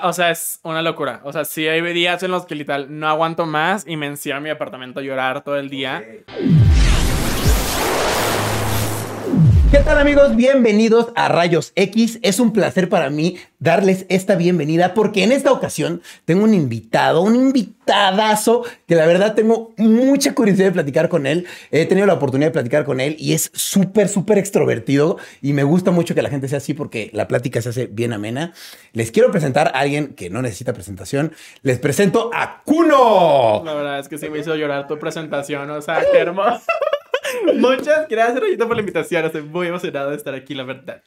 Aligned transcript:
O 0.00 0.12
sea, 0.12 0.30
es 0.30 0.60
una 0.64 0.82
locura. 0.82 1.20
O 1.24 1.32
sea, 1.32 1.44
sí 1.44 1.68
hay 1.68 1.80
días 1.92 2.22
en 2.22 2.30
los 2.32 2.46
que 2.46 2.54
literal 2.54 2.86
no 2.90 3.08
aguanto 3.08 3.46
más 3.46 3.86
y 3.86 3.96
me 3.96 4.06
encierro 4.06 4.38
en 4.38 4.44
mi 4.44 4.50
apartamento 4.50 5.00
a 5.00 5.02
llorar 5.02 5.44
todo 5.44 5.56
el 5.56 5.70
día. 5.70 6.04
¿Qué 9.74 9.80
tal 9.80 9.98
amigos? 9.98 10.36
Bienvenidos 10.36 11.08
a 11.16 11.26
Rayos 11.26 11.72
X. 11.74 12.20
Es 12.22 12.38
un 12.38 12.52
placer 12.52 12.88
para 12.88 13.10
mí 13.10 13.38
darles 13.58 14.06
esta 14.08 14.36
bienvenida 14.36 14.94
porque 14.94 15.24
en 15.24 15.32
esta 15.32 15.50
ocasión 15.50 16.00
tengo 16.24 16.44
un 16.44 16.54
invitado, 16.54 17.22
un 17.22 17.34
invitadazo 17.34 18.62
que 18.86 18.94
la 18.94 19.04
verdad 19.04 19.34
tengo 19.34 19.72
mucha 19.76 20.32
curiosidad 20.32 20.66
de 20.66 20.72
platicar 20.74 21.08
con 21.08 21.26
él. 21.26 21.48
He 21.72 21.86
tenido 21.86 22.06
la 22.06 22.14
oportunidad 22.14 22.50
de 22.50 22.52
platicar 22.52 22.84
con 22.84 23.00
él 23.00 23.16
y 23.18 23.32
es 23.32 23.50
súper, 23.52 24.08
súper 24.08 24.38
extrovertido 24.38 25.18
y 25.42 25.54
me 25.54 25.64
gusta 25.64 25.90
mucho 25.90 26.14
que 26.14 26.22
la 26.22 26.30
gente 26.30 26.46
sea 26.46 26.58
así 26.58 26.72
porque 26.72 27.10
la 27.12 27.26
plática 27.26 27.60
se 27.60 27.70
hace 27.70 27.86
bien 27.86 28.12
amena. 28.12 28.52
Les 28.92 29.10
quiero 29.10 29.32
presentar 29.32 29.72
a 29.74 29.80
alguien 29.80 30.14
que 30.14 30.30
no 30.30 30.40
necesita 30.40 30.72
presentación. 30.72 31.32
Les 31.62 31.80
presento 31.80 32.30
a 32.32 32.62
Kuno. 32.62 33.64
La 33.64 33.74
verdad 33.74 33.98
es 33.98 34.06
que 34.06 34.18
sí 34.18 34.30
me 34.30 34.38
hizo 34.38 34.54
llorar 34.54 34.86
tu 34.86 35.00
presentación. 35.00 35.68
O 35.70 35.82
sea, 35.82 36.00
qué 36.12 36.18
hermoso. 36.18 36.62
Muchas 37.56 38.08
gracias, 38.08 38.40
Rayito, 38.40 38.66
por 38.66 38.76
la 38.76 38.80
invitación. 38.80 39.24
Estoy 39.24 39.42
muy 39.42 39.66
emocionado 39.68 40.10
de 40.10 40.16
estar 40.16 40.34
aquí, 40.34 40.54
la 40.54 40.64
verdad. 40.64 41.02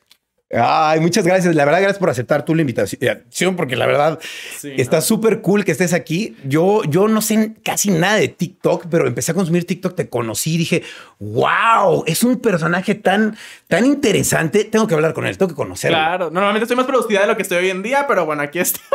Ay, 0.50 1.02
muchas 1.02 1.26
gracias. 1.26 1.54
La 1.56 1.66
verdad, 1.66 1.82
gracias 1.82 2.00
por 2.00 2.10
aceptar 2.10 2.46
tú 2.46 2.56
la 2.56 2.62
invitación, 2.62 3.58
porque 3.58 3.76
la 3.76 3.86
verdad 3.86 4.18
Sí, 4.58 4.72
está 4.78 4.98
no. 4.98 5.02
súper 5.02 5.42
cool 5.42 5.66
que 5.66 5.74
estés 5.74 5.92
aquí. 5.92 6.38
Yo, 6.46 6.84
yo 6.86 7.10
no 7.10 7.22
sé 7.22 7.56
casi 7.66 7.92
nada 7.92 8.16
de 8.16 8.30
TikTok, 8.30 8.86
pero 8.90 9.08
empecé 9.08 9.34
a 9.34 9.36
consumir 9.36 9.66
TikTok, 9.68 9.94
te 9.94 10.08
conocí 10.08 10.56
y 10.56 10.58
dije, 10.60 10.84
wow, 11.20 12.06
es 12.08 12.24
un 12.24 12.40
personaje 12.40 12.96
tan, 12.96 13.36
tan 13.68 13.86
interesante. 13.86 14.64
Tengo 14.64 14.88
que 14.88 14.94
hablar 14.96 15.14
con 15.14 15.28
él, 15.28 15.38
tengo 15.38 15.50
que 15.50 15.56
conocerlo. 15.56 15.98
Claro, 15.98 16.30
normalmente 16.32 16.64
estoy 16.64 16.78
más 16.78 16.86
producida 16.86 17.22
de 17.22 17.28
lo 17.28 17.36
que 17.36 17.42
estoy 17.42 17.58
hoy 17.58 17.70
en 17.70 17.84
día, 17.84 18.06
pero 18.08 18.26
bueno, 18.26 18.42
aquí 18.42 18.60
estamos. 18.60 18.88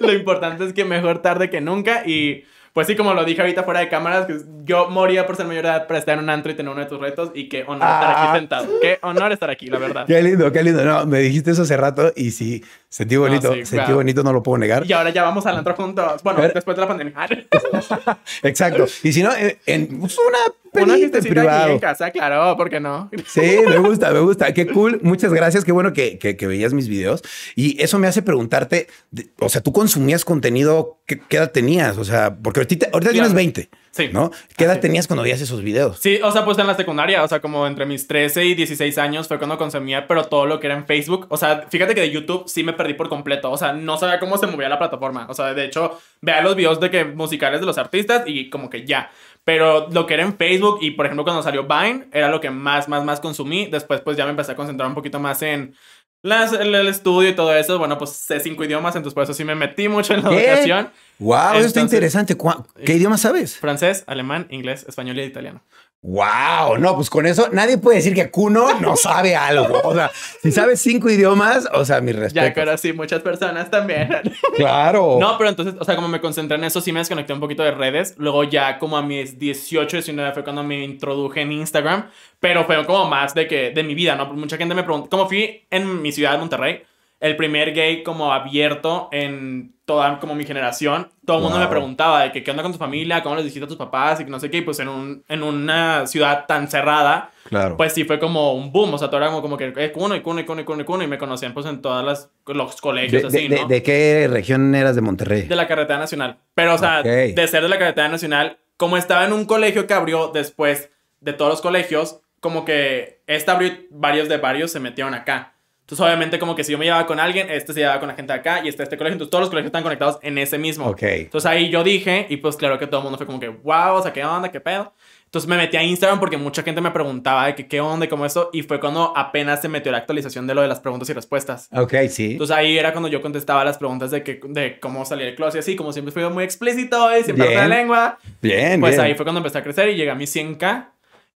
lo 0.00 0.12
importante 0.12 0.66
es 0.66 0.74
que 0.74 0.84
mejor 0.84 1.22
tarde 1.22 1.48
que 1.48 1.62
nunca 1.62 2.02
y 2.06 2.44
pues 2.72 2.86
sí, 2.86 2.96
como 2.96 3.14
lo 3.14 3.24
dije 3.24 3.40
ahorita 3.40 3.62
fuera 3.64 3.80
de 3.80 3.88
cámaras, 3.88 4.26
que 4.26 4.38
yo 4.64 4.88
moría 4.90 5.26
por 5.26 5.36
ser 5.36 5.46
mayor 5.46 5.64
de 5.64 5.68
edad 5.70 5.86
para 5.86 5.98
estar 5.98 6.14
en 6.18 6.24
un 6.24 6.30
antro 6.30 6.52
y 6.52 6.54
tener 6.54 6.70
uno 6.70 6.80
de 6.80 6.86
tus 6.86 7.00
retos 7.00 7.30
y 7.34 7.48
qué 7.48 7.62
honor 7.66 7.88
estar 7.88 8.04
Ah. 8.04 8.28
aquí 8.30 8.38
sentado. 8.38 8.66
Qué 8.80 8.98
honor 9.02 9.32
estar 9.32 9.50
aquí, 9.50 9.66
la 9.66 9.78
verdad. 9.78 10.06
Qué 10.08 10.22
lindo, 10.22 10.52
qué 10.52 10.62
lindo. 10.62 10.84
No, 10.84 11.06
me 11.06 11.18
dijiste 11.20 11.50
eso 11.50 11.62
hace 11.62 11.76
rato 11.76 12.12
y 12.14 12.30
sí, 12.30 12.64
sentí 12.88 13.16
bonito, 13.16 13.52
sí, 13.52 13.64
sentí 13.64 13.76
claro. 13.84 13.96
bonito, 13.96 14.22
no 14.22 14.32
lo 14.32 14.42
puedo 14.42 14.58
negar. 14.58 14.84
Y 14.86 14.92
ahora 14.92 15.10
ya 15.10 15.22
vamos 15.22 15.46
al 15.46 15.56
antro 15.56 15.74
juntos. 15.74 16.22
Bueno, 16.22 16.40
después 16.42 16.76
de 16.76 16.80
la 16.80 16.88
pandemia. 16.88 17.14
Exacto. 18.42 18.86
Y 19.02 19.12
si 19.12 19.22
no, 19.22 19.34
en, 19.34 19.56
en 19.66 20.00
pues, 20.00 20.16
una 20.18 20.38
Una 20.72 20.94
fiestecita 20.94 21.18
aquí 21.18 21.28
privado. 21.40 21.72
en 21.72 21.78
casa, 21.78 22.10
claro, 22.10 22.56
¿por 22.56 22.70
qué 22.70 22.80
no? 22.80 23.10
Sí, 23.26 23.58
me 23.66 23.78
gusta, 23.78 24.10
me 24.12 24.20
gusta. 24.20 24.52
Qué 24.52 24.66
cool. 24.66 25.00
Muchas 25.02 25.32
gracias. 25.32 25.64
Qué 25.64 25.72
bueno 25.72 25.92
que, 25.92 26.18
que- 26.18 26.36
que 26.36 26.46
veías 26.46 26.72
mis 26.74 26.88
videos. 26.88 27.22
Y 27.56 27.80
eso 27.82 27.98
me 27.98 28.06
hace 28.06 28.22
preguntarte, 28.22 28.86
de- 29.10 29.28
o 29.40 29.48
sea, 29.48 29.60
tú 29.62 29.72
consumías 29.72 30.24
contenido, 30.24 30.98
¿qué, 31.06 31.18
qué 31.18 31.36
edad 31.38 31.50
tenías? 31.52 31.96
O 31.98 32.04
sea, 32.04 32.36
porque 32.36 32.60
ahorita, 32.60 32.88
ahorita 32.92 33.10
tienes 33.12 33.30
Claro. 33.30 33.36
20, 33.36 33.68
Sí. 33.90 34.10
¿no? 34.12 34.30
¿Qué 34.56 34.64
edad 34.64 34.74
Así. 34.74 34.82
tenías 34.82 35.06
cuando 35.08 35.22
veías 35.24 35.40
esos 35.40 35.62
videos? 35.62 35.98
Sí, 35.98 36.20
o 36.22 36.30
sea, 36.30 36.44
pues 36.44 36.56
en 36.58 36.66
la 36.68 36.74
secundaria, 36.76 37.24
o 37.24 37.28
sea, 37.28 37.40
como 37.40 37.66
entre 37.66 37.84
mis 37.86 38.06
13 38.06 38.44
y 38.44 38.54
16 38.54 38.96
años 38.98 39.26
fue 39.26 39.38
cuando 39.38 39.58
consumía, 39.58 40.06
pero 40.06 40.24
todo 40.24 40.46
lo 40.46 40.60
que 40.60 40.66
era 40.68 40.76
en 40.76 40.86
Facebook. 40.86 41.26
O 41.30 41.36
sea, 41.36 41.66
fíjate 41.68 41.94
que 41.94 42.02
de 42.02 42.10
YouTube 42.10 42.44
sí 42.46 42.62
me 42.62 42.72
perdí 42.74 42.94
por 42.94 43.08
completo. 43.08 43.50
O 43.50 43.56
sea, 43.56 43.72
no 43.72 43.96
sabía 43.98 44.20
cómo 44.20 44.36
se 44.38 44.46
movía 44.46 44.68
la 44.68 44.78
plataforma. 44.78 45.26
O 45.28 45.34
sea, 45.34 45.52
de 45.54 45.64
hecho, 45.64 45.98
veía 46.20 46.42
los 46.42 46.54
videos 46.54 46.78
de 46.80 46.90
que 46.90 47.04
musicales 47.04 47.60
de 47.60 47.66
los 47.66 47.78
artistas 47.78 48.22
y 48.26 48.50
como 48.50 48.70
que 48.70 48.84
ya. 48.86 49.10
Pero 49.48 49.88
lo 49.90 50.04
que 50.04 50.12
era 50.12 50.24
en 50.24 50.36
Facebook 50.36 50.80
y, 50.82 50.90
por 50.90 51.06
ejemplo, 51.06 51.24
cuando 51.24 51.42
salió 51.42 51.62
Vine, 51.66 52.06
era 52.12 52.28
lo 52.28 52.38
que 52.38 52.50
más, 52.50 52.86
más, 52.86 53.02
más 53.02 53.18
consumí. 53.18 53.64
Después, 53.64 54.02
pues 54.02 54.14
ya 54.14 54.24
me 54.26 54.30
empecé 54.32 54.52
a 54.52 54.56
concentrar 54.56 54.86
un 54.86 54.94
poquito 54.94 55.18
más 55.20 55.40
en 55.40 55.74
las, 56.22 56.52
el, 56.52 56.74
el 56.74 56.86
estudio 56.86 57.30
y 57.30 57.34
todo 57.34 57.54
eso. 57.56 57.78
Bueno, 57.78 57.96
pues 57.96 58.10
sé 58.10 58.40
cinco 58.40 58.62
idiomas, 58.62 58.94
entonces 58.94 59.14
por 59.14 59.22
eso 59.22 59.32
sí 59.32 59.44
me 59.44 59.54
metí 59.54 59.88
mucho 59.88 60.12
en 60.12 60.22
la 60.22 60.28
¿Qué? 60.28 60.50
educación. 60.50 60.90
Wow, 61.18 61.38
eso 61.38 61.46
está 61.46 61.56
Entonces- 61.80 61.82
interesante. 61.84 62.36
¿Cuá- 62.36 62.62
¿Qué 62.84 62.92
idioma 62.96 63.16
sabes? 63.16 63.56
Francés, 63.56 64.04
alemán, 64.06 64.48
inglés, 64.50 64.84
español 64.86 65.18
y 65.18 65.22
italiano. 65.22 65.62
Wow, 66.00 66.78
no, 66.78 66.94
pues 66.94 67.10
con 67.10 67.26
eso 67.26 67.48
nadie 67.50 67.76
puede 67.76 67.96
decir 67.96 68.14
que 68.14 68.30
Kuno 68.30 68.78
no 68.80 68.96
sabe 68.96 69.34
algo. 69.34 69.80
O 69.82 69.94
sea, 69.94 70.10
si 70.40 70.52
sabes 70.52 70.80
cinco 70.80 71.10
idiomas, 71.10 71.68
o 71.72 71.84
sea, 71.84 72.00
mi 72.00 72.12
Ya 72.12 72.20
respeto. 72.20 72.60
conocí 72.60 72.92
muchas 72.92 73.20
personas 73.20 73.68
también. 73.70 74.08
Claro. 74.56 75.18
No, 75.20 75.36
pero 75.38 75.50
entonces, 75.50 75.74
o 75.78 75.84
sea, 75.84 75.94
como 75.96 76.08
me 76.08 76.20
concentré 76.20 76.56
en 76.56 76.64
eso, 76.64 76.80
sí 76.80 76.92
me 76.92 77.00
desconecté 77.00 77.32
un 77.32 77.40
poquito 77.40 77.62
de 77.62 77.72
redes. 77.72 78.14
Luego 78.18 78.44
ya 78.44 78.78
como 78.78 78.96
a 78.96 79.02
mis 79.02 79.38
18, 79.38 79.96
19 79.98 80.32
fue 80.32 80.44
cuando 80.44 80.62
me 80.64 80.82
introduje 80.84 81.42
en 81.42 81.52
Instagram. 81.52 82.10
Pero 82.40 82.64
fue 82.64 82.84
como 82.86 83.04
más 83.06 83.34
de 83.34 83.46
que, 83.48 83.70
de 83.70 83.82
mi 83.82 83.94
vida, 83.94 84.14
¿no? 84.16 84.26
Mucha 84.34 84.56
gente 84.56 84.74
me 84.74 84.84
preguntó, 84.84 85.08
como 85.10 85.28
fui 85.28 85.66
en 85.70 86.00
mi 86.02 86.12
ciudad 86.12 86.32
de 86.32 86.38
Monterrey, 86.38 86.82
el 87.20 87.36
primer 87.36 87.72
gay 87.72 88.02
como 88.02 88.32
abierto 88.32 89.08
en 89.12 89.74
toda 89.84 90.20
como 90.20 90.34
mi 90.34 90.44
generación, 90.44 91.08
todo 91.24 91.38
el 91.38 91.42
mundo 91.42 91.56
Wow. 91.58 91.66
me 91.66 91.70
preguntaba 91.70 92.22
de 92.22 92.30
que 92.32 92.44
qué 92.44 92.50
onda 92.50 92.62
con 92.62 92.72
tu 92.72 92.78
familia, 92.78 93.22
cómo 93.22 93.34
les 93.36 93.44
dijiste 93.44 93.64
a 93.64 93.68
tus 93.68 93.76
papás 93.78 94.20
y 94.20 94.24
que 94.24 94.30
no 94.30 94.38
sé 94.38 94.50
qué, 94.50 94.58
y 94.58 94.62
pues 94.62 94.78
en, 94.80 94.88
un, 94.88 95.24
en 95.28 95.42
una 95.42 96.06
ciudad 96.06 96.44
tan 96.46 96.68
cerrada, 96.68 97.30
Claro. 97.48 97.76
pues 97.78 97.94
sí 97.94 98.04
fue 98.04 98.18
como 98.18 98.52
un 98.52 98.70
boom, 98.70 98.92
o 98.94 98.98
sea, 98.98 99.08
todo 99.08 99.16
era 99.18 99.28
como, 99.28 99.40
como 99.40 99.56
que, 99.56 99.72
eh, 99.76 99.90
cuno 99.90 100.14
y 100.14 100.20
cuno 100.20 100.40
y 100.40 100.44
cuno 100.44 100.60
y 100.60 100.64
cuno 100.64 100.82
y 100.82 100.84
cuno, 100.84 101.02
y 101.02 101.06
me 101.06 101.16
conocían 101.18 101.54
pues 101.54 101.64
en 101.66 101.80
todas 101.80 102.04
las, 102.04 102.30
los 102.46 102.80
colegios 102.80 103.22
de, 103.32 103.38
así, 103.38 103.48
de- 103.48 103.60
¿no? 103.62 103.66
de 103.66 103.82
qué 103.82 104.28
región 104.30 104.74
eras 104.74 104.94
de 104.94 105.00
Monterrey? 105.00 105.42
De 105.42 105.56
la 105.56 105.66
carretera 105.66 105.98
nacional. 105.98 106.36
Pero, 106.54 106.74
o 106.74 106.78
sea, 106.78 107.00
Ok. 107.00 107.06
de 107.06 107.48
ser 107.48 107.62
de 107.62 107.68
la 107.70 107.78
carretera 107.78 108.08
nacional, 108.08 108.58
como 108.76 108.96
estaba 108.98 109.24
en 109.24 109.32
un 109.32 109.46
colegio 109.46 109.86
que 109.86 109.94
abrió 109.94 110.28
después 110.28 110.90
de 111.20 111.32
todos 111.32 111.50
los 111.50 111.60
colegios, 111.62 112.20
como 112.40 112.64
que 112.66 113.22
esta 113.26 113.52
abrió 113.52 113.72
varios 113.90 114.28
de 114.28 114.36
varios 114.36 114.70
se 114.70 114.78
metieron 114.80 115.14
acá. 115.14 115.54
Entonces, 115.88 116.04
obviamente, 116.04 116.38
como 116.38 116.54
que 116.54 116.64
si 116.64 116.72
yo 116.72 116.76
me 116.76 116.84
llevaba 116.84 117.06
con 117.06 117.18
alguien, 117.18 117.48
este 117.48 117.72
se 117.72 117.80
llevaba 117.80 117.98
con 117.98 118.10
la 118.10 118.14
gente 118.14 118.30
de 118.30 118.38
acá 118.38 118.60
y 118.62 118.68
este 118.68 118.82
este 118.82 118.98
colegio. 118.98 119.14
Entonces, 119.14 119.30
todos 119.30 119.40
los 119.40 119.48
colegios 119.48 119.68
están 119.68 119.82
conectados 119.82 120.18
en 120.20 120.36
ese 120.36 120.58
mismo. 120.58 120.86
Ok. 120.86 121.02
Entonces, 121.02 121.50
ahí 121.50 121.70
yo 121.70 121.82
dije, 121.82 122.26
y 122.28 122.36
pues 122.36 122.56
claro 122.56 122.78
que 122.78 122.86
todo 122.86 122.98
el 123.00 123.04
mundo 123.04 123.16
fue 123.16 123.26
como 123.26 123.40
que, 123.40 123.48
wow, 123.48 123.94
o 123.94 124.02
sea, 124.02 124.12
¿qué 124.12 124.22
onda? 124.22 124.50
¿Qué 124.50 124.60
pedo? 124.60 124.92
Entonces 125.24 125.48
me 125.48 125.56
metí 125.56 125.76
a 125.78 125.82
Instagram 125.82 126.20
porque 126.20 126.36
mucha 126.38 126.62
gente 126.62 126.80
me 126.82 126.90
preguntaba 126.90 127.46
de 127.46 127.54
que 127.54 127.68
qué 127.68 127.80
onda 127.80 128.04
y 128.04 128.08
cómo 128.10 128.26
eso. 128.26 128.50
Y 128.52 128.62
fue 128.62 128.80
cuando 128.80 129.14
apenas 129.16 129.62
se 129.62 129.68
metió 129.70 129.90
la 129.92 129.98
actualización 129.98 130.46
de 130.46 130.54
lo 130.54 130.60
de 130.62 130.68
las 130.68 130.80
preguntas 130.80 131.08
y 131.08 131.12
respuestas. 131.14 131.68
Ok, 131.72 131.94
sí. 132.10 132.32
Entonces 132.32 132.54
ahí 132.56 132.78
era 132.78 132.92
cuando 132.92 133.08
yo 133.08 133.20
contestaba 133.22 133.64
las 133.64 133.76
preguntas 133.78 134.10
de, 134.10 134.22
que, 134.22 134.40
de 134.42 134.78
cómo 134.80 135.04
salir 135.06 135.24
del 135.26 135.36
closet 135.36 135.56
y 135.56 135.58
así, 135.60 135.76
como 135.76 135.92
siempre 135.94 136.12
fui 136.12 136.22
muy 136.30 136.44
explícito 136.44 137.14
y 137.18 137.24
siempre 137.24 137.54
la 137.54 137.66
lengua. 137.66 138.18
bien, 138.40 138.80
Pues 138.80 138.94
bien. 138.94 139.04
ahí 139.06 139.14
fue 139.14 139.24
cuando 139.24 139.38
empecé 139.40 139.58
a 139.58 139.62
crecer 139.62 139.88
y 139.90 139.96
llegué 139.96 140.10
a 140.10 140.14
mis 140.14 140.34
100k 140.34 140.88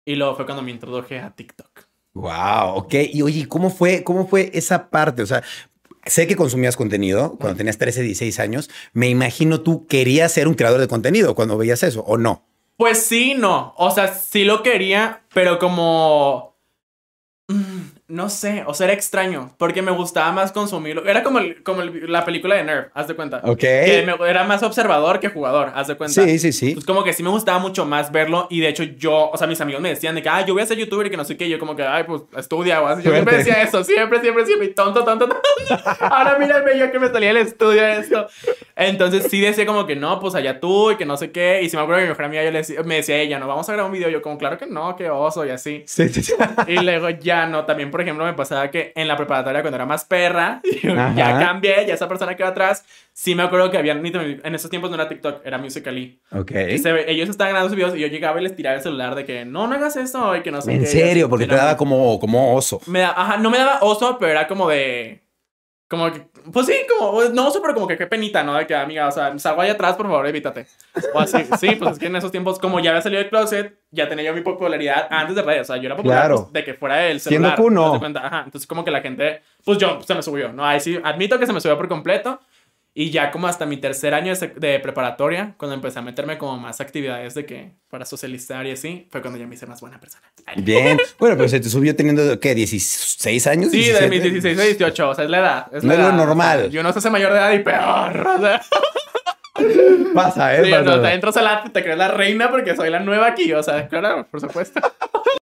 y 0.05 0.15
luego 0.15 0.35
fue 0.35 0.45
cuando 0.45 0.61
me 0.61 0.71
introduje 0.71 1.19
a 1.19 1.29
TikTok. 1.31 1.70
Wow, 2.13 2.75
ok. 2.75 2.93
Y 3.13 3.21
oye, 3.21 3.47
¿cómo 3.47 3.69
fue, 3.69 4.03
¿cómo 4.03 4.27
fue 4.27 4.51
esa 4.53 4.89
parte? 4.89 5.21
O 5.21 5.25
sea, 5.25 5.43
sé 6.05 6.27
que 6.27 6.35
consumías 6.35 6.75
contenido 6.75 7.37
cuando 7.39 7.57
tenías 7.57 7.77
13, 7.77 8.01
16 8.01 8.39
años. 8.39 8.69
Me 8.93 9.09
imagino 9.09 9.61
tú 9.61 9.87
querías 9.87 10.31
ser 10.31 10.47
un 10.47 10.55
creador 10.55 10.79
de 10.81 10.87
contenido 10.87 11.35
cuando 11.35 11.57
veías 11.57 11.83
eso, 11.83 12.01
¿o 12.01 12.17
no? 12.17 12.45
Pues 12.77 12.97
sí, 12.97 13.35
no. 13.35 13.73
O 13.77 13.91
sea, 13.91 14.13
sí 14.13 14.43
lo 14.43 14.63
quería, 14.63 15.23
pero 15.33 15.59
como... 15.59 16.50
No 18.11 18.29
sé, 18.29 18.63
o 18.67 18.73
sea, 18.73 18.85
era 18.87 18.93
extraño, 18.93 19.55
porque 19.57 19.81
me 19.81 19.91
gustaba 19.91 20.31
más 20.33 20.51
consumirlo. 20.51 21.05
Era 21.05 21.23
como, 21.23 21.39
el- 21.39 21.63
como 21.63 21.81
el- 21.81 22.11
la 22.11 22.25
película 22.25 22.55
de 22.55 22.63
Nerf, 22.65 22.87
haz 22.93 23.07
de 23.07 23.15
cuenta. 23.15 23.41
Ok. 23.45 23.59
Que 23.59 24.03
me- 24.05 24.29
era 24.29 24.43
más 24.43 24.63
observador 24.63 25.19
que 25.21 25.29
jugador, 25.29 25.71
haz 25.75 25.87
de 25.87 25.95
cuenta. 25.95 26.21
Sí, 26.21 26.37
sí, 26.39 26.51
sí. 26.51 26.73
Pues 26.73 26.85
como 26.85 27.03
que 27.05 27.13
sí 27.13 27.23
me 27.23 27.29
gustaba 27.29 27.59
mucho 27.59 27.85
más 27.85 28.11
verlo 28.11 28.47
y 28.49 28.59
de 28.59 28.67
hecho 28.67 28.83
yo, 28.83 29.29
o 29.29 29.37
sea, 29.37 29.47
mis 29.47 29.61
amigos 29.61 29.81
me 29.81 29.89
decían 29.89 30.13
de 30.15 30.21
que, 30.21 30.27
ay, 30.29 30.43
yo 30.45 30.53
voy 30.53 30.61
a 30.61 30.65
ser 30.65 30.77
youtuber 30.77 31.07
y 31.07 31.09
que 31.09 31.15
no 31.17 31.23
sé 31.23 31.37
qué, 31.37 31.47
yo 31.47 31.57
como 31.57 31.75
que, 31.75 31.83
ay, 31.83 32.03
pues 32.03 32.23
estudia 32.35 32.81
o 32.81 32.87
así. 32.87 33.03
Yo 33.03 33.11
siempre 33.11 33.37
decía 33.37 33.61
eso, 33.61 33.83
siempre, 33.83 34.19
siempre, 34.19 34.45
siempre, 34.45 34.67
y 34.67 34.73
tonto, 34.73 35.03
tonto, 35.05 35.27
tonto. 35.29 35.41
Ahora 36.01 36.37
mírame 36.37 36.77
yo 36.77 36.91
que 36.91 36.99
me 36.99 37.07
salía 37.09 37.31
el 37.31 37.37
estudio 37.37 37.81
de 37.81 37.99
esto. 37.99 38.27
Entonces 38.75 39.27
sí 39.29 39.39
decía 39.39 39.65
como 39.65 39.85
que 39.85 39.95
no, 39.95 40.19
pues 40.19 40.35
allá 40.35 40.59
tú 40.59 40.91
y 40.91 40.95
que 40.97 41.05
no 41.05 41.17
sé 41.17 41.31
qué. 41.31 41.61
Y 41.63 41.69
si 41.69 41.77
me 41.77 41.83
acuerdo 41.83 41.99
que 41.99 42.05
mi 42.05 42.09
mejor 42.09 42.25
amiga 42.25 42.43
yo 42.43 42.51
le 42.51 42.57
decía, 42.59 42.83
me 42.83 42.95
decía 42.95 43.17
ella, 43.17 43.39
no, 43.39 43.47
vamos 43.47 43.69
a 43.69 43.73
grabar 43.73 43.89
un 43.91 43.97
video. 43.97 44.09
Yo 44.09 44.21
como, 44.21 44.37
claro 44.37 44.57
que 44.57 44.65
no, 44.65 44.95
qué 44.95 45.09
oso 45.09 45.45
y 45.45 45.49
así. 45.49 45.83
Sí, 45.85 46.09
sí, 46.09 46.23
sí. 46.23 46.33
Y 46.67 46.77
luego 46.79 47.09
ya 47.09 47.45
no, 47.45 47.65
también 47.65 47.91
por 47.91 48.00
ejemplo 48.01 48.25
me 48.25 48.33
pasaba 48.33 48.69
que 48.71 48.91
en 48.95 49.07
la 49.07 49.15
preparatoria 49.17 49.61
cuando 49.61 49.75
era 49.77 49.85
más 49.85 50.05
perra, 50.05 50.61
ya 50.83 51.39
cambié, 51.39 51.85
ya 51.87 51.93
esa 51.93 52.07
persona 52.07 52.35
que 52.35 52.43
va 52.43 52.49
atrás, 52.49 52.85
sí 53.13 53.35
me 53.35 53.43
acuerdo 53.43 53.69
que 53.71 53.77
había, 53.77 53.93
en 53.93 54.55
esos 54.55 54.69
tiempos 54.69 54.89
no 54.89 54.95
era 54.95 55.07
TikTok, 55.07 55.45
era 55.45 55.57
Musical.ly. 55.57 56.19
Ok. 56.31 56.51
Se 56.81 57.11
ellos 57.11 57.29
estaban 57.29 57.53
grabando 57.53 57.69
sus 57.69 57.75
videos 57.75 57.95
y 57.95 57.99
yo 57.99 58.07
llegaba 58.07 58.39
y 58.39 58.43
les 58.43 58.55
tiraba 58.55 58.75
el 58.77 58.81
celular 58.81 59.15
de 59.15 59.25
que 59.25 59.45
no, 59.45 59.67
no 59.67 59.75
hagas 59.75 59.95
esto 59.95 60.35
y 60.35 60.41
que 60.41 60.51
no 60.51 60.61
sé 60.61 60.73
En 60.73 60.81
qué. 60.81 60.85
serio, 60.87 61.29
porque 61.29 61.47
te 61.47 61.55
daba 61.55 61.77
como, 61.77 62.19
como 62.19 62.55
oso. 62.55 62.81
Me 62.87 62.99
da- 62.99 63.13
ajá, 63.15 63.37
no 63.37 63.49
me 63.49 63.57
daba 63.57 63.79
oso, 63.81 64.17
pero 64.19 64.31
era 64.31 64.47
como 64.47 64.67
de... 64.69 65.21
Como 65.91 66.09
que, 66.09 66.21
pues 66.53 66.67
sí, 66.67 66.73
como, 66.87 67.21
no 67.33 67.49
oso, 67.49 67.61
pero 67.61 67.73
como 67.73 67.85
que 67.85 67.97
qué 67.97 68.07
penita, 68.07 68.43
¿no? 68.43 68.53
De 68.53 68.65
que, 68.65 68.73
amiga, 68.73 69.09
o 69.09 69.11
sea, 69.11 69.37
salgo 69.37 69.59
allá 69.59 69.73
atrás, 69.73 69.97
por 69.97 70.05
favor, 70.05 70.25
evítate. 70.25 70.65
O 71.13 71.19
así, 71.19 71.43
sí, 71.59 71.75
pues 71.75 71.91
es 71.91 71.99
que 71.99 72.05
en 72.05 72.15
esos 72.15 72.31
tiempos, 72.31 72.59
como 72.59 72.79
ya 72.79 72.91
había 72.91 73.01
salido 73.01 73.19
del 73.21 73.29
closet, 73.29 73.77
ya 73.91 74.07
tenía 74.07 74.23
yo 74.23 74.33
mi 74.33 74.39
popularidad 74.39 75.05
antes 75.09 75.35
de 75.35 75.41
redes, 75.41 75.63
o 75.69 75.73
sea, 75.73 75.75
yo 75.81 75.87
era 75.87 75.97
popular 75.97 76.19
Claro. 76.19 76.35
pues, 76.43 76.53
de 76.53 76.63
que 76.63 76.75
fuera 76.75 77.07
el 77.07 77.19
Siendo 77.19 77.49
celular. 77.49 77.57
Kuno. 77.61 77.83
¿te 77.83 77.89
das 77.91 77.99
cuenta? 77.99 78.25
Ajá, 78.25 78.41
entonces 78.45 78.65
como 78.67 78.85
que 78.85 78.91
la 78.91 79.01
gente, 79.01 79.41
pues 79.65 79.79
yo, 79.79 79.99
se 80.01 80.15
me 80.15 80.23
subió, 80.23 80.53
¿no? 80.53 80.65
Ahí 80.65 80.79
sí, 80.79 80.97
admito 81.03 81.37
que 81.37 81.45
se 81.45 81.51
me 81.51 81.59
subió 81.59 81.75
por 81.75 81.89
completo. 81.89 82.39
Y 82.93 83.09
ya 83.09 83.31
como 83.31 83.47
hasta 83.47 83.65
mi 83.65 83.77
tercer 83.77 84.13
año 84.13 84.35
de, 84.35 84.47
de 84.47 84.79
preparatoria, 84.81 85.55
cuando 85.57 85.75
empecé 85.75 85.99
a 85.99 86.01
meterme 86.01 86.37
como 86.37 86.57
más 86.57 86.81
actividades 86.81 87.33
de 87.35 87.45
que 87.45 87.71
para 87.89 88.03
socializar 88.05 88.65
y 88.67 88.71
así, 88.71 89.07
fue 89.09 89.21
cuando 89.21 89.39
ya 89.39 89.47
me 89.47 89.55
hice 89.55 89.65
más 89.65 89.79
buena 89.79 89.97
persona. 89.99 90.29
Bien. 90.57 90.97
Bueno, 91.17 91.37
pero 91.37 91.47
se 91.47 91.59
te 91.61 91.69
subió 91.69 91.95
teniendo, 91.95 92.37
¿qué? 92.41 92.53
¿16 92.55 93.49
años? 93.49 93.71
Sí, 93.71 93.77
de 93.77 94.07
17? 94.07 94.09
mis 94.09 94.23
16 94.23 94.59
a 94.59 94.63
18, 94.63 95.09
o 95.09 95.15
sea, 95.15 95.23
es 95.23 95.29
la 95.29 95.39
edad. 95.39 95.67
Es 95.73 95.83
No 95.83 95.87
la 95.89 95.93
es 95.93 95.99
lo 96.01 96.05
edad. 96.07 96.13
normal. 96.17 96.69
Yo 96.69 96.83
no 96.83 96.91
sé 96.91 96.99
ser 96.99 97.11
mayor 97.11 97.31
de 97.31 97.39
edad 97.39 97.53
y 97.53 97.59
peor. 97.59 98.27
O 98.27 98.39
sea, 98.41 98.61
Pasa, 100.13 100.55
¿eh? 100.57 100.65
sí, 100.65 100.71
Pasa. 100.71 100.83
no, 100.83 101.01
te 101.01 101.13
entras 101.13 101.37
a 101.37 101.41
la, 101.41 101.63
te 101.71 101.83
crees 101.83 101.97
la 101.97 102.07
reina 102.09 102.49
porque 102.49 102.75
soy 102.75 102.89
la 102.89 102.99
nueva 102.99 103.27
aquí, 103.27 103.53
o 103.53 103.63
sea, 103.63 103.87
claro, 103.87 104.27
por 104.29 104.41
supuesto. 104.41 104.81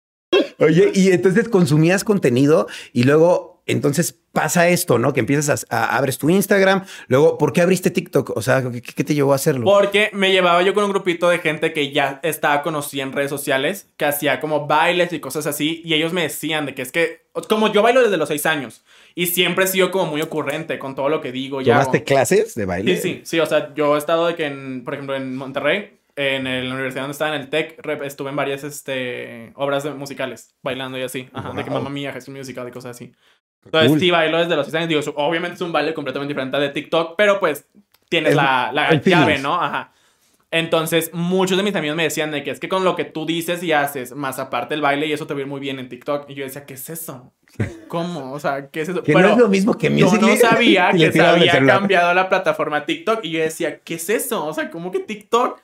Oye, 0.59 0.91
y 0.95 1.11
entonces 1.13 1.49
consumías 1.49 2.03
contenido 2.03 2.67
y 2.93 3.05
luego, 3.05 3.56
entonces 3.67 4.19
pasa 4.33 4.69
esto, 4.69 4.99
¿no? 4.99 5.13
Que 5.13 5.21
empiezas 5.21 5.67
a, 5.71 5.77
a- 5.77 5.97
abres 5.97 6.19
tu 6.19 6.31
Instagram, 6.31 6.85
luego, 7.09 7.37
¿por 7.39 7.53
qué 7.53 7.63
abriste 7.63 7.91
TikTok? 7.91 8.37
O 8.37 8.43
sea, 8.43 8.63
¿qué, 8.71 8.81
qué 8.83 9.03
te 9.05 9.15
llevó 9.15 9.33
a 9.33 9.37
hacerlo? 9.37 9.65
Porque 9.65 10.11
me 10.13 10.31
llevaba 10.31 10.63
yo 10.63 10.73
con 10.75 10.85
un 10.85 10.91
grupito 10.91 11.29
de 11.29 11.39
gente 11.39 11.73
que 11.73 11.91
ya 11.93 12.21
estaba 12.23 12.63
conocida 12.63 13.03
en 13.03 13.13
redes 13.13 13.31
sociales, 13.31 13.89
que 13.97 14.05
hacía 14.05 14.41
como 14.41 14.67
bailes 14.67 15.13
y 15.13 15.21
cosas 15.21 15.47
así, 15.47 15.83
y 15.85 15.95
ellos 15.95 16.13
me 16.13 16.23
decían 16.23 16.67
de 16.67 16.75
que 16.75 16.83
es 16.83 16.93
que, 16.93 17.27
como 17.49 17.73
yo 17.73 17.83
bailo 17.83 18.03
desde 18.03 18.17
los 18.19 18.29
seis 18.29 18.47
años, 18.47 18.85
y 19.15 19.27
siempre 19.27 19.65
he 19.65 19.69
sido 19.69 19.91
como 19.91 20.07
muy 20.07 20.21
ocurrente 20.23 20.79
con 20.79 20.95
todo 20.95 21.09
lo 21.09 21.21
que 21.21 21.33
digo. 21.33 21.63
¿Tomaste 21.63 22.05
clases 22.05 22.55
de 22.55 22.67
baile? 22.67 22.97
Sí, 22.97 23.03
sí, 23.03 23.21
sí, 23.25 23.41
o 23.41 23.47
sea, 23.47 23.75
yo 23.75 23.95
he 23.97 23.99
estado 23.99 24.27
de 24.27 24.35
que, 24.37 24.47
en, 24.47 24.85
por 24.85 24.95
ejemplo, 24.95 25.17
en 25.17 25.35
Monterrey, 25.37 25.93
en 26.19 26.47
el- 26.47 26.69
la 26.69 26.75
universidad 26.75 27.03
donde 27.03 27.13
estaba, 27.13 27.35
en 27.37 27.43
el 27.43 27.51
TEC, 27.51 27.79
estuve 28.05 28.31
en 28.31 28.37
varias 28.37 28.65
este, 28.65 29.53
obras 29.55 29.85
de- 29.85 29.91
musicales, 29.93 30.55
bailando 30.63 30.97
y 30.99 31.03
así, 31.03 31.29
Ajá, 31.33 31.53
de 31.53 31.63
que 31.65 31.71
mamá 31.71 31.91
mía, 31.91 32.13
Jesús 32.13 32.35
Musical 32.35 32.67
y 32.69 32.71
cosas 32.71 32.97
así. 32.97 33.13
Entonces, 33.67 33.91
Cool. 33.91 34.01
sí, 34.01 34.11
bailo 34.11 34.39
desde 34.39 34.57
los 34.57 34.67
6 34.67 34.75
años. 34.77 34.89
Digo, 34.89 35.01
obviamente 35.17 35.55
es 35.57 35.61
un 35.61 35.73
baile 35.73 35.93
completamente 35.95 36.33
diferente 36.33 36.57
al 36.57 36.63
de 36.63 36.71
TikTok, 36.71 37.15
pero 37.17 37.39
pues 37.39 37.67
tienes 38.09 38.31
El- 38.31 38.37
la, 38.39 38.71
la 38.73 38.95
llave. 38.95 39.39
¿no? 39.39 39.55
Ajá. 39.63 39.93
Entonces, 40.53 41.11
muchos 41.13 41.59
de 41.59 41.65
mis 41.65 41.75
amigos 41.75 41.97
me 41.97 42.05
decían 42.05 42.31
de 42.31 42.43
que 42.45 42.53
es 42.53 42.61
que 42.61 42.69
con 42.69 42.85
lo 42.85 42.95
que 42.97 43.05
tú 43.05 43.27
dices 43.27 43.63
y 43.65 43.73
haces, 43.73 44.15
más 44.15 44.39
aparte 44.39 44.75
el 44.75 44.81
baile, 44.81 45.07
y 45.07 45.13
eso 45.13 45.27
te 45.27 45.35
va 45.35 45.39
a 45.39 45.43
ir 45.43 45.47
muy 45.49 45.61
bien 45.61 45.79
en 45.81 45.89
TikTok. 45.89 46.31
Y 46.31 46.35
yo 46.35 46.45
decía, 46.45 46.65
¿qué 46.65 46.75
es 46.75 46.89
eso? 46.89 47.33
¿Cómo? 47.89 48.33
O 48.33 48.39
sea, 48.41 48.69
¿qué 48.71 48.83
es 48.83 48.89
eso? 48.89 49.03
Que 49.03 49.13
no 49.13 49.29
es 49.29 49.37
lo 49.37 49.49
mismo 49.49 49.75
que 49.77 49.89
yo 49.95 50.07
Musical.ly. 50.07 50.35
no 50.35 50.41
sabía 50.41 50.91
que 50.97 51.11
se 51.13 51.21
había 51.21 51.65
cambiado 51.67 52.15
la 52.15 52.29
plataforma 52.29 52.87
TikTok. 52.87 53.21
Y 53.25 53.33
yo 53.33 53.41
decía, 53.41 53.81
¿qué 53.81 53.95
es 53.95 54.09
eso? 54.09 54.47
O 54.47 54.55
sea, 54.55 54.71
¿cómo 54.71 54.93
que 54.93 55.01
TikTok? 55.01 55.61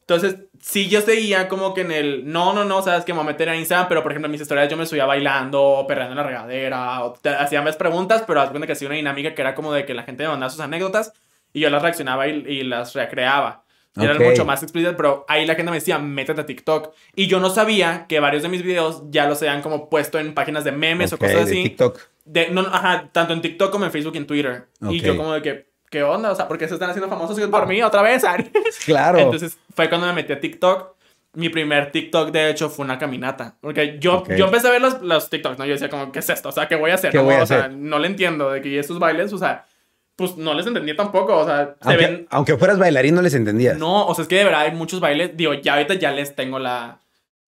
Entonces, 0.00 0.36
sí, 0.60 0.88
yo 0.88 1.00
seguía 1.00 1.48
como 1.48 1.74
que 1.74 1.82
en 1.82 1.92
el. 1.92 2.30
No, 2.30 2.52
no, 2.52 2.64
no, 2.64 2.82
sabes 2.82 3.04
que 3.04 3.12
me 3.12 3.18
voy 3.18 3.28
a 3.28 3.32
meter 3.32 3.48
a 3.48 3.56
Instagram, 3.56 3.88
pero 3.88 4.02
por 4.02 4.12
ejemplo, 4.12 4.26
en 4.26 4.32
mis 4.32 4.40
historias 4.40 4.68
yo 4.68 4.76
me 4.76 4.86
subía 4.86 5.06
bailando, 5.06 5.84
perreando 5.86 6.12
en 6.12 6.16
la 6.18 6.22
regadera, 6.22 7.04
o 7.04 7.12
te 7.12 7.30
hacía 7.30 7.62
más 7.62 7.76
preguntas, 7.76 8.24
pero 8.26 8.40
haz 8.40 8.50
cuenta 8.50 8.66
que 8.66 8.72
hacía 8.72 8.88
una 8.88 8.96
dinámica 8.96 9.34
que 9.34 9.42
era 9.42 9.54
como 9.54 9.72
de 9.72 9.84
que 9.84 9.94
la 9.94 10.02
gente 10.02 10.24
me 10.24 10.30
mandaba 10.30 10.50
sus 10.50 10.60
anécdotas 10.60 11.12
y 11.52 11.60
yo 11.60 11.70
las 11.70 11.82
reaccionaba 11.82 12.28
y, 12.28 12.44
y 12.46 12.62
las 12.64 12.94
recreaba. 12.94 13.64
Y. 13.96 14.04
Eran 14.04 14.22
mucho 14.22 14.44
más 14.44 14.62
explícitas, 14.62 14.94
pero 14.96 15.24
ahí 15.28 15.46
la 15.46 15.54
gente 15.54 15.70
me 15.70 15.78
decía, 15.78 15.98
métete 15.98 16.42
a 16.42 16.46
TikTok. 16.46 16.92
Y 17.14 17.28
yo 17.28 17.40
no 17.40 17.50
sabía 17.50 18.06
que 18.08 18.20
varios 18.20 18.42
de 18.42 18.50
mis 18.50 18.62
videos 18.62 19.02
ya 19.08 19.26
los 19.26 19.40
habían 19.42 19.62
como 19.62 19.88
puesto 19.88 20.18
en 20.18 20.34
páginas 20.34 20.64
de 20.64 20.72
memes 20.72 21.12
o 21.12 21.18
cosas 21.18 21.36
de 21.36 21.42
así. 21.42 21.62
TikTok. 21.62 21.98
De, 22.24 22.50
no, 22.50 22.60
ajá, 22.60 23.08
tanto 23.12 23.32
en 23.32 23.40
TikTok 23.40 23.70
como 23.70 23.86
en 23.86 23.92
Facebook 23.92 24.14
y 24.14 24.18
en 24.18 24.26
Twitter. 24.26 24.68
Y 24.90 25.00
yo 25.00 25.16
como 25.16 25.32
de 25.32 25.42
que, 25.42 25.66
¿qué 25.96 26.02
onda? 26.02 26.30
O 26.30 26.34
sea, 26.34 26.46
¿por 26.46 26.58
qué 26.58 26.68
se 26.68 26.74
están 26.74 26.90
haciendo 26.90 27.08
famosos 27.08 27.40
por 27.48 27.66
mí 27.66 27.82
otra 27.82 28.02
vez? 28.02 28.22
Claro. 28.84 29.18
Entonces 29.18 29.56
fue 29.74 29.88
cuando 29.88 30.06
me 30.08 30.12
metí 30.12 30.30
a 30.30 30.38
TikTok. 30.38 30.94
Mi 31.32 31.48
primer 31.48 31.90
TikTok, 31.90 32.30
de 32.32 32.50
hecho, 32.50 32.68
fue 32.68 32.84
una 32.84 32.98
caminata. 32.98 33.56
Porque 33.62 33.96
yo, 33.98 34.18
Ok. 34.18 34.34
yo 34.34 34.44
empecé 34.44 34.68
a 34.68 34.72
ver 34.72 34.82
los, 34.82 35.00
los 35.00 35.30
TikToks, 35.30 35.58
¿no? 35.58 35.64
Yo 35.64 35.72
decía 35.72 35.88
como, 35.88 36.12
¿qué 36.12 36.18
es 36.18 36.28
esto? 36.28 36.50
O 36.50 36.52
sea, 36.52 36.68
¿qué 36.68 36.76
voy 36.76 36.90
a 36.90 36.94
hacer? 36.96 37.12
¿Qué 37.12 37.16
No, 37.18 37.24
voy 37.24 37.34
a 37.36 37.42
o 37.42 37.46
sea, 37.46 37.68
no 37.68 37.98
le 37.98 38.08
entiendo 38.08 38.50
de 38.50 38.60
que 38.60 38.78
esos 38.78 38.98
bailes, 38.98 39.32
o 39.32 39.38
sea, 39.38 39.64
pues 40.16 40.36
no 40.36 40.52
les 40.52 40.66
entendía 40.66 40.94
tampoco. 40.96 41.34
O 41.34 41.46
sea, 41.46 41.76
se 41.80 41.88
aunque, 41.88 42.06
ven... 42.06 42.26
aunque 42.30 42.56
fueras 42.58 42.78
bailarín, 42.78 43.14
no 43.14 43.22
les 43.22 43.32
entendías. 43.34 43.78
No, 43.78 44.06
o 44.06 44.14
sea, 44.14 44.22
es 44.22 44.28
que 44.28 44.36
de 44.36 44.44
verdad 44.44 44.62
hay 44.62 44.72
muchos 44.72 45.00
bailes. 45.00 45.34
Digo, 45.34 45.54
ya 45.54 45.74
ahorita 45.74 45.94
ya 45.94 46.10
les 46.10 46.34
tengo 46.36 46.58
la... 46.58 47.00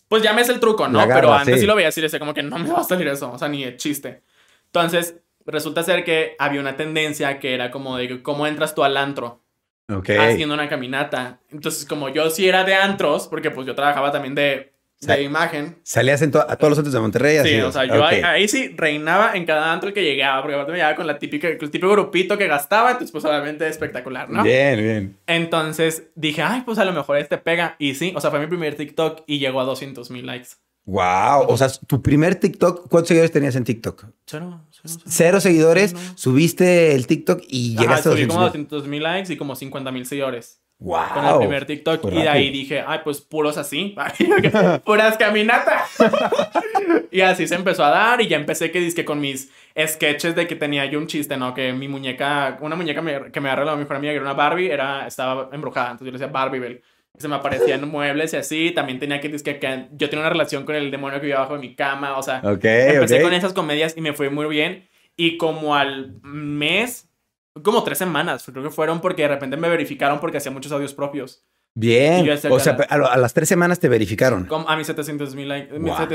Pues 0.08 0.24
ya 0.24 0.32
me 0.32 0.42
es 0.42 0.48
el 0.48 0.62
truco, 0.62 0.88
¿no? 0.88 1.00
Garra, 1.00 1.16
Pero 1.16 1.34
antes 1.34 1.56
sí. 1.56 1.62
sí. 1.62 1.68
lo 1.68 1.76
veía 1.76 1.90
así, 1.90 2.00
decía 2.00 2.20
como 2.20 2.34
que 2.34 2.44
no 2.44 2.58
me 2.58 2.70
va 2.70 2.80
a 2.80 2.84
salir 2.86 3.08
eso. 3.10 3.30
O 3.32 3.38
sea, 3.38 3.50
ni 3.50 3.66
de 3.66 3.76
chiste. 3.76 4.22
Entonces, 4.68 5.16
resulta 5.48 5.84
ser 5.84 6.04
que 6.04 6.36
había 6.40 6.62
una 6.62 6.76
tendencia 6.78 7.40
que 7.40 7.54
era 7.54 7.72
como 7.72 7.98
de 7.98 8.22
cómo 8.22 8.46
entras 8.48 8.76
tú 8.76 8.84
al 8.84 8.98
antro 8.98 9.42
Ok. 9.90 10.10
haciendo 10.20 10.54
una 10.54 10.68
caminata. 10.70 11.40
Entonces, 11.50 11.86
como 11.86 12.10
yo 12.10 12.30
sí 12.30 12.48
era 12.48 12.64
de 12.64 12.76
antros, 12.76 13.28
porque 13.28 13.52
pues 13.52 13.66
yo 13.66 13.74
trabajaba 13.74 14.12
también 14.12 14.36
de, 14.36 14.74
de 15.02 15.16
Sí. 15.16 15.22
imagen. 15.22 15.78
Salías 15.84 16.22
en 16.24 16.32
to- 16.32 16.42
a 16.50 16.56
todos 16.58 16.72
los 16.72 16.80
otros 16.80 16.94
de 16.94 17.00
Monterrey. 17.00 17.34
Sí, 17.44 17.56
así. 17.56 17.62
o 17.62 17.72
sea, 17.72 17.86
yo 17.86 17.96
Ok. 18.00 18.02
ahí, 18.12 18.22
ahí 18.24 18.48
sí 18.48 18.74
reinaba 18.76 19.34
en 19.36 19.46
cada 19.46 19.72
antro 19.72 19.94
que 19.94 20.04
llegaba, 20.04 20.42
porque 20.42 20.56
aparte 20.56 20.72
me 20.74 20.78
llegaba 20.80 20.96
con 20.96 21.08
la 21.08 21.18
típica, 21.20 21.48
el 21.48 21.58
típico 21.58 21.90
grupito 21.92 22.38
que 22.38 22.48
gastaba, 22.48 22.90
entonces 22.92 23.12
pues 23.12 23.24
obviamente 23.24 23.68
espectacular, 23.68 24.30
¿no? 24.30 24.44
Bien, 24.44 24.78
bien. 24.80 25.18
Entonces 25.28 26.10
dije, 26.16 26.42
ay, 26.42 26.64
pues 26.66 26.80
a 26.80 26.86
lo 26.86 26.92
mejor 26.94 27.18
este 27.18 27.38
pega. 27.38 27.76
Y 27.80 27.94
sí, 27.96 28.12
o 28.16 28.20
sea, 28.22 28.32
fue 28.32 28.40
mi 28.40 28.48
primer 28.48 28.76
TikTok 28.76 29.24
y 29.28 29.40
llegó 29.40 29.62
a 29.62 29.66
200 29.66 30.10
mil 30.12 30.26
likes. 30.26 30.50
Wow. 30.88 31.48
O 31.50 31.58
sea, 31.58 31.68
tu 31.86 32.02
primer 32.02 32.36
TikTok, 32.36 32.88
¿cuántos 32.90 33.10
seguidores 33.10 33.32
tenías 33.32 33.56
en 33.58 33.66
TikTok? 33.66 34.06
Cero, 34.26 34.62
cero, 34.72 34.84
cero. 34.88 35.02
Cero 35.06 35.40
seguidores, 35.42 35.94
No. 35.94 36.00
subiste 36.16 36.96
el 36.96 37.06
TikTok 37.08 37.42
y 37.48 37.74
Ajá, 37.76 37.82
llegaste 37.84 38.10
a 38.10 38.12
subí 38.14 38.22
200 38.26 38.34
como 38.36 38.42
mil. 38.46 38.68
200 38.68 38.88
mil 38.88 39.04
likes 39.04 39.34
y 39.34 39.38
como 39.38 39.56
50 39.56 39.92
mil 39.92 40.06
seguidores. 40.06 40.62
Wow. 40.80 41.00
con 41.16 41.26
el 41.26 41.38
primer 41.40 41.66
TikTok. 41.66 42.06
Y 42.12 42.22
de 42.22 42.30
ahí 42.30 42.52
dije, 42.52 42.84
ay, 42.86 43.00
pues 43.04 43.20
puros 43.20 43.58
así. 43.58 43.96
Puras 44.86 45.18
caminatas. 45.18 45.90
y 47.12 47.22
así 47.22 47.48
se 47.48 47.56
empezó 47.56 47.84
a 47.84 47.90
dar. 47.90 48.22
Y 48.22 48.28
ya 48.28 48.38
empecé 48.38 48.72
que 48.72 48.80
dizque 48.80 49.04
con 49.04 49.20
mis 49.20 49.50
sketches 49.88 50.36
de 50.36 50.48
que 50.48 50.56
tenía 50.56 50.86
yo 50.86 51.00
un 51.00 51.08
chiste, 51.08 51.36
¿no? 51.36 51.54
Que 51.54 51.74
mi 51.74 51.88
muñeca, 51.88 52.58
una 52.62 52.76
muñeca 52.76 53.02
me- 53.02 53.32
que 53.32 53.42
me 53.42 53.50
arregló 53.50 53.74
mi 53.74 53.80
mejor 53.80 53.98
amiga, 53.98 54.12
que 54.14 54.18
era 54.18 54.26
una 54.26 54.34
Barbie, 54.36 54.70
era, 54.72 55.08
estaba 55.08 55.50
embrujada. 55.52 55.92
Entonces 55.92 56.06
yo 56.06 56.12
le 56.12 56.20
decía 56.20 56.32
Barbie 56.32 56.82
Se 57.18 57.28
me 57.28 57.36
aparecían 57.36 57.88
muebles 57.90 58.34
y 58.34 58.38
así. 58.38 58.72
También 58.72 59.00
tenía 59.00 59.20
que 59.20 59.30
decir 59.30 59.60
que 59.60 59.88
yo 59.92 60.10
tenía 60.10 60.22
una 60.24 60.30
relación 60.30 60.66
con 60.66 60.76
el 60.76 60.92
demonio 60.92 61.20
que 61.20 61.26
vivía 61.26 61.38
abajo 61.38 61.54
de 61.56 61.60
mi 61.60 61.76
cama. 61.76 62.18
O 62.18 62.24
sea, 62.24 62.42
Ok, 62.44 62.64
empecé 62.66 63.18
ok. 63.18 63.22
con 63.24 63.34
esas 63.34 63.54
comedias 63.54 63.96
y 63.98 64.02
me 64.02 64.14
fue 64.14 64.30
muy 64.30 64.46
bien. 64.48 64.88
Y 65.16 65.38
como 65.38 65.76
al 65.76 66.16
mes, 66.22 67.10
como 67.64 67.84
tres 67.84 67.98
semanas, 67.98 68.46
creo 68.52 68.64
que 68.64 68.70
fueron 68.70 69.02
porque 69.02 69.24
de 69.24 69.30
repente 69.30 69.58
me 69.58 69.68
verificaron 69.68 70.20
porque 70.20 70.38
hacía 70.38 70.52
muchos 70.52 70.72
audios 70.72 70.94
propios. 70.94 71.44
Bien. 71.74 72.22
O 72.22 72.58
que 72.58 72.60
sea, 72.64 72.78
a, 72.90 72.98
lo- 72.98 73.10
a 73.12 73.18
las 73.18 73.34
tres 73.34 73.50
semanas 73.50 73.80
te 73.80 73.88
verificaron. 73.90 74.46
Como 74.46 74.68
a 74.70 74.76
mis 74.76 74.88
700 74.88 75.36
mil 75.36 75.48
Wow. 75.80 76.10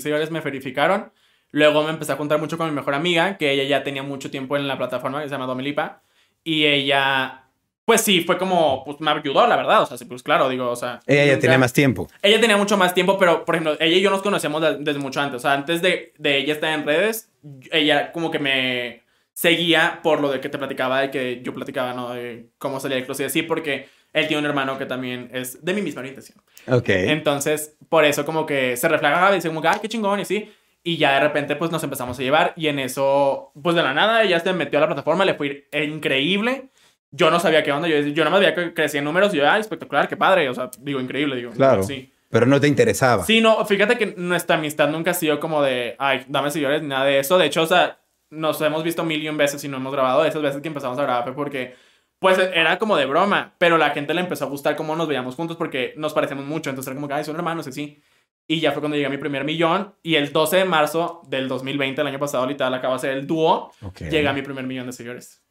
seguidores 0.00 0.30
me 0.30 0.40
verificaron. 0.40 1.12
Luego 1.52 1.82
me 1.84 1.90
empecé 1.90 2.12
a 2.12 2.16
juntar 2.16 2.38
mucho 2.40 2.58
con 2.58 2.68
mi 2.68 2.74
mejor 2.74 2.92
amiga, 2.94 3.36
que 3.38 3.50
ella 3.52 3.64
ya 3.64 3.82
tenía 3.84 4.02
mucho 4.02 4.30
tiempo 4.30 4.56
en 4.56 4.66
la 4.68 4.76
plataforma, 4.76 5.20
que 5.22 5.28
se 5.28 5.32
llama 5.32 5.46
Domilipa. 5.46 6.02
Y 6.44 6.64
ella, 6.66 7.45
pues 7.86 8.02
sí, 8.02 8.20
fue 8.20 8.36
como, 8.36 8.84
pues 8.84 9.00
me 9.00 9.10
ayudó, 9.10 9.46
la 9.46 9.56
verdad. 9.56 9.80
O 9.82 9.86
sea, 9.86 9.96
sí, 9.96 10.04
pues 10.04 10.22
claro, 10.22 10.48
digo, 10.50 10.68
o 10.70 10.76
sea. 10.76 11.00
Ella 11.06 11.24
ya 11.24 11.38
tenía 11.38 11.56
más 11.56 11.72
tiempo. 11.72 12.08
Ella 12.20 12.38
tenía 12.40 12.58
mucho 12.58 12.76
más 12.76 12.92
tiempo, 12.92 13.16
pero 13.16 13.44
por 13.46 13.54
ejemplo, 13.54 13.76
ella 13.80 13.96
y 13.96 14.00
yo 14.02 14.10
nos 14.10 14.20
conocíamos 14.22 14.60
de- 14.60 14.76
desde 14.80 14.98
mucho 14.98 15.20
antes. 15.20 15.36
O 15.36 15.40
sea, 15.40 15.52
antes 15.54 15.80
de, 15.80 16.12
de 16.18 16.36
ella 16.36 16.52
estar 16.52 16.72
en 16.78 16.84
redes, 16.84 17.30
ella 17.72 18.12
como 18.12 18.30
que 18.30 18.38
me 18.40 19.02
seguía 19.32 20.00
por 20.02 20.20
lo 20.20 20.30
de 20.30 20.40
que 20.40 20.48
te 20.48 20.58
platicaba, 20.58 21.00
de 21.00 21.10
que 21.10 21.40
yo 21.42 21.54
platicaba, 21.54 21.92
¿no? 21.94 22.12
De 22.12 22.46
cómo 22.58 22.80
salía 22.80 22.96
del 22.96 23.06
closet 23.06 23.24
y 23.24 23.26
así, 23.26 23.42
porque 23.42 23.88
él 24.12 24.26
tiene 24.28 24.40
un 24.40 24.46
hermano 24.46 24.78
que 24.78 24.86
también 24.86 25.28
es 25.32 25.64
de 25.64 25.72
mi 25.74 25.82
misma 25.82 26.00
orientación. 26.00 26.38
Ok. 26.68 26.88
Entonces, 26.88 27.76
por 27.88 28.04
eso 28.04 28.24
como 28.24 28.46
que 28.46 28.76
se 28.76 28.88
reflejaba 28.88 29.30
y 29.32 29.36
dice 29.36 29.48
como 29.48 29.62
que, 29.62 29.68
ay, 29.68 29.78
qué 29.80 29.88
chingón 29.88 30.18
y 30.18 30.22
así. 30.22 30.50
Y 30.82 30.96
ya 30.98 31.14
de 31.14 31.20
repente 31.20 31.54
pues 31.56 31.70
nos 31.70 31.82
empezamos 31.84 32.18
a 32.18 32.22
llevar 32.22 32.52
y 32.56 32.68
en 32.68 32.78
eso, 32.78 33.50
pues 33.62 33.76
de 33.76 33.82
la 33.82 33.92
nada, 33.92 34.22
ella 34.22 34.40
se 34.40 34.52
metió 34.52 34.78
a 34.78 34.82
la 34.82 34.86
plataforma, 34.86 35.24
le 35.24 35.34
fue 35.34 35.66
increíble. 35.72 36.68
Yo 37.10 37.30
no 37.30 37.40
sabía 37.40 37.62
qué 37.62 37.72
onda, 37.72 37.88
yo, 37.88 37.98
yo 37.98 38.24
nada 38.24 38.30
más 38.30 38.40
veía 38.40 38.54
que 38.54 38.74
crecía 38.74 38.98
en 38.98 39.04
números 39.04 39.32
y 39.32 39.38
yo, 39.38 39.48
ay, 39.48 39.60
espectacular, 39.60 40.08
qué 40.08 40.16
padre, 40.16 40.48
o 40.48 40.54
sea, 40.54 40.70
digo, 40.80 41.00
increíble, 41.00 41.36
digo. 41.36 41.52
Claro. 41.52 41.82
Sí. 41.82 42.12
Pero 42.28 42.46
no 42.46 42.60
te 42.60 42.68
interesaba. 42.68 43.24
Sí, 43.24 43.40
no, 43.40 43.64
fíjate 43.64 43.96
que 43.96 44.14
nuestra 44.16 44.56
amistad 44.56 44.88
nunca 44.88 45.12
ha 45.12 45.14
sido 45.14 45.38
como 45.38 45.62
de, 45.62 45.96
ay, 45.98 46.24
dame 46.28 46.50
seguidores, 46.50 46.82
nada 46.82 47.04
de 47.04 47.20
eso. 47.20 47.38
De 47.38 47.46
hecho, 47.46 47.62
o 47.62 47.66
sea, 47.66 48.00
nos 48.30 48.60
hemos 48.60 48.82
visto 48.82 49.04
mil 49.04 49.22
y 49.22 49.28
un 49.28 49.36
veces 49.36 49.62
y 49.64 49.68
no 49.68 49.76
hemos 49.76 49.92
grabado. 49.92 50.24
Esas 50.24 50.42
veces 50.42 50.60
que 50.60 50.68
empezamos 50.68 50.98
a 50.98 51.02
grabar 51.02 51.24
fue 51.24 51.34
porque, 51.34 51.76
pues, 52.18 52.38
era 52.38 52.78
como 52.78 52.96
de 52.96 53.06
broma. 53.06 53.54
Pero 53.58 53.78
la 53.78 53.90
gente 53.90 54.12
le 54.12 54.20
empezó 54.20 54.44
a 54.44 54.48
gustar 54.48 54.76
cómo 54.76 54.96
nos 54.96 55.06
veíamos 55.06 55.36
juntos 55.36 55.56
porque 55.56 55.94
nos 55.96 56.12
parecemos 56.12 56.44
mucho. 56.44 56.70
Entonces 56.70 56.90
era 56.90 56.96
como 56.96 57.08
que, 57.08 57.14
ay, 57.14 57.24
son 57.24 57.36
hermanos, 57.36 57.66
y 57.66 57.70
así. 57.70 58.02
Y 58.48 58.60
ya 58.60 58.72
fue 58.72 58.80
cuando 58.80 58.96
llegué 58.96 59.06
a 59.06 59.10
mi 59.10 59.18
primer 59.18 59.44
millón. 59.44 59.94
Y 60.02 60.16
el 60.16 60.32
12 60.32 60.58
de 60.58 60.64
marzo 60.64 61.22
del 61.28 61.48
2020, 61.48 62.00
el 62.00 62.06
año 62.06 62.18
pasado, 62.18 62.46
literal, 62.46 62.74
acaba 62.74 62.94
de 62.94 63.00
ser 63.00 63.10
el 63.12 63.26
dúo. 63.26 63.72
Ok. 63.82 64.02
Llega 64.10 64.30
a 64.30 64.34
mi 64.34 64.42
primer 64.42 64.66
millón 64.66 64.86
de 64.86 64.92
seguidores. 64.92 65.42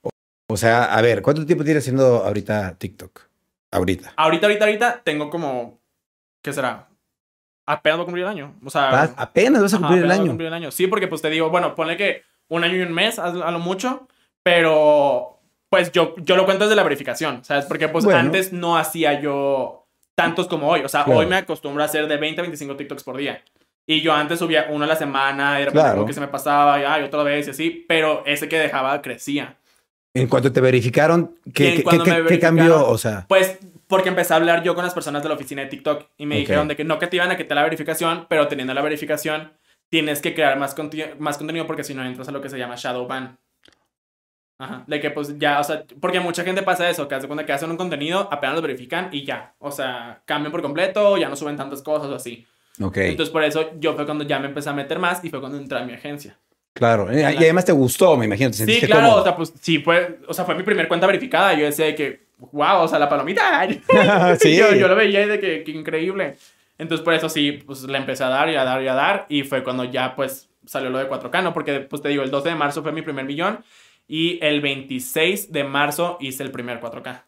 O 0.47 0.57
sea, 0.57 0.85
a 0.85 1.01
ver, 1.01 1.21
¿cuánto 1.21 1.45
tiempo 1.45 1.63
tienes 1.63 1.83
haciendo 1.83 2.23
ahorita 2.23 2.75
TikTok? 2.77 3.21
Ahorita. 3.71 4.13
Ahorita, 4.15 4.45
ahorita, 4.47 4.65
ahorita 4.65 5.01
tengo 5.03 5.29
como, 5.29 5.79
¿qué 6.41 6.53
será? 6.53 6.87
Apenas 7.65 7.97
voy 7.97 8.03
a 8.03 8.05
cumplir 8.05 8.23
el 8.25 8.29
año. 8.29 8.55
O 8.63 8.69
sea, 8.69 8.91
Vas- 8.91 9.13
apenas 9.17 9.61
vas 9.61 9.73
a 9.73 9.77
Ajá, 9.77 9.87
cumplir 9.87 10.03
el 10.03 10.05
apenas 10.05 10.17
voy 10.17 10.21
a 10.21 10.23
año. 10.23 10.31
cumplir 10.31 10.47
el 10.47 10.53
año. 10.53 10.71
Sí, 10.71 10.87
porque 10.87 11.07
pues 11.07 11.21
te 11.21 11.29
digo, 11.31 11.49
bueno, 11.49 11.73
ponle 11.73 11.97
que 11.97 12.21
un 12.47 12.63
año 12.63 12.75
y 12.77 12.81
un 12.81 12.93
mes 12.93 13.17
a, 13.17 13.25
a 13.25 13.51
lo 13.51 13.59
mucho, 13.59 14.07
pero 14.43 15.39
pues 15.69 15.91
yo, 15.91 16.13
yo 16.19 16.35
lo 16.35 16.45
cuento 16.45 16.65
desde 16.65 16.75
la 16.75 16.83
verificación, 16.83 17.43
¿sabes? 17.43 17.65
Porque 17.65 17.89
pues 17.89 18.05
Bueno. 18.05 18.19
antes 18.19 18.53
no 18.53 18.77
hacía 18.77 19.19
yo 19.19 19.87
tantos 20.13 20.47
como 20.47 20.69
hoy. 20.69 20.81
O 20.81 20.89
sea, 20.89 21.03
Claro. 21.03 21.19
hoy 21.19 21.25
me 21.25 21.35
acostumbro 21.37 21.81
a 21.81 21.87
hacer 21.87 22.07
de 22.07 22.17
20 22.17 22.39
a 22.41 22.43
25 22.43 22.75
TikToks 22.77 23.03
por 23.03 23.17
día. 23.17 23.43
Y 23.87 24.01
yo 24.01 24.13
antes 24.13 24.39
subía 24.39 24.67
uno 24.69 24.85
a 24.85 24.87
la 24.87 24.95
semana 24.95 25.55
y 25.55 25.59
de 25.59 25.65
repente 25.65 25.81
Claro. 25.81 25.95
como 25.95 26.05
que 26.07 26.13
se 26.13 26.21
me 26.21 26.27
pasaba 26.27 26.79
y 26.79 26.83
ay, 26.83 27.03
otra 27.03 27.23
vez 27.23 27.47
y 27.47 27.49
así, 27.49 27.85
pero 27.87 28.23
ese 28.25 28.47
que 28.47 28.57
dejaba 28.59 29.01
crecía. 29.01 29.57
En 30.15 30.27
cuanto 30.27 30.51
te 30.51 30.61
verificaron, 30.61 31.35
¿qué, 31.53 31.75
qué- 31.75 31.83
qué- 31.83 32.25
qué 32.27 32.39
cambió? 32.39 32.87
O 32.87 32.97
sea, 32.97 33.25
Pues 33.27 33.59
porque 33.87 34.09
empecé 34.09 34.33
a 34.33 34.37
hablar 34.37 34.63
yo 34.63 34.73
con 34.73 34.83
las 34.83 34.93
personas 34.93 35.21
de 35.21 35.29
la 35.29 35.35
oficina 35.35 35.61
de 35.61 35.67
TikTok 35.67 36.07
y 36.17 36.25
me 36.25 36.35
Ok. 36.35 36.39
dijeron 36.41 36.67
de 36.67 36.75
que 36.75 36.83
no 36.83 36.97
que 36.97 37.07
te 37.07 37.17
iban 37.17 37.29
a 37.31 37.37
quitar 37.37 37.55
la 37.55 37.63
verificación, 37.63 38.25
pero 38.29 38.47
teniendo 38.47 38.73
la 38.73 38.81
verificación 38.81 39.51
tienes 39.89 40.21
que 40.21 40.33
crear 40.33 40.57
más, 40.57 40.75
más 41.19 41.37
contenido 41.37 41.67
porque 41.67 41.83
si 41.83 41.93
no 41.93 42.03
entras 42.03 42.27
a 42.29 42.31
lo 42.31 42.41
que 42.41 42.49
se 42.49 42.57
llama 42.57 42.75
shadow 42.75 43.05
ban. 43.07 43.37
Ajá, 44.57 44.85
de 44.87 45.01
que 45.01 45.11
pues 45.11 45.37
ya, 45.37 45.59
o 45.59 45.63
sea, 45.65 45.83
porque 45.99 46.21
mucha 46.21 46.43
gente 46.45 46.63
pasa 46.63 46.89
eso, 46.89 47.09
que 47.09 47.15
hace 47.15 47.27
cuando 47.27 47.45
que 47.45 47.51
hacen 47.51 47.69
un 47.69 47.75
contenido, 47.77 48.29
apenas 48.31 48.55
lo 48.55 48.61
verifican 48.61 49.09
y 49.11 49.25
ya, 49.25 49.53
o 49.59 49.69
sea, 49.69 50.21
cambian 50.25 50.51
por 50.53 50.61
completo, 50.61 51.17
ya 51.17 51.27
no 51.27 51.35
suben 51.35 51.57
tantas 51.57 51.81
cosas 51.81 52.07
o 52.07 52.15
así. 52.15 52.47
ok, 52.81 52.97
Entonces 52.99 53.33
por 53.33 53.43
eso 53.43 53.71
yo 53.79 53.95
fue 53.95 54.05
cuando 54.05 54.23
ya 54.23 54.39
me 54.39 54.47
empecé 54.47 54.69
a 54.69 54.73
meter 54.73 54.97
más 54.97 55.23
y 55.25 55.29
fue 55.29 55.41
cuando 55.41 55.57
entré 55.57 55.77
a 55.77 55.83
mi 55.85 55.93
agencia. 55.93 56.39
Claro. 56.75 57.07
Y 57.11 57.23
además 57.23 57.65
te 57.65 57.71
gustó, 57.71 58.15
me 58.15 58.25
imagino. 58.25 58.51
Te 58.51 58.57
Sí, 58.57 58.81
claro, 58.81 59.07
cómodo. 59.07 59.21
o 59.21 59.23
sea, 59.23 59.35
pues 59.35 59.53
sí 59.59 59.79
fue, 59.79 60.19
o 60.27 60.33
sea, 60.33 60.45
fue 60.45 60.53
mi 60.53 60.61
primer 60.61 60.87
cuenta 60.87 61.07
verificada. 61.07 61.53
Yo 61.55 61.65
decía 61.65 61.85
de 61.85 61.95
que, 61.95 62.25
wow, 62.51 62.81
o 62.81 62.87
sea, 62.87 62.99
la 62.99 63.09
palomita. 63.09 63.67
Sí. 64.39 64.55
yo, 64.55 64.75
yo 64.75 64.87
lo 64.87 64.95
veía 64.95 65.23
y 65.23 65.27
de 65.27 65.39
que, 65.39 65.63
que 65.63 65.71
increíble. 65.71 66.35
Entonces, 66.77 67.03
por 67.03 67.13
eso 67.13 67.29
sí, 67.29 67.53
pues 67.53 67.83
le 67.83 67.97
empecé 67.97 68.23
a 68.23 68.29
dar 68.29 68.49
y 68.49 68.55
a 68.55 68.63
dar 68.63 68.83
y 68.83 68.87
a 68.87 68.93
dar. 68.93 69.25
Y 69.29 69.43
fue 69.43 69.63
cuando 69.63 69.85
ya, 69.85 70.15
pues, 70.15 70.49
salió 70.65 70.89
lo 70.89 70.99
de 70.99 71.09
4K, 71.09 71.41
¿no? 71.41 71.53
Porque, 71.53 71.79
pues 71.79 72.01
te 72.01 72.09
digo, 72.09 72.21
el 72.21 72.31
12 72.31 72.49
de 72.49 72.55
marzo 72.55 72.83
fue 72.83 72.91
mi 72.91 73.01
primer 73.01 73.25
millón. 73.25 73.63
Y 74.07 74.37
el 74.45 74.61
26 74.61 75.51
de 75.51 75.63
marzo 75.63 76.17
hice 76.19 76.43
el 76.43 76.51
primer 76.51 76.79
4K. 76.79 77.23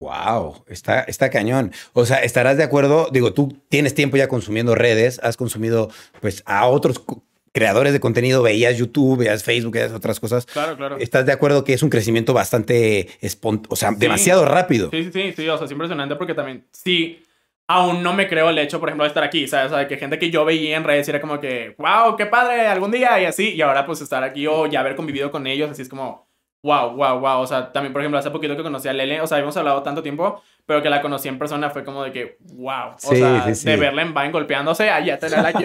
Wow, 0.00 0.64
está, 0.68 1.00
está 1.02 1.28
cañón. 1.28 1.72
O 1.92 2.06
sea, 2.06 2.18
estarás 2.18 2.56
de 2.56 2.62
acuerdo. 2.62 3.08
Digo, 3.12 3.34
tú 3.34 3.60
tienes 3.68 3.94
tiempo 3.94 4.16
ya 4.16 4.28
consumiendo 4.28 4.76
redes, 4.76 5.20
has 5.24 5.36
consumido 5.36 5.90
pues 6.20 6.42
a 6.46 6.66
otros 6.66 7.04
creadores 7.52 7.92
de 7.92 8.00
contenido, 8.00 8.42
veías 8.42 8.76
YouTube, 8.76 9.18
veías 9.18 9.44
Facebook, 9.44 9.74
veías 9.74 9.92
otras 9.92 10.20
cosas. 10.20 10.46
Claro, 10.46 10.76
claro. 10.76 10.96
¿Estás 10.98 11.26
de 11.26 11.32
acuerdo 11.32 11.64
que 11.64 11.72
es 11.72 11.82
un 11.82 11.90
crecimiento 11.90 12.34
bastante 12.34 13.08
espont 13.20 13.66
o 13.68 13.76
sea, 13.76 13.92
demasiado 13.92 14.44
rápido? 14.44 14.90
Sí, 14.90 15.04
sí, 15.04 15.10
sí, 15.12 15.32
sí, 15.36 15.48
o 15.48 15.56
sea, 15.56 15.66
es 15.66 15.72
impresionante 15.72 16.16
porque 16.16 16.34
también, 16.34 16.66
sí, 16.72 17.22
aún 17.66 18.02
no 18.02 18.14
me 18.14 18.28
creo 18.28 18.50
el 18.50 18.58
hecho, 18.58 18.80
por 18.80 18.88
ejemplo, 18.88 19.04
de 19.04 19.08
estar 19.08 19.22
aquí, 19.22 19.46
¿sabes? 19.46 19.72
O 19.72 19.74
sea, 19.74 19.86
que 19.86 19.96
gente 19.96 20.18
que 20.18 20.30
yo 20.30 20.44
veía 20.44 20.76
en 20.76 20.84
redes 20.84 21.08
era 21.08 21.20
como 21.20 21.40
que, 21.40 21.74
wow, 21.78 22.16
qué 22.16 22.26
padre, 22.26 22.66
algún 22.66 22.90
día 22.90 23.20
y 23.20 23.26
así, 23.26 23.54
y 23.54 23.60
ahora 23.60 23.86
pues 23.86 24.00
estar 24.00 24.22
aquí 24.24 24.46
o 24.46 24.66
ya 24.66 24.80
haber 24.80 24.96
convivido 24.96 25.30
con 25.30 25.46
ellos, 25.46 25.70
así 25.70 25.82
es 25.82 25.88
como, 25.88 26.27
wow, 26.62 26.90
wow, 26.96 27.18
wow, 27.20 27.40
o 27.40 27.46
sea, 27.46 27.72
también, 27.72 27.92
por 27.92 28.02
ejemplo, 28.02 28.18
hace 28.18 28.30
poquito 28.30 28.56
que 28.56 28.62
conocí 28.62 28.88
a 28.88 28.92
Lele, 28.92 29.20
o 29.20 29.26
sea, 29.26 29.36
habíamos 29.36 29.56
hablado 29.56 29.82
tanto 29.82 30.02
tiempo, 30.02 30.42
pero 30.66 30.82
que 30.82 30.90
la 30.90 31.00
conocí 31.00 31.28
en 31.28 31.38
persona 31.38 31.70
fue 31.70 31.84
como 31.84 32.02
de 32.02 32.12
que, 32.12 32.36
wow, 32.54 32.90
o 32.90 32.98
Sí, 32.98 33.16
sea, 33.16 33.44
sí, 33.46 33.54
sí. 33.54 33.70
de 33.70 33.76
verla 33.76 34.02
en 34.02 34.12
Vine 34.12 34.32
golpeándose, 34.32 34.90
allá 34.90 35.18
tenerla 35.18 35.48
aquí. 35.48 35.64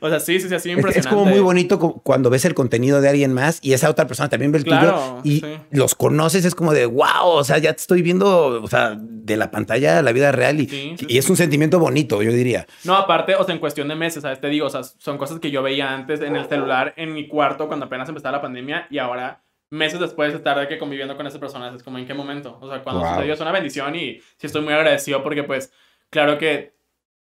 o 0.00 0.08
sea, 0.08 0.20
sí, 0.20 0.38
sí, 0.40 0.48
sí, 0.48 0.54
así 0.54 0.70
Es, 0.70 0.76
impresionante. 0.76 0.98
es 0.98 1.06
como 1.06 1.24
muy 1.24 1.40
bonito 1.40 1.78
cuando 1.78 2.28
ves 2.30 2.44
el 2.44 2.54
contenido 2.54 3.00
de 3.00 3.08
alguien 3.08 3.32
más 3.32 3.58
y 3.62 3.72
esa 3.72 3.88
otra 3.88 4.06
persona 4.06 4.28
también 4.28 4.52
ve 4.52 4.58
el 4.58 4.64
Claro, 4.64 5.20
tuyo 5.22 5.58
y 5.70 5.76
los 5.76 5.94
conoces, 5.94 6.44
es 6.44 6.54
como 6.54 6.72
de 6.74 6.84
wow, 6.86 7.24
o 7.28 7.44
sea, 7.44 7.58
ya 7.58 7.72
te 7.72 7.80
estoy 7.80 8.02
viendo, 8.02 8.62
o 8.62 8.66
sea, 8.66 8.96
de 8.98 9.36
la 9.36 9.50
pantalla 9.50 9.98
a 9.98 10.02
la 10.02 10.12
vida 10.12 10.32
real 10.32 10.60
y 10.60 11.16
es 11.16 11.30
un 11.30 11.36
sentimiento 11.36 11.78
bonito, 11.78 12.22
yo 12.22 12.32
diría. 12.32 12.66
No, 12.84 12.96
aparte, 12.96 13.36
o 13.36 13.44
sea, 13.44 13.54
en 13.54 13.60
cuestión 13.60 13.88
de 13.88 13.94
meses, 13.94 14.22
¿sabes? 14.22 14.40
Te 14.40 14.48
digo, 14.48 14.66
o 14.66 14.70
sea, 14.70 14.82
son 14.82 15.16
cosas 15.16 15.38
que 15.38 15.50
yo 15.50 15.62
veía 15.62 15.94
antes 15.94 16.20
en 16.20 16.34
el 16.36 16.46
celular, 16.48 16.92
en 16.96 17.12
mi 17.14 17.28
cuarto, 17.28 17.68
cuando 17.68 17.86
apenas 17.86 18.08
empezaba 18.08 18.36
la 18.38 18.42
pandemia, 18.42 18.86
y 18.90 18.98
ahora, 18.98 19.41
meses 19.72 19.98
después 19.98 20.32
de 20.32 20.38
estar 20.38 20.58
de 20.58 20.68
que 20.68 20.78
conviviendo 20.78 21.16
con 21.16 21.26
esas 21.26 21.40
personas, 21.40 21.74
es 21.74 21.82
como, 21.82 21.98
¿en 21.98 22.06
qué 22.06 22.14
momento? 22.14 22.58
O 22.60 22.68
sea, 22.68 22.82
cuando 22.82 23.00
Wow. 23.02 23.10
sucedió 23.10 23.32
es 23.34 23.40
una 23.40 23.52
bendición 23.52 23.94
y 23.96 24.20
sí 24.36 24.46
estoy 24.46 24.62
muy 24.62 24.72
agradecido 24.74 25.22
porque, 25.22 25.42
pues, 25.44 25.72
claro 26.10 26.36
que 26.38 26.74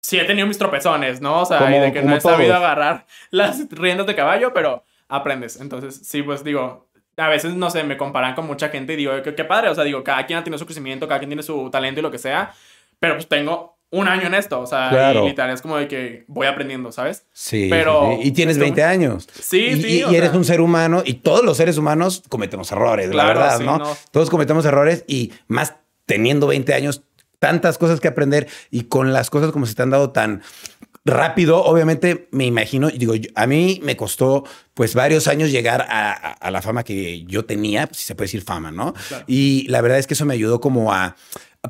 sí 0.02 0.20
he 0.20 0.26
tenido 0.26 0.48
mis 0.48 0.58
tropezones, 0.58 1.22
¿no? 1.22 1.42
O 1.42 1.46
sea, 1.46 1.60
Como- 1.60 1.78
y 1.78 1.80
de 1.80 1.94
que 1.94 2.02
no 2.02 2.16
he 2.16 2.20
sabido 2.22 2.56
agarrar 2.56 3.06
las 3.32 3.70
riendas 3.70 4.08
de 4.08 4.16
caballo, 4.16 4.52
pero 4.54 4.84
aprendes. 5.08 5.62
Entonces, 5.62 5.96
sí, 6.08 6.24
pues 6.24 6.44
digo, 6.44 6.90
a 7.18 7.28
veces, 7.30 7.54
no 7.54 7.70
sé, 7.70 7.84
me 7.84 7.98
comparan 7.98 8.34
con 8.36 8.48
mucha 8.48 8.70
gente 8.70 8.94
y 8.94 8.96
digo, 8.98 9.22
qué, 9.22 9.36
qué 9.36 9.44
padre, 9.46 9.70
o 9.70 9.76
sea, 9.76 9.84
digo, 9.84 10.04
cada 10.04 10.26
quien 10.26 10.40
ha 10.40 10.44
tenido 10.44 10.58
su 10.58 10.66
crecimiento, 10.66 11.08
cada 11.08 11.20
quien 11.20 11.30
tiene 11.30 11.44
su 11.44 11.70
talento 11.70 12.00
y 12.00 12.04
lo 12.04 12.10
que 12.12 12.18
sea, 12.18 12.52
pero 13.00 13.14
pues 13.16 13.28
tengo 13.28 13.73
un 13.94 14.08
año 14.08 14.28
en 14.28 14.34
esto, 14.34 14.60
o 14.60 14.66
sea, 14.66 14.90
Claro. 14.90 15.24
y 15.24 15.30
literal 15.30 15.52
es 15.54 15.62
como 15.62 15.78
de 15.78 15.88
que 15.88 16.26
voy 16.28 16.48
aprendiendo, 16.48 16.92
¿sabes? 16.92 17.26
Sí, 17.32 17.68
Pero- 17.70 18.18
sí, 18.22 18.28
y 18.28 18.32
tienes 18.32 18.56
pero- 18.58 18.66
20 18.66 18.84
años. 18.84 19.28
Sí, 19.40 19.60
y, 19.60 19.82
sí, 19.82 19.88
y- 20.10 20.16
eres 20.16 20.32
sea. 20.32 20.38
un 20.40 20.46
ser 20.46 20.62
humano 20.62 21.04
y 21.06 21.14
todos 21.16 21.46
los 21.46 21.58
seres 21.58 21.78
humanos 21.78 22.24
cometemos 22.28 22.72
errores, 22.72 23.14
la 23.14 23.26
verdad, 23.26 23.58
sí, 23.60 23.64
¿no? 23.66 23.78
no. 23.78 23.98
Todos 24.12 24.30
cometemos 24.30 24.66
errores 24.66 25.04
y 25.08 25.32
más 25.48 25.76
teniendo 26.06 26.48
20 26.48 26.74
años, 26.74 27.04
tantas 27.40 27.78
cosas 27.78 28.00
que 28.00 28.08
aprender 28.08 28.48
y 28.72 28.84
con 28.84 29.14
las 29.14 29.30
cosas 29.30 29.52
como 29.52 29.66
se 29.66 29.76
te 29.76 29.82
han 29.84 29.90
dado 29.92 30.10
tan 30.12 30.42
rápido, 31.06 31.64
obviamente 31.64 32.28
me 32.32 32.46
imagino, 32.46 32.90
y 32.90 32.98
digo, 32.98 33.14
a 33.36 33.46
mí 33.46 33.80
me 33.84 33.98
costó 33.98 34.46
pues 34.74 34.96
varios 34.96 35.28
años 35.28 35.52
llegar 35.52 35.82
a, 35.90 36.12
a- 36.14 36.32
a 36.32 36.52
la 36.52 36.62
fama 36.62 36.84
que 36.84 37.24
yo 37.26 37.44
tenía, 37.46 37.90
si 37.92 38.04
se 38.06 38.16
puede 38.16 38.26
decir 38.28 38.42
fama, 38.44 38.72
¿no? 38.72 38.94
Claro. 39.10 39.26
Y 39.28 39.68
la 39.68 39.82
verdad 39.82 40.00
es 40.00 40.08
que 40.08 40.14
eso 40.14 40.26
me 40.26 40.34
ayudó 40.34 40.62
como 40.62 40.94
a 40.94 41.16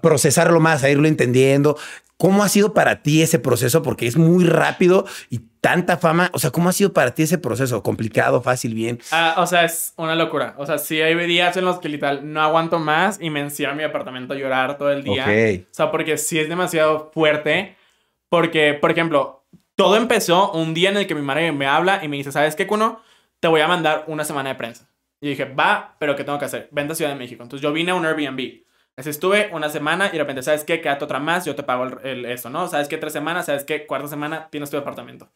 procesarlo 0.02 0.60
más, 0.60 0.84
a 0.84 0.90
irlo 0.90 1.08
entendiendo. 1.08 1.78
¿Cómo 2.18 2.44
ha 2.44 2.50
sido 2.50 2.74
para 2.74 3.02
ti 3.02 3.22
ese 3.22 3.40
proceso? 3.40 3.82
Porque 3.82 4.08
es 4.08 4.18
muy 4.18 4.46
rápido 4.46 5.06
y 5.30 5.40
tanta 5.60 5.98
fama. 5.98 6.30
O 6.34 6.40
sea, 6.40 6.52
¿cómo 6.52 6.70
ha 6.70 6.74
sido 6.74 6.94
para 6.94 7.14
ti 7.14 7.24
ese 7.24 7.38
proceso? 7.38 7.84
¿Complicado, 7.84 8.42
fácil, 8.42 8.76
bien? 8.76 9.00
Ah, 9.12 9.36
o 9.40 9.48
sea, 9.48 9.66
es 9.66 9.94
una 9.98 10.16
locura. 10.16 10.56
O 10.58 10.66
sea, 10.66 10.78
sí 10.78 11.02
hay 11.02 11.16
días 11.28 11.58
en 11.58 11.66
los 11.66 11.80
que 11.80 11.90
literal 11.90 12.22
no 12.32 12.42
aguanto 12.42 12.80
más 12.80 13.20
y 13.20 13.30
me 13.30 13.42
encierro 13.42 13.72
en 13.72 13.80
mi 13.80 13.84
apartamento 13.84 14.34
a 14.34 14.38
llorar 14.38 14.78
todo 14.78 14.92
el 14.92 15.04
día. 15.04 15.24
Ok. 15.24 15.68
O 15.70 15.74
sea, 15.74 15.92
porque 15.92 16.18
sí 16.18 16.40
es 16.40 16.48
demasiado 16.48 17.12
fuerte. 17.14 17.76
Porque, 18.30 18.74
por 18.74 18.92
ejemplo, 18.92 19.46
todo 19.76 19.98
empezó 19.98 20.52
un 20.52 20.74
día 20.74 20.90
en 20.90 20.98
el 20.98 21.08
que 21.08 21.16
mi 21.16 21.22
madre 21.22 21.52
me 21.52 21.68
habla 21.68 22.00
y 22.04 22.08
me 22.08 22.18
dice, 22.18 22.32
¿sabes 22.32 22.56
qué, 22.56 22.68
Kuno? 22.68 23.02
Te 23.40 23.48
voy 23.48 23.62
a 23.62 23.68
mandar 23.68 24.06
una 24.08 24.24
semana 24.24 24.50
de 24.50 24.56
prensa. 24.56 24.88
Y 25.20 25.30
dije, 25.30 25.46
va, 25.46 25.96
pero 26.00 26.16
¿qué 26.16 26.24
tengo 26.24 26.40
que 26.40 26.46
hacer? 26.46 26.70
Vente 26.72 26.94
a 26.94 26.96
Ciudad 26.96 27.12
de 27.12 27.18
México. 27.18 27.44
Entonces 27.44 27.62
yo 27.62 27.74
vine 27.74 27.92
a 27.92 27.96
un 27.96 28.06
Airbnb. 28.06 28.64
Así 28.96 29.10
estuve 29.10 29.50
una 29.52 29.70
semana 29.70 30.08
y 30.10 30.12
de 30.14 30.20
repente, 30.20 30.44
¿sabes 30.44 30.64
qué? 30.64 30.80
Quédate 30.82 31.04
otra 31.06 31.20
más, 31.20 31.46
yo 31.46 31.56
te 31.56 31.64
pago 31.64 31.86
el, 31.86 31.98
el- 32.04 32.26
eso, 32.26 32.50
¿no? 32.50 32.68
¿Sabes 32.68 32.88
qué? 32.88 32.98
Tres 32.98 33.14
semanas, 33.14 33.48
¿sabes 33.48 33.64
qué? 33.64 33.86
Cuarta 33.88 34.08
semana 34.08 34.48
tienes 34.52 34.70
tu 34.70 34.78
departamento. 34.78 35.30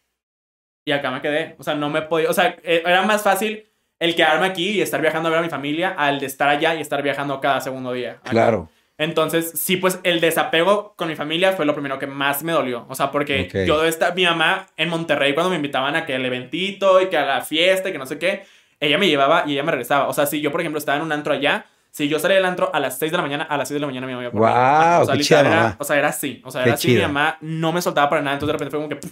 Y 0.86 0.92
acá 0.92 1.12
me 1.12 1.22
quedé. 1.22 1.56
O 1.58 1.64
sea, 1.64 1.76
no 1.76 1.90
me 1.90 2.02
podía. 2.04 2.30
O 2.30 2.34
sea, 2.34 2.56
eh, 2.64 2.84
era 2.86 3.02
más 3.04 3.24
fácil 3.24 3.66
el 4.00 4.16
quedarme 4.16 4.46
aquí 4.46 4.70
y 4.72 4.82
estar 4.82 5.02
viajando 5.02 5.28
a 5.28 5.32
ver 5.32 5.40
a 5.40 5.44
mi 5.44 5.50
familia 5.50 5.90
al 5.98 6.20
de 6.20 6.28
estar 6.28 6.48
allá 6.50 6.76
y 6.76 6.82
estar 6.82 7.02
viajando 7.02 7.42
cada 7.42 7.60
segundo 7.62 7.92
día. 7.94 8.12
acá. 8.14 8.30
Claro. 8.30 8.70
Entonces, 9.00 9.52
sí, 9.56 9.78
pues 9.78 10.00
el 10.04 10.20
desapego 10.22 10.94
con 10.96 11.08
mi 11.08 11.16
familia 11.16 11.52
fue 11.54 11.66
lo 11.66 11.74
primero 11.74 12.00
que 12.00 12.08
más 12.08 12.44
me 12.44 12.52
dolió. 12.52 12.86
O 12.90 12.96
sea, 12.96 13.12
porque 13.12 13.48
yo 13.68 13.84
estaba, 13.86 14.16
mi 14.16 14.24
mamá 14.24 14.68
en 14.78 14.90
Monterrey 14.90 15.34
cuando 15.34 15.50
me 15.52 15.56
invitaban 15.58 15.96
a 15.96 16.06
que 16.06 16.16
el 16.16 16.26
eventito 16.26 17.02
y 17.02 17.08
que 17.08 17.18
a 17.18 17.26
la 17.26 17.42
fiesta 17.42 17.90
y 17.90 17.92
que 17.92 17.98
no 18.00 18.06
sé 18.08 18.18
qué, 18.18 18.44
ella 18.80 18.98
me 18.98 19.08
llevaba 19.08 19.44
y 19.46 19.54
ella 19.54 19.64
me 19.64 19.72
regresaba. 19.72 20.08
O 20.08 20.14
sea, 20.14 20.26
si 20.26 20.42
yo, 20.42 20.52
por 20.52 20.62
ejemplo, 20.62 20.80
estaba 20.80 20.98
en 20.98 21.04
un 21.04 21.12
antro 21.12 21.34
allá, 21.34 21.66
si 21.98 22.08
yo 22.08 22.20
salía 22.20 22.36
del 22.38 22.46
antro 22.46 22.70
a 22.74 22.80
las 22.80 23.00
6 23.00 23.12
de 23.12 23.18
la 23.18 23.24
mañana, 23.24 23.44
a 23.46 23.58
las 23.58 23.68
6 23.70 23.76
de 23.78 23.80
la 23.82 23.88
mañana 23.88 24.06
me 24.06 24.14
iba 24.14 24.22
por 24.30 24.34
mí. 24.34 24.40
Guau, 24.40 25.02
o 25.02 25.06
sea, 25.06 25.16
qué 25.16 25.24
chida 25.24 25.40
era- 25.40 25.50
mamá. 25.50 25.76
O 25.80 25.84
sea, 25.84 25.98
era 25.98 26.08
así. 26.10 26.42
O 26.46 26.52
sea, 26.52 26.62
Qué 26.64 26.70
era 26.70 26.76
así. 26.76 26.88
Mi 26.90 26.94
chida. 26.94 27.08
mamá 27.08 27.38
no 27.42 27.72
me 27.74 27.82
soltaba 27.82 28.08
para 28.08 28.22
nada. 28.22 28.36
Entonces, 28.36 28.50
de 28.50 28.54
repente 28.54 28.70
fue 28.72 28.80
como 28.80 28.90
que... 28.90 29.08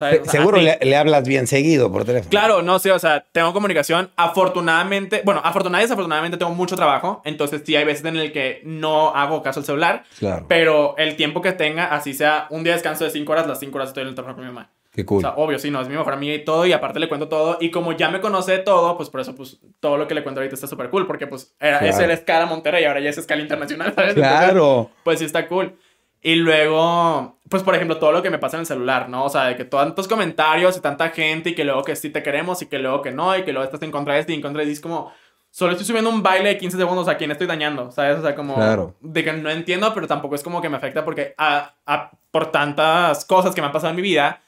O 0.00 0.24
sea, 0.24 0.24
Seguro 0.32 0.56
así. 0.56 0.64
le, 0.66 0.78
le 0.80 0.96
hablas 0.96 1.28
bien 1.28 1.46
seguido 1.46 1.92
por 1.92 2.04
teléfono. 2.04 2.30
Claro, 2.30 2.62
no, 2.62 2.78
sí, 2.78 2.88
o 2.90 2.98
sea, 2.98 3.24
tengo 3.30 3.52
comunicación. 3.52 4.10
Afortunadamente, 4.16 5.22
bueno, 5.24 5.40
afortunadamente 5.44 5.84
y 5.84 5.86
desafortunadamente 5.88 6.36
tengo 6.38 6.52
mucho 6.54 6.74
trabajo. 6.76 7.20
Entonces, 7.24 7.62
sí, 7.64 7.76
hay 7.76 7.84
veces 7.84 8.04
en 8.06 8.16
el 8.16 8.32
que 8.32 8.62
no 8.64 9.14
hago 9.14 9.42
caso 9.42 9.60
al 9.60 9.66
celular. 9.66 10.04
Claro. 10.18 10.46
Pero 10.48 10.94
el 10.98 11.14
tiempo 11.16 11.40
que 11.42 11.52
tenga, 11.52 11.94
así 11.94 12.14
sea 12.14 12.46
un 12.50 12.64
día 12.64 12.72
de 12.72 12.76
descanso 12.78 13.04
de 13.04 13.10
5 13.10 13.30
horas, 13.30 13.46
las 13.46 13.60
5 13.60 13.76
horas 13.76 13.88
estoy 13.90 14.02
en 14.02 14.08
el 14.08 14.14
teléfono 14.14 14.34
con 14.34 14.44
mi 14.46 14.50
mamá. 14.52 14.70
Qué 14.92 15.02
O 15.02 15.06
cool. 15.06 15.20
sea, 15.22 15.34
obvio, 15.36 15.58
sí, 15.58 15.70
no, 15.70 15.80
es 15.80 15.88
mi 15.88 15.96
mejor 15.96 16.12
amiga 16.12 16.34
y 16.34 16.44
todo, 16.44 16.66
y 16.66 16.72
aparte 16.72 17.00
le 17.00 17.08
cuento 17.08 17.26
todo. 17.28 17.56
Y 17.60 17.70
como 17.70 17.92
ya 17.92 18.10
me 18.10 18.20
conoce 18.20 18.52
de 18.52 18.58
todo, 18.58 18.96
pues 18.96 19.08
por 19.08 19.20
eso, 19.20 19.34
pues 19.34 19.58
todo 19.80 19.96
lo 19.96 20.06
que 20.06 20.14
le 20.14 20.22
cuento 20.22 20.40
ahorita 20.40 20.54
está 20.54 20.66
súper 20.66 20.90
cool, 20.90 21.06
porque 21.06 21.26
pues 21.26 21.54
era, 21.58 21.78
Claro. 21.78 21.94
ese 21.94 22.04
era 22.04 22.12
escala 22.12 22.44
Monterrey, 22.46 22.84
ahora 22.84 23.00
ya 23.00 23.08
es 23.10 23.16
escala 23.18 23.40
internacional, 23.40 23.92
¿sabes? 23.94 24.16
Entonces, 24.16 24.38
claro. 24.38 24.90
pues 25.02 25.18
sí 25.20 25.24
está 25.24 25.48
cool. 25.48 25.74
Y 26.20 26.34
luego, 26.36 27.36
pues 27.48 27.62
por 27.62 27.74
ejemplo, 27.74 27.98
todo 27.98 28.12
lo 28.12 28.22
que 28.22 28.30
me 28.30 28.38
pasa 28.38 28.56
en 28.56 28.60
el 28.60 28.66
celular, 28.66 29.08
¿no? 29.08 29.24
O 29.24 29.28
sea, 29.28 29.44
de 29.46 29.56
que 29.56 29.64
tantos 29.64 30.06
comentarios 30.08 30.76
y 30.76 30.80
tanta 30.80 31.08
gente 31.10 31.50
y 31.50 31.54
que 31.54 31.64
luego 31.64 31.82
que 31.84 31.96
sí 31.96 32.10
te 32.10 32.22
queremos 32.22 32.60
y 32.62 32.66
que 32.66 32.78
luego 32.78 33.02
que 33.02 33.10
no 33.12 33.36
y 33.36 33.44
que 33.44 33.52
luego 33.52 33.64
estás 33.64 33.82
en 33.82 33.90
contra 33.90 34.14
de 34.14 34.20
este 34.20 34.32
y 34.32 34.36
en 34.36 34.42
contra 34.42 34.58
de 34.58 34.64
este, 34.64 34.74
es 34.74 34.80
como, 34.80 35.12
solo 35.50 35.72
estoy 35.72 35.86
subiendo 35.86 36.10
un 36.10 36.22
baile 36.22 36.50
de 36.50 36.58
15 36.58 36.76
segundos, 36.76 37.08
¿a 37.08 37.16
quién 37.16 37.30
estoy 37.30 37.46
dañando? 37.46 37.90
¿Sabes? 37.90 38.18
O 38.18 38.22
sea, 38.22 38.34
como, 38.34 38.54
Claro. 38.54 38.94
de 39.00 39.24
que 39.24 39.32
no 39.32 39.50
entiendo, 39.50 39.92
pero 39.94 40.06
tampoco 40.06 40.34
es 40.34 40.42
como 40.42 40.60
que 40.62 40.68
me 40.68 40.76
afecta 40.76 41.04
porque 41.04 41.34
a- 41.38 41.74
a- 41.86 42.10
por 42.30 42.52
tantas 42.52 43.24
cosas 43.24 43.54
que 43.54 43.60
me 43.60 43.66
han 43.66 43.72
pasado 43.72 43.90
en 43.90 43.96
mi 43.96 44.02
vida, 44.02 44.40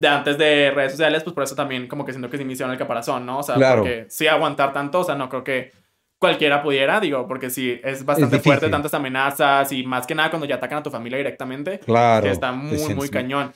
de 0.00 0.08
antes 0.08 0.36
de 0.38 0.70
redes 0.74 0.92
sociales, 0.92 1.22
pues 1.22 1.34
por 1.34 1.44
eso 1.44 1.54
también 1.54 1.86
como 1.88 2.04
que 2.04 2.12
siento 2.12 2.28
que 2.28 2.36
es 2.36 2.42
mi 2.42 2.48
misión 2.48 2.70
el 2.70 2.78
caparazón, 2.78 3.24
¿no? 3.24 3.38
O 3.38 3.42
sea, 3.42 3.54
Claro. 3.54 3.82
porque 3.82 4.06
sí 4.08 4.26
aguantar 4.26 4.72
tanto, 4.72 5.00
o 5.00 5.04
sea, 5.04 5.14
no 5.14 5.28
creo 5.28 5.44
que 5.44 5.72
cualquiera 6.18 6.62
pudiera, 6.62 7.00
digo, 7.00 7.26
porque 7.28 7.50
sí, 7.50 7.80
es 7.84 8.04
bastante 8.04 8.38
fuerte 8.40 8.68
tantas 8.68 8.94
amenazas 8.94 9.70
y 9.72 9.84
más 9.84 10.06
que 10.06 10.14
nada 10.14 10.30
cuando 10.30 10.46
ya 10.46 10.54
atacan 10.56 10.78
a 10.78 10.82
tu 10.82 10.90
familia 10.90 11.18
directamente, 11.18 11.78
Claro. 11.80 12.24
que 12.24 12.30
está 12.30 12.50
muy, 12.52 12.94
muy 12.94 13.08
cañón. 13.08 13.52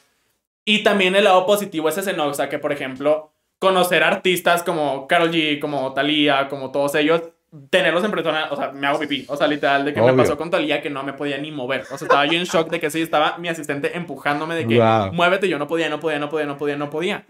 Y 0.64 0.82
también 0.82 1.16
el 1.16 1.24
lado 1.24 1.46
positivo 1.46 1.88
es 1.88 1.96
ese, 1.98 2.12
¿no? 2.12 2.26
O 2.26 2.34
sea, 2.34 2.48
que 2.50 2.58
por 2.58 2.72
ejemplo, 2.72 3.32
conocer 3.58 4.04
artistas 4.04 4.62
como 4.62 5.06
Karol 5.08 5.32
G, 5.32 5.58
como 5.60 5.92
Thalía, 5.94 6.48
como 6.48 6.70
todos 6.70 6.94
ellos, 6.94 7.22
tenerlos 7.70 8.04
en 8.04 8.10
persona, 8.10 8.48
o 8.50 8.56
sea, 8.56 8.72
me 8.72 8.86
hago 8.86 8.98
pipí. 8.98 9.24
O 9.28 9.36
sea, 9.36 9.46
literal, 9.46 9.84
de 9.84 9.94
que 9.94 10.00
Obvio. 10.00 10.12
me 10.14 10.22
pasó 10.22 10.36
con 10.36 10.50
Talía 10.50 10.82
que 10.82 10.90
no 10.90 11.02
me 11.02 11.12
podía 11.14 11.38
ni 11.38 11.50
mover. 11.50 11.82
O 11.90 11.96
sea, 11.98 12.06
estaba 12.06 12.26
yo 12.26 12.38
en 12.38 12.44
shock 12.44 12.70
de 12.70 12.78
que 12.80 12.90
sí, 12.90 13.00
estaba 13.00 13.38
mi 13.38 13.48
asistente 13.48 13.96
empujándome 13.96 14.54
de 14.54 14.66
que 14.66 14.80
muévete. 15.12 15.48
Yo 15.48 15.58
no 15.58 15.66
podía, 15.66 15.88
no 15.88 15.98
podía, 16.00 16.18
no 16.18 16.28
podía, 16.28 16.46
no 16.46 16.58
podía, 16.58 16.76
no 16.76 16.90
podía. 16.90 17.24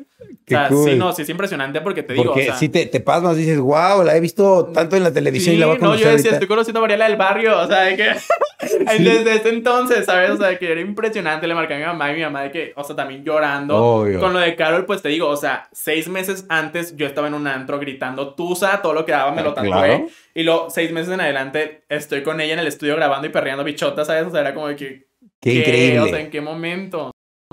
Qué 0.44 0.56
o 0.56 0.58
sea, 0.58 0.68
cool. 0.68 0.88
sí, 0.90 0.96
no, 0.96 1.12
sí 1.12 1.22
es 1.22 1.28
impresionante 1.28 1.80
porque 1.82 2.02
te 2.02 2.14
digo, 2.14 2.32
o 2.32 2.38
sea, 2.38 2.56
si 2.56 2.68
te, 2.70 2.86
te 2.86 3.00
pasmas, 3.00 3.36
dices, 3.36 3.58
wow, 3.60 4.02
la 4.02 4.16
he 4.16 4.20
visto 4.20 4.66
tanto 4.72 4.96
en 4.96 5.04
la 5.04 5.12
televisión 5.12 5.54
y 5.54 5.58
la 5.58 5.66
voy 5.66 5.76
a 5.76 5.78
no, 5.78 5.84
conocer 5.86 6.04
yo 6.06 6.10
decía, 6.12 6.30
ahorita". 6.30 6.34
estoy 6.36 6.48
conociendo 6.48 6.78
a 6.78 6.82
Mariela 6.82 7.04
del 7.06 7.16
barrio, 7.16 7.58
o 7.60 7.66
sea, 7.66 7.80
de 7.82 7.96
que 7.96 8.14
desde 8.98 9.34
ese 9.36 9.48
entonces, 9.50 10.06
¿sabes? 10.06 10.30
O 10.30 10.36
sea, 10.38 10.58
que 10.58 10.72
era 10.72 10.80
impresionante, 10.80 11.46
le 11.46 11.54
marqué 11.54 11.74
a 11.74 11.78
mi 11.78 11.84
mamá 11.84 12.10
y 12.10 12.14
mi 12.16 12.22
mamá 12.22 12.42
de 12.42 12.50
que, 12.50 12.72
o 12.76 12.82
sea, 12.82 12.96
también 12.96 13.22
llorando. 13.24 13.76
Obvio. 13.76 14.18
Con 14.20 14.32
lo 14.32 14.38
de 14.38 14.56
Carol, 14.56 14.84
pues 14.86 15.02
te 15.02 15.10
digo, 15.10 15.28
o 15.28 15.36
sea, 15.36 15.68
seis 15.72 16.08
meses 16.08 16.46
antes 16.48 16.96
yo 16.96 17.06
estaba 17.06 17.28
en 17.28 17.34
un 17.34 17.46
antro 17.46 17.78
gritando 17.78 18.34
Tusa, 18.34 18.80
todo 18.82 18.94
lo 18.94 19.04
que 19.04 19.12
daba 19.12 19.32
me 19.32 19.42
lo 19.42 19.50
Ah, 19.50 19.54
tatué. 19.54 19.68
claro. 19.70 20.06
Y 20.34 20.42
luego, 20.42 20.70
seis 20.70 20.92
meses 20.92 21.12
en 21.12 21.20
adelante, 21.20 21.84
estoy 21.88 22.22
con 22.22 22.40
ella 22.40 22.54
en 22.54 22.60
el 22.60 22.66
estudio 22.66 22.96
grabando 22.96 23.26
y 23.26 23.30
perreando 23.30 23.64
bichotas, 23.64 24.06
¿sabes? 24.06 24.26
O 24.26 24.30
sea, 24.30 24.40
era 24.40 24.54
como 24.54 24.68
de 24.68 24.76
que... 24.76 25.08
Qué 25.40 25.52
¿qué? 25.52 25.58
increíble. 25.60 26.00
O 26.00 26.06
sea, 26.08 26.20
¿en 26.20 26.30
qué 26.30 26.40
momento? 26.40 27.10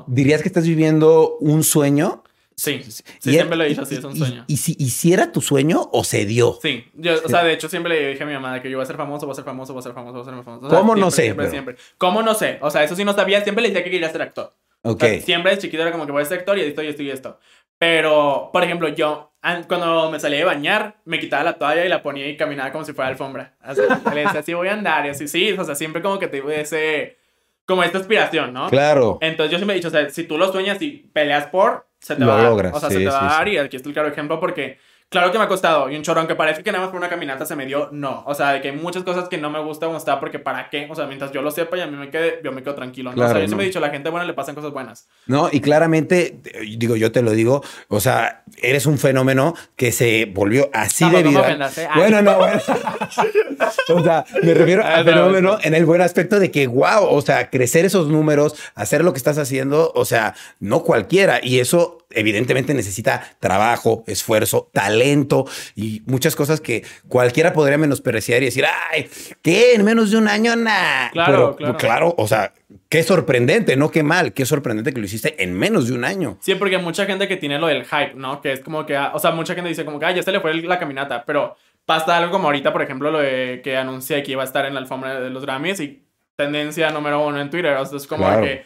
¿Dirías 0.08 0.42
que 0.42 0.48
estás 0.48 0.68
viviendo 0.68 1.38
un 1.40 1.64
sueño? 1.64 2.24
Sí, 2.58 2.82
sí, 2.84 3.04
Y- 3.26 3.32
siempre 3.32 3.58
lo 3.58 3.64
he 3.66 3.68
dicho 3.70 3.82
así, 3.82 3.96
es 3.96 4.04
un 4.04 4.16
y- 4.16 4.20
sueño. 4.20 4.46
Y, 4.48 4.58
si 4.58 4.76
hiciera 4.80 5.32
tu 5.32 5.42
sueño 5.42 5.90
o 5.92 6.04
se 6.06 6.26
dio? 6.26 6.58
Sí, 6.62 6.86
yo, 6.94 7.16
o 7.24 7.28
sea, 7.28 7.44
de 7.44 7.52
hecho 7.54 7.68
siempre 7.68 7.94
le 7.94 8.08
dije 8.12 8.24
a 8.24 8.26
mi 8.26 8.34
mamá 8.34 8.54
de 8.54 8.62
que 8.62 8.70
yo 8.70 8.78
voy 8.78 8.84
a 8.84 8.88
ser 8.88 8.96
famoso, 8.96 9.26
voy 9.26 9.34
a 9.34 9.36
ser 9.36 9.44
famoso, 9.44 9.74
voy 9.74 9.82
a 9.82 9.84
ser 9.84 9.94
famoso, 9.94 10.14
voy 10.14 10.22
a 10.22 10.26
ser 10.26 10.44
famoso. 10.44 10.66
O 10.68 10.70
sea, 10.70 10.80
¿Cómo 10.80 10.96
no 10.96 11.12
siempre, 11.12 11.46
sé, 11.48 11.52
Siempre, 11.52 11.76
pero- 11.76 11.78
siempre. 11.78 11.96
¿Cómo 11.98 12.22
no 12.24 12.34
sé? 12.34 12.58
O 12.62 12.70
sea, 12.72 12.84
eso 12.84 12.96
sí 12.96 13.04
no 13.04 13.14
sabía, 13.14 13.42
siempre 13.44 13.62
le 13.62 13.70
decía 13.70 13.84
que 13.84 13.92
quería 13.92 14.10
ser 14.10 14.22
actor. 14.22 14.56
Ok. 14.84 15.04
O 15.04 15.06
sea, 15.06 15.22
siempre 15.22 15.52
de 15.52 15.58
chiquito 15.58 15.82
era 15.82 15.92
como 15.92 16.06
que 16.06 16.12
voy 16.14 16.22
a 16.22 16.26
ser 16.26 16.40
actor 16.40 16.58
y 16.58 16.62
esto 16.62 16.82
y 16.82 16.88
esto 16.88 17.04
y 17.04 17.10
esto. 17.10 17.40
Pero, 17.78 18.50
por 18.54 18.64
ejemplo, 18.64 18.88
yo 18.90 19.34
an- 19.42 19.64
cuando 19.64 20.10
me 20.12 20.20
salía 20.20 20.40
de 20.40 20.46
bañar, 20.46 20.96
me 21.06 21.20
quitaba 21.20 21.44
la 21.44 21.54
toalla 21.58 21.86
y 21.86 21.90
la 21.90 22.02
ponía 22.02 22.28
y 22.28 22.38
caminaba 22.38 22.72
como 22.72 22.84
si 22.86 22.94
fuera 22.94 23.10
alfombra. 23.10 23.54
Así, 23.60 23.82
le 24.14 24.22
decía, 24.22 24.40
así 24.40 24.54
voy 24.54 24.68
a 24.70 24.74
andar 24.74 25.06
y 25.06 25.10
así, 25.10 25.28
sí, 25.28 25.52
o 25.54 25.64
sea, 25.64 25.76
siempre 25.76 26.02
como 26.02 26.18
que 26.20 26.28
tuve 26.28 26.62
ese, 26.62 27.18
como 27.66 27.84
esta 27.84 27.98
aspiración, 28.00 28.54
¿no? 28.54 28.70
Claro. 28.70 29.18
Entonces 29.22 29.52
yo 29.52 29.58
siempre 29.58 29.76
he 29.76 29.78
dicho, 29.80 29.90
o 29.90 29.92
sea, 29.92 30.10
si 30.10 30.24
tú 30.24 30.38
lo 30.38 30.52
sueñas 30.52 30.82
y 30.82 31.10
peleas 31.14 31.48
por, 31.48 31.88
se 32.00 32.16
te 32.16 32.22
Lo 32.22 32.28
va 32.28 32.40
a 32.40 32.44
dar. 32.56 32.66
O 32.74 32.80
sea, 32.80 32.90
sí, 32.90 32.96
se 32.98 33.02
te 33.02 33.06
va 33.08 33.20
sí, 33.20 33.26
a 33.26 33.30
dar 33.30 33.48
sí. 33.48 33.54
y 33.54 33.58
aquí 33.58 33.76
está 33.78 33.90
el 33.90 33.94
claro 33.94 34.10
ejemplo 34.10 34.40
porque, 34.40 34.80
claro 35.10 35.32
que 35.32 35.38
me 35.38 35.46
ha 35.46 35.48
costado 35.48 35.90
y 35.90 35.96
un 35.96 36.04
chorro, 36.04 36.20
aunque 36.20 36.36
parece 36.36 36.64
que 36.64 36.72
nada 36.72 36.84
más 36.84 36.92
por 36.92 37.00
una 37.00 37.10
caminata 37.10 37.46
se 37.46 37.56
me 37.56 37.66
dio, 37.66 37.90
no. 37.92 38.24
O 38.28 38.34
sea, 38.34 38.52
de 38.52 38.62
que 38.62 38.70
hay 38.70 38.76
muchas 38.76 39.04
cosas 39.04 39.30
que 39.30 39.38
no 39.38 39.50
me 39.50 39.60
gusta 39.60 39.86
está 39.96 40.20
porque 40.20 40.40
para 40.40 40.70
qué, 40.70 40.88
o 40.90 40.96
sea, 40.96 41.06
mientras 41.06 41.32
yo 41.32 41.42
lo 41.42 41.52
sepa 41.52 41.78
y 41.78 41.82
a 41.82 41.88
mí 41.88 41.96
me 41.96 42.10
quede, 42.10 42.40
yo 42.44 42.52
me 42.52 42.64
quedo 42.64 42.76
tranquilo, 42.76 43.12
¿no? 43.14 43.24
o 43.24 43.28
sea, 43.28 43.40
yo 43.40 43.48
siempre 43.48 43.58
no. 43.58 43.62
he 43.64 43.66
dicho, 43.66 43.80
a 43.80 43.82
la 43.82 43.90
gente 43.90 44.10
buena 44.10 44.26
le 44.26 44.34
pasan 44.34 44.56
cosas 44.56 44.72
buenas. 44.72 45.08
No, 45.28 45.50
y 45.52 45.62
claramente, 45.62 46.40
digo, 46.78 46.96
yo 46.96 47.12
te 47.12 47.22
lo 47.22 47.32
digo, 47.32 47.64
o 47.88 48.00
sea, 48.00 48.44
eres 48.62 48.86
un 48.86 48.98
fenómeno 48.98 49.54
que 49.76 49.92
se 49.92 50.26
volvió 50.34 50.70
así 50.74 51.10
de 51.10 51.24
me 51.24 51.38
ofendas, 51.38 51.78
¿eh? 51.78 51.88
Bueno, 51.96 52.22
no, 52.22 52.38
bueno. 52.38 52.60
o 53.96 54.04
sea, 54.04 54.26
me 54.42 54.54
refiero 54.54 54.84
Ah, 54.84 54.98
a 54.98 55.02
otra 55.02 55.04
vez. 55.04 55.14
fenómeno 55.14 55.58
en 55.62 55.74
el 55.74 55.86
buen 55.86 56.02
aspecto 56.02 56.40
de 56.40 56.52
que, 56.52 56.68
wow, 56.68 57.06
o 57.10 57.22
sea, 57.22 57.50
crecer 57.50 57.86
esos 57.86 58.08
números, 58.08 58.56
hacer 58.76 59.04
lo 59.04 59.14
que 59.14 59.18
estás 59.18 59.38
haciendo, 59.38 59.92
o 59.96 60.06
sea, 60.06 60.36
no 60.60 60.84
cualquiera. 60.84 61.40
Y 61.42 61.60
eso 61.60 62.05
evidentemente 62.16 62.74
necesita 62.74 63.22
trabajo, 63.40 64.04
esfuerzo, 64.08 64.70
talento 64.74 65.46
y 65.76 66.02
muchas 66.06 66.36
cosas 66.36 66.62
que 66.62 66.84
cualquiera 67.08 67.54
podría 67.54 67.78
menospreciar 67.78 68.42
y 68.42 68.46
decir, 68.46 68.66
ay, 68.92 69.10
¿qué? 69.42 69.74
En 69.76 69.84
menos 69.84 70.12
de 70.12 70.18
un 70.18 70.28
año, 70.28 70.56
nada. 70.56 71.12
Claro, 71.12 71.56
claro. 71.56 71.78
claro, 71.78 72.16
o 72.18 72.28
sea, 72.28 72.54
qué 72.90 73.04
sorprendente, 73.04 73.76
no 73.76 73.92
qué 73.92 74.04
mal, 74.04 74.34
qué 74.34 74.46
sorprendente 74.46 74.94
que 74.94 75.00
lo 75.00 75.06
hiciste 75.06 75.44
en 75.44 75.54
menos 75.54 75.88
de 75.88 75.94
un 75.94 76.04
año. 76.06 76.38
Sí, 76.42 76.56
porque 76.56 76.76
hay 76.78 76.82
mucha 76.82 77.06
gente 77.06 77.28
que 77.28 77.38
tiene 77.38 77.60
lo 77.60 77.68
del 77.68 77.86
hype, 77.86 78.14
¿no? 78.16 78.42
Que 78.42 78.54
es 78.54 78.60
como 78.62 78.86
que, 78.86 78.96
ah, 78.96 79.12
o 79.14 79.20
sea, 79.20 79.32
mucha 79.32 79.54
gente 79.54 79.70
dice 79.70 79.86
como 79.86 80.00
que, 80.00 80.06
ah, 80.06 80.12
ya 80.12 80.24
se 80.24 80.32
le 80.32 80.40
fue 80.40 80.54
la 80.56 80.80
caminata, 80.80 81.24
pero 81.26 81.56
pasa 81.86 82.18
algo 82.18 82.32
como 82.32 82.48
ahorita, 82.48 82.74
por 82.74 82.82
ejemplo, 82.82 83.12
lo 83.12 83.20
de 83.20 83.62
que 83.64 83.78
anuncié 83.78 84.24
que 84.24 84.32
iba 84.32 84.42
a 84.42 84.46
estar 84.46 84.66
en 84.66 84.74
la 84.74 84.80
alfombra 84.80 85.20
de 85.20 85.30
los 85.30 85.44
Grammys 85.46 85.80
y 85.80 86.02
tendencia 86.36 86.90
número 86.90 87.26
uno 87.26 87.40
en 87.40 87.50
Twitter, 87.50 87.76
o 87.78 87.86
sea, 87.86 87.98
es 87.98 88.08
como 88.08 88.26
Claro. 88.26 88.42
que 88.44 88.66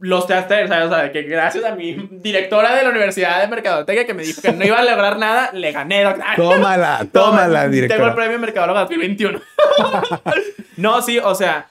los 0.00 0.26
teatros, 0.26 0.68
¿sabes? 0.68 0.86
O 0.86 0.94
sea, 0.94 1.12
que 1.12 1.22
gracias 1.22 1.64
a 1.64 1.74
mi 1.74 1.92
directora 2.10 2.74
de 2.74 2.82
la 2.82 2.88
Universidad 2.90 3.40
de 3.40 3.48
Mercadotecnia 3.48 4.06
que 4.06 4.14
me 4.14 4.22
dijo 4.22 4.40
que 4.42 4.52
no 4.52 4.64
iba 4.64 4.78
a 4.78 4.84
lograr 4.84 5.18
nada, 5.18 5.50
le 5.52 5.72
gané. 5.72 6.04
Tómala, 6.36 7.06
tómala, 7.12 7.60
Tengo 7.62 7.64
el 7.64 7.70
directora. 7.70 8.14
premio 8.14 8.38
Mercadóloga 8.38 8.80
2021. 8.86 9.40
no, 10.76 11.02
sí, 11.02 11.18
o 11.18 11.34
sea, 11.34 11.68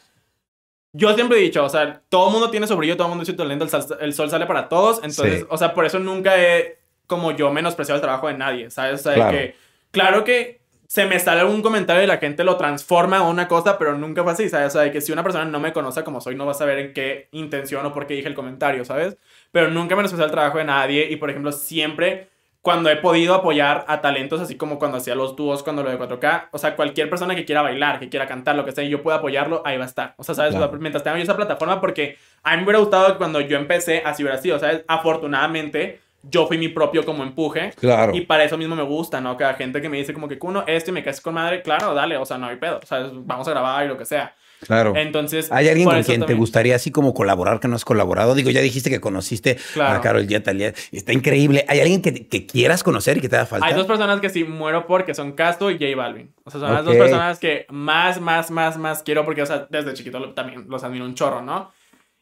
yo 0.93 1.13
siempre 1.13 1.37
he 1.37 1.41
dicho, 1.41 1.63
o 1.63 1.69
sea, 1.69 2.01
todo 2.09 2.27
el 2.27 2.33
mundo 2.33 2.49
tiene 2.49 2.67
su 2.67 2.75
brillo, 2.75 2.95
todo 2.97 3.07
el 3.07 3.09
mundo 3.09 3.23
tiene 3.23 3.35
su 3.37 3.43
talento, 3.43 3.63
el, 3.65 3.69
sal- 3.71 3.97
el 4.01 4.13
sol 4.13 4.29
sale 4.29 4.45
para 4.45 4.69
todos. 4.69 4.97
Entonces, 4.97 5.39
Sí. 5.41 5.45
o 5.49 5.57
sea, 5.57 5.73
por 5.73 5.85
eso 5.85 5.99
nunca 5.99 6.37
he, 6.37 6.77
como 7.07 7.31
yo, 7.31 7.51
menospreciado 7.51 7.97
el 7.97 8.01
trabajo 8.01 8.27
de 8.27 8.33
nadie, 8.35 8.69
¿sabes? 8.69 8.99
O 9.01 9.03
sea, 9.03 9.13
Claro. 9.15 9.31
que, 9.37 9.55
claro 9.91 10.23
que 10.23 10.58
se 10.89 11.05
me 11.05 11.19
sale 11.19 11.41
algún 11.41 11.61
comentario 11.61 12.03
y 12.03 12.07
la 12.07 12.17
gente 12.17 12.43
lo 12.43 12.57
transforma 12.57 13.17
a 13.17 13.21
una 13.21 13.47
cosa, 13.47 13.77
pero 13.77 13.95
nunca 13.95 14.23
fue 14.23 14.31
así, 14.31 14.49
¿sabes? 14.49 14.69
O 14.69 14.71
sea, 14.71 14.81
de 14.81 14.91
que 14.91 15.01
si 15.01 15.11
una 15.11 15.21
persona 15.21 15.45
no 15.45 15.59
me 15.59 15.71
conoce 15.71 16.03
como 16.03 16.19
soy, 16.19 16.33
no 16.33 16.47
va 16.47 16.53
a 16.53 16.55
saber 16.55 16.79
en 16.79 16.93
qué 16.93 17.29
intención 17.31 17.85
o 17.85 17.93
por 17.93 18.07
qué 18.07 18.15
dije 18.15 18.27
el 18.27 18.33
comentario, 18.33 18.83
¿sabes? 18.83 19.15
Pero 19.51 19.69
nunca 19.69 19.93
he 19.93 19.97
menospreciado 19.97 20.25
el 20.25 20.31
trabajo 20.31 20.57
de 20.57 20.63
nadie 20.63 21.07
y, 21.11 21.17
por 21.17 21.29
ejemplo, 21.29 21.51
siempre 21.51 22.27
cuando 22.63 22.89
he 22.89 22.95
podido 22.95 23.35
apoyar 23.35 23.85
a 23.87 24.01
talentos, 24.01 24.41
así 24.41 24.57
como 24.57 24.79
cuando 24.79 24.97
hacía 24.97 25.13
los 25.13 25.35
dúos, 25.35 25.61
cuando 25.61 25.83
lo 25.83 25.91
de 25.91 25.99
4K, 25.99 26.49
o 26.53 26.57
sea, 26.57 26.75
cualquier 26.75 27.07
persona 27.07 27.35
que 27.35 27.45
quiera 27.45 27.61
bailar, 27.61 27.99
que 27.99 28.09
quiera 28.09 28.25
cantar, 28.25 28.55
lo 28.55 28.65
que 28.65 28.71
sea, 28.71 28.83
y 28.83 28.89
yo 28.89 29.03
pueda 29.03 29.17
apoyarlo, 29.17 29.61
ahí 29.65 29.77
va 29.77 29.83
a 29.83 29.87
estar. 29.87 30.15
O 30.17 30.23
sea, 30.23 30.33
¿sabes? 30.33 30.55
Claro. 30.55 30.65
O 30.65 30.69
sea, 30.71 30.79
mientras 30.79 31.03
tenga 31.03 31.17
yo 31.17 31.23
esa 31.23 31.35
plataforma, 31.35 31.79
porque 31.79 32.17
a 32.41 32.53
mí 32.53 32.57
me 32.57 32.63
hubiera 32.63 32.79
gustado 32.79 33.11
que 33.11 33.17
cuando 33.19 33.41
yo 33.41 33.57
empecé, 33.57 34.01
así 34.03 34.23
hubiera 34.23 34.39
sido, 34.39 34.57
¿sabes? 34.57 34.85
Afortunadamente, 34.87 35.99
yo 36.23 36.47
fui 36.47 36.57
mi 36.57 36.67
propio 36.69 37.05
como 37.05 37.23
empuje. 37.23 37.71
Claro. 37.79 38.13
Y 38.15 38.21
para 38.21 38.43
eso 38.43 38.57
mismo 38.57 38.75
me 38.75 38.83
gusta, 38.83 39.21
¿no? 39.21 39.37
Que 39.37 39.43
la 39.45 39.53
gente 39.53 39.81
que 39.81 39.89
me 39.89 39.97
dice 39.97 40.13
como 40.13 40.27
que, 40.27 40.37
Kuno, 40.37 40.63
esto 40.67 40.91
y 40.91 40.93
me 40.93 41.03
caes 41.03 41.21
con 41.21 41.33
madre, 41.33 41.61
claro, 41.61 41.93
dale, 41.93 42.17
o 42.17 42.25
sea, 42.25 42.37
no 42.37 42.47
hay 42.47 42.57
pedo, 42.57 42.79
o 42.83 42.85
sea, 42.85 43.09
vamos 43.13 43.47
a 43.47 43.51
grabar 43.51 43.85
y 43.85 43.87
lo 43.87 43.97
que 43.97 44.05
sea. 44.05 44.35
Claro. 44.67 44.93
Entonces, 44.97 45.49
¿Hay 45.53 45.69
alguien 45.69 45.85
por 45.85 45.93
con 45.93 46.03
quien 46.03 46.15
te 46.17 46.19
también- 46.25 46.37
gustaría 46.39 46.75
así 46.75 46.91
como 46.91 47.13
colaborar 47.13 47.61
que 47.61 47.69
no 47.69 47.77
has 47.77 47.85
colaborado? 47.85 48.35
Digo, 48.35 48.49
ya 48.49 48.59
dijiste 48.59 48.89
que 48.89 48.99
conociste 48.99 49.51
a 49.51 49.73
Claro. 49.73 50.01
Carol 50.01 50.27
G. 50.27 50.43
Talía. 50.43 50.73
Está 50.91 51.13
increíble. 51.13 51.63
¿Hay 51.69 51.79
alguien 51.79 52.01
que, 52.01 52.27
que 52.27 52.45
quieras 52.45 52.83
conocer 52.83 53.15
y 53.17 53.21
que 53.21 53.29
te 53.29 53.37
haga 53.37 53.45
falta? 53.45 53.65
Hay 53.65 53.73
dos 53.73 53.85
personas 53.85 54.19
que 54.19 54.27
sí 54.29 54.43
muero 54.43 54.85
porque 54.85 55.13
son 55.13 55.31
Casto 55.31 55.71
y 55.71 55.75
J 55.79 55.95
Balvin. 55.95 56.33
O 56.43 56.51
sea, 56.51 56.59
son 56.59 56.73
las 56.73 56.83
dos 56.83 56.93
personas 56.97 57.39
que 57.39 57.67
más, 57.69 58.19
más, 58.19 58.51
más, 58.51 58.77
más 58.77 59.01
quiero 59.01 59.23
porque, 59.23 59.43
o 59.43 59.45
sea, 59.45 59.65
desde 59.69 59.93
chiquito 59.93 60.33
también 60.33 60.65
los 60.67 60.83
admiro 60.83 61.05
un 61.05 61.15
chorro, 61.15 61.41
¿no? 61.41 61.71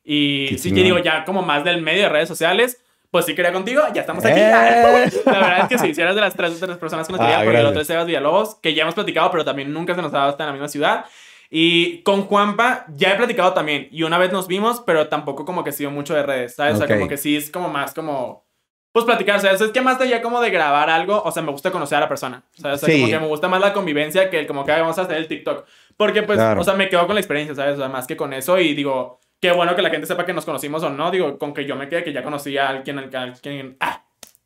Y 0.03 0.49
Qué 0.49 0.57
sí 0.59 0.71
que 0.71 0.83
digo, 0.83 0.99
ya 0.99 1.25
como 1.25 1.41
más 1.41 1.63
del 1.63 1.81
medio 1.81 2.03
de 2.03 2.09
redes 2.09 2.27
sociales, 2.29 2.79
pues 3.11 3.25
sí 3.25 3.35
quería 3.35 3.53
contigo, 3.53 3.81
ya 3.93 4.01
estamos 4.01 4.23
aquí. 4.25 4.39
¡Eh! 4.39 5.11
La 5.25 5.31
verdad 5.39 5.59
es 5.61 5.67
que 5.69 5.77
sí, 5.79 5.93
si 5.95 6.01
eres 6.01 6.15
de 6.15 6.21
las 6.21 6.35
tres, 6.35 6.59
de 6.59 6.67
las 6.67 6.77
personas 6.77 7.07
que 7.07 7.13
nos 7.13 7.21
Ah, 7.21 7.25
quería, 7.25 7.43
porque 7.43 7.59
el 7.59 7.65
otro 7.65 7.81
es 7.81 7.87
Sebas 7.87 8.05
Villalobos, 8.05 8.55
que 8.55 8.73
ya 8.73 8.83
hemos 8.83 8.95
platicado, 8.95 9.31
pero 9.31 9.45
también 9.45 9.73
nunca 9.73 9.95
se 9.95 10.01
nos 10.01 10.13
ha 10.13 10.17
dado 10.19 10.29
estar 10.31 10.43
en 10.45 10.49
la 10.49 10.53
misma 10.53 10.67
ciudad. 10.69 11.05
Y 11.49 12.01
con 12.03 12.23
Juanpa 12.23 12.85
ya 12.95 13.13
he 13.13 13.15
platicado 13.15 13.53
también. 13.53 13.87
Y 13.91 14.03
una 14.03 14.17
vez 14.17 14.33
nos 14.33 14.47
vimos, 14.47 14.81
pero 14.85 15.07
tampoco 15.07 15.45
como 15.45 15.63
que 15.63 15.71
sido 15.71 15.91
mucho 15.91 16.13
de 16.13 16.23
redes, 16.23 16.55
¿sabes? 16.55 16.75
O 16.75 16.77
sea, 16.85 16.87
como 16.87 17.07
que 17.07 17.15
sí 17.17 17.37
es 17.37 17.49
como 17.49 17.69
más 17.69 17.93
como... 17.93 18.45
Pues 18.91 19.05
platicar, 19.05 19.39
¿sabes? 19.39 19.61
Es 19.61 19.69
que 19.71 19.79
más 19.81 20.01
allá 20.01 20.21
como 20.23 20.41
de 20.41 20.49
grabar 20.49 20.89
algo, 20.89 21.21
o 21.23 21.31
sea, 21.31 21.43
me 21.43 21.51
gusta 21.51 21.69
conocer 21.71 21.99
a 21.99 22.01
la 22.01 22.09
persona. 22.09 22.43
¿sabes? 22.53 22.81
O 22.81 22.85
sea, 22.85 22.93
Sí. 22.95 22.99
como 23.01 23.11
que 23.13 23.19
me 23.19 23.27
gusta 23.27 23.47
más 23.47 23.61
la 23.61 23.71
convivencia 23.71 24.29
que 24.29 24.39
el 24.39 24.47
como 24.47 24.65
que 24.65 24.71
"Ay, 24.71 24.81
vamos 24.81 24.97
a 24.97 25.03
hacer 25.03 25.17
el 25.17 25.27
TikTok. 25.27 25.65
Porque 25.95 26.23
pues, 26.23 26.37
Claro. 26.37 26.59
o 26.59 26.63
sea, 26.63 26.73
me 26.73 26.89
quedo 26.89 27.05
con 27.05 27.13
la 27.15 27.21
experiencia, 27.21 27.53
¿sabes? 27.55 27.75
O 27.75 27.77
sea, 27.77 27.89
más 27.89 28.07
que 28.07 28.17
con 28.17 28.33
eso 28.33 28.59
y 28.59 28.73
digo, 28.73 29.19
qué 29.39 29.51
bueno 29.51 29.75
que 29.75 29.81
la 29.81 29.89
gente 29.89 30.07
sepa 30.07 30.25
que 30.25 30.33
nos 30.33 30.45
conocimos 30.45 30.83
o 30.83 30.89
no. 30.89 31.11
Digo, 31.11 31.37
con 31.37 31.53
que 31.53 31.65
yo 31.65 31.75
me 31.75 31.87
quede 31.89 32.03
que 32.03 32.13
ya 32.13 32.23
conocí 32.23 32.57
a 32.57 32.69
alguien 32.69 32.99
al 32.99 33.09
que... 33.09 33.17
Alguien, 33.17 33.77
ah, 33.79 34.03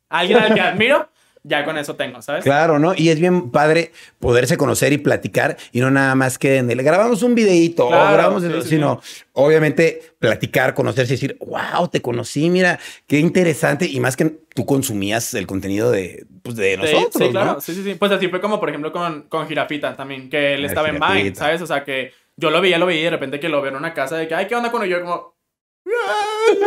alguien 0.08 0.38
al 0.38 0.54
que 0.54 0.60
admiro, 0.60 1.08
ya 1.44 1.64
con 1.64 1.76
eso 1.76 1.96
tengo, 1.96 2.22
¿sabes? 2.22 2.44
Claro, 2.44 2.78
¿no? 2.78 2.94
Y 2.94 3.08
es 3.08 3.18
bien 3.18 3.50
padre 3.50 3.90
poderse 4.20 4.56
conocer 4.56 4.92
y 4.92 4.98
platicar 4.98 5.56
y 5.72 5.80
no 5.80 5.90
nada 5.90 6.14
más 6.14 6.38
que 6.38 6.58
en 6.58 6.70
el 6.70 6.82
grabamos 6.82 7.22
un 7.24 7.34
videíto 7.34 7.88
Claro, 7.88 8.10
o 8.10 8.12
grabamos, 8.12 8.42
sí, 8.42 8.48
el- 8.48 8.62
sí, 8.62 8.68
sino 8.68 9.00
obviamente 9.32 10.02
platicar, 10.20 10.72
conocerse 10.74 11.14
y 11.14 11.16
decir, 11.16 11.36
wow, 11.40 11.88
te 11.88 12.00
conocí, 12.00 12.48
mira, 12.50 12.78
qué 13.08 13.18
interesante. 13.18 13.86
Y 13.86 13.98
más 13.98 14.16
que 14.16 14.26
tú 14.54 14.64
consumías 14.66 15.34
el 15.34 15.46
contenido 15.48 15.90
de, 15.90 16.26
pues, 16.42 16.54
de 16.54 16.76
nosotros, 16.76 17.12
sí, 17.18 17.30
claro. 17.30 17.60
Sí, 17.60 17.74
sí, 17.74 17.82
sí. 17.82 17.94
Pues 17.96 18.12
así 18.12 18.28
fue 18.28 18.40
como, 18.40 18.60
por 18.60 18.68
ejemplo, 18.68 18.92
con, 18.92 19.22
con 19.22 19.48
Jirafita 19.48 19.96
también, 19.96 20.30
que 20.30 20.54
él 20.54 20.62
Ah, 20.64 20.66
estaba 20.68 20.90
en 20.90 21.00
Vine. 21.00 21.34
¿sabes? 21.34 21.60
O 21.62 21.66
sea, 21.66 21.82
que 21.82 22.12
yo 22.36 22.50
lo 22.50 22.60
veía, 22.60 22.78
lo 22.78 22.86
veía 22.86 23.00
y 23.00 23.04
de 23.04 23.10
repente 23.10 23.40
que 23.40 23.48
lo 23.48 23.60
veo 23.60 23.70
en 23.70 23.76
una 23.76 23.94
casa 23.94 24.16
de 24.16 24.28
que, 24.28 24.34
ay, 24.34 24.46
¿qué 24.46 24.54
onda 24.54 24.70
con 24.70 24.84
yo 24.84 25.00
como... 25.00 25.36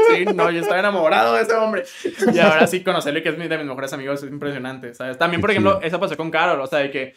Sí, 0.09 0.25
no, 0.25 0.51
yo 0.51 0.61
estaba 0.61 0.79
enamorado 0.79 1.35
de 1.35 1.43
ese 1.43 1.53
hombre. 1.53 1.83
Y 2.33 2.39
ahora 2.39 2.67
sí, 2.67 2.83
conocerle 2.83 3.23
que 3.23 3.29
es 3.29 3.37
de 3.37 3.57
mis 3.57 3.67
mejores 3.67 3.93
amigos 3.93 4.23
es 4.23 4.29
impresionante, 4.29 4.93
¿sabes? 4.93 5.17
También, 5.17 5.41
por 5.41 5.51
ejemplo, 5.51 5.79
eso 5.81 5.99
pasó 5.99 6.17
con 6.17 6.31
Carol, 6.31 6.59
o 6.59 6.67
sea, 6.67 6.79
de 6.79 6.91
que 6.91 7.13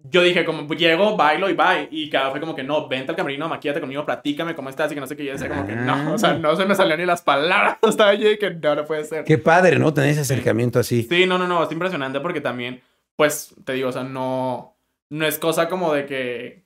yo 0.00 0.22
dije, 0.22 0.44
como, 0.44 0.66
llego, 0.74 1.16
bailo 1.16 1.50
y 1.50 1.54
bye. 1.54 1.88
Y 1.90 2.08
Carol 2.08 2.30
fue 2.30 2.40
como 2.40 2.54
que, 2.54 2.62
no, 2.62 2.88
vente 2.88 3.10
al 3.10 3.16
camerino, 3.16 3.48
maquíate 3.48 3.80
conmigo, 3.80 4.04
platícame 4.04 4.54
cómo 4.54 4.68
estás 4.68 4.90
y 4.92 4.94
que 4.94 5.00
no 5.00 5.06
sé 5.06 5.16
qué. 5.16 5.24
Y 5.24 5.26
yo 5.26 5.32
decía 5.32 5.48
como 5.48 5.66
que, 5.66 5.74
no, 5.74 6.14
o 6.14 6.18
sea, 6.18 6.34
no 6.34 6.54
se 6.54 6.66
me 6.66 6.74
salían 6.74 7.00
ni 7.00 7.06
las 7.06 7.22
palabras. 7.22 7.78
Estaba 7.82 8.10
allí 8.10 8.38
que 8.38 8.50
no, 8.50 8.74
no 8.76 8.84
puede 8.84 9.04
ser. 9.04 9.24
Qué 9.24 9.38
padre, 9.38 9.78
¿no? 9.78 9.92
Tener 9.92 10.10
ese 10.10 10.20
acercamiento 10.20 10.78
así. 10.78 11.02
Sí, 11.02 11.26
no, 11.26 11.36
no, 11.36 11.48
no, 11.48 11.64
es 11.64 11.72
impresionante 11.72 12.20
porque 12.20 12.40
también, 12.40 12.80
pues, 13.16 13.54
te 13.64 13.72
digo, 13.72 13.88
o 13.88 13.92
sea, 13.92 14.04
no, 14.04 14.76
no 15.10 15.26
es 15.26 15.38
cosa 15.38 15.68
como 15.68 15.92
de 15.92 16.06
que, 16.06 16.64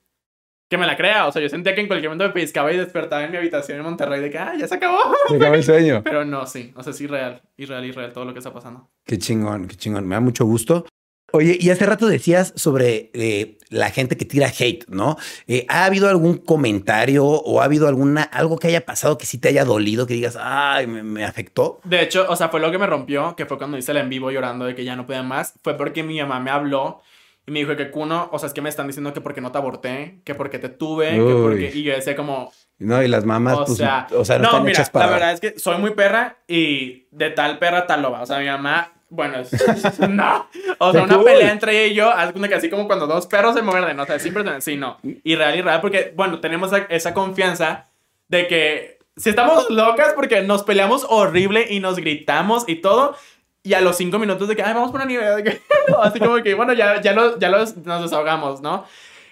que 0.73 0.77
me 0.79 0.87
la 0.87 0.97
crea, 0.97 1.27
o 1.27 1.31
sea, 1.31 1.39
yo 1.39 1.49
sentía 1.49 1.75
que 1.75 1.81
en 1.81 1.87
cualquier 1.87 2.09
momento 2.09 2.25
me 2.25 2.41
piscaba 2.41 2.73
y 2.73 2.77
despertaba 2.77 3.23
en 3.23 3.29
mi 3.29 3.37
habitación 3.37 3.77
en 3.77 3.83
Monterrey 3.83 4.19
de 4.21 4.31
que, 4.31 4.39
ah, 4.39 4.53
ya 4.59 4.67
se 4.67 4.73
acabó. 4.73 4.97
Se 5.29 5.35
acabó 5.35 5.53
el 5.53 5.63
sueño. 5.63 6.01
Pero 6.03 6.25
no, 6.25 6.47
sí, 6.47 6.73
o 6.75 6.81
sea, 6.81 6.93
sí, 6.93 7.05
real, 7.05 7.43
irreal, 7.57 7.85
irreal 7.85 8.11
todo 8.11 8.25
lo 8.25 8.33
que 8.33 8.39
está 8.39 8.51
pasando. 8.51 8.89
Qué 9.05 9.19
chingón, 9.19 9.67
qué 9.67 9.75
chingón. 9.75 10.07
Me 10.07 10.15
da 10.15 10.19
mucho 10.19 10.45
gusto. 10.45 10.87
Oye, 11.31 11.59
y 11.59 11.69
hace 11.69 11.85
rato 11.85 12.07
decías 12.07 12.53
sobre 12.55 13.11
eh, 13.13 13.59
la 13.69 13.91
gente 13.91 14.17
que 14.17 14.25
tira 14.25 14.47
hate, 14.47 14.87
¿no? 14.87 15.15
Eh, 15.45 15.67
¿Ha 15.69 15.85
habido 15.85 16.09
algún 16.09 16.37
comentario 16.37 17.23
o 17.25 17.61
ha 17.61 17.65
habido 17.65 17.87
alguna 17.87 18.23
algo 18.23 18.57
que 18.57 18.67
haya 18.67 18.83
pasado 18.83 19.19
que 19.19 19.27
sí 19.27 19.37
te 19.37 19.49
haya 19.49 19.65
dolido, 19.65 20.07
que 20.07 20.15
digas, 20.15 20.39
ay, 20.41 20.87
me, 20.87 21.03
me 21.03 21.23
afectó? 21.23 21.81
De 21.83 22.01
hecho, 22.01 22.25
o 22.29 22.35
sea, 22.35 22.49
fue 22.49 22.59
lo 22.59 22.71
que 22.71 22.79
me 22.79 22.87
rompió, 22.87 23.35
que 23.35 23.45
fue 23.45 23.59
cuando 23.59 23.77
hice 23.77 23.91
el 23.91 23.97
en 23.97 24.09
vivo 24.09 24.31
llorando 24.31 24.65
de 24.65 24.73
que 24.73 24.83
ya 24.83 24.95
no 24.95 25.05
podía 25.05 25.21
más. 25.21 25.53
Fue 25.63 25.77
porque 25.77 26.01
mi 26.01 26.19
mamá 26.19 26.39
me 26.39 26.49
habló 26.49 27.01
y 27.45 27.51
me 27.51 27.59
dijo 27.59 27.75
que 27.75 27.91
Kuno, 27.91 28.29
o 28.31 28.39
sea, 28.39 28.47
es 28.47 28.53
que 28.53 28.61
me 28.61 28.69
están 28.69 28.87
diciendo 28.87 29.13
que 29.13 29.21
porque 29.21 29.41
no 29.41 29.51
te 29.51 29.57
aborté, 29.57 30.19
que 30.23 30.33
porque 30.33 30.59
te 30.59 30.69
tuve, 30.69 31.11
que 31.11 31.21
Uy. 31.21 31.41
porque... 31.41 31.71
Y 31.73 31.83
yo 31.83 31.93
decía 31.93 32.15
como, 32.15 32.51
No, 32.79 33.03
y 33.03 33.07
las 33.07 33.25
mamás, 33.25 33.57
o 33.57 33.65
pues, 33.65 33.77
sea, 33.77 34.07
o 34.15 34.23
sea, 34.23 34.37
no, 34.37 34.43
no, 34.43 34.49
están 34.49 34.63
mira, 34.63 34.73
hechas 34.73 34.89
para. 34.89 35.05
la 35.07 35.11
verdad 35.11 35.31
es 35.33 35.39
que 35.41 35.59
soy 35.59 35.77
muy 35.77 35.91
perra 35.91 36.37
y 36.47 37.07
de 37.11 37.31
tal 37.31 37.59
perra 37.59 37.85
tal 37.85 38.01
loba. 38.01 38.21
O 38.21 38.25
sea, 38.25 38.39
mi 38.39 38.45
mamá, 38.45 38.93
bueno, 39.09 39.39
es, 39.39 39.51
no. 40.09 40.47
O 40.77 40.91
sea, 40.93 41.03
una 41.03 41.21
pelea 41.21 41.51
entre 41.51 41.83
ella 41.83 41.91
y 41.91 41.95
yo, 41.95 42.47
que 42.47 42.55
así 42.55 42.69
como 42.69 42.87
cuando 42.87 43.07
dos 43.07 43.27
perros 43.27 43.55
se 43.55 43.61
muerden, 43.61 43.99
o 43.99 44.05
sea, 44.05 44.19
siempre 44.19 44.43
sí, 44.61 44.77
no. 44.77 44.99
Y 45.03 45.35
real 45.35 45.57
y 45.57 45.61
real, 45.61 45.81
porque, 45.81 46.13
bueno, 46.15 46.39
tenemos 46.39 46.71
esa 46.89 47.13
confianza 47.13 47.87
de 48.29 48.47
que 48.47 48.99
si 49.15 49.29
estamos 49.29 49.69
locas 49.69 50.13
porque 50.13 50.41
nos 50.41 50.63
peleamos 50.63 51.05
horrible 51.09 51.67
y 51.69 51.79
nos 51.79 51.97
gritamos 51.97 52.63
y 52.67 52.75
todo. 52.75 53.15
Y 53.63 53.73
a 53.73 53.81
los 53.81 53.95
cinco 53.95 54.19
minutos 54.19 54.47
de 54.47 54.55
que, 54.55 54.61
ay, 54.63 54.73
vamos 54.73 54.91
por 54.91 54.99
una 54.99 55.05
nieve, 55.09 55.25
así 56.01 56.19
como 56.19 56.35
que, 56.43 56.53
bueno, 56.53 56.73
ya, 56.73 56.99
ya, 57.01 57.13
lo- 57.13 57.39
ya 57.39 57.49
los- 57.49 57.77
nos 57.77 58.01
desahogamos, 58.03 58.61
¿no? 58.61 58.85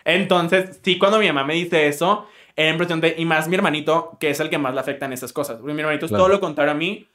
Entonces, 0.05 0.79
sí, 0.83 0.97
cuando 0.97 1.19
mi 1.19 1.27
mamá 1.27 1.43
me 1.43 1.53
dice 1.55 1.87
eso, 1.87 2.27
era 2.55 2.69
impresionante. 2.69 3.15
Y 3.17 3.25
más 3.25 3.47
mi 3.47 3.55
hermanito, 3.55 4.17
que 4.19 4.29
es 4.29 4.39
el 4.39 4.49
que 4.49 4.57
más 4.57 4.73
le 4.73 4.79
afectan 4.79 5.13
esas 5.13 5.33
cosas. 5.33 5.57
Porque 5.57 5.73
mi 5.73 5.81
hermanito 5.81 6.07
Claro. 6.07 6.23
es 6.23 6.25
todo 6.27 6.33
lo 6.35 6.39
contrario 6.39 6.71
a 6.71 6.75
mí, 6.75 7.07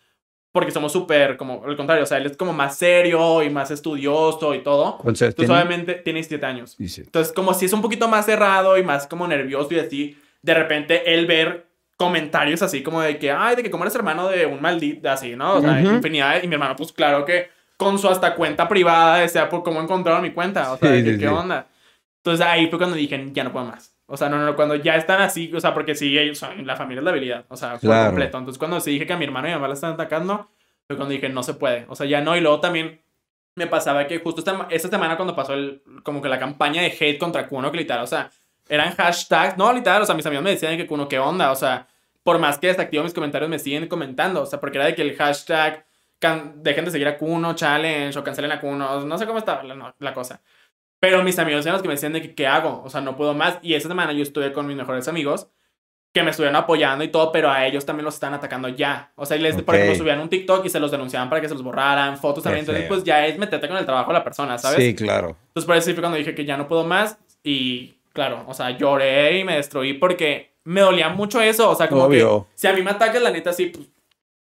porque 0.53 0.71
somos 0.71 0.93
súper, 0.93 1.37
como, 1.37 1.65
al 1.65 1.77
contrario, 1.77 2.05
o 2.05 2.07
sea, 2.07 2.19
él 2.19 2.27
es 2.27 2.37
como 2.37 2.53
más 2.53 2.77
serio 2.79 3.43
y 3.43 3.51
más 3.51 3.71
estudioso 3.71 4.55
y 4.55 4.63
todo. 4.63 4.99
¿Cuántos 4.99 5.23
años 5.23 5.35
Entonces, 5.35 5.37
tiene? 5.37 5.55
obviamente, 5.55 5.95
tiene 5.97 6.19
17 6.19 6.47
años. 6.47 6.77
Dice. 6.79 7.03
Entonces, 7.03 7.33
como 7.33 7.53
si 7.55 7.67
es 7.67 7.73
un 7.73 7.83
poquito 7.83 8.09
más 8.09 8.25
cerrado 8.27 8.79
y 8.79 8.83
más 8.83 9.07
como 9.07 9.27
nervioso 9.27 9.69
y 9.75 9.79
así, 9.79 10.19
de 10.43 10.55
repente 10.55 11.15
él 11.15 11.27
ver 11.27 11.67
comentarios 11.97 12.63
así 12.63 12.83
como 12.83 13.01
de 13.01 13.19
que, 13.19 13.31
ay, 13.31 13.57
de 13.57 13.63
que 13.63 13.71
como 13.71 13.85
eres 13.85 13.95
hermano 13.95 14.29
de 14.29 14.47
un 14.47 14.61
maldito, 14.61 15.09
así, 15.11 15.35
¿no? 15.37 15.55
O 15.57 15.61
sea, 15.61 15.81
Ujú. 15.81 15.95
infinidad. 15.97 16.43
Y 16.43 16.49
mi 16.49 16.55
hermano, 16.55 16.77
pues 16.77 16.93
claro 16.93 17.25
que 17.25 17.49
con 17.77 17.99
su 17.99 18.09
hasta 18.09 18.35
cuenta 18.35 18.69
privada, 18.69 19.19
decía, 19.19 19.49
por 19.49 19.63
cómo 19.63 19.81
encontraron 19.81 20.23
mi 20.23 20.33
cuenta, 20.33 20.73
o 20.73 20.79
sea, 20.79 20.91
Sí, 20.91 20.97
de 20.97 21.05
que, 21.05 21.13
sí, 21.15 21.19
¿qué 21.21 21.29
sí. 21.29 21.33
onda? 21.33 21.67
Entonces 22.19 22.47
ahí 22.47 22.69
fue 22.69 22.79
cuando 22.79 22.97
dije, 22.97 23.29
ya 23.33 23.45
no 23.45 23.53
puedo 23.53 23.67
más. 23.67 23.95
O 24.07 24.17
sea, 24.17 24.29
no, 24.29 24.39
no, 24.39 24.55
cuando 24.55 24.77
ya 24.77 24.95
están 24.97 25.21
así, 25.21 25.53
o 25.55 25.61
sea, 25.61 25.75
porque 25.75 25.95
sí, 25.95 26.17
ellos 26.17 26.39
son, 26.39 26.67
la 26.67 26.77
familia 26.77 27.01
es 27.01 27.05
la 27.05 27.11
habilidad, 27.11 27.45
o 27.49 27.57
sea, 27.57 27.73
por 27.73 27.81
Claro. 27.81 28.07
completo. 28.09 28.39
Entonces 28.39 28.59
cuando 28.59 28.81
sí 28.81 28.93
dije 28.93 29.07
que 29.07 29.13
a 29.13 29.17
mi 29.17 29.25
hermano 29.25 29.49
y 29.49 29.51
a 29.51 29.55
mi 29.55 29.61
mamá 29.61 29.69
la 29.69 29.75
están 29.75 29.95
atacando, 29.95 30.49
fue 30.87 30.97
cuando 30.97 31.13
dije, 31.13 31.29
no 31.29 31.43
se 31.43 31.55
puede, 31.55 31.87
o 31.89 31.95
sea, 31.97 32.07
ya 32.07 32.21
no. 32.21 32.37
Y 32.37 32.41
luego 32.41 32.61
también 32.61 33.01
me 33.57 33.67
pasaba 33.67 34.07
que 34.07 34.19
justo 34.21 34.41
esta, 34.41 34.67
esta 34.71 34.89
semana 34.89 35.17
cuando 35.17 35.35
pasó 35.35 35.55
el, 35.55 35.83
como 36.05 36.23
que 36.23 36.29
la 36.29 36.39
campaña 36.39 36.83
de 36.83 36.89
hate 36.99 37.19
contra 37.19 37.49
Kuno, 37.49 37.71
que 37.73 37.79
literal, 37.79 38.05
o 38.05 38.07
sea, 38.07 38.31
eran 38.69 38.95
hashtags, 38.95 39.57
no, 39.57 39.73
literal, 39.73 40.03
o 40.03 40.07
sea, 40.07 40.15
mis 40.15 40.27
amigos 40.27 40.45
me 40.45 40.51
decían 40.51 40.77
que 40.77 40.87
Kuno, 40.87 41.09
¿qué 41.09 41.19
onda? 41.19 41.51
O 41.53 41.57
sea, 41.57 41.87
por 42.23 42.39
más 42.39 42.59
que 42.59 42.67
desactivo 42.69 43.05
mis 43.05 43.15
comentarios, 43.15 43.49
me 43.49 43.59
siguen 43.59 43.87
comentando, 43.89 44.43
o 44.43 44.47
sea, 44.47 44.61
porque 44.61 44.79
era 44.79 44.87
de 44.87 44.95
que 44.95 45.03
el 45.03 45.17
hashtag, 45.17 45.87
can- 46.19 46.63
dejen 46.63 46.85
de 46.85 46.91
seguir 46.91 47.07
a 47.09 47.17
Kuno, 47.19 47.55
challenge, 47.55 48.19
o 48.19 48.25
cancelen 48.25 48.51
a 48.53 48.61
Kuno, 48.61 49.01
no 49.05 49.19
sé 49.19 49.27
cómo 49.27 49.39
estaba 49.39 49.63
la, 49.63 49.75
no, 49.75 49.95
la 49.99 50.13
cosa. 50.13 50.43
Pero 50.99 51.23
mis 51.23 51.39
amigos 51.39 51.65
eran 51.65 51.75
los 51.75 51.83
que 51.83 51.89
me 51.89 51.95
decían 51.95 52.13
de 52.15 52.23
que, 52.23 52.35
¿qué 52.35 52.47
hago? 52.47 52.83
O 52.85 52.89
sea, 52.91 53.01
no 53.03 53.17
puedo 53.17 53.35
más. 53.35 53.59
Y 53.63 53.75
esa 53.75 53.87
semana 53.87 54.13
yo 54.13 54.23
estuve 54.23 54.53
con 54.53 54.67
mis 54.67 54.77
mejores 54.77 55.07
amigos 55.09 55.49
que 56.15 56.23
me 56.23 56.31
estuvieron 56.31 56.57
apoyando 56.57 57.05
y 57.05 57.09
todo, 57.09 57.31
pero 57.31 57.51
a 57.51 57.67
ellos 57.67 57.85
también 57.85 58.07
los 58.07 58.15
están 58.15 58.33
atacando 58.33 58.69
ya. 58.71 59.13
O 59.17 59.27
sea, 59.27 59.37
les, 59.37 59.55
por 59.57 59.75
Ok. 59.75 59.81
ejemplo, 59.83 59.95
subían 59.99 60.19
un 60.21 60.31
TikTok 60.31 60.65
y 60.65 60.71
se 60.71 60.81
los 60.81 60.91
denunciaban 60.91 61.29
para 61.29 61.43
que 61.43 61.49
se 61.49 61.55
los 61.55 61.63
borraran, 61.63 62.17
fotos 62.17 62.43
también. 62.43 62.61
Entonces, 62.61 62.87
pues 62.89 63.05
ya 63.05 63.27
es 63.27 63.37
meterte 63.39 63.69
con 63.69 63.77
el 63.77 63.85
trabajo 63.85 64.11
de 64.11 64.19
la 64.19 64.25
persona, 64.25 64.57
¿sabes? 64.57 64.83
Sí, 64.83 64.95
claro. 64.95 65.37
Entonces, 65.49 65.67
por 65.67 65.77
eso 65.77 65.85
sí 65.85 65.93
fue 65.93 66.01
cuando 66.01 66.17
dije 66.17 66.35
que 66.35 66.47
ya 66.47 66.57
no 66.57 66.67
puedo 66.67 66.85
más. 66.85 67.19
Y 67.45 67.96
claro, 68.17 68.43
o 68.49 68.55
sea, 68.55 68.71
lloré 68.71 69.39
y 69.39 69.45
me 69.45 69.55
destruí 69.57 69.93
porque 69.95 70.57
me 70.65 70.81
dolía 70.81 71.09
mucho 71.11 71.41
eso. 71.41 71.71
O 71.71 71.75
sea, 71.77 71.89
como 71.89 72.05
Obvio. 72.05 72.49
que 72.51 72.53
si 72.59 72.67
a 72.67 72.73
mí 72.73 72.83
me 72.83 72.91
atacas, 72.91 73.23
la 73.23 73.31
neta, 73.31 73.53
sí, 73.53 73.67
pues, 73.67 73.87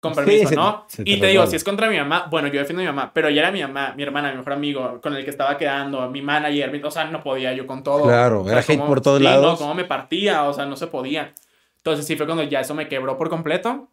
con 0.01 0.13
Sí, 0.15 0.21
permiso, 0.21 0.49
se- 0.49 0.57
¿no? 0.57 0.85
se 0.89 1.03
te 1.05 1.11
y 1.11 1.19
te 1.21 1.27
digo, 1.29 1.47
si 1.47 1.57
es 1.57 1.65
contra 1.65 1.89
mi 1.91 1.97
mamá, 1.99 2.27
bueno, 2.31 2.49
yo 2.49 2.59
defiendo 2.61 2.81
a 2.81 2.85
mi 2.85 2.87
mamá, 2.87 3.11
pero 3.15 3.29
ya 3.31 3.41
era 3.43 3.51
mi 3.51 3.61
mamá, 3.63 3.93
mi 3.97 4.03
hermana, 4.03 4.31
mi 4.31 4.37
mejor 4.39 4.53
amigo, 4.55 5.01
con 5.03 5.15
el 5.17 5.25
que 5.25 5.31
estaba 5.31 5.57
quedando, 5.59 6.09
mi 6.11 6.23
manager, 6.23 6.71
mi- 6.71 6.83
o 6.83 6.91
sea, 6.91 7.05
no 7.05 7.23
podía 7.23 7.53
yo 7.55 7.67
con 7.67 7.83
todo. 7.83 8.05
Claro, 8.05 8.41
O 8.41 8.45
sea, 8.45 8.53
era 8.53 8.61
hate 8.61 8.77
cómo- 8.79 8.87
por 8.87 9.01
todos 9.03 9.19
sí, 9.19 9.25
lados. 9.25 9.53
No, 9.53 9.57
cómo 9.59 9.75
me 9.75 9.85
partía, 9.85 10.45
o 10.45 10.53
sea, 10.53 10.67
no 10.67 10.77
se 10.77 10.87
podía. 10.87 11.35
Entonces 11.79 12.07
sí 12.07 12.17
fue 12.17 12.27
cuando 12.27 12.45
ya 12.45 12.61
eso 12.61 12.75
me 12.75 12.89
quebró 12.89 13.19
por 13.19 13.29
completo, 13.29 13.89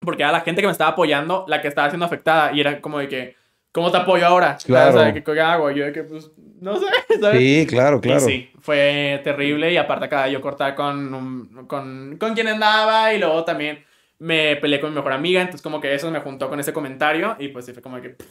porque 0.00 0.22
era 0.22 0.32
la 0.32 0.40
gente 0.42 0.60
que 0.60 0.66
me 0.68 0.72
estaba 0.72 0.90
apoyando 0.90 1.44
la 1.48 1.60
que 1.62 1.68
estaba 1.68 1.88
siendo 1.88 2.06
afectada 2.06 2.52
y 2.52 2.60
era 2.60 2.80
como 2.80 2.98
de 2.98 3.08
que, 3.08 3.36
¿cómo 3.72 3.90
te 3.90 3.96
apoyo 3.96 4.26
ahora? 4.26 4.58
Claro. 4.64 4.96
O 4.96 5.02
sea, 5.02 5.12
que, 5.14 5.22
¿qué 5.24 5.40
hago? 5.40 5.70
Yo 5.70 5.84
de 5.86 5.92
que, 5.92 6.02
pues, 6.04 6.30
no 6.64 6.78
sé, 6.80 6.86
¿sabes? 7.20 7.38
Sí, 7.40 7.66
claro, 7.68 7.98
Y 7.98 8.00
claro. 8.00 8.20
sí, 8.20 8.50
fue 8.60 9.20
terrible 9.22 9.72
y 9.72 9.76
aparte 9.76 10.06
acá 10.06 10.28
yo 10.28 10.40
cortar 10.40 10.74
con, 10.74 11.12
un- 11.14 11.66
con, 11.66 12.16
con 12.18 12.34
quien 12.34 12.48
andaba 12.48 13.12
y 13.14 13.18
luego 13.18 13.44
también 13.44 13.84
me 14.18 14.56
peleé 14.56 14.80
con 14.80 14.90
mi 14.90 14.96
mejor 14.96 15.12
amiga, 15.12 15.40
entonces 15.40 15.62
como 15.62 15.80
que 15.80 15.94
eso 15.94 16.10
me 16.10 16.20
juntó 16.20 16.48
con 16.48 16.58
ese 16.60 16.72
comentario 16.72 17.36
y 17.38 17.48
pues 17.48 17.66
sí 17.66 17.72
fue 17.72 17.82
como 17.82 18.00
que 18.00 18.10
pff, 18.10 18.26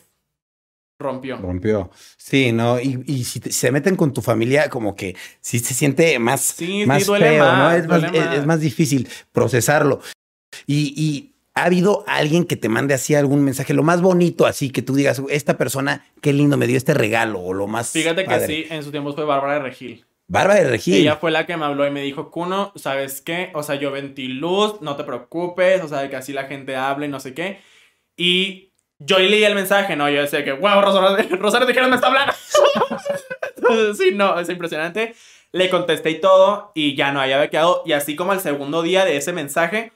rompió. 0.99 1.37
Rompió. 1.37 1.89
Sí, 2.17 2.51
no, 2.51 2.79
y, 2.79 3.03
y 3.05 3.23
si, 3.25 3.39
te- 3.39 3.51
se 3.51 3.71
meten 3.71 3.95
con 3.95 4.13
tu 4.13 4.21
familia, 4.21 4.69
como 4.69 4.95
que 4.95 5.15
sí 5.41 5.59
se 5.59 5.73
siente 5.73 6.17
más, 6.19 6.41
Sí, 6.41 6.85
más 6.85 7.01
sí, 7.03 7.07
duele 7.07 7.25
feo, 7.27 7.45
¿no? 7.45 7.51
más, 7.57 7.75
Es 7.77 7.87
más, 7.87 8.01
duele 8.01 8.19
es- 8.19 8.25
más. 8.27 8.35
es 8.37 8.45
más 8.45 8.59
difícil 8.61 9.07
procesarlo. 9.31 9.99
Y, 10.65 10.93
y 10.95 11.32
ha 11.55 11.65
habido 11.65 12.03
alguien 12.07 12.45
que 12.45 12.55
te 12.55 12.69
mande 12.69 12.93
así 12.93 13.13
algún 13.13 13.43
mensaje, 13.43 13.73
lo 13.73 13.83
más 13.83 14.01
bonito, 14.01 14.45
así 14.45 14.71
que 14.71 14.81
tú 14.81 14.95
digas, 14.95 15.21
esta 15.29 15.57
persona, 15.57 16.05
qué 16.21 16.33
lindo 16.33 16.57
me 16.57 16.67
dio 16.67 16.77
este 16.77 16.93
regalo, 16.93 17.39
o 17.39 17.53
lo 17.53 17.67
más. 17.67 17.91
Fíjate 17.91 18.25
que 18.25 18.39
sí, 18.47 18.65
en 18.69 18.83
su 18.83 18.91
tiempo 18.91 19.13
fue 19.13 19.25
Bárbara 19.25 19.55
de 19.55 19.59
Regil. 19.59 20.05
Bárbara 20.27 20.61
de 20.61 20.69
Regil. 20.69 20.95
Ella 20.95 21.17
fue 21.17 21.29
la 21.29 21.45
que 21.45 21.55
me 21.55 21.65
habló 21.65 21.85
y 21.85 21.91
me 21.91 22.01
dijo, 22.01 22.31
Kuno, 22.31 22.71
¿sabes 22.75 23.21
qué? 23.21 23.51
O 23.53 23.61
sea, 23.61 23.75
yo 23.75 23.91
ventí 23.91 24.27
luz, 24.27 24.81
no 24.81 24.95
te 24.95 25.03
preocupes, 25.03 25.83
o 25.83 25.87
sea, 25.87 25.99
de 25.99 26.09
que 26.09 26.15
así 26.15 26.33
la 26.33 26.45
gente 26.45 26.75
habla 26.75 27.05
y 27.05 27.09
no 27.09 27.19
sé 27.19 27.35
qué. 27.35 27.59
Y 28.17 28.71
yo 28.97 29.19
leí 29.19 29.43
el 29.43 29.53
mensaje, 29.53 29.95
¿no? 29.95 30.09
Yo 30.09 30.21
decía 30.21 30.43
que, 30.43 30.53
wow, 30.53 30.81
Rosario, 30.81 31.37
Rosario 31.37 31.67
Tijeras 31.67 31.89
me 31.89 31.95
está 31.95 32.07
hablando. 32.07 32.33
Sí, 33.97 34.11
no, 34.13 34.39
es 34.39 34.49
impresionante. 34.49 35.15
Le 35.51 35.69
contesté 35.69 36.11
y 36.11 36.21
todo, 36.21 36.71
y 36.75 36.95
ya 36.95 37.11
no 37.11 37.21
había 37.21 37.47
quedado. 37.49 37.81
Y 37.85 37.93
así 37.93 38.15
como 38.15 38.33
el 38.33 38.39
segundo 38.39 38.83
día 38.83 39.05
de 39.05 39.17
ese 39.17 39.33
mensaje, 39.33 39.91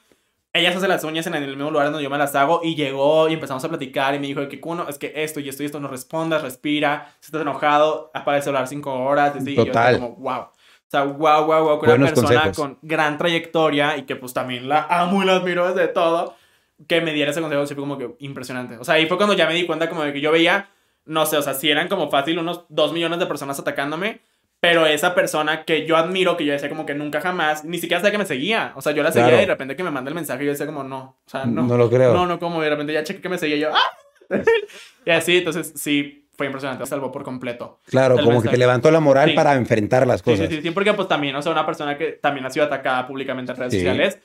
ella 0.58 0.72
se 0.72 0.78
hace 0.78 0.88
las 0.88 1.04
uñas 1.04 1.26
en 1.26 1.34
el 1.34 1.46
mismo 1.56 1.70
lugar 1.70 1.86
donde 1.86 2.02
yo 2.02 2.10
me 2.10 2.18
las 2.18 2.34
hago 2.34 2.60
y 2.62 2.74
llegó 2.74 3.28
y 3.28 3.34
empezamos 3.34 3.64
a 3.64 3.68
platicar 3.68 4.14
y 4.14 4.18
me 4.18 4.26
dijo 4.26 4.46
que 4.48 4.60
Kuno, 4.60 4.88
es 4.88 4.98
que 4.98 5.12
esto 5.14 5.40
y 5.40 5.48
esto 5.48 5.62
y 5.62 5.66
esto 5.66 5.80
no 5.80 5.88
respondas, 5.88 6.42
respira, 6.42 7.14
si 7.20 7.26
estás 7.28 7.42
enojado, 7.42 8.10
apaga 8.14 8.38
el 8.38 8.42
celular 8.42 8.68
cinco 8.68 8.92
horas, 8.94 9.34
y 9.44 9.50
y 9.50 9.54
yo 9.54 9.64
Total. 9.66 9.98
como, 9.98 10.16
wow. 10.16 10.40
O 10.40 10.90
sea, 10.90 11.04
wow, 11.04 11.44
wow, 11.44 11.64
wow, 11.64 11.78
con 11.78 11.90
una 11.90 12.06
persona 12.06 12.28
consejos. 12.28 12.56
con 12.56 12.78
gran 12.82 13.18
trayectoria 13.18 13.96
y 13.98 14.02
que 14.02 14.16
pues 14.16 14.32
también 14.32 14.68
la 14.68 14.86
amo 14.88 15.22
y 15.22 15.26
la 15.26 15.36
admiro 15.36 15.72
desde 15.72 15.88
todo, 15.88 16.34
que 16.86 17.00
me 17.00 17.12
diera 17.12 17.30
ese 17.30 17.40
consejo, 17.40 17.66
sí 17.66 17.74
fue 17.74 17.82
como 17.82 17.98
que 17.98 18.14
impresionante. 18.20 18.78
O 18.78 18.84
sea, 18.84 18.94
ahí 18.94 19.06
fue 19.06 19.16
cuando 19.16 19.34
ya 19.34 19.46
me 19.46 19.54
di 19.54 19.66
cuenta 19.66 19.88
como 19.88 20.02
de 20.02 20.12
que 20.12 20.20
yo 20.20 20.32
veía, 20.32 20.70
no 21.04 21.26
sé, 21.26 21.36
o 21.36 21.42
sea, 21.42 21.54
si 21.54 21.70
eran 21.70 21.88
como 21.88 22.10
fácil 22.10 22.38
unos 22.38 22.64
dos 22.68 22.92
millones 22.92 23.18
de 23.18 23.26
personas 23.26 23.58
atacándome, 23.58 24.22
pero 24.60 24.86
esa 24.86 25.14
persona 25.14 25.64
que 25.64 25.86
yo 25.86 25.96
admiro, 25.96 26.36
que 26.36 26.44
yo 26.44 26.52
decía 26.52 26.68
como 26.68 26.84
que 26.86 26.94
nunca 26.94 27.20
jamás, 27.20 27.64
ni 27.64 27.78
siquiera 27.78 28.00
sabía 28.00 28.12
que 28.12 28.18
me 28.18 28.26
seguía. 28.26 28.72
O 28.74 28.82
sea, 28.82 28.92
yo 28.92 29.02
la 29.02 29.12
seguía 29.12 29.28
Claro. 29.28 29.42
y 29.42 29.46
de 29.46 29.52
repente 29.52 29.76
que 29.76 29.84
me 29.84 29.90
manda 29.90 30.08
el 30.08 30.14
mensaje 30.14 30.44
yo 30.44 30.50
decía 30.50 30.66
como, 30.66 30.82
no, 30.82 31.18
o 31.24 31.30
sea, 31.30 31.44
no. 31.46 31.62
No 31.62 31.76
lo 31.76 31.88
creo. 31.88 32.12
No, 32.14 32.26
no, 32.26 32.38
como 32.38 32.60
de 32.60 32.70
repente 32.70 32.92
ya 32.92 33.04
chequé 33.04 33.20
que 33.20 33.28
me 33.28 33.38
seguía 33.38 33.56
y 33.56 33.60
yo, 33.60 33.70
¡ah! 33.72 34.28
y 35.06 35.10
así, 35.10 35.38
entonces 35.38 35.72
sí, 35.76 36.28
fue 36.36 36.46
impresionante, 36.46 36.84
salvó 36.86 37.10
por 37.10 37.22
completo. 37.24 37.80
Claro, 37.86 38.16
como 38.22 38.42
que 38.42 38.48
te 38.48 38.56
levantó 38.58 38.90
la 38.90 39.00
moral 39.00 39.30
Sí. 39.30 39.34
para 39.34 39.54
enfrentar 39.54 40.06
las 40.06 40.22
cosas. 40.22 40.48
sí, 40.48 40.56
sí, 40.56 40.62
sí, 40.62 40.70
porque 40.70 40.92
pues 40.94 41.08
también, 41.08 41.34
o 41.36 41.42
sea, 41.42 41.52
una 41.52 41.64
persona 41.66 41.96
que 41.96 42.12
también 42.12 42.46
ha 42.46 42.50
sido 42.50 42.66
atacada 42.66 43.06
públicamente 43.06 43.52
en 43.52 43.58
redes 43.58 43.72
Sí. 43.72 43.78
sociales, 43.80 44.18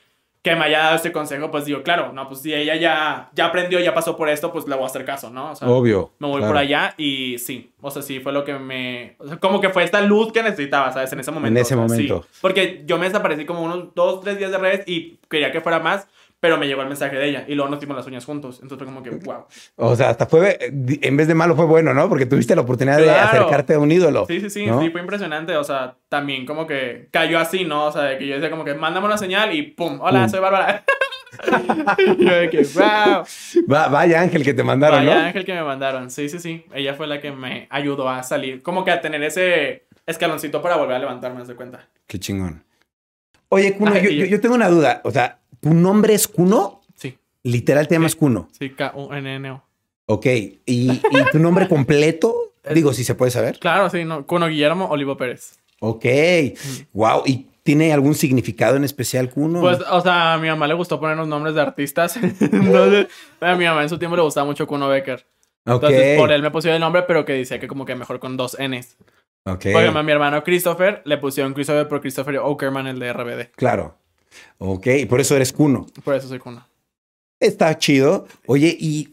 que 0.44 0.58
me 0.58 0.66
haya 0.66 0.80
dado 0.80 0.96
este 0.98 1.14
consejo, 1.14 1.50
pues 1.50 1.64
digo, 1.64 1.84
claro, 1.84 2.12
no, 2.12 2.28
pues 2.28 2.42
si 2.42 2.54
ella 2.54 2.76
ya, 2.76 3.30
ya 3.34 3.46
aprendió, 3.46 3.80
ya 3.80 3.94
pasó 3.94 4.18
por 4.18 4.28
esto, 4.28 4.52
pues 4.52 4.68
le 4.68 4.76
voy 4.76 4.84
a 4.84 4.88
hacer 4.88 5.06
caso, 5.06 5.30
¿no? 5.30 5.52
O 5.52 5.56
sea, 5.56 5.70
Obvio. 5.70 6.12
me 6.20 6.28
voy 6.28 6.40
claro. 6.40 6.52
por 6.52 6.58
allá 6.58 6.94
y 6.98 7.38
sí, 7.40 7.72
o 7.80 7.90
sea, 7.90 8.02
sí, 8.02 8.20
fue 8.20 8.34
lo 8.34 8.44
que 8.44 8.60
me... 8.60 9.16
o 9.20 9.28
sea, 9.28 9.38
como 9.38 9.62
que 9.62 9.70
fue 9.70 9.86
esta 9.86 10.02
luz 10.02 10.34
que 10.34 10.44
necesitaba, 10.44 10.92
¿sabes? 10.92 11.14
En 11.14 11.22
ese 11.22 11.32
momento. 11.32 11.62
ese 11.62 11.76
o 11.76 11.88
sea, 11.88 11.88
sí. 11.96 12.08
momento. 12.10 12.28
porque 12.42 12.84
yo 12.86 12.98
me 12.98 13.06
desaparecí 13.06 13.46
como 13.46 13.64
unos 13.64 13.96
dos, 13.96 14.20
tres 14.20 14.38
días 14.38 14.52
de 14.52 14.58
redes 14.58 14.84
y 14.86 15.18
quería 15.30 15.50
que 15.50 15.62
fuera 15.62 15.80
más, 15.80 16.10
pero 16.44 16.58
me 16.58 16.68
llegó 16.68 16.82
el 16.82 16.90
mensaje 16.90 17.16
de 17.16 17.30
ella 17.30 17.46
y 17.48 17.56
luego 17.56 17.72
nos 17.72 17.80
dimos 17.80 17.96
las 17.96 18.06
uñas 18.06 18.26
juntos. 18.26 18.60
Entonces 18.62 18.86
fue 18.86 18.94
como 18.94 19.02
que, 19.02 19.12
wow. 19.26 19.46
O 19.78 19.96
sea, 19.96 20.10
hasta 20.10 20.26
fue, 20.26 20.58
en 20.62 21.16
vez 21.16 21.30
de 21.30 21.36
malo 21.36 21.56
fue 21.56 21.64
bueno, 21.64 21.94
¿no? 21.94 22.10
Porque 22.10 22.26
tuviste 22.26 22.54
la 22.54 22.64
oportunidad 22.64 22.98
de 22.98 23.06
Claro. 23.06 23.30
acercarte 23.30 23.76
a 23.76 23.80
un 23.80 23.90
ídolo. 23.94 24.26
Sí, 24.28 24.42
sí, 24.42 24.50
sí, 24.50 24.66
¿no? 24.66 24.82
sí, 24.82 24.90
fue 24.90 25.00
impresionante. 25.00 25.56
O 25.56 25.64
sea, 25.64 25.96
también 26.10 26.46
como 26.46 26.68
que 26.68 27.08
cayó 27.12 27.40
así, 27.40 27.64
¿no? 27.64 27.86
O 27.86 27.92
sea, 27.94 28.02
de 28.04 28.18
que 28.18 28.28
yo 28.28 28.34
decía 28.36 28.50
como 28.50 28.66
que 28.66 28.74
mándame 28.74 29.06
una 29.06 29.18
señal 29.18 29.56
y 29.56 29.62
pum, 29.62 30.00
hola, 30.02 30.20
Pum. 30.24 30.30
soy 30.30 30.40
Bárbara. 30.42 30.84
Y 31.98 32.26
yo 32.26 32.32
de 32.36 32.50
que, 32.50 32.58
wow. 32.76 33.24
Va- 33.72 33.88
vaya 33.88 34.22
ángel 34.22 34.44
que 34.44 34.54
te 34.54 34.64
mandaron, 34.64 35.06
Vaya 35.06 35.20
¿no? 35.22 35.26
ángel 35.28 35.46
que 35.46 35.54
me 35.54 35.64
mandaron. 35.64 36.10
Sí, 36.12 36.28
sí, 36.30 36.40
sí. 36.40 36.66
Ella 36.74 36.94
fue 36.94 37.08
la 37.08 37.20
que 37.22 37.32
me 37.32 37.68
ayudó 37.70 38.10
a 38.10 38.22
salir. 38.22 38.62
Como 38.62 38.84
que 38.84 38.92
a 38.92 39.00
tener 39.02 39.24
ese 39.24 39.86
escaloncito 40.06 40.62
para 40.62 40.76
volver 40.76 40.96
a 40.98 41.00
levantarme, 41.00 41.44
de 41.44 41.56
cuenta. 41.56 41.88
Qué 42.06 42.20
chingón. 42.20 42.64
Oye, 43.50 43.74
Kuno, 43.76 43.92
Ay, 43.94 44.04
yo, 44.04 44.10
yo- 44.10 44.26
yo 44.26 44.42
tengo 44.42 44.56
una 44.56 44.70
duda. 44.70 45.02
O 45.04 45.12
sea, 45.12 45.40
¿tu 45.64 45.74
nombre 45.74 46.14
es 46.14 46.28
Kuno? 46.28 46.82
Sí, 46.96 47.18
Literal 47.42 47.88
te 47.88 47.96
llamas 47.96 48.12
Sí. 48.12 48.18
Kuno. 48.20 48.50
sí, 48.52 48.70
K-U-N-N-O. 48.70 49.64
Ok. 50.06 50.26
¿Y, 50.28 50.92
y 50.92 51.00
tu 51.32 51.40
nombre 51.40 51.68
completo? 51.68 52.36
Digo, 52.74 52.94
si 52.94 53.04
se 53.04 53.16
puede 53.16 53.32
saber. 53.32 53.58
Claro, 53.60 53.90
sí, 53.90 54.06
no. 54.06 54.26
Cuno 54.28 54.48
Guillermo 54.48 54.86
Olivo 54.90 55.18
Pérez. 55.18 55.58
Ok. 55.80 56.06
Wow. 56.94 57.24
¿Y 57.26 57.48
tiene 57.64 57.92
algún 57.94 58.14
significado 58.16 58.76
en 58.76 58.84
especial, 58.84 59.30
Cuno? 59.30 59.62
Pues, 59.62 59.80
o 59.90 60.02
sea, 60.02 60.34
a 60.34 60.38
mi 60.38 60.48
mamá 60.50 60.68
le 60.68 60.74
gustó 60.74 61.00
poner 61.00 61.18
los 61.18 61.28
nombres 61.28 61.56
de 61.56 61.62
artistas. 61.62 62.18
Entonces, 62.40 63.08
a 63.42 63.56
mi 63.56 63.66
mamá 63.66 63.84
en 63.84 63.90
su 63.90 63.98
tiempo 63.98 64.16
le 64.16 64.22
gustaba 64.24 64.46
mucho 64.46 64.68
Kuno 64.68 64.88
Becker. 64.90 65.26
Entonces, 65.66 66.18
por 66.20 66.32
él 66.32 66.42
me 66.42 66.52
pusieron 66.52 66.76
el 66.76 66.82
nombre, 66.82 67.04
pero 67.04 67.24
que 67.24 67.34
dice 67.34 67.58
que 67.60 67.68
como 67.70 67.86
que 67.86 67.96
mejor 67.96 68.20
con 68.20 68.36
dos 68.36 68.58
Ns. 68.60 68.98
Ok. 69.46 69.66
Porque 69.74 69.88
a 69.88 70.04
mi 70.04 70.12
hermano 70.12 70.44
Christopher 70.44 71.02
le 71.06 71.18
pusieron 71.18 71.54
Christopher 71.54 71.88
por 71.88 72.02
Christopher 72.02 72.38
Okerman, 72.40 72.88
el 72.88 73.00
de 73.00 73.12
RBD. 73.14 73.52
Claro. 73.56 73.98
Ok. 74.58 74.88
Y 74.88 75.06
por 75.06 75.20
eso 75.22 75.36
eres 75.36 75.52
Cuno. 75.54 75.86
Por 76.04 76.16
eso 76.16 76.28
soy 76.28 76.40
Kuno. 76.40 76.68
Está 77.40 77.78
chido. 77.78 78.28
Oye, 78.46 78.76
y. 78.80 79.10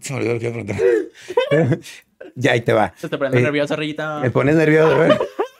Se 0.00 0.12
me 0.12 0.18
olvidó 0.18 0.34
lo 0.34 0.40
que 0.40 0.46
iba 0.48 0.60
a 0.60 0.64
preguntar. 0.64 1.78
ya, 2.34 2.52
ahí 2.52 2.60
te 2.60 2.72
va. 2.72 2.92
Se 2.96 3.08
te 3.08 3.16
prende 3.18 3.38
Eh, 3.38 3.42
nerviosa, 3.42 3.76
Rayita. 3.76 4.20
Me 4.20 4.30
pones 4.30 4.56
nervioso. 4.56 4.96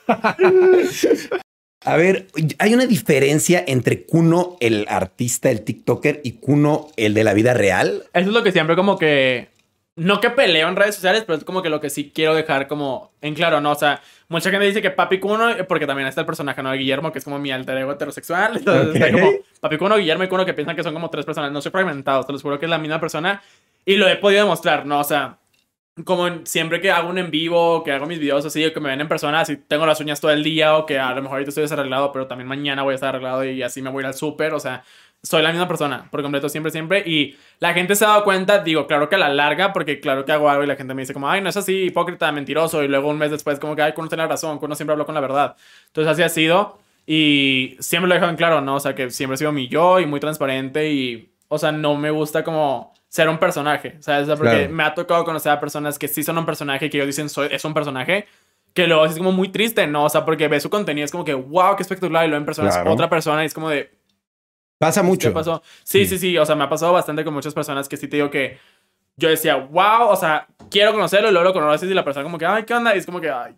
A 1.85 1.97
ver, 1.97 2.27
hay 2.59 2.75
una 2.75 2.87
diferencia 2.87 3.63
entre 3.67 4.05
Kuno, 4.07 4.57
el 4.59 4.87
artista, 4.89 5.51
el 5.53 5.63
TikToker, 5.63 6.21
y 6.25 6.33
Kuno, 6.33 6.89
el 6.97 7.15
de 7.15 7.23
la 7.23 7.33
vida 7.33 7.55
real. 7.55 8.03
Eso 8.13 8.27
es 8.29 8.35
lo 8.35 8.43
que 8.43 8.51
siempre 8.51 8.75
como 8.75 8.99
que... 8.99 9.49
No 9.97 10.21
que 10.21 10.29
peleo 10.29 10.69
en 10.69 10.77
redes 10.77 10.95
sociales, 10.97 11.25
pero 11.27 11.39
es 11.39 11.45
como 11.45 11.63
que 11.63 11.71
lo 11.71 11.81
que 11.81 11.89
sí 11.89 12.13
quiero 12.15 12.35
dejar 12.35 12.69
como 12.69 13.13
en 13.23 13.35
claro, 13.35 13.63
¿no? 13.63 13.73
O 13.73 13.75
sea, 13.75 14.03
mucha 14.29 14.51
gente 14.51 14.67
dice 14.67 14.83
que 14.83 14.91
Papi 14.91 15.19
Kuno, 15.19 15.49
eh, 15.49 15.65
porque 15.65 15.87
también 15.87 16.07
está 16.07 16.21
el 16.21 16.27
personaje, 16.27 16.63
¿no? 16.63 16.71
De 16.71 16.77
Guillermo, 16.77 17.13
que 17.13 17.19
es 17.19 17.25
como 17.25 17.39
mi 17.39 17.51
alter 17.51 17.79
ego 17.79 17.93
heterosexual. 17.93 18.57
Entonces 18.59 18.95
está 18.95 19.11
como 19.11 19.33
Papi 19.59 19.79
Kuno, 19.79 19.97
Guillermo 19.97 20.25
y 20.25 20.29
Kuno, 20.29 20.45
que 20.45 20.53
piensan 20.53 20.77
que 20.77 20.83
son 20.83 20.93
como 20.93 21.09
tres 21.09 21.25
personas. 21.25 21.51
No 21.51 21.63
soy 21.63 21.73
fragmentado, 21.73 22.25
te 22.25 22.33
los 22.33 22.43
juro 22.43 22.59
que 22.59 22.67
es 22.67 22.71
la 22.71 22.79
misma 22.79 23.01
persona. 23.01 23.43
Y 23.87 23.97
lo 23.97 24.07
he 24.07 24.17
podido 24.17 24.43
demostrar, 24.43 24.85
¿no? 24.85 25.01
O 25.01 25.05
sea, 25.05 25.39
como 26.05 26.45
siempre 26.45 26.81
que 26.81 26.91
hago 26.91 27.09
un 27.09 27.17
en 27.17 27.31
vivo, 27.31 27.83
que 27.83 27.93
hago 27.93 28.05
mis 28.05 28.19
videos 28.19 28.45
así, 28.45 28.65
o 28.67 28.73
que 28.75 28.81
me 28.81 28.91
ven 28.91 29.01
en 29.01 29.09
persona, 29.09 29.41
así 29.41 29.57
tengo 29.57 29.87
las 29.87 29.99
uñas 30.01 30.21
todo 30.21 30.31
el 30.31 30.45
día, 30.45 30.77
o 30.77 30.85
que 30.85 30.99
a 30.99 31.15
lo 31.15 31.23
mejor 31.23 31.37
ahorita 31.37 31.49
estoy 31.49 31.63
desarreglado, 31.63 32.13
pero 32.13 32.27
también 32.27 32.47
mañana 32.49 32.83
voy 32.83 32.93
a 32.93 32.97
estar 32.97 33.11
arreglado 33.11 33.45
y 33.45 33.63
así 33.63 33.81
me 33.81 33.89
voy 33.89 34.01
a 34.01 34.03
ir 34.03 34.07
al 34.09 34.15
súper, 34.15 34.53
o 34.53 34.61
sea, 34.61 34.85
soy 35.23 35.43
la 35.43 35.51
misma 35.51 35.67
persona, 35.67 36.09
por 36.11 36.23
completo, 36.23 36.49
siempre, 36.49 36.71
siempre. 36.71 37.03
Y 37.05 37.37
la 37.59 37.75
gente 37.75 37.97
se 37.97 38.05
ha 38.05 38.09
dado 38.09 38.25
cuenta, 38.25 38.61
digo, 38.63 38.87
claro 38.87 39.09
que 39.09 39.17
a 39.17 39.19
la 39.19 39.29
larga, 39.29 39.73
porque 39.73 39.99
claro 40.01 40.25
que 40.25 40.33
hago 40.33 40.49
algo 40.49 40.63
y 40.63 40.67
la 40.69 40.77
gente 40.77 40.95
me 40.95 41.03
dice 41.03 41.13
como, 41.13 41.29
ay, 41.29 41.41
no 41.41 41.49
es 41.49 41.57
así, 41.57 41.85
hipócrita, 41.87 42.31
mentiroso, 42.31 42.83
y 42.85 42.89
luego 42.89 43.09
un 43.09 43.19
mes 43.19 43.31
después 43.33 43.59
como 43.59 43.75
que, 43.75 43.83
ay, 43.83 43.93
uno 43.97 44.09
tiene 44.09 44.27
razón, 44.27 44.59
uno 44.61 44.75
siempre 44.75 44.93
habló 44.93 45.05
con 45.05 45.15
la 45.17 45.21
verdad. 45.21 45.57
Entonces 45.89 46.13
así 46.13 46.23
ha 46.23 46.29
sido, 46.29 46.79
y 47.07 47.77
siempre 47.81 48.09
lo 48.09 48.15
he 48.15 48.17
dejado 48.17 48.31
en 48.31 48.37
claro, 48.37 48.61
¿no? 48.61 48.77
O 48.77 48.81
sea, 48.81 48.95
que 48.95 49.11
siempre 49.11 49.35
he 49.35 49.39
sido 49.39 49.53
mi 49.53 49.69
yo 49.69 49.99
y 50.01 50.07
muy 50.07 50.21
transparente 50.21 50.91
y, 50.93 51.33
o 51.49 51.59
sea, 51.59 51.73
no 51.73 51.97
me 51.97 52.11
gusta 52.11 52.45
como 52.45 52.95
ser 53.09 53.29
un 53.29 53.39
personaje, 53.39 53.97
¿sabes? 54.01 54.25
O 54.25 54.27
sea, 54.27 54.37
porque 54.37 54.59
Claro. 54.59 54.73
me 54.75 54.83
ha 54.83 54.95
tocado 54.95 55.25
conocer 55.25 55.51
a 55.53 55.59
personas 55.61 55.99
que 55.99 56.07
sí 56.09 56.23
son 56.23 56.37
un 56.39 56.45
personaje, 56.47 56.91
que 56.91 56.99
ellos 56.99 57.07
dicen, 57.07 57.29
soy, 57.29 57.49
es 57.51 57.65
un 57.65 57.73
personaje, 57.75 58.27
que 58.75 58.87
luego 58.87 59.07
es 59.07 59.17
como 59.17 59.33
muy 59.33 59.49
triste, 59.49 59.87
¿no? 59.87 60.05
O 60.05 60.09
sea, 60.11 60.25
porque 60.25 60.49
ves 60.49 60.63
su 60.63 60.69
contenido, 60.71 61.05
es 61.05 61.11
como 61.13 61.25
que, 61.25 61.33
wow, 61.33 61.75
qué 61.77 61.83
espectacular, 61.83 62.25
y 62.27 62.29
luego 62.29 62.41
en 62.43 62.45
persona 62.47 62.69
Claro. 62.71 62.91
es 62.91 62.95
otra 62.95 63.09
persona 63.09 63.43
y 63.43 63.47
es 63.47 63.55
como 63.55 63.71
de, 63.71 63.91
Pasa 64.79 65.03
mucho. 65.03 65.29
¿Qué 65.29 65.35
pasó? 65.35 65.63
Sí, 65.85 66.05
sí, 66.07 66.19
sí. 66.19 66.37
O 66.39 66.45
sea, 66.45 66.55
me 66.55 66.65
ha 66.65 66.69
pasado 66.69 66.93
bastante 66.93 67.25
con 67.25 67.33
muchas 67.35 67.55
personas 67.55 67.89
que 67.89 67.97
sí 67.97 68.09
te 68.09 68.17
digo 68.17 68.31
que 68.31 68.59
yo 69.17 69.29
decía, 69.31 69.57
wow, 69.57 70.09
o 70.09 70.17
sea, 70.17 70.47
quiero 70.71 70.93
conocerlo 70.93 71.29
y 71.29 71.33
luego 71.33 71.49
lo 71.49 71.53
conoces 71.55 71.91
y 71.91 71.95
la 71.95 72.05
persona 72.05 72.23
como 72.25 72.37
que, 72.39 72.45
ay, 72.47 72.65
¿qué 72.65 72.75
onda? 72.75 72.95
Y 72.95 72.99
es 72.99 73.07
como 73.07 73.21
que, 73.21 73.31
ay, 73.31 73.55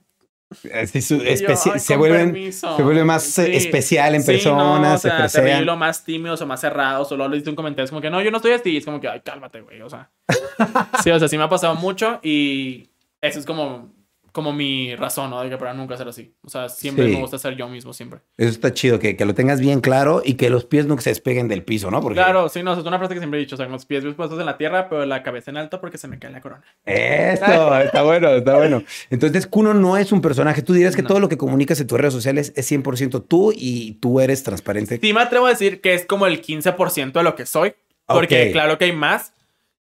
sí, 0.87 1.03
su- 1.03 1.19
yo, 1.19 1.25
"Ay, 1.73 1.81
se, 1.81 1.97
vuelven, 1.97 2.33
permiso". 2.33 2.77
se 2.77 2.83
vuelve 2.85 3.03
más 3.05 3.39
eh, 3.41 3.47
Sí. 3.47 3.53
especial 3.57 4.15
en 4.15 4.23
Sí, 4.23 4.33
persona, 4.33 4.79
no, 4.79 4.95
o 4.95 4.99
se 4.99 5.09
sea, 5.09 5.19
presean. 5.19 5.45
terrible, 5.47 5.77
más 5.77 6.05
tímidos 6.05 6.41
o 6.41 6.47
más 6.47 6.61
cerrados, 6.61 7.11
o 7.11 7.17
luego 7.17 7.31
le 7.31 7.37
diste 7.39 7.51
un 7.51 7.57
comentario, 7.57 7.85
es 7.85 7.91
como 7.91 8.01
que, 8.01 8.11
no, 8.11 8.23
yo 8.23 8.31
no 8.31 8.37
estoy 8.37 8.53
así, 8.53 8.71
y 8.71 8.77
es 8.77 8.85
como 8.85 9.01
que, 9.01 9.09
ay, 9.09 9.21
cálmate, 9.21 9.61
güey, 9.63 9.83
o 9.83 9.91
sea. 9.91 10.11
sí, 11.03 11.11
o 11.11 11.19
sea, 11.19 11.27
sí 11.29 11.37
me 11.37 11.43
ha 11.45 11.49
pasado 11.49 11.75
mucho 11.75 12.21
y 12.23 12.89
eso 13.21 13.41
es 13.41 13.45
como, 13.47 13.93
como 14.33 14.53
mi 14.53 14.95
razón, 14.97 15.31
¿no? 15.31 15.43
De 15.43 15.49
que 15.51 15.57
para 15.57 15.75
nunca 15.75 15.97
ser 15.97 16.09
así. 16.09 16.35
O 16.43 16.49
sea, 16.49 16.69
siempre 16.69 17.07
Sí. 17.07 17.13
me 17.15 17.21
gusta 17.21 17.39
ser 17.39 17.57
yo 17.57 17.69
mismo, 17.69 17.93
siempre. 17.93 18.21
Eso 18.37 18.51
está 18.51 18.73
chido, 18.73 18.99
que, 18.99 19.17
que 19.17 19.25
lo 19.25 19.35
tengas 19.35 19.61
bien 19.61 19.81
claro 19.81 20.23
y 20.25 20.35
que 20.35 20.51
los 20.51 20.65
pies 20.65 20.87
no 20.87 20.99
se 20.99 21.11
despeguen 21.11 21.49
del 21.49 21.63
piso, 21.65 21.91
¿no? 21.91 22.01
Porque 22.01 22.17
Claro, 22.17 22.49
sí, 22.49 22.63
no, 22.63 22.73
es 22.73 22.79
una 22.85 22.99
frase 22.99 23.15
que 23.15 23.21
siempre 23.21 23.39
he 23.41 23.43
dicho, 23.43 23.55
o 23.55 23.57
sea, 23.57 23.67
con 23.67 23.73
los 23.73 23.87
pies 23.87 24.03
bien 24.05 24.15
puestos 24.15 24.39
en 24.39 24.47
la 24.47 24.57
tierra, 24.59 24.89
pero 24.89 25.05
la 25.07 25.23
cabeza 25.23 25.51
en 25.51 25.57
alto 25.57 25.81
porque 25.81 25.99
se 25.99 26.09
me 26.09 26.19
cae 26.19 26.31
la 26.31 26.41
corona. 26.41 26.63
Esto, 26.85 27.45
está 27.81 28.03
bueno, 28.03 28.29
está 28.31 28.57
bueno. 28.57 28.83
Entonces, 29.11 29.47
Kuno 29.47 29.75
no 29.75 29.97
es 29.97 30.13
un 30.13 30.21
personaje. 30.21 30.63
Tú 30.63 30.73
dirías 30.73 30.95
que 30.97 31.03
No. 31.03 31.09
todo 31.09 31.21
lo 31.21 31.29
que 31.29 31.37
comunicas 31.39 31.81
en 31.81 31.87
tus 31.87 31.99
redes 31.99 32.15
sociales 32.15 32.53
es 32.57 32.67
100% 32.71 33.23
tú 33.23 33.53
y 33.57 33.93
tú 34.01 34.21
eres 34.21 34.43
transparente. 34.43 34.99
Sí 35.03 35.13
me 35.13 35.21
atrevo 35.21 35.47
a 35.47 35.51
decir 35.51 35.81
que 35.81 35.95
es 35.95 36.07
como 36.07 36.27
el 36.27 36.41
15% 36.43 37.13
de 37.21 37.25
lo 37.25 37.35
que 37.35 37.47
soy. 37.47 37.75
Porque 38.07 38.47
Ok. 38.49 38.53
claro 38.53 38.79
que 38.79 38.87
hay 38.87 38.93
más. 38.93 39.33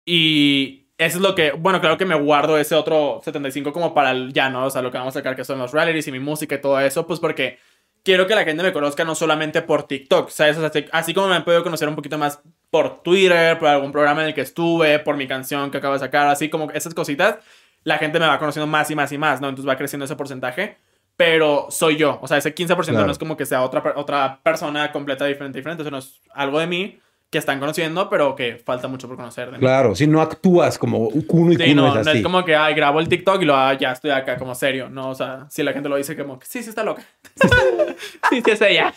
Y 0.05 0.80
eso 1.01 1.17
es 1.17 1.23
lo 1.23 1.35
que, 1.35 1.53
bueno, 1.53 1.81
claro 1.81 1.97
que 1.97 2.05
me 2.05 2.15
guardo 2.15 2.59
ese 2.59 2.75
otro 2.75 3.21
75 3.25 3.73
como 3.73 3.95
para 3.95 4.11
el 4.11 4.33
ya, 4.35 4.51
¿no? 4.51 4.67
O 4.67 4.71
sea, 4.71 4.83
lo 4.83 4.91
que 4.91 4.99
vamos 4.99 5.17
a 5.17 5.21
sacar 5.21 5.35
que 5.35 5.45
son 5.45 5.59
los 5.59 5.73
realities 5.73 6.07
y 6.09 6.13
mi 6.13 6.21
música 6.21 6.57
y 6.57 6.61
todo 6.61 6.79
eso, 6.79 7.07
pues 7.07 7.19
porque 7.21 7.59
quiero 8.05 8.27
que 8.27 8.35
la 8.35 8.45
gente 8.45 8.63
me 8.63 8.73
conozca 8.73 9.03
no 9.05 9.15
solamente 9.15 9.63
por 9.63 9.85
TikTok, 9.85 10.29
¿sabes? 10.29 10.59
O 10.59 10.61
sea, 10.61 10.69
así, 10.69 10.85
así 10.93 11.15
como 11.15 11.29
me 11.29 11.37
han 11.37 11.45
podido 11.45 11.63
conocer 11.63 11.89
un 11.89 11.97
poquito 11.97 12.19
más 12.19 12.41
por 12.71 13.03
Twitter, 13.03 13.59
por 13.59 13.69
algún 13.69 13.93
programa 13.93 14.21
en 14.21 14.29
el 14.29 14.35
que 14.35 14.43
estuve, 14.43 14.99
por 14.99 15.17
mi 15.17 15.27
canción 15.27 15.71
que 15.71 15.79
acabo 15.79 15.95
de 15.95 16.01
sacar, 16.01 16.27
así 16.29 16.51
como 16.51 16.71
esas 16.73 16.93
cositas, 16.93 17.39
la 17.83 17.97
gente 17.97 18.21
me 18.21 18.27
va 18.27 18.39
conociendo 18.39 18.67
más 18.67 18.91
y 18.91 18.95
más 18.95 19.11
y 19.11 19.17
más, 19.17 19.41
¿no? 19.41 19.49
Entonces 19.49 19.69
va 19.69 19.79
creciendo 19.79 20.05
ese 20.05 20.17
porcentaje. 20.17 20.77
Pero 21.17 21.67
soy 21.71 21.97
yo. 21.97 22.19
O 22.23 22.29
sea, 22.29 22.37
ese 22.39 22.55
15% 22.55 22.93
Claro. 22.93 23.07
no 23.07 23.13
es 23.13 23.19
como 23.19 23.37
que 23.37 23.45
sea 23.47 23.63
otra, 23.63 23.93
otra 23.97 24.41
persona 24.43 24.91
completa 24.93 25.25
diferente, 25.27 25.59
diferente. 25.59 25.83
Eso 25.83 25.91
no 25.91 25.99
es 25.99 26.21
algo 26.35 26.59
de 26.59 26.67
mí 26.67 26.99
que 27.31 27.39
están 27.39 27.61
conociendo, 27.61 28.11
pero 28.11 28.35
que 28.35 28.57
falta 28.57 28.89
mucho 28.89 29.07
por 29.07 29.17
conocer 29.17 29.53
de. 29.53 29.59
Claro, 29.59 29.95
si 29.95 30.07
no 30.07 30.21
actúas 30.21 30.79
como 30.79 31.09
Kuno 31.27 31.53
y 31.53 31.57
Sí, 31.57 31.69
Kuno 31.71 31.83
no, 31.83 31.89
es 31.89 31.95
no 32.05 32.11
así. 32.11 32.19
es 32.19 32.25
como 32.25 32.45
que, 32.45 32.57
ay, 32.57 32.75
grabo 32.75 32.99
el 32.99 33.09
TikTok 33.09 33.41
y 33.43 33.45
lo, 33.45 33.55
ah, 33.55 33.75
ya 33.79 33.93
estoy 33.93 34.11
acá 34.11 34.37
como 34.37 34.55
serio. 34.55 34.91
No, 34.91 35.11
o 35.11 35.15
sea, 35.15 35.47
si 35.49 35.63
la 35.63 35.73
gente 35.73 35.89
lo 35.89 35.97
dice 35.97 36.17
como 36.17 36.41
sí, 36.43 36.63
sí 36.63 36.69
está 36.69 36.83
loca. 36.83 37.03
sí, 38.31 38.43
sí 38.45 38.51
es 38.51 38.61
ella. 38.61 38.93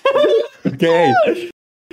Ok. 0.65 0.83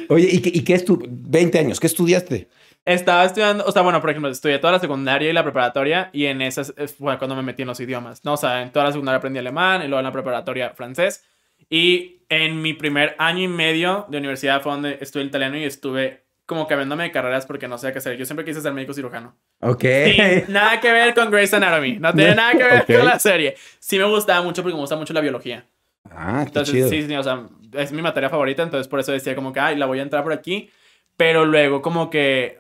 Oye, 0.09 0.29
¿y 0.31 0.40
qué, 0.40 0.50
y 0.55 0.64
qué 0.64 0.74
es 0.74 0.85
tu 0.85 0.98
20 1.07 1.59
años? 1.59 1.79
¿Qué 1.79 1.87
estudiaste? 1.87 2.48
Estaba 2.87 3.26
estudiando, 3.26 3.64
o 3.66 3.72
sea, 3.72 3.83
bueno, 3.83 4.00
por 4.00 4.09
ejemplo, 4.09 4.31
estudié 4.31 4.59
toda 4.59 4.72
la 4.72 4.79
secundaria 4.79 5.29
y 5.29 5.35
la 5.35 5.42
preparatoria 5.42 6.09
y 6.14 6.24
en 6.24 6.40
esas, 6.40 6.72
es, 6.79 6.96
bueno, 6.98 7.18
cuando 7.18 7.37
me 7.37 7.42
metí 7.42 7.62
en 7.62 7.68
los 7.68 7.79
idiomas, 7.79 8.24
¿no? 8.24 8.33
O 8.33 8.37
sea, 8.38 8.62
en 8.62 8.72
toda 8.72 8.87
la 8.87 8.92
secundaria 8.92 9.18
aprendí 9.18 9.38
alemán 9.38 9.83
y 9.83 9.88
luego 9.88 9.98
en 10.00 10.05
la 10.07 10.12
preparatoria 10.12 10.70
francés. 10.70 11.22
Y 11.68 12.22
en 12.31 12.62
mi 12.62 12.72
primer 12.72 13.14
año 13.18 13.44
y 13.44 13.48
medio 13.48 14.07
de 14.09 14.16
universidad 14.18 14.62
fue 14.62 14.72
donde 14.72 14.98
estudié 15.00 15.26
italiano 15.26 15.59
y 15.59 15.64
estuve 15.64 16.24
como 16.51 16.67
cambiándome 16.67 17.05
de 17.05 17.13
carreras 17.13 17.47
porque 17.47 17.69
no 17.69 17.79
sé 17.79 17.93
qué 17.93 17.99
hacer. 17.99 18.17
Yo 18.17 18.27
siempre 18.27 18.45
quise 18.45 18.61
ser 18.61 18.73
médico 18.73 18.93
cirujano. 18.93 19.37
Ok. 19.61 19.83
Sí, 19.83 20.19
nada 20.49 20.81
que 20.81 20.91
ver 20.91 21.15
con 21.15 21.31
Grey's 21.31 21.55
Anatomy. 21.55 22.01
No 22.01 22.13
tiene 22.13 22.35
nada 22.35 22.51
que 22.51 22.65
ver 22.65 22.87
con 22.87 23.07
la 23.07 23.21
serie. 23.21 23.55
Sí 23.79 23.99
me 23.99 24.05
gustaba 24.07 24.43
mucho 24.43 24.61
porque 24.65 24.75
me 24.75 24.81
gusta 24.81 24.97
mucho 24.97 25.13
la 25.13 25.21
biología. 25.21 25.65
Ah, 26.11 26.41
qué 26.43 26.49
Entonces, 26.49 26.75
chido. 26.75 26.89
sí, 26.89 27.07
sí, 27.07 27.15
o 27.15 27.23
sea, 27.23 27.47
es 27.75 27.93
mi 27.93 28.03
materia 28.03 28.29
favorita, 28.29 28.65
entonces 28.65 28.89
por 28.89 28.99
eso 28.99 29.13
decía 29.13 29.37
como 29.37 29.53
que, 29.53 29.61
ay, 29.61 29.77
la 29.77 29.87
voy 29.87 30.01
a 30.01 30.03
entrar 30.03 30.25
por 30.25 30.33
aquí, 30.33 30.69
pero 31.17 31.45
luego 31.45 31.83
como 31.83 32.11
que 32.11 32.59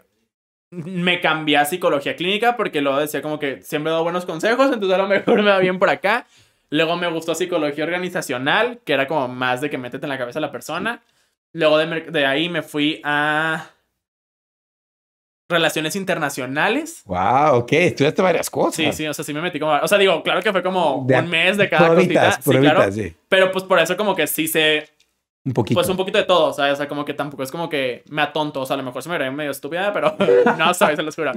me 0.70 1.20
cambié 1.20 1.56
a 1.56 1.64
psicología 1.64 2.14
clínica 2.14 2.56
porque 2.56 2.80
luego 2.80 3.00
decía 3.00 3.22
como 3.22 3.40
que 3.40 3.60
siempre 3.62 3.90
doy 3.90 4.04
buenos 4.04 4.24
consejos, 4.24 4.66
entonces 4.66 4.94
a 4.94 4.98
lo 5.02 5.08
mejor 5.08 5.42
me 5.42 5.50
va 5.50 5.58
bien 5.58 5.80
por 5.80 5.90
acá. 5.90 6.28
Luego 6.68 6.94
me 6.94 7.10
gustó 7.10 7.34
psicología 7.34 7.82
organizacional, 7.82 8.78
que 8.84 8.92
era 8.92 9.08
como 9.08 9.26
más 9.26 9.60
de 9.60 9.68
que 9.68 9.78
métete 9.78 10.06
en 10.06 10.10
la 10.10 10.18
cabeza 10.18 10.38
a 10.38 10.42
la 10.42 10.52
persona. 10.52 11.02
Luego 11.52 11.78
de 11.78 12.24
ahí 12.26 12.48
me 12.48 12.62
fui 12.62 13.00
a 13.02 13.70
relaciones 15.50 15.96
internacionales. 15.96 17.02
Wow, 17.04 17.56
ok. 17.56 17.72
Estudiaste 17.72 18.22
varias 18.22 18.48
cosas. 18.48 18.76
Sí, 18.76 18.92
sí, 18.92 19.06
o 19.06 19.12
sea, 19.14 19.24
sí 19.24 19.34
me 19.34 19.40
metí 19.42 19.58
como... 19.60 19.72
O 19.72 19.88
sea, 19.88 19.98
digo, 19.98 20.22
claro 20.22 20.42
que 20.42 20.52
fue 20.52 20.62
como 20.62 21.04
De 21.06 21.18
un 21.18 21.28
mes 21.28 21.56
de 21.56 21.68
cada 21.68 21.88
Pruebitas, 21.90 22.36
cosita. 22.36 22.42
Sí, 22.42 22.50
pruebitas, 22.50 22.74
claro. 22.76 22.92
sí. 22.92 23.14
Pero 23.28 23.52
pues 23.52 23.64
por 23.64 23.78
eso 23.78 23.96
como 23.96 24.14
que 24.16 24.26
sí 24.26 24.48
sé 24.48 24.88
Un 25.44 25.52
poquito. 25.52 25.78
pues 25.78 25.88
un 25.88 25.96
poquito 25.96 26.18
de 26.18 26.24
todo, 26.24 26.52
¿sabes? 26.52 26.74
O 26.74 26.76
sea, 26.76 26.88
como 26.88 27.04
que 27.04 27.14
tampoco 27.14 27.42
es 27.42 27.50
como 27.50 27.68
que 27.68 28.02
me 28.08 28.22
atonto, 28.22 28.60
o 28.60 28.66
sea, 28.66 28.74
a 28.74 28.76
lo 28.78 28.82
mejor 28.84 29.02
se 29.02 29.08
me 29.08 29.18
veré 29.18 29.30
medio 29.30 29.50
estúpida, 29.50 29.92
pero 29.92 30.16
no, 30.58 30.72
¿sabes? 30.74 30.96
Se 30.96 31.02
los 31.02 31.14
juro. 31.14 31.32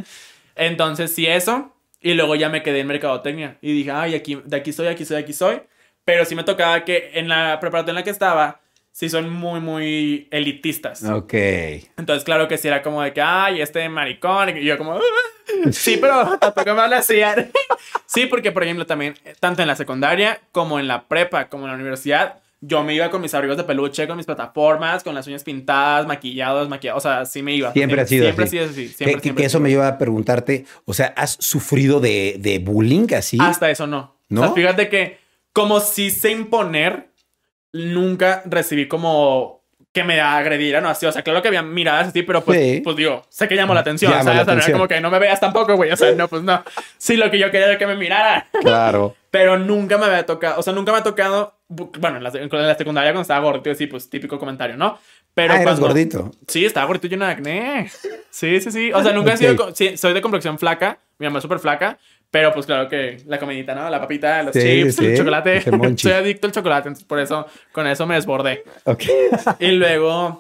Entonces, 0.56 1.14
sí, 1.14 1.26
eso. 1.26 1.74
Y 2.02 2.14
luego 2.16 2.36
ya 2.36 2.50
me 2.50 2.62
quedé 2.64 2.82
en 2.82 2.88
mercadotecnia. 2.88 3.58
Y 3.62 3.72
dije, 3.74 3.92
ay, 3.92 4.14
aquí, 4.16 4.42
de 4.44 4.58
aquí 4.58 4.74
soy, 4.74 4.88
aquí 4.88 5.06
soy, 5.06 5.18
aquí 5.18 5.34
soy. 5.34 5.62
Pero 6.06 6.26
sí 6.26 6.36
me 6.36 6.44
tocaba 6.44 6.84
que 6.84 7.12
en 7.14 7.30
la 7.30 7.58
preparatoria 7.62 7.92
en 7.92 7.96
la 7.96 8.04
que 8.04 8.10
estaba, 8.10 8.60
sí 8.94 9.10
son 9.10 9.30
muy, 9.30 9.60
muy 9.60 10.28
elitistas. 10.32 11.04
Ok. 11.04 11.34
Entonces, 11.98 12.24
claro 12.24 12.48
que 12.48 12.58
sí 12.58 12.68
era 12.70 12.82
como 12.82 13.02
de 13.02 13.12
que, 13.12 13.22
ay, 13.22 13.60
este 13.60 13.90
maricón. 13.90 14.58
Y 14.58 14.64
yo 14.64 14.78
como, 14.78 14.94
"Ah". 14.94 15.02
sí, 15.72 15.98
pero 16.00 16.38
tampoco 16.40 16.74
me 16.74 16.82
habla 16.82 16.98
así. 17.00 17.20
sí, 18.06 18.28
porque, 18.28 18.52
por 18.52 18.64
ejemplo, 18.64 18.86
también, 18.86 19.16
eh, 19.26 19.34
tanto 19.40 19.62
en 19.62 19.68
la 19.68 19.76
secundaria 19.76 20.40
como 20.52 20.80
en 20.80 20.88
la 20.88 21.08
prepa, 21.08 21.50
como 21.50 21.66
en 21.66 21.72
la 21.72 21.76
universidad, 21.76 22.40
yo 22.62 22.82
me 22.84 22.94
iba 22.96 23.10
con 23.10 23.20
mis 23.22 23.34
abrigos 23.34 23.58
de 23.58 23.66
peluche, 23.66 24.08
con 24.08 24.16
mis 24.16 24.26
plataformas, 24.26 25.04
con 25.04 25.14
las 25.14 25.28
uñas 25.28 25.44
pintadas, 25.44 26.08
maquillados, 26.08 26.70
maquillados. 26.70 27.04
O 27.06 27.10
sea, 27.10 27.26
sí 27.26 27.42
me 27.44 27.54
iba. 27.54 27.74
Siempre 27.74 28.00
ha 28.00 28.08
sido 28.08 28.24
Siempre 28.24 28.46
así. 28.46 28.58
ha 28.58 28.62
sido 28.62 28.72
así. 28.72 28.88
Siempre, 28.88 29.16
que- 29.16 29.22
siempre 29.22 29.42
que 29.42 29.48
eso 29.48 29.60
me 29.60 29.70
lleva 29.70 29.88
a 29.90 29.98
preguntarte, 29.98 30.66
o 30.86 30.94
sea, 30.94 31.08
¿has 31.18 31.32
sufrido 31.42 32.00
de, 32.00 32.38
de 32.40 32.60
bullying 32.60 33.08
así? 33.18 33.38
Hasta 33.42 33.70
eso 33.70 33.86
no. 33.88 34.16
¿No? 34.30 34.42
O 34.42 34.46
sea, 34.46 34.54
fíjate 34.54 34.88
que 34.88 35.18
como 35.52 35.80
si 35.82 36.10
sé 36.10 36.32
imponer, 36.32 37.10
nunca 37.74 38.42
recibí 38.46 38.88
como 38.88 39.62
que 39.92 40.04
me 40.04 40.20
agredieran 40.22 40.84
o 40.86 40.90
así. 40.90 41.06
O 41.06 41.12
sea, 41.12 41.22
claro 41.22 41.42
que 41.44 41.50
había 41.50 41.62
miradas 41.62 42.08
así, 42.08 42.24
pero 42.24 42.44
pues, 42.44 42.60
Sí. 42.60 42.82
pues 42.84 42.96
digo, 42.96 43.24
sé 43.30 43.48
que 43.48 43.56
llamó 43.56 43.76
la 43.76 43.82
atención. 43.82 44.12
Llama 44.12 44.24
la 44.24 44.32
O 44.32 44.34
sea, 44.34 44.42
era 44.44 44.52
atención. 44.54 44.72
como 44.78 44.88
que 44.88 45.00
no 45.02 45.12
me 45.12 45.20
veas 45.20 45.40
tampoco, 45.40 45.76
güey. 45.76 45.92
O 45.92 45.96
sea, 45.98 46.12
no, 46.16 46.28
pues 46.28 46.42
no. 46.42 46.64
Sí, 46.98 47.16
lo 47.16 47.30
que 47.30 47.38
yo 47.38 47.52
quería 47.52 47.68
era 47.68 47.78
que 47.78 47.86
me 47.86 47.96
miraran. 47.96 48.46
Claro. 48.62 49.16
Pero 49.30 49.58
nunca 49.58 49.98
me 50.00 50.06
había 50.06 50.26
tocado, 50.26 50.60
o 50.60 50.64
sea, 50.64 50.74
nunca 50.74 50.92
me 50.92 51.00
ha 51.00 51.04
tocado, 51.04 51.56
bu- 51.70 51.90
bueno, 52.00 52.18
en 52.18 52.24
la, 52.24 52.30
en 52.30 52.50
la 52.52 52.76
secundaria 52.76 53.12
cuando 53.12 53.22
estaba 53.24 53.40
gordito, 53.44 53.74
sí, 53.76 53.88
pues 53.88 54.08
típico 54.10 54.38
comentario, 54.40 54.78
¿no? 54.78 54.98
Pero 55.34 55.54
ah, 55.54 55.56
eras 55.56 55.66
cuando- 55.66 55.88
gordito. 55.88 56.32
Sí, 56.48 56.66
estaba 56.66 56.86
gordito 56.86 57.08
y 57.08 57.10
lleno 57.12 57.26
de 57.26 57.32
acné. 57.32 57.90
Sí, 58.30 58.62
sí, 58.62 58.72
sí. 58.72 58.92
O 58.94 59.02
sea, 59.04 59.12
nunca 59.12 59.34
he 59.34 59.38
sido, 59.38 59.74
sí, 59.76 59.98
soy 59.98 60.14
de 60.14 60.22
complexión 60.22 60.58
flaca, 60.60 61.00
mi 61.18 61.26
mamá 61.28 61.40
es 61.40 61.44
súper 61.44 61.58
flaca, 61.60 61.98
pero 62.34 62.52
pues 62.52 62.66
claro 62.66 62.90
que 62.90 63.18
la 63.28 63.38
comidita, 63.38 63.76
¿no? 63.76 63.88
La 63.92 64.02
papita, 64.02 64.42
los 64.42 64.54
Sí, 64.54 64.60
chips, 64.60 64.96
sí, 64.96 65.06
el 65.06 65.18
chocolate. 65.18 65.62
soy 65.98 66.12
adicto 66.14 66.48
al 66.48 66.54
chocolate, 66.54 66.88
entonces 66.88 67.06
por 67.06 67.20
eso, 67.20 67.46
con 67.72 67.86
eso 67.86 68.08
me 68.08 68.16
desbordé. 68.16 68.64
Ok. 68.86 69.04
Y 69.60 69.68
luego, 69.74 70.40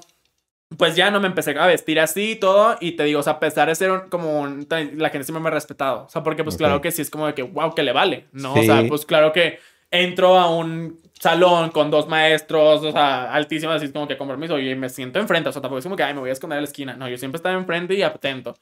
pues 0.75 0.95
ya 0.95 1.11
no 1.11 1.19
me 1.19 1.27
empecé 1.27 1.51
a 1.55 1.67
vestir 1.67 1.99
así 1.99 2.31
y 2.31 2.35
todo. 2.37 2.77
Y 2.81 2.93
te 2.93 3.03
digo, 3.03 3.19
o 3.19 3.23
sea, 3.23 3.33
a 3.33 3.39
pesar 3.39 3.67
de 3.67 3.75
ser 3.75 3.91
un- 3.91 4.09
como 4.09 4.39
un- 4.41 4.65
la 4.95 5.11
gente 5.11 5.23
siempre 5.23 5.39
me 5.43 5.49
ha 5.49 5.51
respetado. 5.51 6.05
O 6.05 6.09
sea, 6.09 6.23
porque 6.23 6.43
pues 6.43 6.55
Ok. 6.55 6.59
claro 6.59 6.81
que 6.81 6.89
sí 6.89 7.03
es 7.03 7.11
como 7.11 7.27
de 7.27 7.35
que, 7.35 7.43
wow, 7.43 7.75
que 7.75 7.83
le 7.83 7.91
vale, 7.91 8.25
¿no? 8.31 8.55
Sí. 8.55 8.61
O 8.61 8.63
sea, 8.63 8.83
pues 8.87 9.05
claro 9.05 9.31
que 9.31 9.59
entro 9.91 10.39
a 10.39 10.49
un 10.49 10.99
salón 11.19 11.69
con 11.69 11.91
dos 11.91 12.07
maestros, 12.07 12.83
o 12.83 12.91
sea, 12.91 13.31
altísimos, 13.31 13.75
así 13.75 13.91
como 13.91 14.07
que 14.07 14.17
con 14.17 14.27
permiso, 14.27 14.57
y 14.57 14.73
me 14.73 14.89
siento 14.89 15.19
enfrente. 15.19 15.49
O 15.49 15.51
sea, 15.51 15.61
tampoco 15.61 15.77
es 15.77 15.83
como 15.85 15.95
que, 15.95 16.01
ay, 16.01 16.15
me 16.15 16.21
voy 16.21 16.31
a 16.31 16.33
esconder 16.33 16.57
a 16.57 16.61
la 16.61 16.65
esquina. 16.67 16.95
No, 16.95 17.07
yo 17.07 17.17
siempre 17.17 17.37
estaba 17.37 17.53
enfrente 17.55 17.93
y 17.93 18.01
atento. 18.01 18.57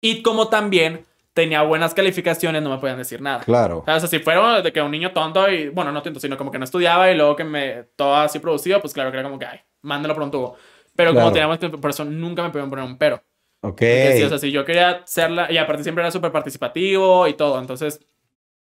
Y 0.00 0.22
como 0.22 0.46
también 0.48 1.04
tenía 1.36 1.60
buenas 1.60 1.92
calificaciones, 1.92 2.62
no 2.62 2.70
me 2.70 2.78
podían 2.78 2.96
decir 2.96 3.20
nada. 3.20 3.40
Claro. 3.40 3.84
O 3.86 4.00
sea, 4.00 4.08
si 4.08 4.18
fuera 4.20 4.62
de 4.62 4.72
que 4.72 4.80
un 4.80 4.90
niño 4.90 5.12
tonto 5.12 5.46
y, 5.52 5.68
bueno, 5.68 5.92
no 5.92 6.02
tonto, 6.02 6.18
sino 6.18 6.38
como 6.38 6.50
que 6.50 6.58
no 6.58 6.64
estudiaba 6.64 7.10
y 7.10 7.14
luego 7.14 7.36
que 7.36 7.44
me 7.44 7.82
todo 7.94 8.16
así 8.16 8.38
producido, 8.38 8.80
pues 8.80 8.94
claro 8.94 9.10
que 9.10 9.18
era 9.18 9.28
como 9.28 9.38
que, 9.38 9.44
ay, 9.44 9.60
mándalo 9.82 10.14
por 10.14 10.22
un 10.22 10.30
tubo. 10.30 10.56
Pero 10.96 11.10
Claro. 11.10 11.26
como 11.26 11.32
teníamos 11.34 11.58
que, 11.58 11.68
por 11.68 11.90
eso 11.90 12.06
nunca 12.06 12.42
me 12.42 12.48
podían 12.48 12.70
poner 12.70 12.86
un 12.86 12.96
pero. 12.96 13.22
Ok. 13.60 13.82
Sí, 14.16 14.22
o 14.22 14.28
sea, 14.30 14.38
si 14.38 14.50
yo 14.50 14.64
quería 14.64 15.02
ser 15.04 15.30
la, 15.30 15.52
y 15.52 15.58
aparte 15.58 15.82
siempre 15.82 16.00
era 16.02 16.10
súper 16.10 16.32
participativo 16.32 17.28
y 17.28 17.34
todo, 17.34 17.58
entonces 17.60 18.00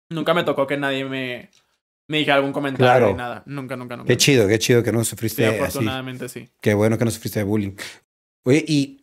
nunca 0.09 0.33
me 0.33 0.43
tocó 0.43 0.67
que 0.67 0.75
nadie 0.75 1.05
me, 1.05 1.49
me 2.09 2.17
dijera 2.17 2.35
algún 2.35 2.51
comentario 2.51 2.85
Claro. 2.91 3.07
ni 3.07 3.13
nada. 3.13 3.41
Nunca, 3.45 3.77
nunca, 3.77 3.95
nunca. 3.95 4.07
Qué 4.07 4.17
chido, 4.17 4.49
qué 4.49 4.59
chido 4.59 4.83
que 4.83 4.91
no 4.91 5.01
Sí, 5.05 5.11
sufriste 5.11 5.45
así. 5.47 5.59
afortunadamente 5.59 6.27
sí. 6.27 6.49
Qué 6.59 6.73
bueno 6.73 6.97
que 6.97 7.05
no 7.05 7.11
sufriste 7.11 7.39
de 7.39 7.45
bullying. 7.45 7.71
Oye, 8.43 8.63
y, 8.67 9.01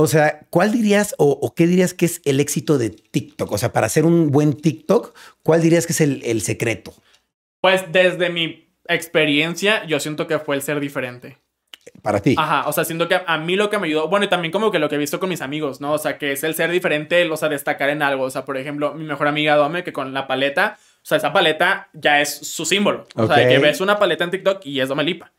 o 0.00 0.06
sea, 0.06 0.46
¿cuál 0.50 0.72
dirías 0.72 1.14
o, 1.18 1.30
o 1.30 1.54
qué 1.54 1.66
dirías 1.66 1.94
que 1.94 2.06
es 2.06 2.22
el 2.24 2.40
éxito 2.40 2.78
de 2.78 2.90
TikTok? 2.90 3.52
O 3.52 3.58
sea, 3.58 3.72
para 3.72 3.86
hacer 3.86 4.04
un 4.06 4.30
buen 4.30 4.54
TikTok, 4.54 5.14
¿cuál 5.42 5.60
dirías 5.62 5.86
que 5.86 5.92
es 5.92 6.00
el, 6.00 6.22
el 6.24 6.40
secreto? 6.40 6.94
Pues 7.60 7.92
desde 7.92 8.30
mi 8.30 8.68
experiencia, 8.88 9.84
yo 9.86 10.00
siento 10.00 10.26
que 10.26 10.38
fue 10.38 10.56
el 10.56 10.62
ser 10.62 10.80
diferente. 10.80 11.38
Para 12.02 12.20
ti. 12.20 12.34
Ajá, 12.38 12.68
o 12.68 12.72
sea, 12.72 12.84
siento 12.84 13.08
que 13.08 13.20
a 13.26 13.38
mí 13.38 13.56
lo 13.56 13.68
que 13.68 13.78
me 13.78 13.86
ayudó, 13.86 14.08
bueno, 14.08 14.24
y 14.24 14.28
también 14.28 14.52
como 14.52 14.70
que 14.70 14.78
lo 14.78 14.88
que 14.88 14.94
he 14.94 14.98
visto 14.98 15.20
con 15.20 15.28
mis 15.28 15.42
amigos, 15.42 15.80
¿no? 15.80 15.92
O 15.92 15.98
sea, 15.98 16.18
que 16.18 16.32
es 16.32 16.42
el 16.44 16.54
ser 16.54 16.70
diferente, 16.70 17.28
o 17.30 17.36
sea, 17.36 17.48
destacar 17.48 17.90
en 17.90 18.02
algo. 18.02 18.24
O 18.24 18.30
sea, 18.30 18.44
por 18.44 18.56
ejemplo, 18.56 18.94
mi 18.94 19.04
mejor 19.04 19.28
amiga 19.28 19.56
Dome, 19.56 19.84
que 19.84 19.92
con 19.92 20.14
la 20.14 20.26
paleta, 20.26 20.78
o 20.78 21.06
sea, 21.06 21.18
esa 21.18 21.32
paleta 21.32 21.88
ya 21.92 22.20
es 22.20 22.34
su 22.34 22.64
símbolo. 22.64 23.06
O 23.14 23.26
sea, 23.26 23.36
de 23.36 23.48
que 23.48 23.58
ves 23.58 23.80
una 23.80 23.98
paleta 23.98 24.24
en 24.24 24.30
TikTok 24.30 24.64
y 24.64 24.80
es 24.80 24.88
Dome 24.88 25.04
Lipa. 25.04 25.32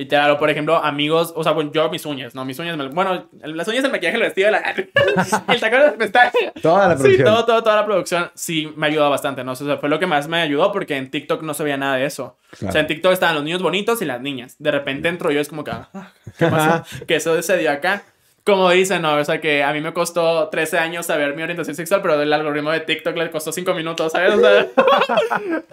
Literal, 0.00 0.30
o 0.30 0.38
por 0.38 0.48
ejemplo, 0.48 0.76
amigos, 0.76 1.32
o 1.34 1.42
sea, 1.42 1.50
bueno, 1.50 1.72
yo 1.74 1.90
mis 1.90 2.06
uñas, 2.06 2.32
¿no? 2.32 2.44
Mis 2.44 2.56
uñas, 2.60 2.76
me- 2.76 2.86
bueno, 2.86 3.28
las 3.42 3.66
uñas, 3.66 3.82
el 3.82 3.90
maquillaje, 3.90 4.16
el 4.16 4.22
vestido, 4.22 4.48
la, 4.52 4.58
el 5.48 5.60
tacón 5.60 5.80
de 5.82 5.90
pestañas. 5.98 6.32
Toda 6.62 6.86
la 6.86 6.96
Sí, 6.96 7.02
producción. 7.02 7.26
todo, 7.26 7.44
todo, 7.44 7.62
toda 7.64 7.76
la 7.76 7.84
producción 7.84 8.30
sí 8.34 8.72
me 8.76 8.86
ayudó 8.86 9.10
bastante, 9.10 9.42
¿no? 9.42 9.52
O 9.52 9.56
sea, 9.56 9.76
fue 9.78 9.88
lo 9.88 9.98
que 9.98 10.06
más 10.06 10.28
me 10.28 10.40
ayudó 10.40 10.70
porque 10.70 10.96
en 10.96 11.10
TikTok 11.10 11.42
no 11.42 11.52
se 11.52 11.64
veía 11.64 11.76
nada 11.76 11.96
de 11.96 12.04
eso. 12.06 12.38
Claro. 12.58 12.68
O 12.68 12.72
sea, 12.72 12.80
en 12.82 12.86
TikTok 12.86 13.12
estaban 13.12 13.34
los 13.34 13.42
niños 13.42 13.60
bonitos 13.60 14.00
y 14.00 14.04
las 14.04 14.20
niñas. 14.20 14.54
De 14.60 14.70
repente 14.70 15.08
entro 15.08 15.32
yo, 15.32 15.40
es 15.40 15.48
como 15.48 15.64
que, 15.64 15.72
ah, 15.72 16.12
¿qué 16.38 16.46
pasó? 16.46 16.84
que 17.08 17.16
eso 17.16 17.42
se 17.42 17.58
dio 17.58 17.70
acá. 17.72 18.04
Como 18.44 18.70
dicen, 18.70 19.02
¿no? 19.02 19.14
O 19.16 19.24
sea, 19.24 19.40
que 19.40 19.64
a 19.64 19.72
mí 19.72 19.80
me 19.80 19.92
costó 19.92 20.48
13 20.48 20.78
años 20.78 21.06
saber 21.06 21.34
mi 21.34 21.42
orientación 21.42 21.74
sexual, 21.74 22.00
pero 22.02 22.22
el 22.22 22.32
algoritmo 22.32 22.70
de 22.70 22.80
TikTok 22.80 23.16
le 23.16 23.30
costó 23.32 23.50
5 23.52 23.74
minutos, 23.74 24.12
¿sabes? 24.12 24.32
O 24.34 24.40
sea, 24.40 24.66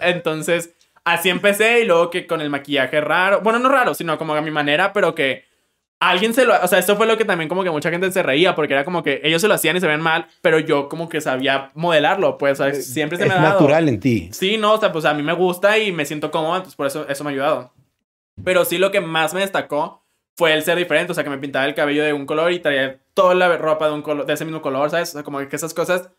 entonces, 0.00 0.74
así 1.06 1.30
empecé 1.30 1.80
y 1.80 1.84
luego 1.84 2.10
que 2.10 2.26
con 2.26 2.40
el 2.40 2.50
maquillaje 2.50 3.00
raro, 3.00 3.40
bueno, 3.40 3.58
no 3.60 3.68
raro, 3.68 3.94
sino 3.94 4.18
como 4.18 4.34
a 4.34 4.42
mi 4.42 4.50
manera, 4.50 4.92
pero 4.92 5.14
que 5.14 5.44
alguien 6.00 6.34
se 6.34 6.44
lo, 6.44 6.54
o 6.60 6.66
sea, 6.66 6.80
esto 6.80 6.96
fue 6.96 7.06
lo 7.06 7.16
que 7.16 7.24
también 7.24 7.48
como 7.48 7.62
que 7.62 7.70
mucha 7.70 7.90
gente 7.90 8.10
se 8.10 8.24
reía, 8.24 8.56
porque 8.56 8.74
era 8.74 8.84
como 8.84 9.04
que 9.04 9.20
ellos 9.22 9.40
se 9.40 9.46
lo 9.48 9.54
hacían 9.54 9.76
y 9.76 9.80
se 9.80 9.86
ven 9.86 10.00
mal, 10.00 10.26
pero 10.42 10.58
yo 10.58 10.88
como 10.88 11.08
que 11.08 11.20
sabía 11.20 11.70
modelarlo, 11.74 12.36
pues, 12.36 12.60
o 12.60 12.64
sea, 12.64 12.74
siempre 12.74 13.16
se 13.16 13.24
es 13.24 13.28
me 13.28 13.36
ha 13.36 13.40
dado. 13.40 13.52
natural 13.52 13.88
en 13.88 14.00
ti. 14.00 14.28
Sí, 14.32 14.58
no, 14.58 14.74
o 14.74 14.80
sea, 14.80 14.90
pues 14.90 15.04
a 15.04 15.14
mí 15.14 15.22
me 15.22 15.32
gusta 15.32 15.78
y 15.78 15.92
me 15.92 16.04
siento 16.04 16.32
cómodo, 16.32 16.56
entonces 16.56 16.76
por 16.76 16.88
eso 16.88 17.08
eso 17.08 17.22
me 17.22 17.30
ha 17.30 17.32
ayudado. 17.32 17.72
Pero 18.42 18.64
sí 18.64 18.76
lo 18.76 18.90
que 18.90 19.00
más 19.00 19.32
me 19.32 19.40
destacó 19.40 20.04
fue 20.36 20.54
el 20.54 20.62
ser 20.64 20.76
diferente, 20.76 21.12
o 21.12 21.14
sea, 21.14 21.22
que 21.22 21.30
me 21.30 21.38
pintaba 21.38 21.66
el 21.66 21.74
cabello 21.74 22.02
de 22.02 22.12
un 22.12 22.26
color 22.26 22.50
y 22.52 22.58
traía 22.58 23.00
toda 23.14 23.34
la 23.36 23.56
ropa 23.56 23.86
de 23.86 23.94
un 23.94 24.02
color, 24.02 24.26
de 24.26 24.32
ese 24.34 24.44
mismo 24.44 24.60
color, 24.60 24.90
¿sabes? 24.90 25.10
O 25.10 25.12
sea, 25.12 25.22
como 25.22 25.38
que 25.38 25.54
esas 25.54 25.72
cosas 25.72 26.10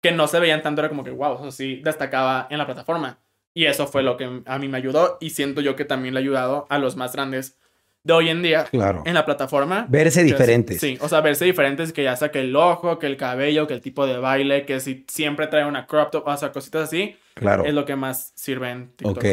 que 0.00 0.12
no 0.12 0.26
se 0.28 0.40
veían 0.40 0.62
tanto 0.62 0.80
era 0.80 0.88
como 0.88 1.04
que, 1.04 1.10
wow, 1.10 1.34
eso 1.34 1.52
sí 1.52 1.82
destacaba 1.84 2.48
en 2.50 2.56
la 2.56 2.64
plataforma. 2.64 3.18
Y 3.54 3.64
eso 3.66 3.86
fue 3.86 4.02
lo 4.02 4.16
que 4.16 4.42
a 4.46 4.58
mí 4.58 4.68
me 4.68 4.78
ayudó 4.78 5.18
y 5.20 5.30
siento 5.30 5.60
yo 5.60 5.74
que 5.76 5.84
también 5.84 6.14
le 6.14 6.20
ha 6.20 6.22
ayudado 6.22 6.66
a 6.70 6.78
los 6.78 6.96
más 6.96 7.12
grandes 7.14 7.56
de 8.02 8.12
hoy 8.14 8.28
en 8.30 8.40
día 8.42 8.64
Claro. 8.64 9.02
en 9.04 9.12
la 9.12 9.26
plataforma. 9.26 9.86
Verse 9.90 10.22
diferentes. 10.22 10.80
Sí, 10.80 10.96
o 11.02 11.08
sea, 11.08 11.20
verse 11.20 11.44
diferentes, 11.44 11.92
que 11.92 12.02
ya 12.04 12.16
sea 12.16 12.30
que 12.30 12.40
el 12.40 12.56
ojo, 12.56 12.98
que 12.98 13.06
el 13.06 13.16
cabello, 13.18 13.66
que 13.66 13.74
el 13.74 13.82
tipo 13.82 14.06
de 14.06 14.16
baile, 14.18 14.64
que 14.64 14.80
si 14.80 15.04
siempre 15.08 15.48
trae 15.48 15.66
una 15.66 15.86
crop 15.86 16.10
top, 16.10 16.26
o 16.26 16.36
sea, 16.36 16.50
cositas 16.52 16.84
así, 16.84 17.16
Claro. 17.34 17.64
es 17.66 17.74
lo 17.74 17.84
que 17.84 17.96
más 17.96 18.32
sirve 18.36 18.70
en 18.70 18.92
TikTok. 18.96 19.18
Ok. 19.18 19.24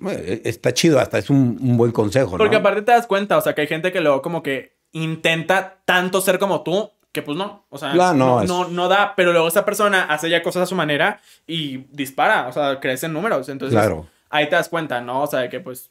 Bueno, 0.00 0.20
Está 0.44 0.74
chido, 0.74 0.98
hasta 1.00 1.16
es 1.18 1.30
un, 1.30 1.58
un 1.60 1.76
buen 1.78 1.92
consejo, 1.92 2.32
¿no? 2.32 2.38
Porque 2.38 2.56
aparte 2.56 2.82
te 2.82 2.92
das 2.92 3.06
cuenta, 3.06 3.38
o 3.38 3.40
sea, 3.40 3.54
que 3.54 3.62
hay 3.62 3.66
gente 3.68 3.90
que 3.92 4.00
luego 4.00 4.20
como 4.20 4.42
que 4.42 4.76
intenta 4.92 5.80
tanto 5.86 6.20
ser 6.20 6.38
como 6.38 6.62
tú, 6.62 6.90
que 7.12 7.22
pues 7.22 7.36
no, 7.36 7.66
o 7.70 7.78
sea, 7.78 7.92
no, 7.94 8.14
no, 8.14 8.42
es- 8.42 8.48
no, 8.48 8.68
no 8.68 8.88
da, 8.88 9.14
pero 9.16 9.32
luego 9.32 9.48
esa 9.48 9.64
persona 9.64 10.04
hace 10.04 10.30
ya 10.30 10.42
cosas 10.42 10.62
a 10.62 10.66
su 10.66 10.74
manera 10.76 11.20
y 11.46 11.78
dispara, 11.90 12.46
o 12.48 12.52
sea, 12.52 12.78
crece 12.80 13.06
en 13.06 13.12
números, 13.14 13.48
entonces 13.48 13.76
Claro. 13.78 14.06
ahí 14.28 14.48
te 14.48 14.54
das 14.56 14.68
cuenta, 14.68 15.00
¿no? 15.00 15.22
O 15.22 15.26
sea, 15.26 15.40
de 15.40 15.48
que 15.48 15.60
pues... 15.60 15.90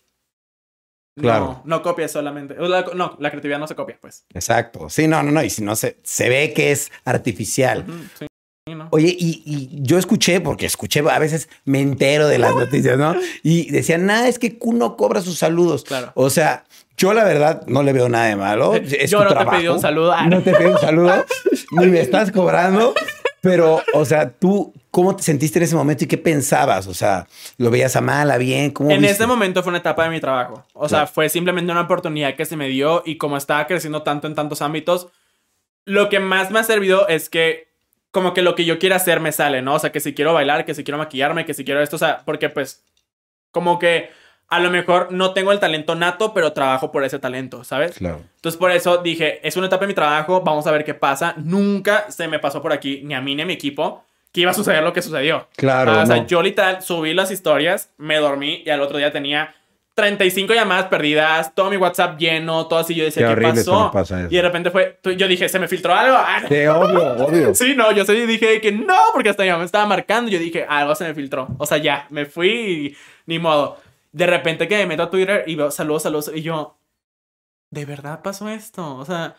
Claro. 1.20 1.62
No, 1.66 1.78
no 1.78 1.82
copias 1.82 2.12
solamente. 2.12 2.56
la- 2.58 2.86
no, 2.96 3.18
la 3.20 3.30
creatividad 3.30 3.60
no 3.60 3.68
se 3.68 3.76
copia, 3.76 3.98
pues. 4.00 4.26
Exacto. 4.34 4.90
Sí, 4.90 5.06
no, 5.08 5.22
no, 5.22 5.32
no. 5.32 5.44
Y 5.44 5.50
si 5.50 5.62
no 5.62 5.76
se, 5.76 5.98
se 6.04 6.30
ve 6.30 6.54
que 6.54 6.72
es 6.72 6.92
artificial. 7.04 7.84
Ujú, 7.86 7.98
sí, 8.20 8.28
sí, 8.66 8.76
¿no? 8.76 8.88
Oye, 8.92 9.14
y, 9.20 9.44
y 9.46 9.70
yo 9.82 9.98
escuché, 9.98 10.40
porque 10.40 10.66
escuché, 10.66 11.02
a 11.10 11.20
veces 11.20 11.50
me 11.66 11.82
entero 11.82 12.28
de 12.30 12.38
las 12.38 12.56
noticias, 12.56 12.98
¿no? 12.98 13.16
Y 13.44 13.70
decían, 13.70 14.06
nada, 14.06 14.30
es 14.30 14.40
que 14.40 14.58
Kuno 14.58 14.96
cobra 14.96 15.20
sus 15.20 15.38
saludos. 15.38 15.84
Claro. 15.84 16.14
O 16.16 16.30
sea, 16.30 16.64
yo 17.00 17.14
la 17.14 17.24
verdad 17.24 17.64
no 17.66 17.82
le 17.82 17.94
veo 17.94 18.08
nada 18.10 18.26
de 18.26 18.36
malo. 18.36 18.74
Es 18.76 19.10
Yo 19.10 19.18
tu 19.20 19.24
no 19.24 19.30
te 19.30 19.36
trabajo. 19.36 19.58
pedí 19.58 19.68
un 19.68 19.80
saludo. 19.82 20.14
Ah, 20.14 20.28
No 20.28 20.42
te 20.44 20.52
pedí 20.54 20.68
un 20.68 20.78
saludo, 20.78 21.26
ni 21.72 21.88
me 21.88 22.00
estás 22.02 22.32
cobrando. 22.32 22.94
Pero, 23.42 23.82
o 23.94 24.04
sea, 24.04 24.30
tú, 24.32 24.74
¿cómo 24.92 25.16
te 25.16 25.24
sentiste 25.24 25.60
en 25.60 25.64
ese 25.64 25.76
momento 25.76 26.04
y 26.04 26.08
qué 26.08 26.18
pensabas? 26.18 26.88
O 26.88 26.94
sea, 26.94 27.26
¿lo 27.58 27.72
veías 27.72 27.96
a 27.96 28.02
mal, 28.02 28.30
a 28.32 28.38
bien? 28.38 28.72
¿Cómo 28.72 28.92
En 28.92 29.00
viste? 29.00 29.14
ese 29.16 29.28
momento 29.28 29.64
fue 29.64 29.70
una 29.70 29.78
etapa 29.80 30.04
de 30.04 30.10
mi 30.10 30.20
trabajo. 30.20 30.66
O 30.74 30.90
sea, 30.90 31.00
Claro. 31.00 31.12
fue 31.14 31.30
simplemente 31.30 31.72
una 31.72 31.82
oportunidad 31.82 32.36
que 32.36 32.44
se 32.44 32.58
me 32.58 32.68
dio 32.68 33.02
y 33.06 33.18
como 33.18 33.38
estaba 33.38 33.66
creciendo 33.66 34.04
tanto 34.04 34.28
en 34.28 34.36
tantos 34.36 34.62
ámbitos, 34.62 35.08
lo 35.86 36.10
que 36.10 36.20
más 36.20 36.52
me 36.52 36.60
ha 36.60 36.64
servido 36.64 37.08
es 37.08 37.30
que 37.30 37.70
como 38.12 38.34
que 38.34 38.42
lo 38.42 38.56
que 38.56 38.66
yo 38.66 38.78
quiera 38.78 38.98
hacer 38.98 39.22
me 39.22 39.32
sale, 39.32 39.62
¿no? 39.62 39.76
O 39.76 39.80
sea, 39.80 39.92
que 39.94 40.02
si 40.02 40.14
quiero 40.14 40.34
bailar, 40.34 40.66
que 40.66 40.74
si 40.76 40.84
quiero 40.84 40.98
maquillarme, 40.98 41.46
que 41.46 41.54
si 41.54 41.64
quiero 41.64 41.82
esto, 41.82 41.96
o 41.96 42.00
sea, 42.00 42.24
porque 42.26 42.50
pues 42.50 42.84
como 43.52 43.80
que 43.80 44.10
a 44.50 44.60
lo 44.60 44.70
mejor 44.72 45.12
no 45.12 45.34
tengo 45.34 45.52
el 45.52 45.60
talento 45.60 45.96
nato, 45.96 46.34
pero 46.34 46.54
trabajo 46.54 46.92
por 46.92 47.04
ese 47.04 47.20
talento, 47.20 47.64
¿sabes? 47.64 47.94
Claro. 47.98 48.22
Entonces 48.36 48.58
por 48.60 48.72
eso 48.72 48.98
dije, 48.98 49.46
es 49.48 49.56
una 49.58 49.68
etapa 49.68 49.82
de 49.82 49.88
mi 49.90 49.94
trabajo, 49.94 50.42
vamos 50.42 50.66
a 50.68 50.72
ver 50.72 50.84
qué 50.84 50.94
pasa. 50.96 51.34
Nunca 51.38 52.10
se 52.10 52.28
me 52.28 52.40
pasó 52.40 52.62
por 52.62 52.74
aquí, 52.74 53.02
ni 53.04 53.14
a 53.14 53.22
mí 53.22 53.36
ni 53.36 53.44
a 53.44 53.46
mi 53.46 53.54
equipo, 53.54 54.04
que 54.32 54.42
iba 54.42 54.52
a 54.52 54.54
suceder 54.56 54.84
lo 54.84 54.92
que 54.94 55.02
sucedió. 55.02 55.48
Claro, 55.56 55.92
Ah, 55.92 56.04
o 56.04 56.06
sea, 56.06 56.18
no. 56.18 56.28
yo 56.28 56.42
literal 56.42 56.82
subí 56.82 57.14
las 57.14 57.32
historias, 57.32 57.92
me 57.98 58.18
dormí 58.18 58.64
y 58.66 58.70
al 58.70 58.82
otro 58.82 58.98
día 58.98 59.12
tenía 59.12 59.54
35 59.96 60.54
llamadas 60.54 60.86
perdidas, 60.86 61.54
todo 61.54 61.70
mi 61.70 61.76
WhatsApp 61.78 62.18
lleno, 62.18 62.68
todo 62.68 62.80
así. 62.80 62.96
Yo 62.96 63.04
decía, 63.04 63.24
Qué 63.24 63.28
¿qué, 63.28 63.34
horrible 63.34 63.54
pasó? 63.66 63.92
pasa. 63.92 64.28
Y 64.30 64.36
de 64.36 64.42
repente 64.42 64.72
fue, 64.72 64.98
yo 65.18 65.28
dije, 65.28 65.50
¿se 65.50 65.60
me 65.60 65.68
filtró 65.68 65.94
algo? 65.94 66.16
Ah, 66.18 66.42
Sí, 66.48 66.66
obvio, 66.68 67.26
obvio. 67.26 67.54
Sí, 67.56 67.74
no, 67.76 67.92
yo 67.92 68.06
sí 68.06 68.14
dije 68.26 68.62
que 68.62 68.72
no, 68.72 68.96
porque 69.14 69.30
hasta 69.30 69.46
ya 69.46 69.58
me 69.58 69.66
estaba 69.66 69.86
marcando. 69.86 70.32
Yo 70.32 70.40
dije, 70.40 70.66
algo 70.70 70.96
se 70.96 71.04
me 71.04 71.14
filtró. 71.14 71.50
O 71.58 71.66
sea, 71.66 71.80
ya, 71.80 72.06
me 72.12 72.26
fui 72.26 72.50
y 72.50 72.98
ni 73.26 73.40
modo. 73.40 73.78
De 74.12 74.26
repente 74.26 74.68
que 74.68 74.78
me 74.78 74.86
meto 74.88 75.04
a 75.04 75.10
Twitter 75.10 75.44
y 75.48 75.56
veo 75.56 75.72
saludos, 75.72 76.04
saludos. 76.04 76.32
Y 76.34 76.42
yo, 76.42 76.78
¿de 77.72 77.86
verdad 77.86 78.22
pasó 78.24 78.50
esto? 78.50 78.96
O 78.98 79.06
sea, 79.06 79.36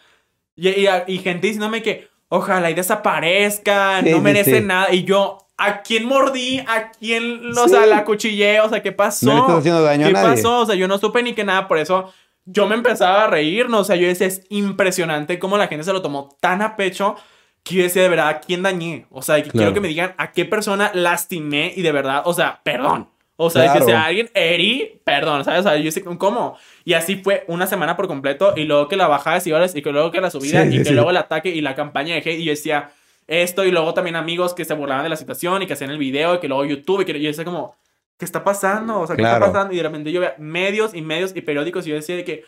y, 0.56 0.68
y- 0.68 0.86
y 1.08 1.18
gente 1.18 1.46
diciéndome 1.48 1.82
que 1.82 2.08
ojalá 2.28 2.70
y 2.70 2.74
desaparezca, 2.74 4.00
Sí, 4.02 4.10
no 4.10 4.16
sí, 4.18 4.22
merece 4.22 4.60
sí. 4.60 4.64
nada. 4.64 4.92
Y 4.92 5.04
yo, 5.04 5.38
¿a 5.58 5.82
quién 5.82 6.06
mordí? 6.06 6.60
¿A 6.60 6.90
quién, 6.92 7.50
o 7.56 7.64
Sí. 7.64 7.70
sea, 7.70 7.86
la 7.86 8.04
cuchillé? 8.04 8.60
O 8.60 8.68
sea, 8.68 8.82
¿qué 8.82 8.92
pasó? 8.92 9.26
No 9.26 9.34
le 9.34 9.40
estás 9.40 9.58
haciendo 9.58 9.82
daño 9.82 10.04
a 10.06 10.08
¿Qué 10.08 10.12
nadie. 10.14 10.36
pasó? 10.36 10.60
O 10.60 10.66
sea, 10.66 10.74
yo 10.76 10.86
no 10.88 10.98
supe 10.98 11.22
ni 11.22 11.34
que 11.34 11.44
nada, 11.44 11.66
por 11.66 11.78
eso 11.78 12.12
yo 12.44 12.66
me 12.66 12.74
empezaba 12.74 13.24
a 13.24 13.26
reír, 13.26 13.68
¿no? 13.68 13.80
O 13.80 13.84
sea, 13.84 13.96
yo 13.96 14.06
decía, 14.06 14.26
es 14.26 14.42
impresionante 14.48 15.38
cómo 15.38 15.58
la 15.58 15.68
gente 15.68 15.84
se 15.84 15.92
lo 15.92 16.00
tomó 16.02 16.36
tan 16.40 16.62
a 16.62 16.76
pecho 16.76 17.16
que 17.62 17.74
yo 17.74 17.82
decía, 17.82 18.02
de 18.02 18.08
verdad, 18.08 18.28
¿a 18.28 18.40
quién 18.40 18.62
dañé? 18.62 19.06
O 19.10 19.20
sea, 19.22 19.36
que 19.36 19.42
Claro. 19.50 19.52
quiero 19.58 19.74
que 19.74 19.80
me 19.80 19.88
digan 19.88 20.14
a 20.16 20.32
qué 20.32 20.44
persona 20.46 20.90
lastimé 20.94 21.72
y 21.76 21.82
de 21.82 21.92
verdad, 21.92 22.22
o 22.24 22.32
sea, 22.32 22.60
perdón. 22.62 23.08
O 23.42 23.48
sea, 23.48 23.62
Claro. 23.64 23.78
que 23.80 23.84
si 23.86 23.92
a 23.92 24.04
alguien 24.04 24.30
herí, 24.34 25.00
perdón, 25.02 25.44
¿sabes? 25.44 25.60
O 25.60 25.62
sea, 25.62 25.76
yo 25.78 25.90
sé 25.90 26.02
cómo. 26.04 26.58
Y 26.84 26.92
así 26.92 27.16
fue 27.16 27.44
una 27.48 27.66
semana 27.66 27.96
por 27.96 28.06
completo. 28.06 28.52
Y 28.54 28.64
luego 28.64 28.86
que 28.88 28.96
la 28.96 29.08
bajada 29.08 29.36
de 29.36 29.40
seguidores, 29.40 29.74
y 29.74 29.80
que 29.80 29.90
luego 29.92 30.10
que 30.10 30.20
la 30.20 30.30
subida, 30.30 30.62
Sí, 30.64 30.68
y 30.68 30.72
sí, 30.72 30.78
que 30.78 30.84
sí. 30.84 30.92
luego 30.94 31.08
el 31.10 31.16
ataque 31.16 31.48
y 31.48 31.62
la 31.62 31.74
campaña 31.74 32.14
de 32.14 32.20
hate. 32.20 32.38
Y 32.40 32.44
yo 32.44 32.50
decía 32.52 32.90
esto, 33.26 33.64
y 33.64 33.70
luego 33.70 33.94
también 33.94 34.16
amigos 34.16 34.52
que 34.52 34.64
se 34.66 34.74
burlaban 34.74 35.04
de 35.04 35.08
la 35.08 35.16
situación 35.16 35.62
y 35.62 35.66
que 35.66 35.72
hacían 35.72 35.90
el 35.90 35.98
video, 35.98 36.34
y 36.34 36.38
que 36.40 36.48
luego 36.48 36.64
YouTube, 36.66 37.00
y 37.00 37.04
que 37.06 37.18
yo 37.18 37.28
decía 37.28 37.44
como, 37.44 37.76
¿qué 38.18 38.24
está 38.26 38.44
pasando? 38.44 39.00
O 39.00 39.06
sea, 39.06 39.16
¿qué 39.16 39.22
Claro. 39.22 39.36
está 39.46 39.52
pasando? 39.52 39.72
Y 39.72 39.78
de 39.78 39.82
repente 39.84 40.12
yo 40.12 40.20
veía 40.20 40.34
medios 40.38 40.92
y 40.94 41.00
medios 41.00 41.32
y 41.34 41.40
periódicos, 41.40 41.86
y 41.86 41.90
yo 41.90 41.96
decía 41.96 42.16
de 42.16 42.24
que. 42.24 42.44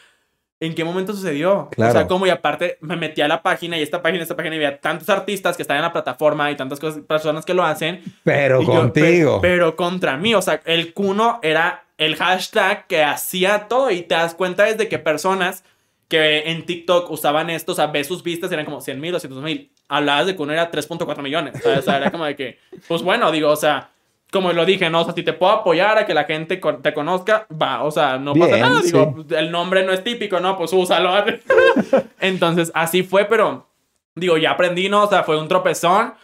¿En 0.64 0.74
qué 0.74 0.84
momento 0.84 1.12
sucedió? 1.12 1.68
Claro. 1.72 1.90
O 1.90 1.92
sea, 1.92 2.06
como 2.06 2.26
y 2.26 2.30
aparte 2.30 2.78
me 2.80 2.96
metí 2.96 3.20
a 3.20 3.28
la 3.28 3.42
página 3.42 3.76
y 3.78 3.82
esta 3.82 4.00
página, 4.00 4.22
esta 4.22 4.36
página 4.36 4.54
y 4.54 4.58
veía 4.58 4.78
tantos 4.80 5.08
artistas 5.10 5.56
que 5.56 5.62
están 5.62 5.76
en 5.78 5.82
la 5.82 5.92
plataforma 5.92 6.50
y 6.50 6.56
tantas 6.56 6.78
cosas, 6.78 7.02
personas 7.02 7.44
que 7.44 7.52
lo 7.54 7.64
hacen 7.64 8.00
Pero 8.22 8.62
y 8.62 8.66
yo, 8.66 8.72
contigo. 8.72 9.40
pe- 9.40 9.48
pero 9.48 9.74
contra 9.76 10.16
mí, 10.16 10.34
o 10.34 10.40
sea, 10.42 10.60
el 10.64 10.92
cuno 10.94 11.40
era 11.42 11.84
el 11.98 12.16
hashtag 12.16 12.86
que 12.86 13.02
hacía 13.02 13.66
todo 13.68 13.90
y 13.90 14.02
te 14.02 14.14
das 14.14 14.34
cuenta 14.34 14.64
desde 14.64 14.88
que 14.88 14.98
personas 14.98 15.64
que 16.08 16.50
en 16.50 16.64
TikTok 16.66 17.10
usaban 17.10 17.48
esto, 17.50 17.72
o 17.72 17.74
sea, 17.74 17.86
ves 17.86 18.06
sus 18.06 18.22
vistas, 18.22 18.52
eran 18.52 18.64
como 18.64 18.80
100 18.80 19.00
mil, 19.00 19.12
200 19.12 19.42
mil. 19.42 19.70
Hablabas 19.88 20.26
de 20.26 20.36
que 20.36 20.42
uno 20.42 20.52
era 20.52 20.70
3.4 20.70 21.22
millones. 21.22 21.54
¿sabes? 21.62 21.78
O 21.78 21.82
sea, 21.82 21.96
era 21.96 22.10
como 22.10 22.24
de 22.24 22.36
que, 22.36 22.58
pues 22.86 23.02
bueno, 23.02 23.32
digo, 23.32 23.50
o 23.50 23.56
sea, 23.56 23.90
como 24.32 24.52
lo 24.52 24.64
dije, 24.64 24.88
¿no? 24.90 25.02
O 25.02 25.04
sea, 25.04 25.12
si 25.14 25.22
te 25.22 25.32
puedo 25.34 25.52
apoyar 25.52 25.98
a 25.98 26.06
que 26.06 26.14
la 26.14 26.24
gente 26.24 26.56
te 26.82 26.94
conozca, 26.94 27.46
va, 27.50 27.82
o 27.84 27.90
sea, 27.90 28.18
no 28.18 28.32
pasa 28.34 28.46
Bien, 28.54 28.60
nada. 28.60 28.80
sí. 28.80 28.86
Digo, 28.86 29.24
el 29.36 29.50
nombre 29.52 29.84
no 29.84 29.92
es 29.92 30.02
típico, 30.02 30.40
¿no? 30.40 30.56
Pues 30.56 30.72
úsalo. 30.72 31.12
Entonces, 32.20 32.70
así 32.74 33.02
fue, 33.02 33.24
pero 33.26 33.66
digo, 34.14 34.36
ya 34.38 34.52
aprendí, 34.52 34.88
¿no? 34.88 35.04
O 35.04 35.08
sea, 35.08 35.22
fue 35.22 35.38
un 35.38 35.48
tropezón. 35.48 36.14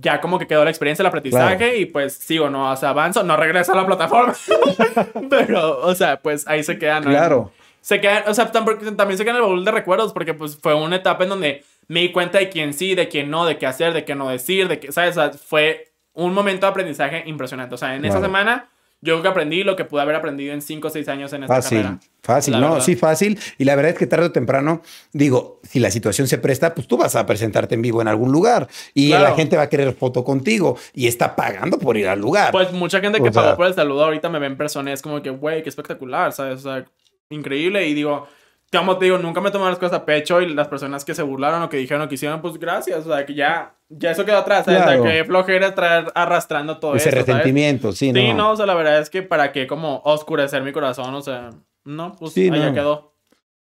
Ya 0.00 0.22
como 0.22 0.38
que 0.38 0.46
quedó 0.46 0.64
la 0.64 0.70
experiencia, 0.70 1.02
el 1.02 1.08
aprendizaje 1.08 1.56
Claro. 1.58 1.74
y 1.76 1.84
pues 1.84 2.14
sigo, 2.14 2.48
¿no? 2.48 2.70
O 2.72 2.76
sea, 2.76 2.88
avanzo, 2.90 3.22
no 3.22 3.36
regreso 3.36 3.72
a 3.72 3.76
la 3.76 3.84
plataforma. 3.86 4.32
pero, 5.30 5.80
o 5.80 5.94
sea, 5.94 6.18
pues 6.20 6.46
ahí 6.48 6.62
se 6.62 6.78
queda, 6.78 7.00
¿no? 7.00 7.10
Claro. 7.10 7.52
Se 7.82 8.00
quedan, 8.00 8.22
o 8.26 8.32
sea, 8.34 8.50
tam- 8.50 8.96
también 8.96 9.18
se 9.18 9.24
quedan 9.24 9.36
en 9.36 9.42
el 9.42 9.48
baúl 9.48 9.64
de 9.64 9.70
recuerdos 9.70 10.12
porque 10.14 10.32
pues 10.34 10.58
fue 10.60 10.74
una 10.74 10.96
etapa 10.96 11.24
en 11.24 11.28
donde 11.30 11.64
me 11.88 12.00
di 12.00 12.10
cuenta 12.10 12.38
de 12.38 12.48
quién 12.48 12.72
sí, 12.72 12.94
de 12.94 13.08
quién 13.08 13.30
no, 13.30 13.44
de 13.44 13.58
qué 13.58 13.66
hacer, 13.66 13.92
de 13.92 14.04
qué 14.06 14.14
no 14.14 14.28
decir, 14.30 14.66
de 14.66 14.80
qué, 14.80 14.90
¿sabes? 14.92 15.16
O 15.18 15.20
sea, 15.20 15.30
fue 15.38 15.92
un 16.16 16.34
momento 16.34 16.66
de 16.66 16.70
aprendizaje 16.72 17.22
impresionante. 17.26 17.74
O 17.76 17.78
sea, 17.78 17.94
en 17.94 18.04
esa 18.04 18.20
semana 18.20 18.68
yo 19.02 19.12
creo 19.14 19.22
que 19.22 19.28
aprendí 19.28 19.62
lo 19.62 19.76
que 19.76 19.84
pude 19.84 20.00
haber 20.00 20.16
aprendido 20.16 20.52
en 20.54 20.62
5 20.62 20.88
o 20.88 20.90
6 20.90 21.06
años 21.08 21.32
en 21.34 21.42
esta 21.44 21.54
Fácil, 21.54 21.82
carrera. 21.82 22.00
fácil, 22.22 22.52
La 22.54 22.60
no, 22.60 22.70
verdad. 22.70 22.84
sí, 22.84 22.96
fácil. 22.96 23.38
Y 23.58 23.64
la 23.64 23.76
verdad 23.76 23.92
es 23.92 23.98
que 23.98 24.06
tarde 24.06 24.24
o 24.26 24.32
temprano, 24.32 24.80
digo, 25.12 25.60
si 25.62 25.78
la 25.78 25.90
situación 25.90 26.26
se 26.26 26.38
presta, 26.38 26.74
pues 26.74 26.88
tú 26.88 26.96
vas 26.96 27.14
a 27.14 27.24
presentarte 27.26 27.74
en 27.74 27.82
vivo 27.82 28.00
en 28.02 28.08
algún 28.08 28.32
lugar 28.32 28.66
y 28.94 29.08
Claro. 29.10 29.24
la 29.24 29.34
gente 29.34 29.56
va 29.56 29.64
a 29.64 29.68
querer 29.68 29.92
foto 29.94 30.24
contigo 30.24 30.76
y 30.94 31.06
está 31.06 31.36
pagando 31.36 31.78
por 31.78 31.96
ir 31.98 32.08
al 32.08 32.18
lugar. 32.20 32.50
Pues 32.52 32.72
mucha 32.72 33.00
gente 33.00 33.20
que 33.22 33.28
O 33.28 33.32
sea- 33.32 33.42
pagó 33.42 33.56
por 33.56 33.66
el 33.66 33.74
saludo 33.74 34.04
ahorita 34.04 34.28
me 34.30 34.38
ve 34.38 34.46
en 34.46 34.56
persona 34.56 34.90
y 34.90 34.94
es 34.94 35.02
como 35.02 35.20
que, 35.22 35.30
güey, 35.30 35.62
qué 35.62 35.68
espectacular, 35.68 36.32
¿sabes? 36.32 36.60
O 36.64 36.72
sea, 36.72 36.84
increíble. 37.28 37.86
Y 37.86 37.94
digo, 37.94 38.26
como 38.72 38.98
te 38.98 39.04
digo, 39.06 39.18
nunca 39.18 39.40
me 39.40 39.50
tomé 39.50 39.66
las 39.66 39.78
cosas 39.78 40.00
a 40.00 40.04
pecho 40.04 40.40
y 40.40 40.52
las 40.52 40.68
personas 40.68 41.04
que 41.04 41.14
se 41.14 41.22
burlaron 41.22 41.62
o 41.62 41.68
que 41.68 41.76
dijeron 41.76 42.02
o 42.02 42.08
que 42.08 42.16
hicieron, 42.16 42.40
pues 42.40 42.58
gracias. 42.58 43.06
O 43.06 43.12
sea, 43.14 43.24
que 43.24 43.34
ya, 43.34 43.74
ya 43.88 44.10
eso 44.10 44.24
quedó 44.24 44.38
atrás, 44.38 44.64
¿sabes? 44.64 44.82
Claro. 44.82 45.02
O 45.02 45.04
sea, 45.04 45.12
que 45.12 45.24
flojera 45.24 45.74
traer 45.74 46.06
arrastrando 46.14 46.78
todo 46.78 46.96
Ese 46.96 47.10
resentimiento, 47.10 47.92
sí, 47.92 48.12
¿no? 48.12 48.20
Sí, 48.20 48.34
no, 48.34 48.50
o 48.52 48.56
sea, 48.56 48.66
la 48.66 48.74
verdad 48.74 48.98
es 48.98 49.10
que 49.10 49.22
para 49.22 49.52
qué 49.52 49.66
como 49.66 50.00
oscurecer 50.04 50.62
mi 50.62 50.72
corazón, 50.72 51.14
o 51.14 51.22
sea, 51.22 51.50
no, 51.84 52.16
pues 52.16 52.32
Sí, 52.32 52.48
allá 52.50 52.68
no. 52.68 52.74
quedó. 52.74 53.15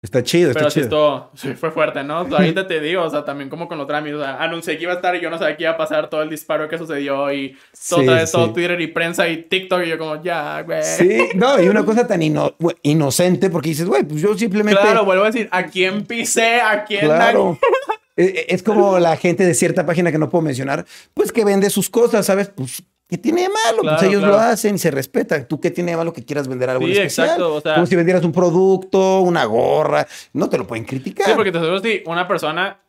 Está 0.03 0.23
chido, 0.23 0.49
está 0.49 0.61
Pero 0.61 0.71
sí, 0.71 0.79
chido. 0.81 0.85
esto 0.85 1.31
sí 1.35 1.53
fue 1.53 1.69
fuerte, 1.69 2.03
¿no? 2.03 2.15
Ahorita 2.35 2.65
te 2.67 2.79
digo, 2.79 3.03
o 3.03 3.09
sea, 3.09 3.23
también 3.23 3.49
como 3.49 3.67
con 3.67 3.77
los 3.77 3.85
trámites, 3.85 4.17
o 4.19 4.23
sea, 4.23 4.37
anuncié 4.41 4.75
que 4.77 4.83
iba 4.83 4.93
a 4.93 4.95
estar 4.95 5.15
y 5.15 5.21
yo 5.21 5.29
no 5.29 5.37
sabía 5.37 5.55
que 5.57 5.63
iba 5.63 5.71
a 5.73 5.77
pasar 5.77 6.09
todo 6.09 6.23
el 6.23 6.29
disparo 6.29 6.67
que 6.67 6.77
sucedió 6.79 7.31
y 7.31 7.49
todo, 7.51 7.59
Sí, 7.73 7.95
otra 8.07 8.15
vez 8.15 8.31
todo 8.31 8.47
sí. 8.47 8.53
Twitter 8.53 8.81
y 8.81 8.87
prensa 8.87 9.27
y 9.27 9.43
TikTok 9.43 9.83
y 9.85 9.89
yo 9.89 9.97
como, 9.99 10.23
ya, 10.23 10.61
güey. 10.63 10.81
Sí, 10.83 11.29
no, 11.35 11.61
y 11.61 11.69
una 11.69 11.85
cosa 11.85 12.07
tan 12.07 12.21
ino- 12.23 12.55
inocente 12.81 13.51
porque 13.51 13.69
dices, 13.69 13.85
güey, 13.85 14.01
pues 14.03 14.21
yo 14.21 14.35
simplemente... 14.35 14.81
Claro, 14.81 15.05
vuelvo 15.05 15.23
a 15.23 15.27
decir, 15.27 15.47
¿a 15.51 15.65
quién 15.67 16.03
pisé? 16.05 16.61
¿A 16.61 16.83
quién 16.83 17.01
Claro. 17.05 17.57
Eh, 18.17 18.47
Es 18.49 18.61
como 18.61 18.99
la 18.99 19.15
gente 19.15 19.45
de 19.45 19.53
cierta 19.53 19.85
página 19.85 20.11
que 20.11 20.17
no 20.17 20.29
puedo 20.29 20.41
mencionar, 20.41 20.85
pues 21.13 21.31
que 21.31 21.45
vende 21.45 21.69
sus 21.69 21.89
cosas, 21.89 22.25
¿sabes? 22.25 22.49
Pues, 22.49 22.83
¿qué 23.11 23.17
tiene 23.17 23.41
de 23.43 23.49
malo? 23.49 23.81
Claro, 23.81 23.97
pues 23.99 24.09
ellos 24.09 24.21
claro. 24.21 24.35
lo 24.37 24.39
hacen 24.39 24.75
y 24.75 24.77
se 24.79 24.89
respeta. 24.89 25.45
¿Tú 25.47 25.59
qué 25.59 25.69
tiene 25.69 25.91
de 25.91 25.97
malo 25.97 26.13
que 26.13 26.23
quieras 26.25 26.47
vender 26.47 26.69
algo 26.69 26.85
Sí, 26.87 26.91
en 26.93 26.97
especial? 26.97 27.25
exacto, 27.27 27.55
o 27.55 27.61
sea- 27.61 27.73
Como 27.75 27.85
si 27.85 27.95
vendieras 27.97 28.23
un 28.23 28.31
producto, 28.31 29.19
una 29.19 29.43
gorra, 29.45 30.07
no 30.33 30.49
te 30.49 30.57
lo 30.57 30.65
pueden 30.65 30.85
criticar. 30.85 31.25
Sí, 31.27 31.33
porque 31.35 31.51
te 31.51 31.57
aseguro 31.59 31.79
si 31.81 32.01
una 32.07 32.27
persona 32.27 32.79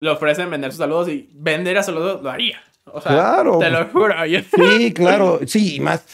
le 0.00 0.10
ofrecen 0.10 0.50
vender 0.50 0.70
sus 0.70 0.78
saludos 0.78 1.08
y 1.08 1.28
vender 1.32 1.78
a 1.78 1.82
saludos, 1.82 2.22
lo 2.22 2.30
haría. 2.30 2.60
O 2.92 3.00
sea, 3.00 3.12
Claro. 3.12 3.58
te 3.58 3.70
lo 3.70 3.86
juro. 3.88 4.26
yo- 4.26 4.40
Sí, 4.54 4.92
claro, 4.92 5.40
sí, 5.46 5.76
y 5.76 5.80
más. 5.80 6.04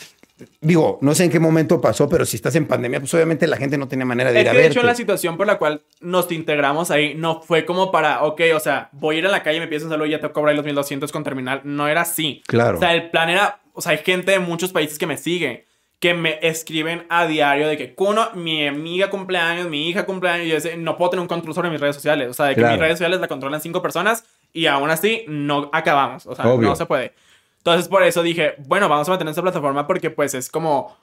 Digo, 0.60 0.98
no 1.00 1.14
sé 1.14 1.24
en 1.24 1.30
qué 1.30 1.40
momento 1.40 1.80
pasó, 1.80 2.08
pero 2.08 2.26
si 2.26 2.36
estás 2.36 2.54
en 2.56 2.66
pandemia, 2.66 3.00
pues 3.00 3.12
obviamente 3.14 3.46
la 3.46 3.56
gente 3.56 3.78
no 3.78 3.88
tiene 3.88 4.04
manera 4.04 4.30
de 4.32 4.40
Es 4.40 4.44
ir 4.44 4.48
a 4.48 4.52
que 4.52 4.56
de 4.58 4.62
verte. 4.64 4.78
hecho 4.78 4.86
la 4.86 4.94
situación 4.94 5.36
por 5.38 5.46
la 5.46 5.56
cual 5.58 5.82
nos 6.00 6.30
integramos 6.30 6.90
ahí 6.90 7.14
no 7.14 7.40
fue 7.40 7.64
como 7.64 7.90
para, 7.90 8.22
ok, 8.24 8.40
o 8.54 8.60
sea, 8.60 8.90
voy 8.92 9.16
a 9.16 9.18
ir 9.20 9.26
a 9.26 9.30
la 9.30 9.42
calle, 9.42 9.60
me 9.60 9.66
pides 9.66 9.84
un 9.84 9.90
saludo 9.90 10.06
y 10.06 10.10
ya 10.10 10.20
te 10.20 10.30
cobro 10.30 10.50
ahí 10.50 10.56
los 10.56 10.64
1200 10.64 11.10
con 11.10 11.24
terminal. 11.24 11.62
No 11.64 11.88
era 11.88 12.02
así. 12.02 12.42
Claro. 12.46 12.76
O 12.76 12.80
sea, 12.80 12.94
el 12.94 13.10
plan 13.10 13.30
era, 13.30 13.60
o 13.72 13.80
sea, 13.80 13.92
hay 13.92 13.98
gente 13.98 14.32
de 14.32 14.38
muchos 14.38 14.72
países 14.72 14.98
que 14.98 15.06
me 15.06 15.16
sigue, 15.16 15.64
que 16.00 16.12
me 16.12 16.38
escriben 16.42 17.06
a 17.08 17.26
diario 17.26 17.66
de 17.68 17.78
que, 17.78 17.94
Kuno, 17.94 18.28
mi 18.34 18.66
amiga 18.66 19.08
cumpleaños, 19.08 19.68
mi 19.70 19.88
hija 19.88 20.04
cumpleaños, 20.04 20.46
y 20.46 20.50
yo 20.68 20.76
no 20.76 20.98
puedo 20.98 21.12
tener 21.12 21.22
un 21.22 21.28
control 21.28 21.54
sobre 21.54 21.70
mis 21.70 21.80
redes 21.80 21.96
sociales. 21.96 22.28
O 22.28 22.34
sea, 22.34 22.46
de 22.46 22.54
que 22.54 22.60
Claro. 22.60 22.74
mis 22.74 22.80
redes 22.82 22.98
sociales 22.98 23.20
la 23.20 23.28
controlan 23.28 23.62
cinco 23.62 23.80
personas 23.80 24.24
y 24.52 24.66
aún 24.66 24.90
así 24.90 25.24
no 25.28 25.70
acabamos. 25.72 26.26
O 26.26 26.34
sea, 26.34 26.46
Obvio. 26.46 26.68
no 26.68 26.76
se 26.76 26.84
puede. 26.84 27.14
Entonces, 27.66 27.88
por 27.88 28.02
eso 28.04 28.22
dije, 28.22 28.54
bueno, 28.66 28.88
vamos 28.88 29.08
a 29.08 29.10
mantener 29.10 29.30
esta 29.30 29.42
plataforma 29.42 29.86
porque 29.88 30.10
pues 30.10 30.34
es 30.34 30.48
como 30.48 30.96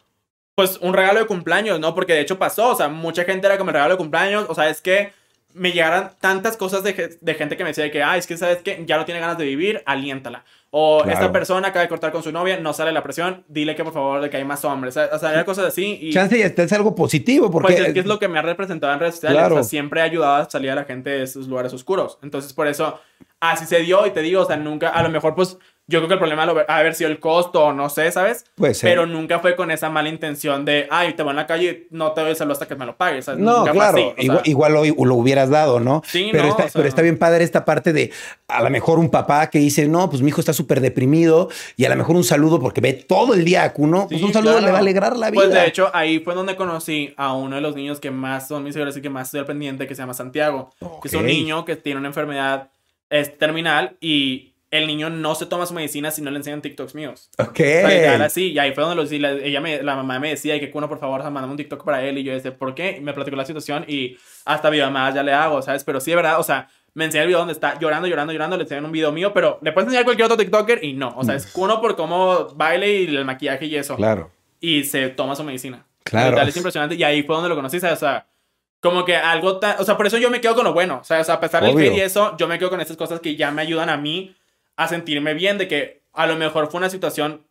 pues 0.56 0.78
un 0.82 0.94
regalo 0.94 1.20
de 1.20 1.26
cumpleaños, 1.26 1.80
¿no? 1.80 1.94
Porque 1.94 2.14
de 2.14 2.22
hecho 2.22 2.40
pasó, 2.40 2.70
o 2.70 2.76
sea, 2.76 2.88
mucha 2.88 3.26
gente 3.26 3.48
era 3.48 3.58
como 3.58 3.72
el 3.72 3.74
regalo 3.74 3.96
de 3.96 3.98
cumpleaños, 3.98 4.46
o 4.48 4.56
sea, 4.56 4.70
es 4.70 4.82
que 4.82 5.12
me 5.54 5.72
llegaran 5.72 6.12
tantas 6.22 6.56
cosas 6.58 6.84
de, 6.84 7.18
de 7.20 7.34
gente 7.36 7.58
que 7.58 7.64
me 7.64 7.72
decía 7.72 7.92
que, 7.92 8.02
ah, 8.02 8.18
es 8.18 8.28
que 8.28 8.38
sabes 8.38 8.60
que 8.60 8.84
ya 8.88 8.98
no 8.98 9.06
tiene 9.06 9.20
ganas 9.20 9.38
de 9.38 9.46
vivir, 9.46 9.84
aliéntala. 9.86 10.46
O 10.72 11.02
Claro. 11.04 11.20
esta 11.20 11.32
persona 11.32 11.68
acaba 11.68 11.84
de 11.84 11.90
cortar 11.90 12.12
con 12.12 12.24
su 12.24 12.32
novia, 12.32 12.58
no 12.60 12.74
sale 12.74 12.92
la 12.92 13.04
presión, 13.04 13.44
dile 13.48 13.76
que 13.76 13.84
por 13.84 13.94
favor 13.94 14.22
de 14.22 14.30
que 14.32 14.38
hay 14.38 14.46
más 14.46 14.64
hombres. 14.66 14.96
O 14.98 15.20
sea, 15.20 15.32
eran 15.32 15.46
cosas 15.46 15.66
así 15.66 16.00
y 16.02 16.12
Chance 16.12 16.38
y 16.40 16.42
hasta 16.44 16.64
es 16.64 16.74
algo 16.74 16.96
positivo, 16.96 17.52
porque. 17.52 17.74
pues 17.74 17.88
es 17.88 17.94
que 17.94 18.00
es 18.00 18.06
lo 18.08 18.18
que 18.18 18.28
me 18.28 18.40
ha 18.40 18.42
representado 18.42 18.94
en 18.94 19.00
redes 19.00 19.16
sociales. 19.16 19.38
Claro. 19.38 19.56
O 19.56 19.58
sea, 19.60 19.64
siempre 19.66 20.02
ha 20.02 20.06
ayudado 20.06 20.36
a 20.36 20.50
salir 20.50 20.72
a 20.72 20.76
la 20.76 20.86
gente 20.86 21.10
de 21.12 21.24
esos 21.24 21.48
lugares 21.48 21.74
oscuros. 21.74 22.18
Entonces, 22.24 22.54
por 22.54 22.66
eso, 22.68 23.00
así 23.40 23.66
se 23.66 23.80
dio 23.82 24.08
y 24.08 24.12
te 24.12 24.22
digo, 24.22 24.42
o 24.42 24.46
sea, 24.46 24.58
nunca, 24.58 24.90
a 24.90 25.04
lo 25.04 25.10
mejor 25.10 25.36
pues 25.36 25.58
yo 25.86 26.00
creo 26.00 26.08
que 26.08 26.14
el 26.14 26.20
problema 26.20 26.46
lo- 26.46 26.60
ha 26.60 26.78
haber 26.78 26.96
sido 26.96 27.10
el 27.10 27.20
costo 27.20 27.66
o 27.66 27.74
no 27.74 27.90
sé, 27.90 28.10
¿sabes? 28.12 28.46
Puede 28.56 28.74
ser. 28.74 28.90
Pero 28.90 29.06
nunca 29.06 29.40
fue 29.40 29.56
con 29.56 29.70
esa 29.70 29.90
mala 29.90 30.08
intención 30.08 30.64
de, 30.64 30.88
ay, 30.90 31.14
te 31.14 31.24
voy 31.24 31.32
en 31.32 31.36
la 31.36 31.46
calle, 31.46 31.88
no 31.92 32.14
te 32.14 32.22
doy 32.22 32.30
el 32.32 32.36
saludo 32.38 32.54
hasta 32.54 32.68
que 32.68 32.76
me 32.76 32.86
lo 32.86 32.96
pagues. 32.96 33.28
No, 33.28 33.36
nunca 33.60 33.72
fue 33.72 33.74
claro, 33.74 33.98
así, 33.98 34.04
sea, 34.16 34.24
igual, 34.24 34.42
igual 34.46 34.74
lo, 34.74 35.06
lo 35.06 35.16
hubieras 35.16 35.50
dado, 35.50 35.80
¿no? 35.82 36.02
Sí, 36.06 36.30
pero, 36.32 36.44
no, 36.46 36.50
está, 36.52 36.64
o 36.64 36.70
sea- 36.70 36.72
pero 36.80 36.88
está 36.88 37.02
bien 37.02 37.18
padre 37.18 37.44
esta 37.44 37.66
parte 37.66 37.92
de 37.92 38.12
a 38.48 38.64
lo 38.64 38.70
mejor 38.70 38.98
un 38.98 39.10
papá 39.10 39.50
que 39.50 39.60
dice, 39.60 39.88
no, 39.88 40.10
pues 40.10 40.22
mi 40.22 40.30
hijo 40.30 40.40
está 40.40 40.54
súper 40.54 40.80
deprimido 40.80 41.50
y 41.76 41.84
a 41.86 41.90
lo 41.90 41.96
mejor 41.98 42.16
un 42.16 42.24
saludo 42.24 42.60
porque 42.62 42.80
ve 42.80 42.94
todo 42.94 43.34
el 43.34 43.44
día 43.44 43.64
a 43.64 43.74
Kuno, 43.74 44.08
pues 44.08 44.20
Sí, 44.22 44.26
un 44.26 44.32
saludo 44.34 44.52
claro. 44.54 44.66
le 44.68 44.72
va 44.72 44.78
a 44.78 44.82
alegrar 44.82 45.18
la 45.18 45.32
vida. 45.32 45.42
Pues 45.44 45.54
de 45.54 45.66
hecho, 45.68 45.90
ahí 45.94 46.20
fue 46.20 46.34
donde 46.34 46.56
conocí 46.56 47.14
a 47.18 47.34
uno 47.34 47.56
de 47.58 47.62
los 47.62 47.76
niños 47.76 48.00
que 48.00 48.10
más 48.12 48.48
son 48.48 48.64
mis 48.64 48.74
seguidores 48.74 48.96
y 48.96 49.02
que 49.02 49.10
más 49.10 49.28
estoy 49.28 49.42
al 49.42 49.46
pendiente, 49.48 49.86
que 49.86 49.96
se 49.96 50.02
llama 50.02 50.14
Santiago. 50.14 50.72
Que 51.02 51.10
es 51.10 51.14
un 51.14 51.26
niño 51.26 51.66
que 51.66 51.76
tiene 51.76 52.00
una 52.00 52.08
enfermedad 52.08 52.70
es 53.10 53.38
terminal 53.38 53.96
y 54.02 54.53
el 54.74 54.88
niño 54.88 55.12
no 55.12 55.36
se 55.36 55.46
toma 55.46 55.68
su 55.68 55.76
medicina 55.76 56.10
si 56.10 56.24
no 56.24 56.32
le 56.32 56.38
enseñan 56.38 56.64
TikToks 56.64 56.96
míos. 56.96 57.30
Ok. 57.38 57.60
O 57.60 57.88
sea, 57.88 58.26
así, 58.26 58.54
y 58.54 58.58
ahí 58.58 58.74
fue 58.74 58.84
donde 58.84 58.96
lo 58.96 59.06
sí, 59.06 59.20
la, 59.20 59.32
ella 59.32 59.62
me, 59.62 59.84
la 59.84 59.96
mamá 59.96 60.18
me 60.18 60.30
decía 60.30 60.60
que 60.60 60.72
uno 60.74 60.90
por 60.90 61.00
favor, 61.00 61.22
mándame 61.22 61.52
un 61.52 61.58
TikTok 61.58 61.86
para 61.86 62.04
él. 62.04 62.18
Y 62.18 62.24
yo 62.24 62.34
decía, 62.34 62.58
¿por 62.58 62.74
qué? 62.74 62.96
Y 62.98 63.02
me 63.02 63.14
platicó 63.14 63.36
la 63.36 63.46
situación 63.46 63.86
y 63.88 64.18
hasta 64.46 64.72
videollamadas 64.72 65.14
ya 65.14 65.22
le 65.22 65.32
hago, 65.32 65.62
¿sabes? 65.62 65.84
Pero 65.84 66.02
sí, 66.02 66.10
de 66.10 66.16
verdad, 66.16 66.40
o 66.40 66.44
sea, 66.44 66.70
me 66.96 67.06
enseña 67.06 67.22
el 67.22 67.28
video 67.28 67.38
donde 67.38 67.54
está 67.54 67.78
llorando, 67.78 68.08
llorando, 68.08 68.34
llorando, 68.34 68.58
le 68.58 68.64
enseñan 68.64 68.86
un 68.86 68.92
video 68.92 69.12
mío, 69.12 69.32
pero 69.32 69.60
le 69.62 69.74
puedes 69.74 69.86
enseñar 69.86 70.02
a 70.02 70.06
cualquier 70.06 70.26
otro 70.26 70.38
TikToker 70.38 70.84
y 70.84 70.94
no. 70.94 71.14
O 71.18 71.24
sea, 71.24 71.36
es 71.36 71.52
uno 71.54 71.80
por 71.80 71.96
cómo 71.96 72.48
baile 72.56 73.02
y 73.02 73.16
el 73.16 73.26
maquillaje 73.26 73.68
y 73.68 73.76
eso. 73.76 73.96
Claro. 73.96 74.32
Y 74.60 74.86
se 74.86 75.10
toma 75.10 75.36
su 75.36 75.44
medicina. 75.44 75.86
Claro. 76.04 76.42
Es 76.42 76.58
impresionante. 76.58 76.96
Y 76.96 77.04
ahí 77.04 77.22
fue 77.22 77.36
donde 77.36 77.50
lo 77.50 77.56
conocí, 77.56 77.80
¿sabes? 77.80 77.98
O 77.98 78.00
sea, 78.00 78.26
como 78.80 79.06
que 79.06 79.16
algo 79.16 79.60
tan. 79.60 79.76
O 79.80 79.84
sea, 79.84 79.98
por 79.98 80.08
eso 80.08 80.18
yo 80.18 80.32
me 80.32 80.42
quedo 80.42 80.56
con 80.56 80.64
lo 80.64 80.74
bueno. 80.74 81.00
O 81.02 81.04
sea, 81.04 81.22
o 81.22 81.24
sea, 81.24 81.36
a 81.36 81.40
pesar 81.40 81.64
del 81.64 81.76
Obvio. 81.76 81.92
hate 81.92 81.98
y 81.98 82.02
eso, 82.02 82.36
yo 82.38 82.48
me 82.48 82.58
quedo 82.58 82.72
con 82.72 82.82
esas 82.82 82.98
cosas 82.98 83.20
que 83.20 83.36
ya 83.36 83.52
me 83.52 83.62
ayudan 83.62 83.92
a 83.92 83.98
mí 83.98 84.36
a 84.76 84.88
sentirme 84.88 85.34
bien 85.34 85.58
de 85.58 85.68
que 85.68 86.02
a 86.14 86.28
lo 86.28 86.36
mejor 86.36 86.70
fue 86.72 86.80
una 86.80 86.90
situación, 86.90 87.42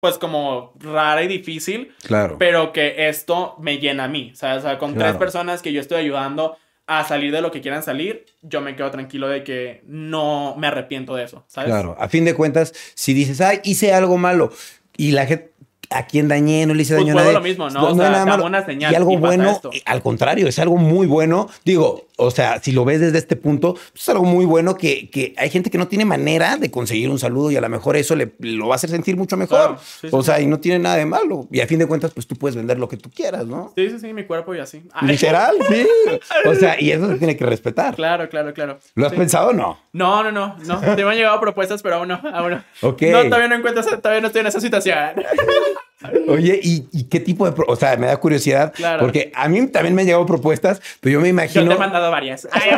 pues 0.00 0.18
como 0.18 0.72
rara 0.80 1.22
y 1.22 1.28
difícil, 1.28 1.94
Claro. 2.02 2.36
pero 2.38 2.72
que 2.72 3.08
esto 3.08 3.54
me 3.60 3.78
llena 3.78 4.04
a 4.04 4.08
mí. 4.08 4.32
¿sabes? 4.34 4.58
O 4.58 4.62
sea, 4.68 4.78
con 4.78 4.94
Claro. 4.94 5.10
tres 5.10 5.18
personas 5.18 5.62
que 5.62 5.72
yo 5.72 5.80
estoy 5.80 5.98
ayudando 5.98 6.56
a 6.88 7.04
salir 7.04 7.30
de 7.32 7.40
lo 7.40 7.52
que 7.52 7.60
quieran 7.60 7.82
salir, 7.84 8.26
yo 8.42 8.60
me 8.60 8.74
quedo 8.74 8.90
tranquilo 8.90 9.28
de 9.28 9.44
que 9.44 9.82
no 9.86 10.56
me 10.58 10.66
arrepiento 10.66 11.14
de 11.14 11.24
eso, 11.24 11.44
¿sabes? 11.46 11.70
Claro, 11.70 11.96
a 11.98 12.08
fin 12.08 12.24
de 12.24 12.34
cuentas, 12.34 12.74
si 12.94 13.14
dices, 13.14 13.40
ay, 13.40 13.60
hice 13.62 13.92
algo 13.94 14.18
malo 14.18 14.52
y 14.96 15.12
la 15.12 15.24
gente, 15.26 15.52
¿a 15.90 16.06
quién 16.06 16.26
dañé? 16.26 16.66
No 16.66 16.74
le 16.74 16.82
hice 16.82 16.94
Pues 16.96 17.06
daño 17.06 17.16
a 17.16 17.22
nadie. 17.22 17.34
lo 17.34 17.40
mismo, 17.40 17.70
¿no? 17.70 17.84
O 17.86 17.94
sea, 17.94 18.10
nada 18.10 18.18
da 18.18 18.26
malo. 18.26 18.46
una 18.46 18.66
señal 18.66 18.92
Y 18.92 18.96
algo 18.96 19.12
y 19.12 19.16
bueno, 19.16 19.60
eh, 19.72 19.82
al 19.84 20.02
contrario, 20.02 20.48
es 20.48 20.58
algo 20.58 20.76
muy 20.76 21.06
bueno. 21.06 21.48
Digo, 21.64 22.08
o 22.22 22.30
sea, 22.30 22.60
si 22.62 22.72
lo 22.72 22.84
ves 22.84 23.00
desde 23.00 23.18
este 23.18 23.36
punto, 23.36 23.74
pues, 23.74 24.02
es 24.02 24.08
algo 24.08 24.24
muy 24.24 24.44
bueno 24.44 24.76
que, 24.76 25.10
que 25.10 25.34
hay 25.36 25.50
gente 25.50 25.70
que 25.70 25.78
no 25.78 25.88
tiene 25.88 26.04
manera 26.04 26.56
de 26.56 26.70
conseguir 26.70 27.10
un 27.10 27.18
saludo 27.18 27.50
y 27.50 27.56
a 27.56 27.60
lo 27.60 27.68
mejor 27.68 27.96
eso 27.96 28.16
le, 28.16 28.32
lo 28.38 28.68
va 28.68 28.74
a 28.74 28.76
hacer 28.76 28.90
sentir 28.90 29.16
mucho 29.16 29.36
mejor. 29.36 29.58
Claro, 29.58 29.78
sí, 30.00 30.08
o 30.10 30.22
sí. 30.22 30.26
sea, 30.26 30.40
y 30.40 30.46
no 30.46 30.60
tiene 30.60 30.78
nada 30.78 30.96
de 30.96 31.06
malo. 31.06 31.46
Y 31.50 31.60
a 31.60 31.66
fin 31.66 31.78
de 31.78 31.86
cuentas, 31.86 32.12
pues 32.12 32.26
tú 32.26 32.36
puedes 32.36 32.56
vender 32.56 32.78
lo 32.78 32.88
que 32.88 32.96
tú 32.96 33.10
quieras, 33.10 33.46
¿no? 33.46 33.72
Sí, 33.76 33.90
sí, 33.90 33.98
sí, 33.98 34.12
mi 34.12 34.24
cuerpo 34.24 34.54
y 34.54 34.58
así. 34.60 34.82
Ay, 34.92 35.08
Literal, 35.08 35.56
sí. 35.68 35.86
O 36.48 36.54
sea, 36.54 36.80
y 36.80 36.90
eso 36.90 37.08
se 37.08 37.16
tiene 37.16 37.36
que 37.36 37.46
respetar. 37.46 37.94
Claro, 37.94 38.28
claro, 38.28 38.52
claro. 38.52 38.78
¿Lo 38.94 39.06
has 39.06 39.12
pensado 39.12 39.50
o 39.50 39.52
no? 39.52 39.78
No, 39.92 40.22
no, 40.22 40.32
no, 40.32 40.56
no. 40.64 40.80
Te 40.80 41.04
me 41.04 41.10
han 41.10 41.16
llegado 41.16 41.40
propuestas, 41.40 41.82
pero 41.82 41.96
aún 41.96 42.08
no, 42.08 42.20
aún 42.32 42.52
no. 42.52 42.64
Ok. 42.82 43.02
No, 43.02 43.24
todavía 43.24 43.48
no 43.48 43.54
encuentro, 43.56 43.82
todavía 43.98 44.20
no 44.20 44.28
estoy 44.28 44.40
en 44.40 44.46
esa 44.46 44.60
situación. 44.60 44.98
Oye, 46.28 46.58
¿y, 46.62 46.86
y 46.92 47.04
qué 47.04 47.20
tipo 47.20 47.48
de... 47.50 47.62
O 47.66 47.76
sea, 47.76 47.96
me 47.96 48.06
da 48.06 48.16
curiosidad. 48.18 48.72
Claro. 48.74 49.00
Porque 49.00 49.30
a 49.34 49.48
mí 49.48 49.66
también 49.68 49.94
me 49.94 50.02
han 50.02 50.06
llegado 50.06 50.26
propuestas, 50.26 50.80
pero 51.00 51.14
yo 51.14 51.20
me 51.20 51.28
Yo 51.28 51.30
imagino... 51.30 51.68
te 51.68 51.74
he 51.74 51.78
mandado 51.78 52.10
varias. 52.10 52.48
Ay, 52.52 52.70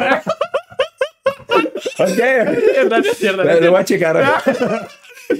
Ok. 1.98 2.08
no, 2.88 2.88
no 2.88 2.96
es 2.96 3.16
cierto, 3.18 3.44
no 3.44 3.60
Lo 3.60 3.70
voy 3.70 3.80
a 3.80 3.84
checar. 3.84 4.16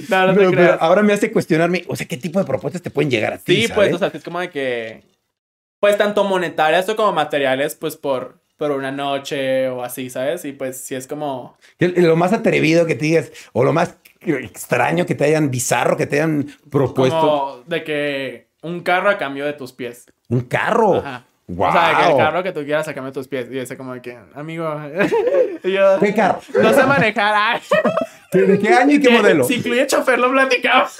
No, 0.09 0.27
no 0.27 0.33
te 0.33 0.39
Pero- 0.39 0.51
pero 0.51 0.77
ahora 0.79 1.03
me 1.03 1.13
hace 1.13 1.31
cuestionarme, 1.31 1.83
o 1.87 1.95
sea, 1.95 2.07
¿qué 2.07 2.17
tipo 2.17 2.39
de 2.39 2.45
propuestas 2.45 2.81
te 2.81 2.89
pueden 2.89 3.11
llegar 3.11 3.33
a 3.33 3.37
ti? 3.37 3.63
Sí, 3.67 3.71
pues, 3.73 3.93
o 3.93 3.97
sea, 3.97 4.09
es 4.13 4.23
como 4.23 4.39
de 4.39 4.49
que. 4.49 5.03
Pues 5.79 5.97
tanto 5.97 6.23
monetarias 6.23 6.87
o 6.89 6.95
como 6.95 7.11
materiales, 7.11 7.75
pues 7.75 7.95
por, 7.97 8.39
por 8.57 8.71
una 8.71 8.91
noche 8.91 9.67
o 9.69 9.83
así, 9.83 10.09
¿sabes? 10.09 10.43
Y 10.45 10.53
pues 10.53 10.77
sí 10.77 10.95
es 10.95 11.05
como. 11.05 11.57
¿Qué- 11.77 11.89
Lo 11.89 12.15
más 12.15 12.33
atrevido 12.33 12.85
que 12.87 12.95
te 12.95 13.05
digas, 13.05 13.31
o 13.53 13.63
lo 13.63 13.73
más 13.73 13.95
extraño 14.25 15.05
que 15.05 15.15
te 15.15 15.25
hayan, 15.25 15.51
bizarro 15.51 15.97
que 15.97 16.07
te 16.07 16.17
hayan 16.17 16.47
propuesto. 16.69 17.19
Como 17.19 17.63
de 17.65 17.83
que 17.83 18.47
un 18.61 18.81
carro 18.81 19.09
a 19.09 19.17
cambio 19.17 19.45
de 19.45 19.53
tus 19.53 19.71
pies. 19.71 20.05
Un 20.29 20.41
carro. 20.41 20.97
Ajá. 20.97 21.25
Wow. 21.47 21.67
O 21.67 21.71
sea, 21.71 21.89
de 21.89 21.95
que 21.95 22.11
el 22.11 22.17
carro 22.17 22.43
que 22.43 22.51
tú 22.51 22.63
quieras 22.63 22.87
a 22.87 22.93
cambio 22.95 23.11
de 23.11 23.13
tus 23.13 23.27
pies. 23.27 23.47
Y 23.51 23.59
ese 23.59 23.77
como 23.77 23.93
de 23.93 24.01
que, 24.01 24.17
amigo. 24.33 24.65
yo, 25.63 25.99
¿Qué 25.99 26.13
carro? 26.13 26.41
No 26.59 26.73
sé 26.73 26.83
manejar. 26.85 27.61
¿De 28.31 28.59
qué 28.59 28.69
año 28.69 28.95
y 28.95 28.99
qué 28.99 29.09
modelo? 29.11 29.43
Si 29.43 29.55
incluye 29.55 29.85
chofer, 29.85 30.17
lo 30.17 30.31
platicamos. 30.31 30.97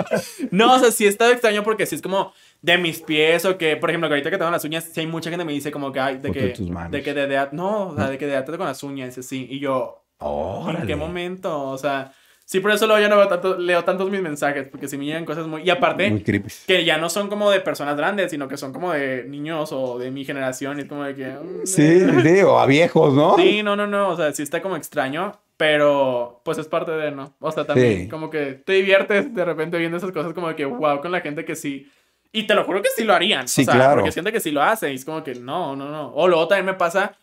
no, 0.50 0.74
o 0.74 0.78
sea, 0.78 0.90
sí 0.90 1.06
está 1.06 1.30
extraño 1.30 1.62
porque 1.62 1.84
sí 1.84 1.96
es 1.96 2.02
como 2.02 2.32
de 2.62 2.78
mis 2.78 3.00
pies 3.00 3.44
o 3.44 3.58
que, 3.58 3.76
por 3.76 3.90
ejemplo, 3.90 4.08
que 4.08 4.14
ahorita 4.14 4.30
que 4.30 4.38
tengo 4.38 4.50
las 4.50 4.64
uñas, 4.64 4.88
sí 4.90 5.00
hay 5.00 5.06
mucha 5.06 5.28
gente 5.28 5.42
que 5.42 5.46
me 5.46 5.52
dice 5.52 5.70
como 5.70 5.92
que, 5.92 6.00
ay, 6.00 6.14
de 6.16 6.28
Foto 6.28 6.32
que, 6.32 6.40
de 6.40 6.50
tus 6.50 6.70
manos. 6.70 6.90
de 6.90 7.02
que 7.02 7.12
de, 7.12 7.26
de, 7.26 7.48
no, 7.52 7.88
o 7.88 7.96
sea, 7.96 8.08
de 8.08 8.16
que 8.16 8.26
de 8.26 8.44
con 8.44 8.66
las 8.66 8.82
uñas, 8.82 9.18
así. 9.18 9.46
Y 9.50 9.60
yo, 9.60 10.06
¿en 10.20 10.86
qué 10.86 10.96
momento? 10.96 11.64
O 11.64 11.76
sea, 11.76 12.12
sí, 12.52 12.60
por 12.60 12.70
eso 12.70 12.86
luego 12.86 13.00
ya 13.00 13.08
no 13.08 13.16
veo 13.16 13.28
tanto, 13.28 13.56
leo 13.56 13.82
tantos 13.82 14.10
mis 14.10 14.20
mensajes, 14.20 14.68
porque 14.68 14.86
si 14.86 14.98
me 14.98 15.06
llegan 15.06 15.24
cosas 15.24 15.46
muy... 15.46 15.62
Y 15.62 15.70
aparte, 15.70 16.10
Muy 16.10 16.22
que 16.66 16.84
ya 16.84 16.98
no 16.98 17.08
son 17.08 17.28
como 17.28 17.50
de 17.50 17.60
personas 17.60 17.96
grandes, 17.96 18.30
sino 18.30 18.46
que 18.46 18.58
son 18.58 18.74
como 18.74 18.92
de 18.92 19.24
niños 19.24 19.72
o 19.72 19.98
de 19.98 20.10
mi 20.10 20.26
generación, 20.26 20.78
y 20.78 20.84
como 20.86 21.04
de 21.04 21.14
que... 21.14 21.26
mm, 21.28 21.64
Sí, 21.66 22.00
sí, 22.22 22.42
o 22.42 22.58
a 22.58 22.66
viejos, 22.66 23.14
¿no? 23.14 23.36
Sí, 23.36 23.62
no, 23.62 23.74
no, 23.74 23.86
no, 23.86 24.10
o 24.10 24.16
sea, 24.16 24.30
sí 24.32 24.42
está 24.42 24.60
como 24.60 24.76
extraño, 24.76 25.32
pero 25.56 26.42
pues 26.44 26.58
es 26.58 26.66
parte 26.66 26.90
de, 26.92 27.10
¿no? 27.10 27.32
O 27.40 27.50
sea, 27.50 27.64
también 27.64 28.02
Sí. 28.02 28.08
como 28.08 28.28
que 28.28 28.52
te 28.64 28.74
diviertes 28.74 29.34
de 29.34 29.44
repente 29.46 29.78
viendo 29.78 29.96
esas 29.96 30.12
cosas 30.12 30.34
como 30.34 30.48
de 30.48 30.54
que, 30.56 30.66
wow, 30.66 31.00
con 31.00 31.10
la 31.10 31.22
gente 31.22 31.44
que 31.46 31.56
sí. 31.56 31.90
Y 32.32 32.46
te 32.46 32.54
lo 32.54 32.64
juro 32.64 32.82
que 32.82 32.88
sí 32.96 33.04
lo 33.04 33.14
harían. 33.14 33.46
Sí, 33.48 33.62
o 33.62 33.64
sea, 33.64 33.74
claro. 33.74 33.96
Porque 33.96 34.12
siente 34.12 34.32
que 34.32 34.40
sí 34.40 34.50
lo 34.50 34.62
hacen 34.62 34.92
y 34.92 34.94
es 34.96 35.04
como 35.04 35.22
que 35.22 35.34
no, 35.34 35.74
no, 35.76 35.88
no. 35.90 36.12
O 36.14 36.28
luego 36.28 36.48
también 36.48 36.66
me 36.66 36.74
pasa 36.74 37.14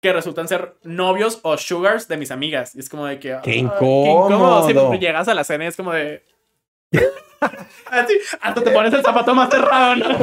que 0.00 0.12
resultan 0.12 0.46
ser 0.48 0.74
novios 0.84 1.40
o 1.42 1.56
sugars 1.58 2.06
de 2.08 2.16
mis 2.16 2.30
amigas. 2.30 2.74
Y 2.74 2.80
es 2.80 2.88
como 2.88 3.06
de 3.06 3.18
que... 3.18 3.36
¡Qué 3.42 3.56
incómodo! 3.56 4.66
Sí, 4.66 4.74
porque 4.74 4.98
llegas 4.98 5.28
a 5.28 5.34
la 5.34 5.44
cena 5.44 5.64
y 5.64 5.68
es 5.68 5.76
como 5.76 5.92
de... 5.92 6.24
Así, 7.90 8.18
hasta 8.40 8.62
te 8.62 8.70
pones 8.70 8.92
el 8.92 9.02
zapato 9.02 9.34
más 9.34 9.50
cerrado, 9.50 9.96
¿no? 9.96 10.06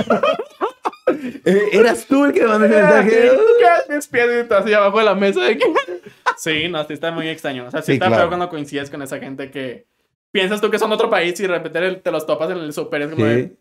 Eh, 1.45 1.69
¿Eras 1.73 2.07
tú 2.07 2.25
el 2.25 2.33
que 2.33 2.41
mandaste 2.43 2.75
el 2.77 2.81
mensaje? 2.83 3.09
¿Qué? 3.09 3.93
Mis 3.93 4.51
así 4.51 4.73
abajo 4.73 4.97
de 4.97 5.03
la 5.05 5.13
mesa. 5.13 5.41
de 5.43 5.57
que- 5.57 5.73
Sí, 6.37 6.67
no, 6.67 6.83
sí 6.85 6.93
está 6.93 7.11
muy 7.11 7.29
extraño. 7.29 7.67
O 7.67 7.71
sea, 7.71 7.81
sí, 7.81 7.87
Sí, 7.87 7.93
está 7.93 8.07
claro. 8.07 8.23
feo 8.23 8.27
cuando 8.29 8.49
coincides 8.49 8.89
con 8.89 9.03
esa 9.03 9.19
gente 9.19 9.51
que 9.51 9.85
piensas 10.31 10.59
tú 10.61 10.71
que 10.71 10.79
son 10.79 10.89
de 10.89 10.95
otro 10.95 11.09
país 11.09 11.39
y 11.39 11.43
de 11.43 11.49
repente 11.49 11.91
te 11.97 12.11
los 12.11 12.25
topas 12.25 12.49
en 12.49 12.57
el 12.57 12.73
súper. 12.73 13.03
Es 13.03 13.11
como 13.11 13.23
de, 13.23 13.43
Sí. 13.43 13.57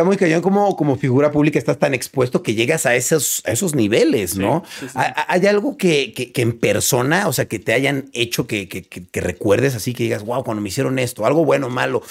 Está 0.00 0.08
muy 0.08 0.16
cañón 0.16 0.40
como, 0.40 0.76
como 0.76 0.96
figura 0.96 1.30
pública, 1.30 1.58
estás 1.58 1.78
tan 1.78 1.92
expuesto 1.92 2.42
que 2.42 2.54
llegas 2.54 2.86
a 2.86 2.94
esos, 2.94 3.42
a 3.44 3.50
esos 3.52 3.74
niveles, 3.74 4.34
¿no? 4.34 4.64
sí, 4.66 4.86
sí, 4.86 4.88
sí. 4.88 4.98
¿Ha- 4.98 5.26
¿Hay 5.28 5.46
algo 5.46 5.76
que, 5.76 6.14
que- 6.14 6.32
que 6.32 6.40
en 6.40 6.58
persona, 6.58 7.28
o 7.28 7.34
sea, 7.34 7.44
que 7.44 7.58
te 7.58 7.74
hayan 7.74 8.06
hecho 8.14 8.46
que, 8.46 8.66
que- 8.66 9.20
recuerdes 9.20 9.74
así, 9.74 9.92
que 9.92 10.04
digas, 10.04 10.24
wow, 10.24 10.42
cuando 10.42 10.62
me 10.62 10.70
hicieron 10.70 10.98
esto, 10.98 11.26
algo 11.26 11.44
bueno 11.44 11.66
o 11.66 11.68
malo, 11.68 12.02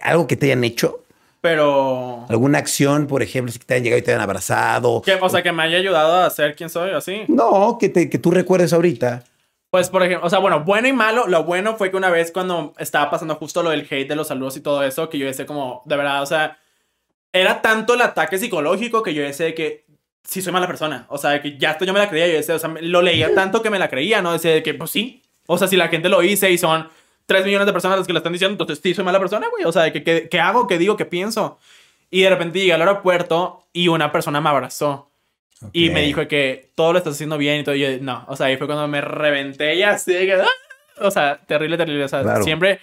algo 0.00 0.26
que 0.26 0.36
te 0.36 0.46
hayan 0.46 0.64
hecho? 0.64 1.04
Pero... 1.42 2.24
¿Alguna 2.30 2.56
acción, 2.56 3.06
por 3.06 3.22
ejemplo, 3.22 3.52
si 3.52 3.58
te 3.58 3.74
hayan 3.74 3.84
llegado 3.84 3.98
y 4.00 4.02
te 4.02 4.10
hayan 4.12 4.22
abrazado? 4.22 5.02
que, 5.02 5.14
o 5.20 5.28
sea, 5.28 5.42
que 5.42 5.52
me 5.52 5.64
haya 5.64 5.76
ayudado 5.76 6.22
a 6.24 6.30
ser 6.30 6.56
quien 6.56 6.70
soy, 6.70 6.92
así. 6.92 7.24
No, 7.28 7.76
que, 7.78 7.90
te, 7.90 8.08
que 8.08 8.18
tú 8.18 8.30
recuerdes 8.30 8.72
ahorita. 8.72 9.24
Pues, 9.70 9.90
por 9.90 10.02
ejemplo, 10.02 10.26
o 10.26 10.30
sea, 10.30 10.38
bueno, 10.38 10.64
bueno 10.64 10.88
y 10.88 10.94
malo. 10.94 11.26
Lo 11.26 11.44
bueno 11.44 11.76
fue 11.76 11.90
que 11.90 11.98
una 11.98 12.08
vez 12.08 12.32
cuando 12.32 12.72
estaba 12.78 13.10
pasando 13.10 13.34
justo 13.34 13.62
lo 13.62 13.68
del 13.68 13.86
hate 13.90 14.08
de 14.08 14.16
los 14.16 14.28
saludos 14.28 14.56
y 14.56 14.60
todo 14.62 14.82
eso, 14.82 15.10
que 15.10 15.18
yo 15.18 15.26
decía 15.26 15.44
como, 15.44 15.82
de 15.84 15.94
verdad, 15.96 16.22
o 16.22 16.26
sea, 16.26 16.56
era 17.32 17.60
tanto 17.62 17.94
el 17.94 18.00
ataque 18.02 18.38
psicológico 18.38 19.02
que 19.02 19.14
yo 19.14 19.22
decía 19.22 19.46
de 19.46 19.54
que 19.54 19.84
sí 20.24 20.42
soy 20.42 20.52
mala 20.52 20.66
persona. 20.66 21.06
O 21.08 21.18
sea, 21.18 21.40
que 21.42 21.56
ya 21.58 21.72
esto 21.72 21.84
yo 21.84 21.92
me 21.92 21.98
la 21.98 22.08
creía, 22.08 22.26
yo 22.26 22.34
decía, 22.34 22.54
o 22.54 22.58
sea, 22.58 22.70
lo 22.80 23.02
leía 23.02 23.34
tanto 23.34 23.62
que 23.62 23.70
me 23.70 23.78
la 23.78 23.88
creía, 23.88 24.20
¿no? 24.22 24.32
Decía 24.32 24.52
de 24.52 24.62
que, 24.62 24.74
pues 24.74 24.90
sí. 24.90 25.22
O 25.46 25.56
sea, 25.58 25.68
si 25.68 25.76
la 25.76 25.88
gente 25.88 26.08
lo 26.08 26.22
hice 26.22 26.50
y 26.50 26.58
son 26.58 26.88
3 27.26 27.44
millones 27.44 27.66
de 27.66 27.72
personas 27.72 27.98
las 27.98 28.06
que 28.06 28.12
lo 28.12 28.18
están 28.18 28.32
diciendo, 28.32 28.52
entonces 28.54 28.80
sí 28.82 28.94
soy 28.94 29.04
mala 29.04 29.18
persona, 29.18 29.46
güey. 29.50 29.64
O 29.64 29.72
sea, 29.72 29.82
de 29.84 29.92
que, 29.92 30.02
que, 30.02 30.28
¿qué 30.28 30.40
hago? 30.40 30.66
¿Qué 30.66 30.78
digo? 30.78 30.96
¿Qué 30.96 31.04
pienso? 31.04 31.58
Y 32.10 32.22
de 32.22 32.30
repente 32.30 32.58
llegué 32.58 32.72
al 32.72 32.80
aeropuerto 32.82 33.66
y 33.72 33.88
una 33.88 34.10
persona 34.12 34.40
me 34.40 34.48
abrazó. 34.48 35.10
Y 35.72 35.90
me 35.90 36.02
dijo 36.02 36.26
que 36.28 36.70
todo 36.76 36.92
lo 36.92 36.98
estás 36.98 37.14
haciendo 37.14 37.36
bien 37.36 37.60
y 37.60 37.64
todo. 37.64 37.74
Y 37.74 37.80
yo, 37.80 37.88
no, 38.00 38.24
o 38.28 38.36
sea, 38.36 38.46
ahí 38.46 38.56
fue 38.56 38.66
cuando 38.66 38.86
me 38.86 39.00
reventé 39.00 39.74
y 39.74 39.82
así. 39.82 40.12
que, 40.12 40.34
¡ah! 40.34 40.46
O 41.00 41.10
sea, 41.10 41.40
terrible, 41.46 41.76
terrible. 41.76 42.04
O 42.04 42.08
sea, 42.08 42.22
Claro. 42.22 42.44
siempre. 42.44 42.80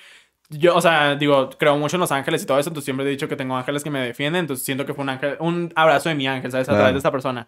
Yo, 0.50 0.76
o 0.76 0.82
sea, 0.82 1.16
digo, 1.16 1.50
creo 1.58 1.78
mucho 1.78 1.96
en 1.96 2.02
los 2.02 2.12
ángeles 2.12 2.43
y 2.43 2.46
todo 2.46 2.60
eso. 2.60 2.70
Entonces 2.70 2.86
siempre 2.86 3.06
he 3.06 3.10
dicho 3.10 3.28
que 3.28 3.36
tengo 3.36 3.56
ángeles 3.58 3.84
que 3.84 3.89
me 3.89 4.00
defienden. 4.00 4.41
Entonces 4.41 4.66
siento 4.66 4.86
que 4.86 4.93
fue 4.93 5.04
un 5.04 5.10
ángel, 5.10 5.38
un 5.39 5.72
abrazo 5.76 6.10
de 6.10 6.16
mi 6.16 6.28
ángel, 6.28 6.52
¿sabes? 6.52 6.68
A 6.68 6.72
Claro. 6.72 6.80
través 6.80 6.93
de 6.93 7.00
esta 7.00 7.12
persona. 7.12 7.48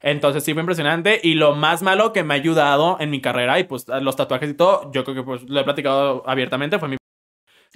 Entonces 0.00 0.44
sí 0.44 0.52
fue 0.52 0.60
impresionante. 0.62 1.20
Y 1.22 1.34
lo 1.34 1.54
más 1.54 1.82
malo 1.82 2.12
que 2.12 2.22
me 2.22 2.34
ha 2.34 2.36
ayudado 2.36 2.98
en 3.00 3.10
mi 3.10 3.20
carrera 3.20 3.58
y 3.58 3.64
pues 3.64 3.86
los 3.88 4.16
tatuajes 4.16 4.50
y 4.50 4.54
todo, 4.54 4.90
yo 4.92 5.04
creo 5.04 5.14
que 5.16 5.22
pues 5.22 5.42
lo 5.48 5.58
he 5.60 5.64
platicado 5.64 6.22
abiertamente, 6.26 6.78
fue 6.78 6.88
mi 6.88 6.96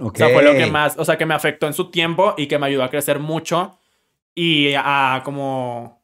Ok. 0.00 0.14
o 0.14 0.18
sea, 0.18 0.28
fue 0.28 0.42
lo 0.42 0.54
que 0.54 0.66
más, 0.66 0.96
o 0.98 1.04
sea, 1.04 1.16
que 1.18 1.26
me 1.26 1.34
afectó 1.34 1.66
en 1.66 1.72
su 1.72 1.90
tiempo 1.90 2.34
y 2.36 2.46
que 2.46 2.58
me 2.58 2.66
ayudó 2.66 2.84
a 2.84 2.90
crecer 2.90 3.18
mucho 3.18 3.78
y 4.34 4.74
a 4.76 5.22
como 5.24 5.97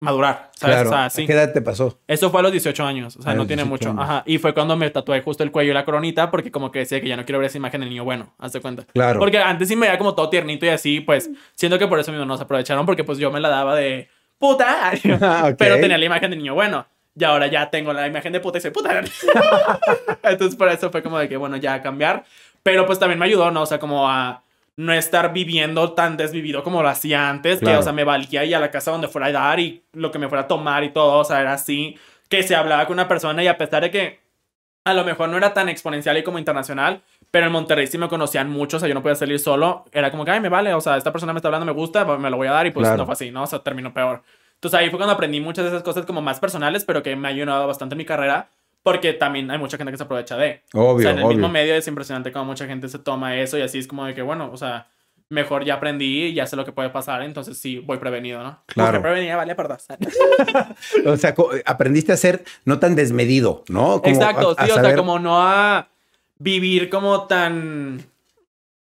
madurar, 0.00 0.50
¿sabes? 0.56 0.76
Claro. 0.76 0.88
O 0.88 0.92
sea, 0.92 1.04
¿A 1.04 1.10
sí. 1.10 1.26
qué 1.26 1.32
edad 1.34 1.52
te 1.52 1.60
pasó? 1.60 1.98
Eso 2.06 2.30
fue 2.30 2.40
a 2.40 2.42
los 2.42 2.52
18 2.52 2.84
años, 2.84 3.16
o 3.16 3.22
sea, 3.22 3.32
A 3.32 3.34
no 3.34 3.46
tiene 3.46 3.62
18 3.64 3.68
mucho. 3.70 3.90
años. 3.90 4.02
Ajá. 4.02 4.22
Y 4.26 4.38
fue 4.38 4.54
cuando 4.54 4.76
me 4.76 4.88
tatué 4.90 5.20
justo 5.20 5.42
el 5.44 5.50
cuello 5.52 5.70
y 5.70 5.74
la 5.74 5.84
coronita 5.84 6.30
porque 6.30 6.50
como 6.50 6.70
que 6.72 6.80
decía 6.80 7.00
que 7.00 7.08
ya 7.08 7.16
no 7.16 7.24
quiero 7.24 7.38
ver 7.38 7.46
esa 7.48 7.58
imagen 7.58 7.80
del 7.80 7.90
niño 7.90 8.04
bueno, 8.04 8.32
hazte 8.38 8.60
cuenta. 8.60 8.84
Claro. 8.94 9.18
Porque 9.20 9.38
antes 9.38 9.68
sí 9.68 9.76
me 9.76 9.86
veía 9.86 9.98
como 9.98 10.14
todo 10.14 10.30
tiernito 10.30 10.64
y 10.66 10.70
así, 10.70 11.00
pues, 11.00 11.30
siento 11.54 11.78
que 11.78 11.86
por 11.86 11.98
eso 12.00 12.10
mismo 12.12 12.24
nos 12.24 12.40
aprovecharon 12.40 12.86
porque 12.86 13.04
pues 13.04 13.18
yo 13.18 13.30
me 13.30 13.40
la 13.40 13.48
daba 13.50 13.74
de 13.76 14.08
puta, 14.38 14.92
Ah, 15.20 15.48
ok. 15.50 15.56
pero 15.58 15.78
tenía 15.80 15.98
la 15.98 16.04
imagen 16.06 16.30
del 16.30 16.38
niño 16.38 16.54
bueno. 16.54 16.86
Y 17.14 17.24
ahora 17.24 17.48
ya 17.48 17.68
tengo 17.68 17.92
la 17.92 18.06
imagen 18.06 18.32
de 18.32 18.40
puta 18.40 18.56
y 18.58 18.60
soy 18.62 18.70
puta. 18.70 19.02
Entonces 20.22 20.56
por 20.56 20.68
eso 20.68 20.90
fue 20.90 21.02
como 21.02 21.18
de 21.18 21.28
que, 21.28 21.36
bueno, 21.36 21.56
ya 21.56 21.82
cambiar. 21.82 22.24
Pero 22.62 22.86
pues 22.86 22.98
también 22.98 23.18
me 23.18 23.26
ayudó, 23.26 23.50
¿no? 23.50 23.62
O 23.62 23.66
sea, 23.66 23.78
como 23.78 24.08
a 24.08 24.42
no 24.80 24.92
estar 24.92 25.32
viviendo 25.32 25.92
tan 25.92 26.16
desvivido 26.16 26.62
como 26.62 26.82
lo 26.82 26.88
hacía 26.88 27.28
antes. 27.28 27.58
Que, 27.58 27.66
Claro. 27.66 27.80
o 27.80 27.82
sea, 27.82 27.92
me 27.92 28.04
valía 28.04 28.44
ir 28.44 28.54
a 28.56 28.60
la 28.60 28.70
casa 28.70 28.90
donde 28.90 29.08
fuera 29.08 29.26
a 29.26 29.32
dar 29.32 29.60
y 29.60 29.82
lo 29.92 30.10
que 30.10 30.18
me 30.18 30.28
fuera 30.28 30.42
a 30.44 30.48
tomar 30.48 30.84
y 30.84 30.90
todo. 30.90 31.18
O 31.18 31.24
sea, 31.24 31.40
era 31.40 31.52
así. 31.52 31.96
Que 32.28 32.42
se 32.42 32.54
hablaba 32.56 32.86
con 32.86 32.94
una 32.94 33.08
persona 33.08 33.42
y 33.42 33.48
a 33.48 33.58
pesar 33.58 33.82
de 33.82 33.90
que 33.90 34.20
a 34.84 34.94
lo 34.94 35.04
mejor 35.04 35.28
no 35.28 35.36
era 35.36 35.52
tan 35.52 35.68
exponencial 35.68 36.16
y 36.16 36.22
como 36.22 36.38
internacional, 36.38 37.02
pero 37.30 37.46
en 37.46 37.52
Monterrey 37.52 37.86
sí 37.86 37.98
me 37.98 38.08
conocían 38.08 38.48
mucho, 38.48 38.78
o 38.78 38.80
sea, 38.80 38.88
yo 38.88 38.94
no 38.94 39.02
podía 39.02 39.14
salir 39.14 39.38
solo, 39.38 39.84
era 39.92 40.10
como 40.10 40.24
que, 40.24 40.30
ay, 40.30 40.40
me 40.40 40.48
vale, 40.48 40.72
o 40.72 40.80
sea, 40.80 40.96
esta 40.96 41.12
persona 41.12 41.34
me 41.34 41.38
está 41.38 41.48
hablando, 41.48 41.66
me 41.66 41.72
gusta, 41.72 42.04
me 42.16 42.30
lo 42.30 42.36
voy 42.38 42.48
a 42.48 42.52
dar 42.52 42.66
y 42.66 42.70
pues 42.70 42.84
Claro. 42.86 42.96
no 42.98 43.04
fue 43.04 43.12
así, 43.12 43.30
¿no? 43.30 43.42
O 43.42 43.46
sea, 43.46 43.58
terminó 43.58 43.92
peor. 43.92 44.22
Entonces 44.54 44.80
ahí 44.80 44.88
fue 44.88 44.98
cuando 44.98 45.12
aprendí 45.14 45.40
muchas 45.40 45.64
de 45.64 45.70
esas 45.70 45.82
cosas 45.82 46.06
como 46.06 46.22
más 46.22 46.40
personales, 46.40 46.84
pero 46.86 47.02
que 47.02 47.14
me 47.14 47.28
ha 47.28 47.30
ayudado 47.30 47.66
bastante 47.66 47.92
en 47.94 47.98
mi 47.98 48.04
carrera, 48.06 48.48
porque 48.82 49.12
también 49.12 49.50
hay 49.50 49.58
mucha 49.58 49.76
gente 49.76 49.90
que 49.92 49.96
se 49.98 50.04
aprovecha 50.04 50.36
de. 50.36 50.62
Obvio, 50.74 50.94
o 50.96 51.00
sea, 51.00 51.10
en 51.12 51.18
el 51.18 51.24
obvio. 51.24 51.36
mismo 51.36 51.48
medio 51.48 51.74
es 51.74 51.86
impresionante 51.88 52.32
cómo 52.32 52.46
mucha 52.46 52.66
gente 52.66 52.88
se 52.88 52.98
toma 52.98 53.36
eso 53.36 53.58
y 53.58 53.62
así 53.62 53.78
es 53.78 53.86
como 53.86 54.04
de 54.06 54.14
que, 54.14 54.22
bueno, 54.22 54.50
o 54.52 54.56
sea, 54.56 54.88
mejor 55.28 55.64
ya 55.64 55.74
aprendí 55.74 56.24
y 56.24 56.34
ya 56.34 56.46
sé 56.46 56.56
lo 56.56 56.64
que 56.64 56.72
puede 56.72 56.90
pasar, 56.90 57.22
entonces 57.22 57.56
sí, 57.58 57.78
voy 57.78 57.98
prevenido, 57.98 58.42
¿no? 58.42 58.62
Claro. 58.66 58.88
Mujer 58.98 59.02
prevenida, 59.02 59.36
vale, 59.36 59.54
perdón. 59.54 59.78
O 61.06 61.16
sea, 61.16 61.34
aprendiste 61.66 62.12
a 62.12 62.16
ser 62.16 62.44
no 62.64 62.78
tan 62.78 62.96
desmedido, 62.96 63.64
¿no? 63.68 64.02
Como 64.02 64.14
Exacto, 64.14 64.54
a- 64.58 64.62
a 64.62 64.66
sí, 64.66 64.72
o 64.72 64.80
sea, 64.80 64.96
como 64.96 65.18
no 65.18 65.40
a 65.40 65.88
vivir 66.38 66.88
como 66.90 67.26
tan 67.26 68.04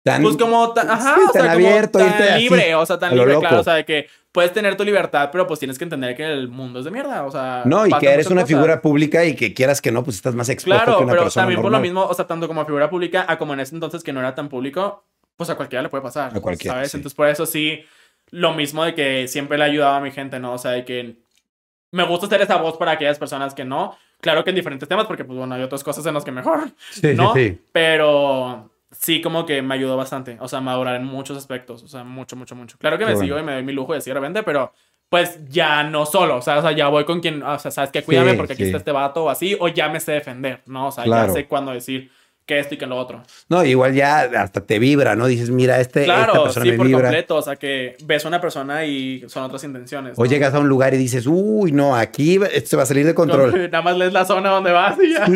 tan- 0.04 0.22
Pues 0.24 0.38
como 0.38 0.72
tan, 0.74 0.90
ajá, 0.90 1.16
Sí, 1.16 1.22
o 1.30 1.32
sea, 1.34 1.42
tan 1.44 1.54
como 1.56 1.68
abierto, 1.68 2.00
tan 2.00 2.08
irte 2.08 2.30
así, 2.30 2.42
libre, 2.44 2.76
o 2.76 2.86
sea, 2.86 2.98
tan 3.00 3.16
libre, 3.16 3.34
loco. 3.34 3.42
claro, 3.42 3.60
o 3.60 3.64
sea, 3.64 3.74
de 3.76 3.86
que 3.86 4.08
puedes 4.32 4.54
tener 4.54 4.76
tu 4.78 4.84
libertad, 4.84 5.30
pero 5.32 5.46
pues 5.46 5.60
tienes 5.60 5.78
que 5.78 5.84
entender 5.84 6.16
que 6.16 6.26
el 6.26 6.48
mundo 6.48 6.80
es 6.80 6.86
de 6.86 6.92
mierda, 6.92 7.24
o 7.26 7.32
sea, 7.32 7.64
No, 7.66 7.86
y 7.86 7.92
que 8.00 8.10
eres 8.10 8.28
una 8.28 8.42
cosas. 8.42 8.48
figura 8.56 8.82
pública 8.82 9.26
y 9.26 9.36
que 9.36 9.54
quieras 9.54 9.82
que 9.82 9.92
no, 9.92 10.04
pues 10.04 10.16
estás 10.16 10.34
más 10.36 10.50
expuesto 10.50 10.84
Claro, 10.86 10.98
que 11.00 11.04
una 11.04 11.12
pero 11.12 11.24
persona 11.24 11.44
también 11.44 11.58
por 11.62 11.66
lo 11.66 11.78
normal. 11.78 11.82
mismo, 11.82 12.06
o 12.06 12.14
sea, 12.14 12.26
tanto 12.28 12.48
como 12.48 12.66
figura 12.66 12.90
pública, 12.90 13.26
a 13.28 13.38
como 13.38 13.54
en 13.54 13.60
ese 13.60 13.76
entonces 13.76 14.04
que 14.04 14.14
no 14.14 14.20
era 14.22 14.34
tan 14.34 14.48
público, 14.50 15.06
pues 15.36 15.50
a 15.50 15.56
cualquiera 15.56 15.84
le 15.84 15.90
puede 15.90 16.04
pasar. 16.04 16.36
A 16.36 16.40
cualquiera, 16.40 16.76
¿Sabes? 16.78 16.92
sí. 16.92 16.98
Entonces, 16.98 17.16
por 17.16 17.28
eso 17.28 17.46
sí, 17.46 17.84
lo 18.30 18.54
mismo 18.54 18.84
de 18.86 18.94
que 18.96 19.28
siempre 19.28 19.58
le 19.58 19.66
ayudaba 19.66 19.98
a 19.98 20.02
mi 20.02 20.12
gente, 20.12 20.40
¿no? 20.40 20.54
O 20.54 20.58
sea, 20.58 20.72
de 20.72 20.86
que 20.86 21.18
me 21.92 22.06
gusta 22.06 22.28
ser 22.28 22.42
esa 22.42 22.56
voz 22.58 22.78
para 22.78 22.92
aquellas 22.92 23.20
personas 23.20 23.54
que 23.54 23.66
no. 23.66 23.98
Claro 24.22 24.44
que 24.44 24.52
en 24.52 24.56
diferentes 24.56 24.88
temas, 24.88 25.06
porque 25.08 25.26
pues 25.26 25.38
bueno, 25.38 25.56
hay 25.56 25.64
otras 25.64 25.84
cosas 25.84 26.06
en 26.06 26.14
las 26.14 26.24
que 26.24 26.32
mejor, 26.32 26.70
Sí, 26.92 27.14
¿no? 27.16 27.34
sí, 27.34 27.50
sí. 27.50 27.62
Pero 27.74 28.71
sí 28.92 29.22
como 29.22 29.46
que 29.46 29.62
me 29.62 29.74
ayudó 29.76 29.98
bastante, 29.98 30.38
o 30.40 30.48
sea, 30.48 30.62
madurar 30.62 30.96
en 30.96 31.06
muchos 31.06 31.38
aspectos, 31.38 31.84
o 31.84 31.88
sea, 31.88 32.04
mucho, 32.04 32.36
mucho, 32.36 32.56
mucho. 32.56 32.78
Claro 32.78 32.98
que 32.98 33.06
me 33.06 33.14
bueno. 33.14 33.26
sigo 33.26 33.40
y 33.40 33.44
me 33.44 33.54
doy 33.54 33.64
mi 33.64 33.74
lujo 33.74 33.94
de 33.94 33.98
decir 34.00 34.14
de 34.14 34.20
repente, 34.20 34.44
pero 34.44 34.74
pues 35.10 35.40
ya 35.50 35.84
no 35.84 36.06
solo, 36.06 36.38
o 36.38 36.42
sea, 36.42 36.60
o 36.60 36.62
sea, 36.62 36.72
ya 36.72 36.88
voy 36.88 37.04
con 37.04 37.20
quien, 37.20 37.44
o 37.44 37.60
sea, 37.60 37.70
sabes 37.72 37.92
que 37.92 38.02
cuídame 38.04 38.32
Sí, 38.32 38.38
porque 38.38 38.54
aquí 38.54 38.64
sí. 38.64 38.68
está 38.70 38.78
este 38.78 38.92
vato 38.94 39.26
o 39.26 39.30
así, 39.30 39.58
o 39.60 39.68
ya 39.68 39.90
me 39.90 40.00
sé 40.00 40.14
defender, 40.14 40.62
¿no? 40.68 40.88
O 40.88 40.92
sea, 40.92 41.04
Claro. 41.04 41.28
ya 41.28 41.34
sé 41.34 41.48
cuándo 41.48 41.72
decir 41.72 42.12
que 42.52 42.60
esto 42.60 42.76
y 42.76 42.78
que 42.78 42.86
lo 42.86 42.98
otro. 42.98 43.24
No, 43.50 43.64
igual 43.64 43.94
ya 43.94 44.22
hasta 44.38 44.62
te 44.66 44.78
vibra, 44.80 45.16
¿no? 45.16 45.28
Dices, 45.28 45.50
mira, 45.50 45.80
este, 45.80 46.02
esta 46.02 46.14
Claro, 46.26 46.44
persona 46.44 46.66
sí, 46.66 46.72
me 46.72 46.78
por 46.78 46.88
vibra. 46.88 47.04
completo, 47.04 47.36
o 47.38 47.42
sea, 47.42 47.56
que 47.56 47.96
ves 48.04 48.26
a 48.26 48.28
una 48.28 48.42
persona 48.42 48.86
y 48.86 49.24
son 49.28 49.44
otras 49.44 49.64
intenciones. 49.64 50.14
O 50.18 50.24
¿no? 50.24 50.30
llegas 50.30 50.54
a 50.54 50.60
un 50.60 50.68
lugar 50.68 50.94
y 50.94 50.98
dices, 50.98 51.26
uy, 51.28 51.72
no, 51.72 51.96
aquí 51.96 52.40
esto 52.52 52.70
se 52.72 52.76
va 52.78 52.84
a 52.84 52.86
salir 52.86 53.06
de 53.06 53.14
control. 53.16 53.70
Nada 53.72 53.82
más 53.82 53.98
lees 53.98 54.12
la 54.14 54.26
zona 54.26 54.50
donde 54.50 54.72
vas 54.72 54.98
y 55.02 55.14
ya. 55.14 55.28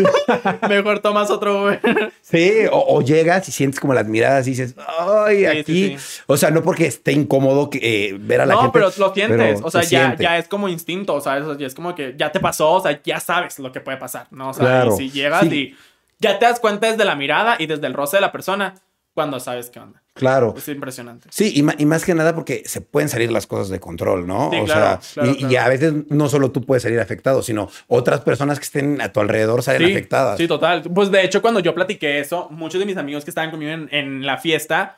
Mejor 0.70 1.00
tomas 1.00 1.30
otro 1.32 1.64
Uber. 1.64 1.80
Sí, 2.22 2.52
o, 2.72 2.96
o 2.98 3.02
llegas 3.02 3.48
y 3.48 3.52
sientes 3.52 3.80
como 3.80 3.94
las 3.94 4.08
miradas 4.08 4.46
y 4.48 4.52
dices, 4.52 4.76
ay, 5.00 5.38
Sí, 5.38 5.46
aquí. 5.46 5.98
sí, 5.98 6.22
O 6.28 6.38
sea, 6.38 6.52
no 6.52 6.62
porque 6.64 6.86
esté 6.86 7.12
incómodo 7.14 7.70
que, 7.70 7.80
eh, 8.10 8.18
ver 8.20 8.42
a 8.42 8.46
la 8.46 8.56
no, 8.56 8.62
gente. 8.64 8.74
pero 8.74 8.92
lo 8.98 9.14
sientes. 9.14 9.38
pero 9.56 9.66
o 9.68 9.72
sea, 9.72 9.84
se 9.84 9.90
ya, 9.92 10.06
siente. 10.08 10.24
ya 10.24 10.38
es 10.38 10.48
como 10.48 10.68
instinto, 10.68 11.14
o 11.16 11.22
sea, 11.22 11.42
ya 11.58 11.68
es 11.68 11.76
como 11.76 11.96
que 11.96 12.16
ya 12.18 12.32
te 12.32 12.40
pasó, 12.40 12.72
o 12.74 12.82
sea, 12.82 13.00
ya 13.04 13.20
sabes 13.20 13.58
lo 13.60 13.72
que 13.72 13.80
puede 13.80 13.98
pasar, 13.98 14.28
¿no? 14.32 14.50
O 14.50 14.54
sea, 14.54 14.66
Claro. 14.66 14.94
y 14.94 14.98
si 14.98 15.12
llegas 15.12 15.46
y 15.46 15.76
ya 16.20 16.40
te 16.40 16.46
das 16.46 16.60
cuenta 16.60 16.90
desde 16.90 17.06
la 17.06 17.16
mirada 17.16 17.56
y 17.60 17.66
desde 17.68 17.88
el 17.88 17.94
roce 17.94 18.18
de 18.18 18.22
la 18.22 18.32
persona 18.32 18.76
cuando 19.14 19.40
sabes 19.40 19.70
qué 19.70 19.80
onda. 19.80 20.02
Claro. 20.14 20.54
Es 20.58 20.68
impresionante. 20.68 21.28
Sí, 21.32 21.52
y, 21.56 21.82
y 21.82 21.86
más 21.86 22.04
que 22.06 22.14
nada 22.14 22.36
porque 22.36 22.64
se 22.66 22.82
pueden 22.82 23.10
salir 23.10 23.32
las 23.32 23.48
cosas 23.48 23.70
de 23.70 23.80
control, 23.80 24.26
¿no? 24.28 24.50
Sí, 24.52 24.58
o 24.60 24.66
claro, 24.66 25.02
sea, 25.02 25.24
claro, 25.24 25.30
y, 25.40 25.44
y 25.44 25.48
claro. 25.48 25.66
a 25.66 25.70
veces 25.70 25.94
no 26.10 26.30
solo 26.30 26.52
tú 26.52 26.62
puedes 26.66 26.84
salir 26.84 27.00
afectado, 27.00 27.42
sino 27.42 27.70
otras 27.88 28.22
personas 28.22 28.60
que 28.60 28.64
estén 28.66 29.02
a 29.02 29.12
tu 29.12 29.20
alrededor 29.22 29.62
salen 29.64 29.88
Sí, 29.88 29.94
afectadas. 29.94 30.38
Sí, 30.38 30.48
total. 30.48 30.84
Pues 30.84 31.12
de 31.12 31.24
hecho, 31.24 31.42
cuando 31.42 31.60
yo 31.60 31.74
platiqué 31.76 32.20
eso, 32.20 32.48
muchos 32.50 32.80
de 32.80 32.86
mis 32.86 32.98
amigos 32.98 33.24
que 33.26 33.32
estaban 33.32 33.52
conmigo 33.52 33.72
en, 33.72 33.90
en 33.92 34.26
la 34.26 34.38
fiesta 34.38 34.98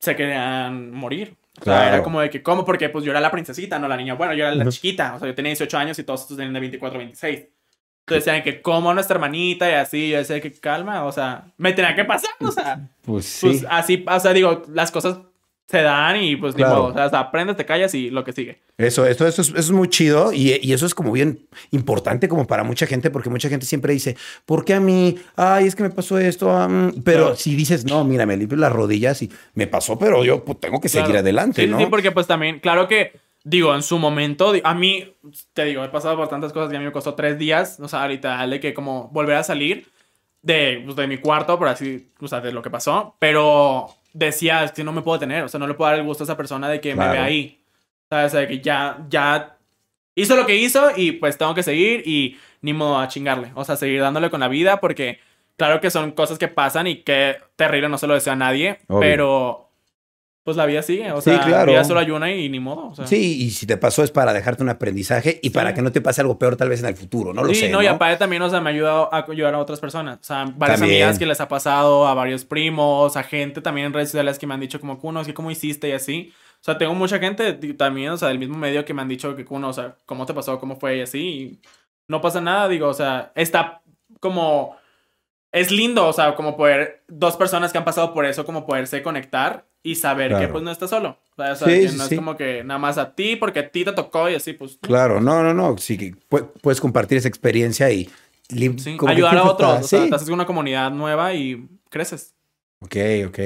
se 0.00 0.14
querían 0.16 0.92
morir. 0.92 1.34
O 1.60 1.64
sea, 1.64 1.74
Claro. 1.74 1.94
era 1.96 2.02
como 2.04 2.20
de 2.20 2.30
que, 2.30 2.40
¿cómo? 2.42 2.64
Porque 2.64 2.88
pues 2.88 3.04
yo 3.04 3.10
era 3.10 3.20
la 3.20 3.32
princesita, 3.32 3.78
no 3.80 3.88
la 3.88 3.96
niña. 3.96 4.14
Bueno, 4.14 4.32
yo 4.34 4.44
era 4.44 4.54
la 4.54 4.66
chiquita. 4.68 5.14
O 5.14 5.18
sea, 5.18 5.26
yo 5.28 5.34
tenía 5.34 5.50
18 5.50 5.76
años 5.78 5.98
y 5.98 6.04
todos 6.04 6.20
estos 6.22 6.36
tenían 6.36 6.54
de 6.54 6.60
24, 6.60 6.98
26. 6.98 7.46
Decían 8.14 8.42
que, 8.42 8.60
¿cómo 8.62 8.92
nuestra 8.94 9.14
hermanita? 9.16 9.68
Y 9.70 9.74
así, 9.74 10.10
yo 10.10 10.18
decía 10.18 10.40
que 10.40 10.52
calma, 10.52 11.04
o 11.04 11.12
sea, 11.12 11.44
me 11.56 11.72
tenía 11.72 11.94
que 11.94 12.04
pasar, 12.04 12.30
o 12.40 12.50
sea, 12.50 12.88
Pues 13.02 13.24
sí. 13.26 13.46
pues 13.46 13.66
así, 13.70 14.04
o 14.08 14.20
sea, 14.20 14.32
digo, 14.32 14.62
las 14.72 14.90
cosas 14.90 15.18
se 15.66 15.82
dan 15.82 16.16
y 16.22 16.34
pues 16.36 16.54
ni 16.54 16.62
Claro. 16.62 16.76
modo. 16.76 16.86
O 16.86 16.92
sea, 16.94 17.04
hasta 17.04 17.20
aprendes, 17.20 17.56
te 17.56 17.66
callas 17.66 17.94
y 17.94 18.08
lo 18.08 18.24
que 18.24 18.32
sigue. 18.32 18.62
Eso, 18.78 19.04
eso, 19.04 19.26
eso, 19.26 19.42
es, 19.42 19.48
eso 19.50 19.58
es 19.58 19.70
muy 19.70 19.88
chido 19.88 20.32
y, 20.32 20.58
y 20.62 20.72
eso 20.72 20.86
es 20.86 20.94
como 20.94 21.12
bien 21.12 21.46
importante 21.72 22.26
como 22.26 22.46
para 22.46 22.64
mucha 22.64 22.86
gente 22.86 23.10
porque 23.10 23.28
mucha 23.28 23.50
gente 23.50 23.66
siempre 23.66 23.92
dice, 23.92 24.16
¿por 24.46 24.64
qué 24.64 24.72
a 24.74 24.80
mí? 24.80 25.16
Ay, 25.36 25.66
es 25.66 25.74
que 25.76 25.82
me 25.82 25.90
pasó 25.90 26.18
esto. 26.18 26.48
mm". 26.68 27.02
Pero 27.04 27.36
si 27.36 27.54
dices, 27.54 27.84
no, 27.84 28.02
mira, 28.04 28.24
me 28.24 28.36
limpio 28.38 28.56
las 28.56 28.72
rodillas 28.72 29.20
y 29.20 29.30
me 29.52 29.66
pasó, 29.66 29.98
pero 29.98 30.24
yo 30.24 30.42
pues, 30.42 30.58
tengo 30.58 30.80
que 30.80 30.88
seguir 30.88 31.18
adelante, 31.18 31.62
Sí, 31.64 31.68
¿no? 31.68 31.78
Sí, 31.78 31.84
porque 31.90 32.12
pues 32.12 32.26
también, 32.26 32.60
claro 32.60 32.88
que, 32.88 33.12
digo, 33.48 33.74
en 33.74 33.82
su 33.82 33.98
momento, 33.98 34.52
a 34.62 34.74
mí, 34.74 35.16
te 35.54 35.64
digo, 35.64 35.82
he 35.82 35.88
pasado 35.88 36.16
por 36.16 36.28
tantas 36.28 36.52
cosas 36.52 36.70
que 36.70 36.76
a 36.76 36.78
mí 36.78 36.84
me 36.84 36.92
costó 36.92 37.14
tres 37.14 37.38
días, 37.38 37.80
o 37.80 37.88
sea, 37.88 38.02
ahorita, 38.02 38.46
de 38.46 38.60
que 38.60 38.74
como 38.74 39.08
volver 39.08 39.36
a 39.36 39.42
salir 39.42 39.86
de, 40.42 40.82
pues, 40.84 40.96
de 40.96 41.06
mi 41.06 41.16
cuarto, 41.16 41.58
por 41.58 41.68
así, 41.68 42.12
o 42.20 42.28
sea, 42.28 42.40
de 42.40 42.52
lo 42.52 42.60
que 42.60 42.70
pasó, 42.70 43.16
pero 43.18 43.88
decía, 44.12 44.64
es 44.64 44.72
que 44.72 44.84
no 44.84 44.92
me 44.92 45.00
puedo 45.00 45.18
tener, 45.18 45.44
o 45.44 45.48
sea, 45.48 45.58
no 45.58 45.66
le 45.66 45.74
puedo 45.74 45.90
dar 45.90 45.98
el 45.98 46.04
gusto 46.04 46.24
a 46.24 46.26
esa 46.26 46.36
persona 46.36 46.68
de 46.68 46.80
que 46.80 46.94
me 46.94 47.08
vea 47.08 47.24
ahí, 47.24 47.64
¿sabes? 48.10 48.26
O 48.26 48.30
sea, 48.32 48.40
de 48.40 48.48
que 48.48 48.60
ya, 48.60 49.06
ya 49.08 49.56
hizo 50.14 50.36
lo 50.36 50.44
que 50.44 50.56
hizo 50.56 50.90
y 50.94 51.12
pues 51.12 51.38
tengo 51.38 51.54
que 51.54 51.62
seguir 51.62 52.02
y 52.06 52.36
ni 52.60 52.74
modo 52.74 52.98
a 52.98 53.08
chingarle, 53.08 53.52
o 53.54 53.64
sea, 53.64 53.76
seguir 53.76 54.00
dándole 54.00 54.30
con 54.30 54.40
la 54.40 54.48
vida 54.48 54.80
porque... 54.80 55.26
Claro 55.56 55.80
que 55.80 55.90
son 55.90 56.12
cosas 56.12 56.38
que 56.38 56.46
pasan 56.46 56.86
y 56.86 57.02
que 57.02 57.36
terrible, 57.56 57.88
no 57.88 57.98
se 57.98 58.06
lo 58.06 58.14
deseo 58.14 58.34
a 58.34 58.36
nadie, 58.36 58.78
Obvio. 58.86 59.00
pero 59.00 59.67
pues 60.48 60.56
la 60.56 60.64
vida 60.64 60.80
sigue, 60.82 61.12
o 61.12 61.20
Sí, 61.20 61.28
sea, 61.28 61.40
claro. 61.44 61.66
la 61.66 61.72
vida 61.78 61.84
solo 61.84 62.00
hay 62.00 62.10
una 62.10 62.32
y 62.32 62.48
ni 62.48 62.58
modo, 62.58 62.86
o 62.88 62.94
sea. 62.94 63.06
Sí, 63.06 63.42
y 63.44 63.50
si 63.50 63.66
te 63.66 63.76
pasó 63.76 64.02
es 64.02 64.10
para 64.10 64.32
dejarte 64.32 64.62
un 64.62 64.70
aprendizaje 64.70 65.38
y 65.42 65.50
para 65.50 65.74
que 65.74 65.82
no 65.82 65.92
te 65.92 66.00
pase 66.00 66.22
algo 66.22 66.38
peor 66.38 66.56
tal 66.56 66.70
vez 66.70 66.80
en 66.80 66.86
el 66.86 66.96
futuro, 66.96 67.34
no 67.34 67.44
lo 67.44 67.52
Sí, 67.52 67.60
sé. 67.60 67.68
no, 67.68 67.76
¿no? 67.78 67.82
y 67.82 67.86
aparte 67.86 68.16
también, 68.16 68.40
o 68.40 68.48
sea, 68.48 68.62
me 68.62 68.70
ha 68.70 68.72
ayudado 68.72 69.12
a 69.12 69.26
ayudar 69.30 69.52
a 69.54 69.58
otras 69.58 69.78
personas. 69.78 70.20
O 70.20 70.24
sea, 70.24 70.46
varias 70.56 70.80
También. 70.80 71.02
amigas 71.02 71.18
que 71.18 71.26
les 71.26 71.38
ha 71.42 71.48
pasado, 71.48 72.06
a 72.08 72.14
varios 72.14 72.46
primos, 72.46 73.16
a 73.18 73.22
gente 73.22 73.60
también 73.60 73.88
en 73.88 73.92
redes 73.92 74.08
sociales 74.08 74.38
que 74.38 74.46
me 74.46 74.54
han 74.54 74.60
dicho 74.60 74.80
como, 74.80 74.98
Kuno, 74.98 75.20
es 75.20 75.26
que 75.26 75.34
cómo 75.34 75.50
hiciste 75.50 75.90
y 75.90 75.92
así. 75.92 76.32
O 76.62 76.64
sea, 76.64 76.78
tengo 76.78 76.94
mucha 76.94 77.18
gente 77.18 77.52
también, 77.74 78.10
o 78.12 78.16
sea, 78.16 78.28
del 78.28 78.38
mismo 78.38 78.56
medio 78.56 78.86
que 78.86 78.94
me 78.94 79.02
han 79.02 79.08
dicho 79.08 79.36
que, 79.36 79.44
Kuno, 79.44 79.68
o 79.68 79.72
sea, 79.74 79.96
cómo 80.06 80.24
te 80.24 80.32
pasó, 80.32 80.58
cómo 80.58 80.76
fue 80.76 80.96
y 80.96 81.00
así. 81.02 81.18
Y 81.20 81.60
no 82.08 82.22
pasa 82.22 82.40
nada, 82.40 82.68
digo, 82.68 82.88
o 82.88 82.94
sea, 82.94 83.32
está 83.34 83.82
como... 84.18 84.77
Es 85.52 85.70
lindo, 85.70 86.06
o 86.06 86.12
sea, 86.12 86.34
como 86.34 86.56
poder, 86.56 87.02
dos 87.08 87.36
personas 87.36 87.72
que 87.72 87.78
han 87.78 87.84
pasado 87.84 88.12
por 88.12 88.26
eso, 88.26 88.44
como 88.44 88.66
poderse 88.66 89.02
conectar 89.02 89.66
y 89.82 89.94
saber 89.94 90.36
que 90.38 90.48
pues 90.48 90.62
no 90.62 90.70
estás 90.70 90.90
solo. 90.90 91.18
O 91.36 91.42
sea, 91.42 91.52
o 91.52 91.56
sea, 91.56 91.68
Sí, 91.68 91.86
que 91.86 91.92
no 91.96 92.04
sí. 92.04 92.14
es 92.14 92.18
como 92.20 92.36
que 92.36 92.64
nada 92.64 92.78
más 92.78 92.98
a 92.98 93.14
ti, 93.14 93.36
porque 93.36 93.60
a 93.60 93.70
ti 93.70 93.84
te 93.84 93.92
tocó 93.92 94.28
y 94.28 94.34
así, 94.34 94.52
pues... 94.52 94.78
Claro, 94.82 95.20
no, 95.20 95.42
no, 95.42 95.54
no. 95.54 95.78
Sí, 95.78 96.14
puedes 96.62 96.80
compartir 96.80 97.16
esa 97.18 97.28
experiencia 97.28 97.90
y 97.90 98.10
Sí, 98.50 98.96
ayudar 99.06 99.36
a 99.38 99.42
otros. 99.44 99.54
otra- 99.54 99.68
O 99.80 99.82
sea, 99.82 100.02
sí. 100.04 100.08
te 100.10 100.14
haces 100.16 100.28
una 100.28 100.44
comunidad 100.46 100.90
nueva 100.90 101.32
y 101.34 101.66
creces. 101.90 102.34
Ok, 102.80 102.96
ok. 103.28 103.38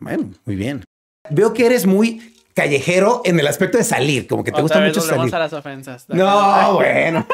Bueno, 0.00 0.30
muy 0.44 0.56
bien. 0.56 0.84
Veo 1.30 1.52
que 1.54 1.66
eres 1.66 1.86
muy 1.86 2.34
callejero 2.54 3.22
en 3.24 3.38
el 3.38 3.46
aspecto 3.46 3.78
de 3.78 3.84
salir, 3.84 4.26
como 4.26 4.42
que 4.42 4.50
te 4.52 4.60
gusta 4.60 4.78
Otra 4.78 4.86
vez 4.88 4.96
mucho 4.96 5.06
salir. 5.06 5.34
a 5.34 5.38
las 5.38 5.52
ofensas. 5.52 6.08
No, 6.08 6.74
bueno. 6.74 7.26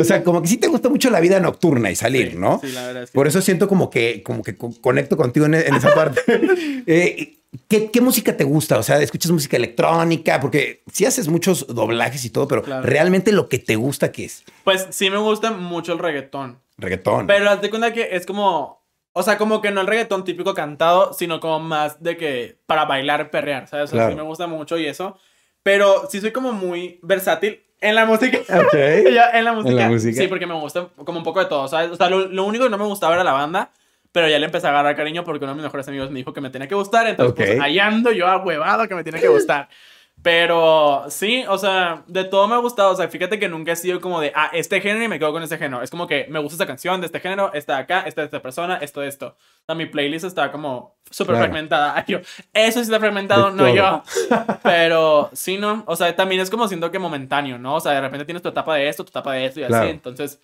O 0.00 0.04
sea, 0.04 0.22
como 0.24 0.42
que 0.42 0.48
sí 0.48 0.56
te 0.56 0.68
gusta 0.68 0.88
mucho 0.88 1.10
la 1.10 1.20
vida 1.20 1.38
nocturna 1.40 1.90
y 1.90 1.96
salir, 1.96 2.32
Sí, 2.32 2.36
¿no? 2.38 2.60
Sí, 2.62 2.72
la 2.72 2.86
verdad 2.86 3.02
es 3.04 3.10
que 3.10 3.14
Por 3.14 3.26
eso 3.28 3.40
siento 3.40 3.68
como 3.68 3.90
que, 3.90 4.22
como 4.22 4.42
que 4.42 4.56
co- 4.56 4.74
conecto 4.80 5.16
contigo 5.16 5.46
en, 5.46 5.54
en 5.54 5.74
esa 5.74 5.94
parte. 5.94 6.20
Eh, 6.86 7.38
¿qué, 7.68 7.90
qué 7.90 8.00
música 8.00 8.36
te 8.36 8.44
gusta? 8.44 8.78
O 8.78 8.82
sea, 8.82 9.00
¿escuchas 9.00 9.30
música 9.30 9.56
electrónica? 9.56 10.40
Porque 10.40 10.82
sí 10.92 11.04
haces 11.04 11.28
muchos 11.28 11.66
doblajes 11.68 12.24
y 12.24 12.30
todo, 12.30 12.48
pero 12.48 12.62
Claro. 12.62 12.82
realmente 12.82 13.32
lo 13.32 13.48
que 13.48 13.58
te 13.58 13.76
gusta, 13.76 14.10
¿qué 14.12 14.24
es? 14.24 14.44
Pues 14.64 14.86
sí 14.90 15.10
me 15.10 15.18
gusta 15.18 15.50
mucho 15.50 15.92
el 15.92 15.98
reggaetón. 15.98 16.58
Reggaetón. 16.78 17.26
Pero 17.26 17.50
haz 17.50 17.60
de 17.60 17.70
cuenta 17.70 17.92
que 17.92 18.08
es 18.12 18.26
como... 18.26 18.80
O 19.12 19.22
sea, 19.24 19.36
como 19.38 19.60
que 19.60 19.72
no 19.72 19.80
el 19.80 19.88
reggaetón 19.88 20.24
típico 20.24 20.54
cantado, 20.54 21.12
sino 21.12 21.40
como 21.40 21.58
más 21.58 22.00
de 22.02 22.16
que 22.16 22.58
para 22.66 22.84
bailar, 22.84 23.30
perrear, 23.30 23.66
¿sabes? 23.68 23.84
O 23.84 23.86
sea, 23.88 23.96
Claro. 23.98 24.12
sí 24.12 24.16
me 24.16 24.22
gusta 24.22 24.46
mucho 24.46 24.78
y 24.78 24.86
eso. 24.86 25.18
Pero 25.62 26.08
sí 26.10 26.20
soy 26.20 26.30
como 26.30 26.52
muy 26.52 27.00
versátil 27.02 27.60
en 27.80 27.94
la 27.94 28.04
música. 28.06 28.38
Ok. 28.60 28.74
Ya, 29.12 29.30
en 29.30 29.44
la 29.44 29.52
música. 29.52 29.88
música. 29.88 30.20
Sí, 30.22 30.28
porque 30.28 30.46
me 30.46 30.54
gusta 30.54 30.88
como 31.04 31.18
un 31.18 31.24
poco 31.24 31.40
de 31.40 31.46
todo, 31.46 31.68
¿sabes? 31.68 31.90
O 31.90 31.96
sea, 31.96 32.08
lo, 32.10 32.26
lo 32.28 32.44
único 32.44 32.64
que 32.64 32.70
no 32.70 32.78
me 32.78 32.84
gustaba 32.84 33.14
era 33.14 33.24
la 33.24 33.32
banda, 33.32 33.70
pero 34.12 34.28
ya 34.28 34.38
le 34.38 34.46
empecé 34.46 34.66
a 34.66 34.70
agarrar 34.70 34.96
cariño 34.96 35.24
porque 35.24 35.44
uno 35.44 35.52
de 35.52 35.56
mis 35.56 35.64
mejores 35.64 35.86
amigos 35.88 36.10
me 36.10 36.18
dijo 36.18 36.32
que 36.32 36.40
me 36.40 36.50
tenía 36.50 36.66
que 36.68 36.74
gustar, 36.74 37.06
entonces 37.06 37.34
pues 37.36 37.50
Ok. 37.58 37.62
ahí 37.62 37.78
ando 37.78 38.10
yo 38.12 38.26
ahuevado 38.26 38.86
que 38.88 38.94
me 38.94 39.02
tiene 39.04 39.20
que 39.20 39.28
gustar. 39.28 39.68
Pero 40.22 41.06
sí, 41.08 41.44
o 41.48 41.56
sea, 41.56 42.02
de 42.06 42.24
todo 42.24 42.46
me 42.46 42.54
ha 42.54 42.58
gustado. 42.58 42.92
O 42.92 42.96
sea, 42.96 43.08
fíjate 43.08 43.38
que 43.38 43.48
nunca 43.48 43.72
he 43.72 43.76
sido 43.76 44.00
como 44.00 44.20
de, 44.20 44.32
ah, 44.34 44.50
este 44.52 44.80
género 44.80 45.04
y 45.04 45.08
me 45.08 45.18
quedo 45.18 45.32
con 45.32 45.42
este 45.42 45.56
género. 45.56 45.82
Es 45.82 45.90
como 45.90 46.06
que 46.06 46.26
me 46.28 46.38
gusta 46.38 46.54
esta 46.54 46.66
canción 46.66 47.00
de 47.00 47.06
este 47.06 47.20
género, 47.20 47.52
esta 47.54 47.76
de 47.76 47.82
acá, 47.82 48.00
esta 48.06 48.20
de 48.20 48.26
esta 48.26 48.42
persona, 48.42 48.76
esto 48.82 49.00
de 49.00 49.08
esto. 49.08 49.28
O 49.28 49.64
sea, 49.66 49.74
mi 49.74 49.86
playlist 49.86 50.24
está 50.26 50.52
como 50.52 50.96
súper 51.10 51.36
Claro. 51.36 51.44
fragmentada. 51.46 51.94
Ay, 51.96 52.04
yo, 52.08 52.18
eso 52.52 52.78
sí 52.80 52.82
está 52.84 52.98
fragmentado, 53.00 53.50
De 53.50 53.56
no 53.56 53.64
todo. 53.64 53.74
yo. 53.74 54.02
Pero 54.62 55.30
sí, 55.32 55.56
no. 55.56 55.84
O 55.86 55.96
sea, 55.96 56.14
también 56.14 56.40
es 56.42 56.50
como 56.50 56.68
siento 56.68 56.90
que 56.90 56.98
momentáneo, 56.98 57.58
¿no? 57.58 57.76
O 57.76 57.80
sea, 57.80 57.92
de 57.92 58.00
repente 58.02 58.26
tienes 58.26 58.42
tu 58.42 58.48
etapa 58.50 58.74
de 58.74 58.88
esto, 58.88 59.04
tu 59.04 59.10
etapa 59.10 59.32
de 59.32 59.46
esto 59.46 59.60
y 59.60 59.64
Claro. 59.64 59.84
así. 59.84 59.90
Entonces, 59.92 60.38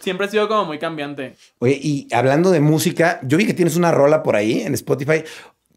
siempre 0.00 0.26
he 0.26 0.30
sido 0.30 0.48
como 0.48 0.64
muy 0.64 0.78
cambiante. 0.78 1.36
Oye, 1.58 1.78
y 1.82 2.08
hablando 2.14 2.50
de 2.50 2.60
música, 2.60 3.20
yo 3.22 3.36
vi 3.36 3.46
que 3.46 3.54
tienes 3.54 3.76
una 3.76 3.90
rola 3.92 4.22
por 4.22 4.36
ahí 4.36 4.62
en 4.62 4.72
Spotify. 4.74 5.22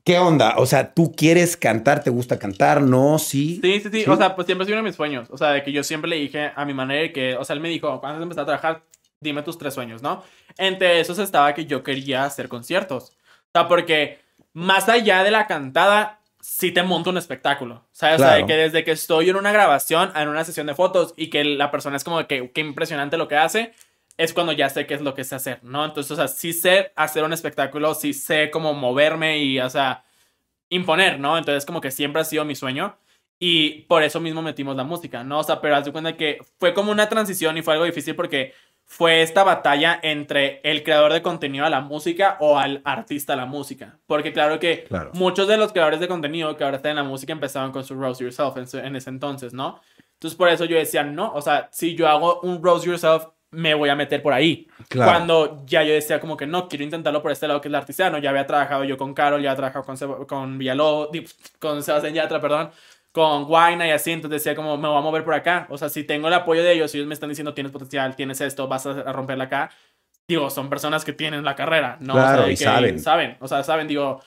¿Qué 0.06 0.20
onda? 0.20 0.54
O 0.58 0.68
sea, 0.68 0.94
¿tú 0.94 1.14
quieres 1.16 1.58
cantar? 1.58 2.04
¿Te 2.04 2.12
gusta 2.12 2.38
cantar? 2.38 2.80
¿No? 2.80 3.18
¿Sí? 3.18 3.60
Sí, 3.60 3.80
sí, 3.80 3.90
sí, 3.92 4.06
O 4.08 4.16
sea, 4.16 4.36
pues 4.36 4.46
siempre 4.46 4.64
ha 4.64 4.66
sido 4.68 4.78
uno 4.78 4.84
de 4.84 4.90
mis 4.90 4.96
sueños. 4.96 5.28
O 5.32 5.38
sea, 5.38 5.50
de 5.50 5.64
que 5.64 5.72
yo 5.72 5.84
siempre 5.84 6.08
le 6.08 6.18
dije 6.18 6.52
a 6.56 6.64
mi 6.64 6.76
manera 6.76 7.12
que, 7.12 7.36
o 7.36 7.44
sea, 7.44 7.56
él 7.56 7.60
me 7.60 7.70
dijo, 7.70 8.00
cuando 8.00 8.18
has 8.20 8.22
empezado 8.22 8.44
a 8.44 8.58
trabajar, 8.60 8.84
dime 9.20 9.42
tus 9.42 9.58
tres 9.58 9.74
sueños, 9.74 10.04
¿no? 10.04 10.24
Entre 10.60 11.00
esos 11.00 11.18
estaba 11.18 11.56
que 11.56 11.66
yo 11.66 11.82
quería 11.82 12.24
hacer 12.24 12.50
conciertos. 12.50 13.14
O 13.48 13.52
sea, 13.52 13.68
porque 13.68 14.20
más 14.54 14.88
allá 14.90 15.24
de 15.24 15.32
la 15.32 15.48
cantada, 15.48 16.20
sí 16.40 16.72
te 16.72 16.84
monto 16.84 17.10
un 17.10 17.18
espectáculo. 17.18 17.84
¿Sabes? 17.92 18.18
O 18.18 18.20
sea, 18.20 18.28
Claro. 18.34 18.46
de 18.46 18.54
que 18.54 18.60
desde 18.60 18.84
que 18.84 18.92
estoy 18.92 19.32
en 19.32 19.38
una 19.38 19.52
grabación, 19.52 20.12
en 20.16 20.28
una 20.30 20.44
sesión 20.44 20.68
de 20.68 20.76
fotos 20.76 21.16
y 21.18 21.32
que 21.32 21.44
la 21.44 21.72
persona 21.72 21.98
es 21.98 22.04
como 22.04 22.28
que, 22.28 22.52
qué 22.54 22.62
impresionante 22.62 23.18
lo 23.18 23.28
que 23.28 23.38
hace, 23.38 23.74
es 24.18 24.34
cuando 24.34 24.54
ya 24.54 24.70
sé 24.70 24.86
qué 24.88 24.94
es 24.94 25.02
lo 25.02 25.14
que 25.14 25.24
sé 25.24 25.36
hacer, 25.36 25.60
¿no? 25.64 25.84
Entonces, 25.86 26.12
o 26.12 26.16
sea, 26.16 26.28
sí 26.28 26.54
sé 26.54 26.92
hacer 26.96 27.24
un 27.24 27.34
espectáculo, 27.34 27.94
sí 27.96 28.14
sé 28.14 28.50
cómo 28.52 28.74
moverme 28.74 29.40
y, 29.40 29.60
o 29.60 29.70
sea, 29.70 30.04
imponer, 30.70 31.20
¿no? 31.20 31.38
Entonces, 31.38 31.66
como 31.66 31.82
que 31.82 31.92
siempre 31.92 32.22
ha 32.22 32.26
sido 32.26 32.46
mi 32.46 32.56
sueño. 32.56 32.98
Y 33.38 33.82
por 33.84 34.02
eso 34.02 34.22
mismo 34.22 34.42
metimos 34.42 34.78
la 34.78 34.86
música, 34.86 35.24
¿no? 35.24 35.40
O 35.40 35.44
sea, 35.44 35.60
pero 35.60 35.76
haz 35.76 35.84
de 35.86 35.92
cuenta 35.92 36.16
que 36.16 36.40
fue 36.58 36.74
como 36.74 36.92
una 36.92 37.10
transición 37.10 37.58
y 37.58 37.62
fue 37.62 37.74
algo 37.74 37.86
difícil 37.86 38.16
porque 38.16 38.54
fue 38.86 39.22
esta 39.22 39.44
batalla 39.44 40.00
entre 40.02 40.62
el 40.64 40.84
creador 40.84 41.12
de 41.12 41.22
contenido 41.22 41.66
a 41.66 41.70
la 41.70 41.82
música 41.82 42.38
o 42.40 42.58
al 42.58 42.82
artista 42.86 43.34
a 43.34 43.36
la 43.36 43.46
música. 43.46 44.00
Porque 44.08 44.32
claro 44.32 44.58
que 44.60 44.86
Claro. 44.86 45.12
muchos 45.14 45.50
de 45.50 45.58
los 45.58 45.74
creadores 45.74 46.00
de 46.00 46.08
contenido 46.08 46.56
que 46.56 46.64
ahora 46.64 46.78
están 46.78 46.92
en 46.92 46.98
la 46.98 47.04
música 47.04 47.34
empezaron 47.34 47.72
con 47.74 47.84
su 47.84 47.96
Rose 47.96 48.24
Yourself 48.24 48.56
en, 48.56 48.68
su- 48.68 48.78
en 48.78 48.96
ese 48.96 49.10
entonces, 49.10 49.54
¿no? 49.54 49.82
Entonces 50.14 50.38
por 50.38 50.48
eso 50.48 50.64
yo 50.64 50.78
decía, 50.78 51.04
no, 51.04 51.34
o 51.34 51.42
sea, 51.42 51.68
si 51.74 51.94
yo 51.96 52.08
hago 52.08 52.40
un 52.42 52.64
roast 52.64 52.86
yourself, 52.86 53.26
me 53.56 53.74
voy 53.74 53.90
a 53.90 53.96
meter 53.96 54.22
por 54.22 54.34
ahí. 54.34 54.68
Claro. 54.90 55.12
Cuando 55.12 55.64
ya 55.66 55.84
yo 55.84 55.94
decía 55.94 56.20
como 56.20 56.36
que 56.38 56.46
no, 56.46 56.68
quiero 56.68 56.84
intentarlo 56.84 57.22
por 57.22 57.32
este 57.32 57.48
lado 57.48 57.62
que 57.62 57.68
es 57.68 57.72
el 57.72 57.76
artesano. 57.76 58.18
Ya 58.18 58.30
había 58.30 58.46
trabajado 58.46 58.84
yo 58.84 58.98
con 58.98 59.14
Carol, 59.14 59.42
ya 59.42 59.50
había 59.52 59.58
trabajado 59.58 59.86
con, 59.86 59.96
Seb- 59.98 60.28
con 60.28 60.58
Villalobos, 60.58 61.10
con 61.60 61.82
Sebastián 61.82 62.14
Yatra, 62.14 62.42
perdón, 62.42 62.70
con 63.12 63.46
Guayna 63.46 63.88
y 63.88 63.92
así. 63.92 64.12
Entonces 64.12 64.44
decía 64.44 64.56
como, 64.56 64.78
me 64.78 64.88
voy 64.88 64.98
a 64.98 65.02
mover 65.02 65.24
por 65.24 65.34
acá. 65.34 65.68
O 65.70 65.78
sea, 65.78 65.90
si 65.90 66.04
tengo 66.04 66.28
el 66.28 66.34
apoyo 66.34 66.64
de 66.64 66.74
ellos, 66.74 66.92
si 66.92 66.98
ellos 66.98 67.08
me 67.08 67.14
están 67.14 67.30
diciendo 67.30 67.54
tienes 67.54 67.72
potencial, 67.72 68.16
tienes 68.16 68.42
esto, 68.42 68.68
vas 68.68 68.86
a, 68.86 69.12
romperla 69.12 69.46
acá. 69.46 69.72
Digo, 70.28 70.50
son 70.50 70.70
personas 70.70 71.06
que 71.06 71.14
tienen 71.14 71.44
la 71.46 71.56
carrera, 71.56 71.98
¿no? 72.02 72.14
Claro, 72.14 72.42
o 72.42 72.46
sea, 72.46 72.54
y 72.54 72.58
que 72.58 72.64
saben. 72.64 73.00
Saben, 73.00 73.38
o 73.40 73.48
sea, 73.48 73.64
saben, 73.64 73.88
digo, 73.88 74.22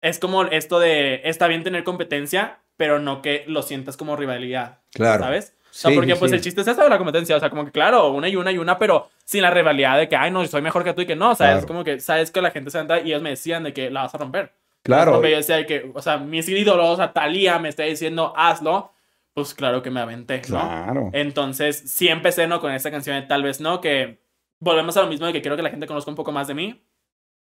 es 0.00 0.18
como 0.18 0.44
esto 0.44 0.78
de, 0.78 1.20
está 1.24 1.48
bien 1.48 1.62
tener 1.62 1.84
competencia, 1.84 2.58
pero 2.76 2.98
no 2.98 3.22
que 3.22 3.44
lo 3.46 3.62
sientas 3.62 3.96
como 3.96 4.16
rivalidad. 4.16 4.78
Claro. 4.92 5.24
¿Sabes? 5.24 5.54
Sea, 5.74 5.90
Sí, 5.90 5.96
porque 5.96 6.12
sí, 6.12 6.18
pues 6.18 6.30
sí. 6.30 6.36
el 6.36 6.42
chiste 6.42 6.60
es 6.60 6.68
eso 6.68 6.82
de 6.82 6.88
la 6.90 6.98
competencia. 6.98 7.34
O 7.34 7.40
sea, 7.40 7.48
como 7.48 7.64
que 7.64 7.70
claro, 7.72 8.10
una 8.12 8.28
y 8.28 8.36
una 8.36 8.52
y 8.52 8.58
una, 8.58 8.78
pero 8.78 9.08
sin 9.24 9.40
la 9.40 9.50
rivalidad 9.50 9.96
de 9.96 10.06
que, 10.06 10.16
ay, 10.16 10.30
no, 10.30 10.44
soy 10.46 10.60
mejor 10.60 10.84
que 10.84 10.92
tú 10.92 11.00
y 11.00 11.06
que 11.06 11.16
no. 11.16 11.30
O 11.30 11.34
sea, 11.34 11.48
es 11.52 11.52
Claro. 11.60 11.66
como 11.68 11.84
que 11.84 11.98
sabes 11.98 12.30
que 12.30 12.42
la 12.42 12.50
gente 12.50 12.70
se 12.70 12.78
anda 12.78 13.00
y 13.00 13.06
ellos 13.08 13.22
me 13.22 13.30
decían 13.30 13.62
de 13.64 13.72
que 13.72 13.90
la 13.90 14.02
vas 14.02 14.14
a 14.14 14.18
romper. 14.18 14.52
Claro. 14.82 15.12
Porque 15.12 15.30
yo 15.30 15.36
decía 15.38 15.56
de 15.56 15.64
que, 15.66 15.90
o 15.94 16.02
sea, 16.02 16.18
mis 16.18 16.46
ídolos, 16.48 16.86
o 16.86 16.96
sea, 16.96 17.12
Talía 17.14 17.58
me 17.58 17.68
está 17.70 17.84
diciendo, 17.84 18.32
hazlo. 18.36 18.92
Pues 19.34 19.54
claro 19.54 19.80
que 19.82 19.90
me 19.90 20.00
aventé, 20.00 20.36
¿no? 20.48 20.58
Claro. 20.58 21.10
Entonces, 21.14 21.78
sí 21.86 22.08
empecé, 22.08 22.46
¿no? 22.46 22.60
Con 22.60 22.70
esta 22.72 22.90
canción 22.90 23.18
de 23.18 23.26
Tal 23.26 23.42
vez 23.42 23.60
no, 23.62 23.80
que 23.80 24.20
volvemos 24.58 24.94
a 24.98 25.00
lo 25.02 25.06
mismo 25.08 25.26
de 25.26 25.32
que 25.32 25.40
quiero 25.40 25.56
que 25.56 25.62
la 25.62 25.70
gente 25.70 25.86
conozca 25.86 26.10
un 26.10 26.16
poco 26.16 26.32
más 26.32 26.48
de 26.48 26.54
mí, 26.54 26.84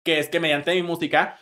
que 0.03 0.19
es 0.19 0.29
que 0.29 0.41
mediante 0.41 0.75
mi 0.75 0.83
música 0.83 1.39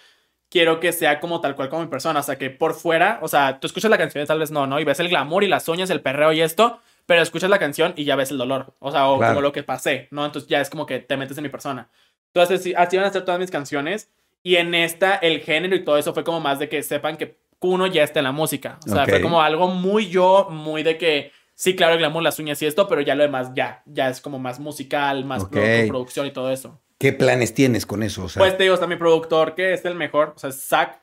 quiero 0.54 0.78
que 0.78 0.92
sea 0.92 1.18
como 1.18 1.40
tal 1.40 1.56
cual 1.56 1.68
como 1.68 1.82
mi 1.82 1.88
persona, 1.88 2.20
o 2.20 2.22
sea, 2.22 2.38
que 2.38 2.48
por 2.48 2.74
fuera, 2.74 3.18
o 3.22 3.26
sea, 3.28 3.58
tú 3.58 3.66
escuchas 3.66 3.90
la 3.90 3.98
canción 3.98 4.22
de 4.22 4.26
Tal 4.28 4.38
vez 4.38 4.52
no, 4.52 4.68
¿no? 4.68 4.78
Y 4.78 4.84
ves 4.84 5.00
el 5.00 5.08
glamour 5.08 5.42
y 5.42 5.48
las 5.48 5.68
uñas, 5.68 5.90
el 5.90 6.00
perreo 6.00 6.32
y 6.32 6.40
esto, 6.42 6.78
pero 7.06 7.20
escuchas 7.22 7.50
la 7.50 7.58
canción 7.58 7.92
y 7.96 8.04
ya 8.04 8.14
ves 8.14 8.30
el 8.30 8.38
dolor, 8.38 8.72
o 8.78 8.92
sea, 8.92 9.08
o 9.08 9.18
Claro. 9.18 9.32
como 9.32 9.42
lo 9.42 9.50
que 9.52 9.64
pasé, 9.64 10.06
¿no? 10.12 10.24
Entonces 10.24 10.48
ya 10.48 10.60
es 10.60 10.70
como 10.70 10.86
que 10.86 11.00
te 11.00 11.16
metes 11.16 11.36
en 11.38 11.42
mi 11.42 11.48
persona. 11.50 11.88
Entonces, 12.32 12.62
sí, 12.62 12.72
así 12.76 12.96
van 12.96 13.06
a 13.06 13.10
ser 13.12 13.24
todas 13.24 13.40
mis 13.40 13.50
canciones. 13.50 14.10
Y 14.44 14.56
en 14.56 14.74
esta, 14.76 15.16
el 15.16 15.40
género 15.40 15.74
y 15.74 15.84
todo 15.84 15.98
eso 15.98 16.14
fue 16.14 16.22
como 16.22 16.38
más 16.38 16.58
de 16.60 16.68
que 16.68 16.82
sepan 16.84 17.16
que 17.16 17.36
uno 17.60 17.86
ya 17.88 18.04
está 18.04 18.20
en 18.20 18.24
la 18.24 18.32
música. 18.32 18.78
O 18.86 18.88
sea, 18.88 19.02
Ok. 19.04 19.08
fue 19.08 19.20
como 19.22 19.42
algo 19.42 19.66
muy 19.68 20.08
yo, 20.08 20.48
muy 20.50 20.82
de 20.84 20.98
que, 20.98 21.32
sí, 21.54 21.74
claro, 21.74 21.94
el 21.94 21.98
glamour, 21.98 22.22
las 22.22 22.38
uñas 22.38 22.60
y 22.62 22.66
esto, 22.66 22.86
pero 22.86 23.00
ya 23.00 23.14
lo 23.16 23.22
demás 23.24 23.50
ya, 23.54 23.82
ya 23.86 24.08
es 24.08 24.20
como 24.20 24.38
más 24.38 24.60
musical, 24.60 25.24
más 25.24 25.42
Ok. 25.44 25.50
pro- 25.50 25.60
con 25.62 25.88
producción 25.88 26.26
y 26.26 26.30
todo 26.30 26.50
eso. 26.52 26.80
¿Qué 27.04 27.12
planes 27.12 27.52
tienes 27.52 27.84
con 27.84 28.02
eso? 28.02 28.24
O 28.24 28.28
sea, 28.30 28.40
Pues 28.40 28.56
te 28.56 28.62
digo, 28.62 28.72
está 28.72 28.86
mi 28.86 28.96
productor, 28.96 29.54
que 29.54 29.74
es 29.74 29.84
el 29.84 29.94
mejor, 29.94 30.32
o 30.36 30.38
sea, 30.38 30.52
Zach 30.52 31.00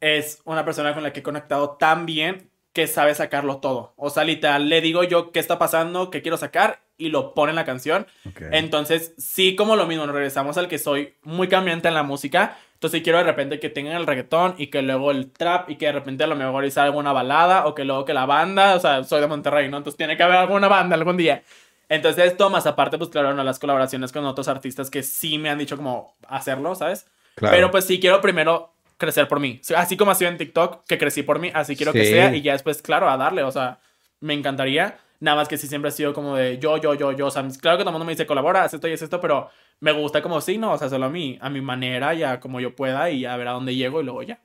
es 0.00 0.40
una 0.46 0.64
persona 0.64 0.94
con 0.94 1.02
la 1.02 1.12
que 1.12 1.20
he 1.20 1.22
conectado 1.22 1.72
tan 1.72 2.06
bien 2.06 2.48
que 2.72 2.86
sabe 2.86 3.14
sacarlo 3.14 3.58
todo. 3.58 3.92
O 3.98 4.08
sea, 4.08 4.24
literal, 4.24 4.70
le 4.70 4.80
digo 4.80 5.04
yo 5.04 5.32
qué 5.32 5.40
está 5.40 5.58
pasando, 5.58 6.08
qué 6.10 6.22
quiero 6.22 6.38
sacar 6.38 6.80
y 6.96 7.10
lo 7.10 7.34
pone 7.34 7.50
en 7.50 7.56
la 7.56 7.66
canción. 7.66 8.06
Entonces, 8.52 9.12
sí, 9.18 9.54
como 9.54 9.76
lo 9.76 9.86
mismo, 9.86 10.06
nos 10.06 10.14
regresamos 10.14 10.56
al 10.56 10.66
que 10.66 10.78
soy 10.78 11.12
muy 11.24 11.48
cambiante 11.48 11.88
en 11.88 11.94
la 11.94 12.04
música. 12.04 12.56
Entonces, 12.72 13.02
quiero 13.02 13.18
de 13.18 13.24
repente 13.24 13.60
que 13.60 13.68
tengan 13.68 13.96
el 13.96 14.06
reggaetón 14.06 14.54
y 14.56 14.68
que 14.68 14.80
luego 14.80 15.10
el 15.10 15.30
trap 15.30 15.68
y 15.68 15.76
que 15.76 15.86
de 15.86 15.92
repente 15.92 16.24
a 16.24 16.26
lo 16.26 16.36
mejor 16.36 16.64
hice 16.64 16.80
alguna 16.80 17.12
balada 17.12 17.66
o 17.66 17.74
que 17.74 17.84
luego 17.84 18.06
que 18.06 18.14
la 18.14 18.24
banda, 18.24 18.76
o 18.76 18.80
sea, 18.80 19.04
soy 19.04 19.20
de 19.20 19.26
Monterrey, 19.26 19.68
¿no? 19.68 19.76
Entonces, 19.76 19.98
tiene 19.98 20.16
que 20.16 20.22
haber 20.22 20.36
alguna 20.36 20.68
banda 20.68 20.96
algún 20.96 21.18
día. 21.18 21.42
Entonces, 21.88 22.24
esto 22.24 22.50
más 22.50 22.66
aparte, 22.66 22.98
pues 22.98 23.10
claro, 23.10 23.34
no 23.34 23.44
las 23.44 23.58
colaboraciones 23.58 24.12
con 24.12 24.24
otros 24.24 24.48
artistas 24.48 24.90
que 24.90 25.02
sí 25.02 25.38
me 25.38 25.50
han 25.50 25.58
dicho 25.58 25.76
como 25.76 26.16
hacerlo, 26.28 26.74
¿sabes? 26.74 27.06
Claro. 27.34 27.54
Pero 27.54 27.70
pues 27.70 27.84
sí 27.84 28.00
quiero 28.00 28.20
primero 28.20 28.74
crecer 28.96 29.28
por 29.28 29.40
mí. 29.40 29.60
Así 29.76 29.96
como 29.96 30.10
ha 30.10 30.14
sido 30.14 30.30
en 30.30 30.38
TikTok, 30.38 30.84
que 30.86 30.98
crecí 30.98 31.22
por 31.22 31.38
mí, 31.38 31.50
así 31.54 31.76
quiero 31.76 31.92
que 31.92 32.04
sea 32.04 32.34
y 32.34 32.42
ya 32.42 32.52
después, 32.52 32.80
claro, 32.82 33.08
a 33.08 33.16
darle, 33.16 33.42
o 33.42 33.50
sea, 33.50 33.80
me 34.20 34.34
encantaría. 34.34 34.98
Nada 35.20 35.36
más 35.36 35.48
que 35.48 35.56
sí 35.56 35.68
siempre 35.68 35.88
ha 35.88 35.92
sido 35.92 36.12
como 36.12 36.36
de 36.36 36.58
yo, 36.58 36.76
yo, 36.76 36.94
yo, 36.94 37.12
yo. 37.12 37.26
O 37.26 37.30
sea, 37.30 37.42
claro 37.60 37.78
que 37.78 37.84
todo 37.84 37.90
el 37.90 37.94
mundo 37.94 38.04
me 38.04 38.12
dice 38.12 38.26
colabora, 38.26 38.64
haz 38.64 38.74
esto 38.74 38.88
y 38.88 38.92
haz 38.92 39.02
esto, 39.02 39.20
pero 39.20 39.48
me 39.80 39.92
gusta 39.92 40.22
como 40.22 40.40
sí, 40.40 40.58
no, 40.58 40.72
o 40.72 40.78
sea, 40.78 40.88
hacerlo 40.88 41.06
a 41.06 41.10
mí, 41.10 41.38
a 41.40 41.50
mi 41.50 41.60
manera, 41.60 42.14
ya 42.14 42.40
como 42.40 42.60
yo 42.60 42.74
pueda 42.74 43.10
y 43.10 43.24
a 43.24 43.36
ver 43.36 43.48
a 43.48 43.52
dónde 43.52 43.74
llego 43.74 44.00
y 44.00 44.04
luego 44.04 44.22
ya. 44.22 44.40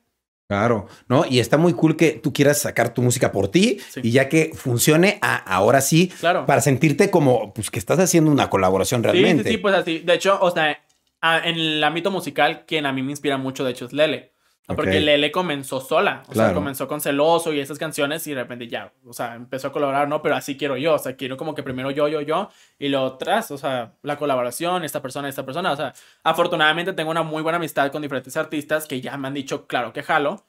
Claro, 0.50 0.88
¿no? 1.06 1.24
Y 1.30 1.38
está 1.38 1.56
muy 1.58 1.74
cool 1.74 1.96
que 1.96 2.10
tú 2.10 2.32
quieras 2.32 2.60
sacar 2.60 2.92
tu 2.92 3.02
música 3.02 3.30
por 3.30 3.46
ti 3.46 3.78
Sí. 3.88 4.00
y 4.02 4.10
ya 4.10 4.28
que 4.28 4.50
funcione 4.52 5.20
a- 5.22 5.36
ahora 5.36 5.80
sí, 5.80 6.08
Claro. 6.18 6.44
para 6.44 6.60
sentirte 6.60 7.08
como, 7.08 7.54
pues 7.54 7.70
que 7.70 7.78
estás 7.78 8.00
haciendo 8.00 8.32
una 8.32 8.50
colaboración 8.50 9.04
realmente. 9.04 9.44
Sí, 9.44 9.48
sí, 9.50 9.54
sí, 9.54 9.58
pues 9.58 9.74
así. 9.76 9.98
De 10.00 10.12
hecho, 10.14 10.36
o 10.42 10.50
sea, 10.50 10.76
en 11.22 11.54
el 11.54 11.84
ámbito 11.84 12.10
musical, 12.10 12.64
quien 12.66 12.84
a 12.84 12.92
mí 12.92 13.00
me 13.00 13.12
inspira 13.12 13.36
mucho, 13.38 13.62
de 13.62 13.70
hecho, 13.70 13.84
es 13.84 13.92
Lele. 13.92 14.32
¿No? 14.70 14.76
Porque. 14.76 15.00
Lele 15.00 15.30
comenzó 15.32 15.80
sola. 15.80 16.22
O 16.22 16.26
sea, 16.26 16.44
Claro. 16.44 16.54
comenzó 16.54 16.88
con 16.88 17.00
Celoso 17.00 17.52
y 17.52 17.60
esas 17.60 17.78
canciones 17.78 18.26
y 18.26 18.30
de 18.34 18.42
repente 18.42 18.66
ya, 18.68 18.92
o 19.06 19.12
sea, 19.12 19.34
empezó 19.34 19.68
a 19.68 19.72
colaborar, 19.72 20.08
¿no? 20.08 20.22
Pero 20.22 20.34
así 20.36 20.56
quiero 20.56 20.76
yo. 20.76 20.94
O 20.94 20.98
sea, 20.98 21.16
quiero 21.16 21.36
como 21.36 21.54
que 21.54 21.62
primero 21.62 21.90
yo, 21.90 22.08
yo, 22.08 22.20
yo 22.20 22.50
y 22.78 22.88
luego 22.88 23.16
tras, 23.18 23.50
o 23.50 23.58
sea, 23.58 23.94
la 24.02 24.16
colaboración, 24.16 24.84
esta 24.84 25.02
persona, 25.02 25.28
esta 25.28 25.44
persona. 25.44 25.72
O 25.72 25.76
sea, 25.76 25.92
afortunadamente 26.24 26.92
tengo 26.92 27.10
una 27.10 27.22
muy 27.22 27.42
buena 27.42 27.56
amistad 27.56 27.90
con 27.92 28.02
diferentes 28.02 28.36
artistas 28.36 28.86
que 28.86 29.00
ya 29.00 29.16
me 29.16 29.28
han 29.28 29.34
dicho, 29.34 29.66
claro 29.66 29.92
que 29.92 30.02
jalo. 30.02 30.44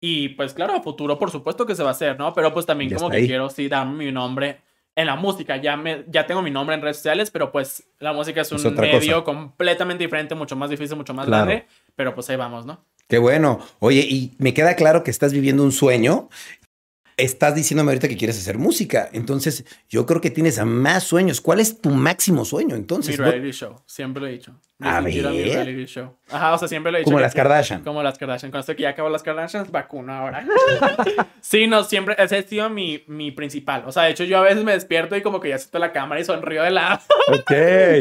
Y 0.00 0.28
pues 0.30 0.54
claro, 0.54 0.74
a 0.74 0.80
futuro 0.82 1.18
por 1.18 1.30
supuesto 1.30 1.66
que 1.66 1.74
se 1.74 1.82
va 1.82 1.88
a 1.88 1.92
hacer, 1.92 2.18
¿no? 2.18 2.32
Pero 2.32 2.52
pues 2.54 2.66
también 2.66 2.90
Ya 2.90 2.96
como 2.96 3.10
que 3.10 3.16
ahí. 3.16 3.26
quiero 3.26 3.50
sí 3.50 3.68
darme 3.68 4.04
mi 4.04 4.12
nombre 4.12 4.60
en 4.94 5.06
la 5.06 5.16
música. 5.16 5.56
Ya, 5.56 5.76
me, 5.76 6.04
ya 6.08 6.24
tengo 6.26 6.40
mi 6.40 6.50
nombre 6.52 6.76
en 6.76 6.82
redes 6.82 6.98
sociales, 6.98 7.30
pero 7.32 7.50
pues 7.50 7.88
la 7.98 8.12
música 8.12 8.40
es 8.42 8.52
un 8.52 8.58
Es 8.58 8.64
medio 8.72 9.24
cosa. 9.24 9.24
completamente 9.24 10.04
diferente, 10.04 10.36
mucho 10.36 10.54
más 10.54 10.70
difícil, 10.70 10.96
mucho 10.96 11.14
más 11.14 11.26
Claro. 11.26 11.46
grande. 11.46 11.66
Pero 11.96 12.14
pues 12.14 12.30
ahí 12.30 12.36
vamos, 12.36 12.64
¿no? 12.64 12.84
Qué 13.08 13.18
bueno. 13.18 13.60
Oye, 13.78 14.00
y 14.00 14.34
me 14.38 14.52
queda 14.52 14.76
claro 14.76 15.02
que 15.02 15.10
estás 15.10 15.32
viviendo 15.32 15.62
un 15.64 15.72
sueño. 15.72 16.28
Estás 17.16 17.56
diciéndome 17.56 17.90
ahorita 17.90 18.06
que 18.06 18.16
quieres 18.16 18.38
hacer 18.38 18.58
música. 18.58 19.08
Entonces, 19.12 19.64
yo 19.88 20.06
creo 20.06 20.20
que 20.20 20.30
tienes 20.30 20.64
más 20.64 21.02
sueños. 21.02 21.40
¿Cuál 21.40 21.58
es 21.58 21.80
tu 21.80 21.90
máximo 21.90 22.44
sueño? 22.44 22.76
Mi 22.76 22.80
Entonces, 22.80 23.18
¿no? 23.18 23.24
reality 23.24 23.50
show, 23.50 23.80
siempre 23.86 24.20
lo 24.20 24.28
he 24.28 24.32
dicho. 24.32 24.54
A 24.78 25.00
mi 25.00 25.20
reality 25.20 25.86
show. 25.86 26.16
Ajá, 26.30 26.54
o 26.54 26.58
sea, 26.58 26.68
siempre 26.68 26.92
lo 26.92 26.98
he 26.98 27.00
dicho. 27.00 27.10
como 27.10 27.18
las 27.18 27.34
Kardashian. 27.34 27.82
Como 27.82 28.02
las 28.04 28.18
Kardashian. 28.18 28.52
Con 28.52 28.60
esto 28.60 28.76
que 28.76 28.82
ya 28.82 28.90
acabó 28.90 29.08
las 29.08 29.24
Kardashians, 29.24 29.72
vacuno 29.72 30.12
ahora. 30.12 30.46
sí, 31.40 31.66
no, 31.66 31.82
siempre, 31.82 32.14
ese 32.18 32.36
ha 32.36 32.42
sido 32.42 32.70
mi, 32.70 33.02
mi 33.08 33.32
principal. 33.32 33.82
O 33.86 33.90
sea, 33.90 34.04
de 34.04 34.10
hecho, 34.10 34.22
yo 34.22 34.38
a 34.38 34.42
veces 34.42 34.62
me 34.62 34.72
despierto 34.72 35.16
y 35.16 35.22
como 35.22 35.40
que 35.40 35.48
ya 35.48 35.58
siento 35.58 35.80
la 35.80 35.90
cámara 35.92 36.20
y 36.20 36.24
sonrío 36.24 36.62
de 36.62 36.70
lado. 36.70 37.00
Ok. 37.28 37.52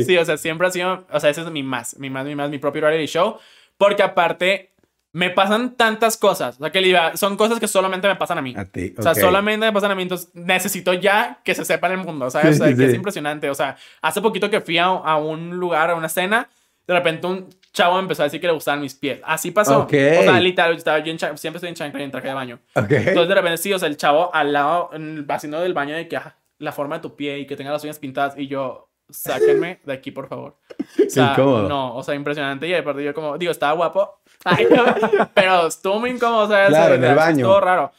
Sí, 0.06 0.16
o 0.18 0.26
sea, 0.26 0.38
siempre 0.38 0.68
ha 0.68 0.72
sido, 0.72 1.08
o 1.12 1.20
sea, 1.20 1.30
ese 1.32 1.42
es 1.42 1.50
mi 1.50 1.64
más, 1.64 1.98
mi 1.98 2.10
más, 2.12 2.26
mi 2.26 2.36
más, 2.36 2.52
mi 2.52 2.60
propio 2.60 2.82
reality 2.82 3.08
show. 3.08 3.38
Porque 3.78 4.04
aparte, 4.04 4.74
me 5.14 5.30
pasan 5.30 5.76
tantas 5.76 6.18
cosas. 6.18 6.58
O 6.60 6.64
sea, 6.64 6.72
que 6.72 7.00
son 7.16 7.38
cosas 7.38 7.60
que 7.60 7.68
solamente 7.68 8.08
me 8.08 8.16
pasan 8.16 8.38
a 8.38 8.42
mí. 8.42 8.54
A 8.58 8.66
ti, 8.66 8.94
O 8.98 9.02
sea, 9.02 9.16
solamente 9.16 9.66
me 9.66 9.74
pasan 9.74 9.92
a 9.92 9.96
mí, 9.96 10.04
entonces 10.04 10.30
necesito 10.34 10.94
ya 10.94 11.40
que 11.44 11.56
se 11.56 11.66
sepa 11.66 11.88
en 11.88 12.00
el 12.00 12.06
mundo, 12.06 12.30
¿sabes? 12.30 12.56
O 12.56 12.64
sea, 12.64 12.68
sí, 12.72 12.78
que 12.78 12.86
es 12.86 12.94
impresionante. 12.94 13.50
O 13.50 13.56
sea, 13.56 13.78
hace 14.02 14.22
poquito 14.22 14.50
que 14.50 14.62
fui 14.62 14.78
a, 14.78 14.86
a 14.86 15.18
un 15.18 15.58
lugar, 15.58 15.90
a 15.90 15.96
una 15.96 16.10
cena, 16.10 16.50
de 16.86 16.94
repente 16.94 17.28
un 17.28 17.50
chavo 17.74 18.00
empezó 18.00 18.24
a 18.24 18.26
decir 18.26 18.42
que 18.42 18.48
le 18.48 18.54
gustaban 18.54 18.82
mis 18.82 18.96
pies. 18.96 19.20
Así 19.24 19.52
pasó. 19.52 19.82
Ok. 19.82 19.94
O 20.20 20.24
sea, 20.24 20.40
literal, 20.40 20.72
yo 20.72 20.78
estaba 20.78 21.00
yo 21.00 21.12
en 21.12 21.20
siempre 21.20 21.58
estoy 21.58 21.70
en 21.70 21.76
chancla 21.76 22.02
y 22.02 22.04
en 22.04 22.12
traje 22.12 22.28
de 22.28 22.34
baño. 22.34 22.60
Ok. 22.76 22.92
Entonces, 22.92 23.28
de 23.28 23.36
repente, 23.36 23.58
sí, 23.58 23.72
o 23.74 23.80
sea, 23.80 23.88
el 23.88 23.98
chavo 23.98 24.34
al 24.34 24.54
lado, 24.54 24.90
en 24.94 25.18
el 25.18 25.24
vecino 25.24 25.60
del 25.60 25.74
baño, 25.74 25.96
de 25.96 26.08
que 26.08 26.18
ah, 26.18 26.36
la 26.60 26.72
forma 26.72 26.96
de 26.96 27.02
tu 27.02 27.16
pie 27.16 27.40
y 27.40 27.46
que 27.46 27.56
tenga 27.56 27.72
las 27.72 27.84
uñas 27.84 28.00
pintadas, 28.00 28.38
y 28.38 28.48
yo, 28.48 28.90
sáquenme 29.10 29.80
de 29.86 29.94
aquí, 29.94 30.12
por 30.12 30.28
favor. 30.28 30.58
O 30.80 31.10
sea, 31.10 31.32
incómodo. 31.34 31.70
no, 31.70 31.96
o 31.96 32.04
sea, 32.04 32.16
impresionante. 32.16 32.68
Y 32.68 32.74
aparte, 32.74 33.04
yo 33.04 33.14
como, 33.14 33.38
digo, 33.38 33.52
estaba 33.52 33.74
guapo, 33.74 34.20
Ay, 34.48 34.68
no, 34.76 34.86
pero 35.34 35.68
estuvo 35.68 36.00
muy 36.00 36.12
incómodo, 36.12 36.48
¿sabes? 36.48 36.70
Claro, 36.70 36.96
en 36.96 37.04
el 37.04 37.12
O 37.14 37.16
baño. 37.16 37.38
Estuvo 37.38 37.60
raro. 37.60 37.92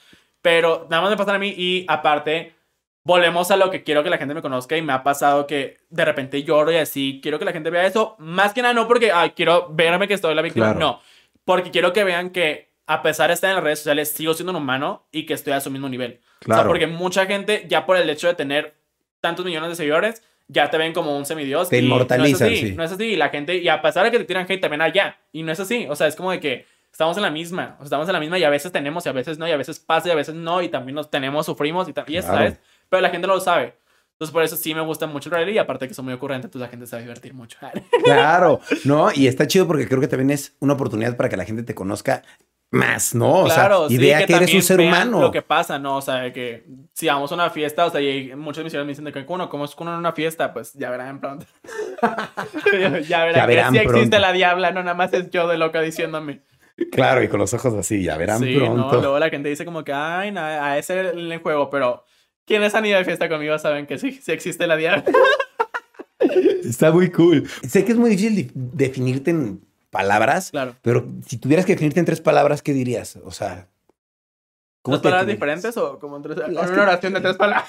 Pero 0.42 0.86
nada 0.90 1.02
más 1.02 1.10
me 1.10 1.16
pasan 1.16 1.36
a 1.36 1.38
mí, 1.38 1.54
y 1.56 1.84
aparte. 1.88 2.54
Volvemos 3.04 3.50
a 3.50 3.56
lo 3.56 3.70
que 3.70 3.82
quiero 3.84 4.02
que 4.02 4.10
la 4.10 4.18
gente 4.18 4.34
me 4.34 4.42
conozca 4.42 4.76
y 4.76 4.82
me 4.82 4.92
ha 4.92 5.02
pasado 5.02 5.46
que 5.46 5.78
de 5.88 6.04
repente 6.04 6.42
lloro 6.42 6.70
y 6.72 6.76
así. 6.76 7.20
Quiero 7.22 7.38
que 7.38 7.46
la 7.46 7.52
gente 7.52 7.70
vea 7.70 7.86
eso. 7.86 8.16
Más 8.18 8.52
que 8.52 8.60
nada, 8.60 8.74
no 8.74 8.86
porque 8.86 9.10
ay, 9.12 9.30
quiero 9.30 9.68
verme 9.70 10.06
que 10.06 10.12
estoy 10.12 10.34
la 10.34 10.42
víctima. 10.42 10.66
Claro. 10.74 10.78
No. 10.78 11.00
Porque 11.46 11.70
quiero 11.70 11.94
que 11.94 12.04
vean 12.04 12.28
que 12.30 12.70
a 12.86 13.00
pesar 13.00 13.28
de 13.28 13.34
estar 13.34 13.48
en 13.48 13.56
las 13.56 13.64
redes 13.64 13.78
sociales, 13.78 14.10
sigo 14.12 14.34
siendo 14.34 14.50
un 14.50 14.56
humano 14.56 15.06
y 15.10 15.24
que 15.24 15.32
estoy 15.32 15.54
a 15.54 15.60
su 15.60 15.70
mismo 15.70 15.88
nivel. 15.88 16.20
O 16.42 16.44
Claro. 16.44 16.62
sea, 16.62 16.68
porque 16.68 16.86
mucha 16.86 17.24
gente, 17.24 17.64
ya 17.66 17.86
por 17.86 17.96
el 17.96 18.10
hecho 18.10 18.26
de 18.26 18.34
tener 18.34 18.74
tantos 19.22 19.46
millones 19.46 19.70
de 19.70 19.76
seguidores, 19.76 20.22
ya 20.48 20.70
te 20.70 20.78
ven 20.78 20.92
como 20.92 21.16
un 21.16 21.24
semidios. 21.26 21.68
Te 21.68 21.78
inmortalizan, 21.78 22.48
No 22.48 22.52
es 22.54 22.58
así, 22.60 22.68
sí. 22.70 22.74
no 22.74 22.82
es 22.82 22.92
así. 22.92 23.04
Y 23.04 23.16
la 23.16 23.28
gente, 23.28 23.58
y 23.58 23.68
a 23.68 23.80
pesar 23.82 24.04
de 24.04 24.10
que 24.10 24.18
te 24.18 24.24
tiran 24.24 24.46
hate, 24.48 24.60
también 24.60 24.80
allá. 24.80 25.18
Y 25.32 25.42
no 25.42 25.52
es 25.52 25.60
así. 25.60 25.86
O 25.88 25.94
sea, 25.94 26.06
es 26.06 26.16
como 26.16 26.30
de 26.30 26.40
que 26.40 26.66
estamos 26.90 27.16
en 27.16 27.22
la 27.22 27.30
misma. 27.30 27.74
O 27.76 27.78
sea, 27.78 27.84
estamos 27.84 28.08
en 28.08 28.14
la 28.14 28.20
misma 28.20 28.38
y 28.38 28.44
a 28.44 28.50
veces 28.50 28.72
tenemos 28.72 29.04
y 29.06 29.08
a 29.08 29.12
veces 29.12 29.38
no. 29.38 29.46
Y 29.46 29.52
a 29.52 29.56
veces 29.56 29.78
pasa 29.78 30.08
y 30.08 30.10
a 30.10 30.14
veces 30.14 30.34
no. 30.34 30.62
Y 30.62 30.68
también 30.68 30.94
nos 30.94 31.10
tenemos, 31.10 31.46
sufrimos 31.46 31.88
y, 31.88 31.94
y 32.06 32.16
eso, 32.16 32.28
Claro. 32.28 32.44
¿sabes? 32.44 32.60
Pero 32.88 33.02
la 33.02 33.10
gente 33.10 33.26
no 33.26 33.34
lo 33.34 33.40
sabe. 33.40 33.74
Entonces, 34.12 34.32
por 34.32 34.42
eso 34.42 34.56
sí 34.56 34.74
me 34.74 34.80
gusta 34.80 35.06
mucho 35.06 35.28
el 35.28 35.34
reality. 35.36 35.52
Y 35.56 35.58
aparte 35.58 35.86
que 35.86 35.94
soy 35.94 36.04
muy 36.04 36.14
ocurrente, 36.14 36.46
entonces 36.46 36.66
la 36.66 36.68
gente 36.70 36.86
se 36.86 36.96
va 36.96 36.98
a 36.98 37.02
divertir 37.02 37.34
mucho. 37.34 37.58
Claro, 38.04 38.60
no, 38.84 39.10
y 39.14 39.26
está 39.26 39.46
chido 39.46 39.66
porque 39.66 39.86
creo 39.86 40.00
que 40.00 40.08
también 40.08 40.30
es 40.30 40.56
una 40.60 40.72
oportunidad 40.72 41.16
para 41.16 41.28
que 41.28 41.36
la 41.36 41.44
gente 41.44 41.62
te 41.62 41.74
conozca 41.74 42.22
más, 42.70 43.14
¿no? 43.14 43.40
O 43.40 43.44
claro, 43.46 43.88
sea, 43.88 43.94
y 43.94 43.98
sí, 43.98 44.04
vea 44.04 44.26
que, 44.26 44.34
eres 44.34 44.54
un 44.54 44.62
ser 44.62 44.80
humano. 44.80 45.20
Lo 45.20 45.30
que 45.30 45.42
pasa, 45.42 45.78
¿no? 45.78 45.96
O 45.96 46.02
sea, 46.02 46.32
que 46.32 46.66
si 46.92 47.06
vamos 47.06 47.32
a 47.32 47.34
una 47.34 47.50
fiesta, 47.50 47.86
o 47.86 47.90
sea, 47.90 48.00
y 48.00 48.34
muchos 48.36 48.62
misioneros 48.62 48.86
me 48.86 48.92
dicen 48.92 49.04
de 49.04 49.12
que 49.12 49.24
uno, 49.26 49.48
¿cómo 49.48 49.64
es 49.64 49.74
uno 49.78 49.92
en 49.92 49.98
una 49.98 50.12
fiesta? 50.12 50.52
Pues 50.52 50.74
ya 50.74 50.90
verán 50.90 51.20
pronto. 51.20 51.46
ya 53.08 53.24
verán, 53.24 53.34
Ya 53.34 53.46
verán 53.46 53.72
que 53.72 53.80
sí 53.80 53.84
existe 53.86 54.18
la 54.18 54.32
diabla, 54.32 54.70
no 54.70 54.82
nada 54.82 54.94
más 54.94 55.12
es 55.14 55.30
yo 55.30 55.48
de 55.48 55.56
loca 55.56 55.80
diciéndome. 55.80 56.42
Claro, 56.92 57.22
y 57.22 57.28
con 57.28 57.40
los 57.40 57.52
ojos 57.54 57.74
así, 57.74 58.02
ya 58.04 58.16
verán 58.16 58.40
sí, 58.40 58.54
pronto. 58.54 58.92
no, 58.92 59.00
luego 59.00 59.18
la 59.18 59.30
gente 59.30 59.48
dice 59.48 59.64
como 59.64 59.82
que, 59.82 59.92
ay, 59.92 60.30
no, 60.30 60.40
a 60.40 60.78
ese 60.78 61.00
es 61.00 61.14
el 61.14 61.38
juego, 61.38 61.70
pero 61.70 62.04
quienes 62.44 62.74
han 62.74 62.86
ido 62.86 62.98
de 62.98 63.04
fiesta 63.04 63.28
conmigo 63.28 63.58
saben 63.58 63.86
que 63.86 63.98
sí, 63.98 64.12
sí 64.12 64.30
existe 64.30 64.66
la 64.66 64.76
diabetes. 64.76 65.14
Está 66.64 66.92
muy 66.92 67.10
cool. 67.10 67.48
Sé 67.66 67.84
que 67.84 67.92
es 67.92 67.98
muy 67.98 68.10
difícil 68.10 68.50
definirte 68.54 69.30
en 69.30 69.67
palabras, 69.90 70.50
claro. 70.50 70.76
pero 70.82 71.06
si 71.26 71.38
tuvieras 71.38 71.66
que 71.66 71.72
definirte 71.72 72.00
en 72.00 72.06
tres 72.06 72.20
palabras, 72.20 72.62
¿qué 72.62 72.72
dirías? 72.72 73.18
O 73.24 73.30
sea, 73.30 73.68
¿Dos 74.84 75.00
palabras 75.00 75.26
diferentes 75.26 75.76
o 75.76 75.98
como 75.98 76.16
en 76.16 76.22
tres, 76.22 76.38
una 76.48 76.82
oración 76.82 77.12
de 77.14 77.20
tres 77.20 77.36
palabras? 77.36 77.68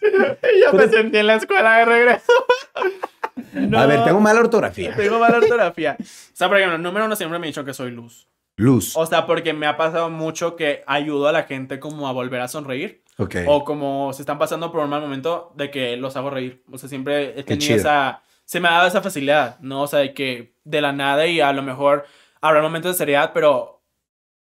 ya 0.60 0.72
me 0.72 0.88
sentí 0.88 1.18
en 1.18 1.26
la 1.26 1.34
escuela 1.36 1.78
de 1.78 1.84
regreso. 1.84 2.32
A 3.76 3.86
ver, 3.86 4.04
tengo 4.04 4.20
mala 4.20 4.40
ortografía. 4.40 4.94
Tengo 4.94 5.18
mala 5.18 5.38
ortografía. 5.42 5.96
O 6.00 6.04
sea, 6.34 6.48
por 6.48 6.58
ejemplo, 6.58 6.78
número 6.78 7.06
uno 7.06 7.16
siempre 7.16 7.38
me 7.38 7.46
ha 7.46 7.48
dicho 7.48 7.64
que 7.64 7.74
soy 7.74 7.90
luz. 7.90 8.28
Luz. 8.56 8.96
O 8.96 9.06
sea, 9.06 9.26
porque 9.26 9.52
me 9.52 9.66
ha 9.66 9.76
pasado 9.76 10.10
mucho 10.10 10.56
que 10.56 10.82
ayudo 10.86 11.28
a 11.28 11.32
la 11.32 11.44
gente 11.44 11.80
como 11.80 12.08
a 12.08 12.12
volver 12.12 12.40
a 12.40 12.48
sonreír. 12.48 13.02
Ok. 13.16 13.36
O 13.46 13.64
como 13.64 14.12
se 14.12 14.22
están 14.22 14.38
pasando 14.38 14.70
por 14.70 14.82
un 14.82 14.90
mal 14.90 15.00
momento 15.00 15.52
de 15.56 15.70
que 15.70 15.96
los 15.96 16.16
hago 16.16 16.30
reír. 16.30 16.62
O 16.70 16.78
sea, 16.78 16.88
siempre 16.88 17.38
he 17.38 17.42
tenido 17.42 17.76
esa... 17.76 18.22
Se 18.50 18.58
me 18.58 18.66
ha 18.66 18.72
dado 18.72 18.88
esa 18.88 19.00
facilidad, 19.00 19.60
¿no? 19.60 19.82
O 19.82 19.86
sea, 19.86 20.00
de 20.00 20.12
que 20.12 20.56
de 20.64 20.80
la 20.80 20.92
nada 20.92 21.24
y 21.24 21.40
a 21.40 21.52
lo 21.52 21.62
mejor 21.62 22.04
habrá 22.40 22.60
momentos 22.60 22.90
de 22.90 22.98
seriedad, 22.98 23.30
pero 23.32 23.80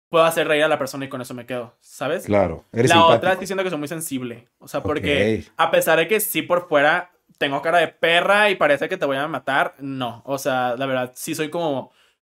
puedo 0.09 0.25
hacer 0.25 0.47
reír 0.47 0.63
a 0.63 0.67
la 0.67 0.79
persona 0.79 1.05
y 1.05 1.09
con 1.09 1.21
eso 1.21 1.35
me 1.35 1.45
quedo, 1.45 1.75
¿sabes? 1.79 2.25
Claro. 2.25 2.65
Eres 2.71 2.89
la 2.89 3.05
otra 3.05 3.33
es 3.33 3.39
diciendo 3.39 3.63
que 3.63 3.69
soy 3.69 3.77
muy 3.77 3.87
sensible. 3.87 4.47
O 4.57 4.67
sea, 4.67 4.81
porque 4.81 5.45
a 5.57 5.69
pesar 5.69 5.99
de 5.99 6.07
que 6.07 6.19
sí 6.19 6.41
por 6.41 6.67
fuera 6.67 7.11
tengo 7.37 7.61
cara 7.61 7.77
de 7.77 7.89
perra 7.89 8.49
y 8.49 8.55
parece 8.55 8.89
que 8.89 8.97
te 8.97 9.05
voy 9.05 9.17
a 9.17 9.27
matar, 9.27 9.75
no. 9.77 10.23
O 10.25 10.39
sea, 10.39 10.73
la 10.75 10.87
verdad, 10.87 11.11
sí 11.13 11.35
soy 11.35 11.51
como... 11.51 11.91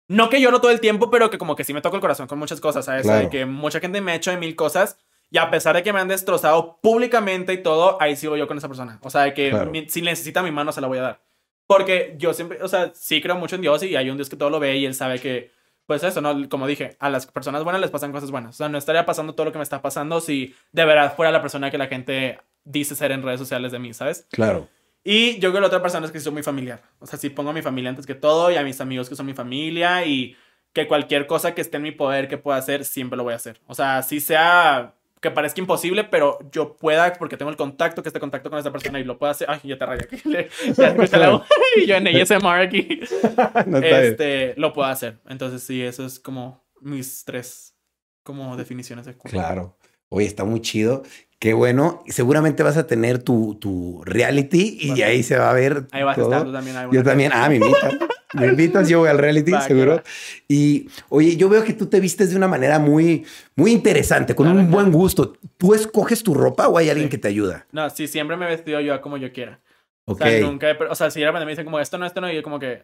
No 0.09 0.27
que 0.27 0.41
lloro 0.41 0.59
todo 0.59 0.71
el 0.71 0.81
tiempo, 0.81 1.09
pero 1.09 1.29
que 1.29 1.37
como 1.37 1.55
que 1.55 1.63
sí 1.63 1.73
me 1.73 1.79
toco 1.79 1.95
el 1.95 2.01
corazón 2.01 2.27
con 2.27 2.37
muchas 2.37 2.59
cosas, 2.59 2.83
¿sabes? 2.83 3.07
De 3.07 3.29
que 3.29 3.45
mucha 3.45 3.79
gente 3.79 4.01
me 4.01 4.11
ha 4.11 4.15
hecho 4.15 4.31
de 4.31 4.35
mil 4.35 4.57
cosas 4.57 4.97
y 5.29 5.37
a 5.37 5.49
pesar 5.49 5.73
de 5.77 5.83
que 5.83 5.93
me 5.93 6.01
han 6.01 6.09
destrozado 6.09 6.81
públicamente 6.81 7.53
y 7.53 7.63
todo, 7.63 7.95
ahí 8.01 8.17
sigo 8.17 8.35
yo 8.35 8.45
con 8.45 8.57
esa 8.57 8.67
persona. 8.67 8.99
O 9.03 9.09
sea, 9.09 9.21
de 9.21 9.33
que 9.33 9.85
si 9.87 10.01
necesita 10.01 10.43
mi 10.43 10.51
mano, 10.51 10.73
se 10.73 10.81
la 10.81 10.87
voy 10.87 10.97
a 10.97 11.03
dar. 11.03 11.30
Porque 11.71 12.15
yo 12.17 12.33
siempre, 12.33 12.61
o 12.61 12.67
sea, 12.67 12.91
sí 12.93 13.21
creo 13.21 13.37
mucho 13.37 13.55
en 13.55 13.61
Dios 13.61 13.81
y 13.83 13.95
hay 13.95 14.09
un 14.09 14.17
Dios 14.17 14.29
que 14.29 14.35
todo 14.35 14.49
lo 14.49 14.59
ve 14.59 14.75
y 14.75 14.85
él 14.85 14.93
sabe 14.93 15.19
que, 15.19 15.51
pues 15.85 16.03
eso, 16.03 16.19
¿no? 16.19 16.49
Como 16.49 16.67
dije, 16.67 16.97
a 16.99 17.09
las 17.09 17.25
personas 17.27 17.63
buenas 17.63 17.79
les 17.79 17.89
pasan 17.89 18.11
cosas 18.11 18.29
buenas. 18.29 18.55
O 18.55 18.57
sea, 18.57 18.67
no 18.67 18.77
estaría 18.77 19.05
pasando 19.05 19.35
todo 19.35 19.45
lo 19.45 19.51
que 19.53 19.57
me 19.57 19.63
está 19.63 19.81
pasando 19.81 20.19
si 20.19 20.53
de 20.73 20.83
verdad 20.83 21.15
fuera 21.15 21.31
la 21.31 21.41
persona 21.41 21.71
que 21.71 21.77
la 21.77 21.87
gente 21.87 22.39
dice 22.65 22.93
ser 22.93 23.13
en 23.13 23.23
redes 23.23 23.39
sociales 23.39 23.71
de 23.71 23.79
mí, 23.79 23.93
¿sabes? 23.93 24.27
Claro. 24.31 24.67
Y 25.05 25.35
yo 25.35 25.49
creo 25.49 25.53
que 25.53 25.59
la 25.61 25.67
otra 25.67 25.81
persona 25.81 26.05
es 26.05 26.11
que 26.11 26.19
soy 26.19 26.33
muy 26.33 26.43
familiar. 26.43 26.81
O 26.99 27.07
sea, 27.07 27.17
si 27.17 27.29
pongo 27.29 27.51
a 27.51 27.53
mi 27.53 27.61
familia 27.61 27.89
antes 27.89 28.05
que 28.05 28.15
todo 28.15 28.51
y 28.51 28.57
a 28.57 28.63
mis 28.63 28.81
amigos 28.81 29.07
que 29.07 29.15
son 29.15 29.25
mi 29.25 29.33
familia 29.33 30.05
y 30.05 30.35
que 30.73 30.89
cualquier 30.89 31.25
cosa 31.25 31.55
que 31.55 31.61
esté 31.61 31.77
en 31.77 31.83
mi 31.83 31.91
poder 31.91 32.27
que 32.27 32.37
pueda 32.37 32.57
hacer, 32.57 32.83
siempre 32.83 33.15
lo 33.15 33.23
voy 33.23 33.31
a 33.31 33.37
hacer. 33.37 33.61
O 33.67 33.75
sea, 33.75 34.03
si 34.03 34.19
sea 34.19 34.95
que 35.21 35.29
parezca 35.29 35.61
imposible, 35.61 36.03
pero 36.03 36.39
yo 36.51 36.75
pueda, 36.75 37.13
porque 37.13 37.37
tengo 37.37 37.51
el 37.51 37.57
contacto, 37.57 38.01
que 38.01 38.09
este 38.09 38.19
contacto 38.19 38.49
con 38.49 38.57
esa 38.57 38.71
persona 38.71 38.99
y 38.99 39.03
lo 39.03 39.19
pueda 39.19 39.31
hacer. 39.31 39.47
Ay, 39.49 39.59
ya 39.63 39.77
te 39.77 39.85
rayé 39.85 40.03
aquí. 40.03 40.17
ya 40.77 40.87
escuché 40.87 41.17
la 41.17 41.45
y 41.77 41.85
yo 41.85 41.95
en 41.95 42.07
ASMR 42.07 42.61
aquí. 42.61 42.99
este, 43.83 44.55
lo 44.57 44.73
puedo 44.73 44.87
hacer. 44.87 45.19
Entonces, 45.29 45.61
sí, 45.61 45.81
eso 45.83 46.05
es 46.05 46.19
como 46.19 46.65
mis 46.81 47.23
tres 47.23 47.75
como 48.23 48.57
definiciones 48.57 49.05
de 49.05 49.15
Claro. 49.15 49.77
Oye, 50.09 50.25
está 50.25 50.43
muy 50.43 50.59
chido. 50.59 51.03
Qué 51.37 51.53
bueno. 51.53 52.03
Seguramente 52.07 52.63
vas 52.63 52.77
a 52.77 52.87
tener 52.87 53.21
tu, 53.21 53.55
tu 53.59 54.01
reality 54.03 54.77
y 54.79 55.01
ahí 55.03 55.21
se 55.21 55.37
va 55.37 55.51
a 55.51 55.53
ver. 55.53 55.87
Ahí 55.91 56.03
vas 56.03 56.17
a 56.17 56.21
estar 56.21 56.43
tú 56.43 56.51
también. 56.51 56.75
Yo 56.91 57.03
también. 57.03 57.31
Ah, 57.33 57.47
mi 57.47 57.55
invitan. 57.55 57.99
Me 58.33 58.47
invitas, 58.47 58.89
yo 58.89 58.99
voy 58.99 59.09
al 59.09 59.17
reality, 59.17 59.51
seguro. 59.65 60.03
Y 60.47 60.89
oye, 61.09 61.35
yo 61.35 61.49
veo 61.49 61.63
que 61.63 61.73
tú 61.73 61.87
te 61.87 61.99
vistes 61.99 62.31
de 62.31 62.37
una 62.37 62.47
manera 62.47 62.79
muy, 62.79 63.25
muy 63.55 63.71
interesante, 63.71 64.35
con 64.35 64.47
un 64.47 64.69
buen 64.71 64.91
gusto. 64.91 65.33
¿Tú 65.57 65.73
escoges 65.73 66.23
tu 66.23 66.33
ropa 66.33 66.67
o 66.67 66.77
hay 66.77 66.89
alguien 66.89 67.09
que 67.09 67.17
te 67.17 67.27
ayuda? 67.27 67.67
No, 67.71 67.89
sí, 67.89 68.07
siempre 68.07 68.37
me 68.37 68.45
he 68.45 68.49
vestido 68.49 68.79
yo 68.79 68.99
como 69.01 69.17
yo 69.17 69.31
quiera. 69.31 69.59
O 70.05 70.15
sea, 70.15 70.39
nunca, 70.41 70.75
o 70.89 70.95
sea, 70.95 71.11
si 71.11 71.21
era 71.21 71.31
me 71.31 71.45
dicen 71.45 71.65
como 71.65 71.79
esto 71.79 71.97
no, 71.97 72.05
esto 72.05 72.21
no, 72.21 72.31
y 72.31 72.35
yo 72.35 72.43
como 72.43 72.59
que 72.59 72.83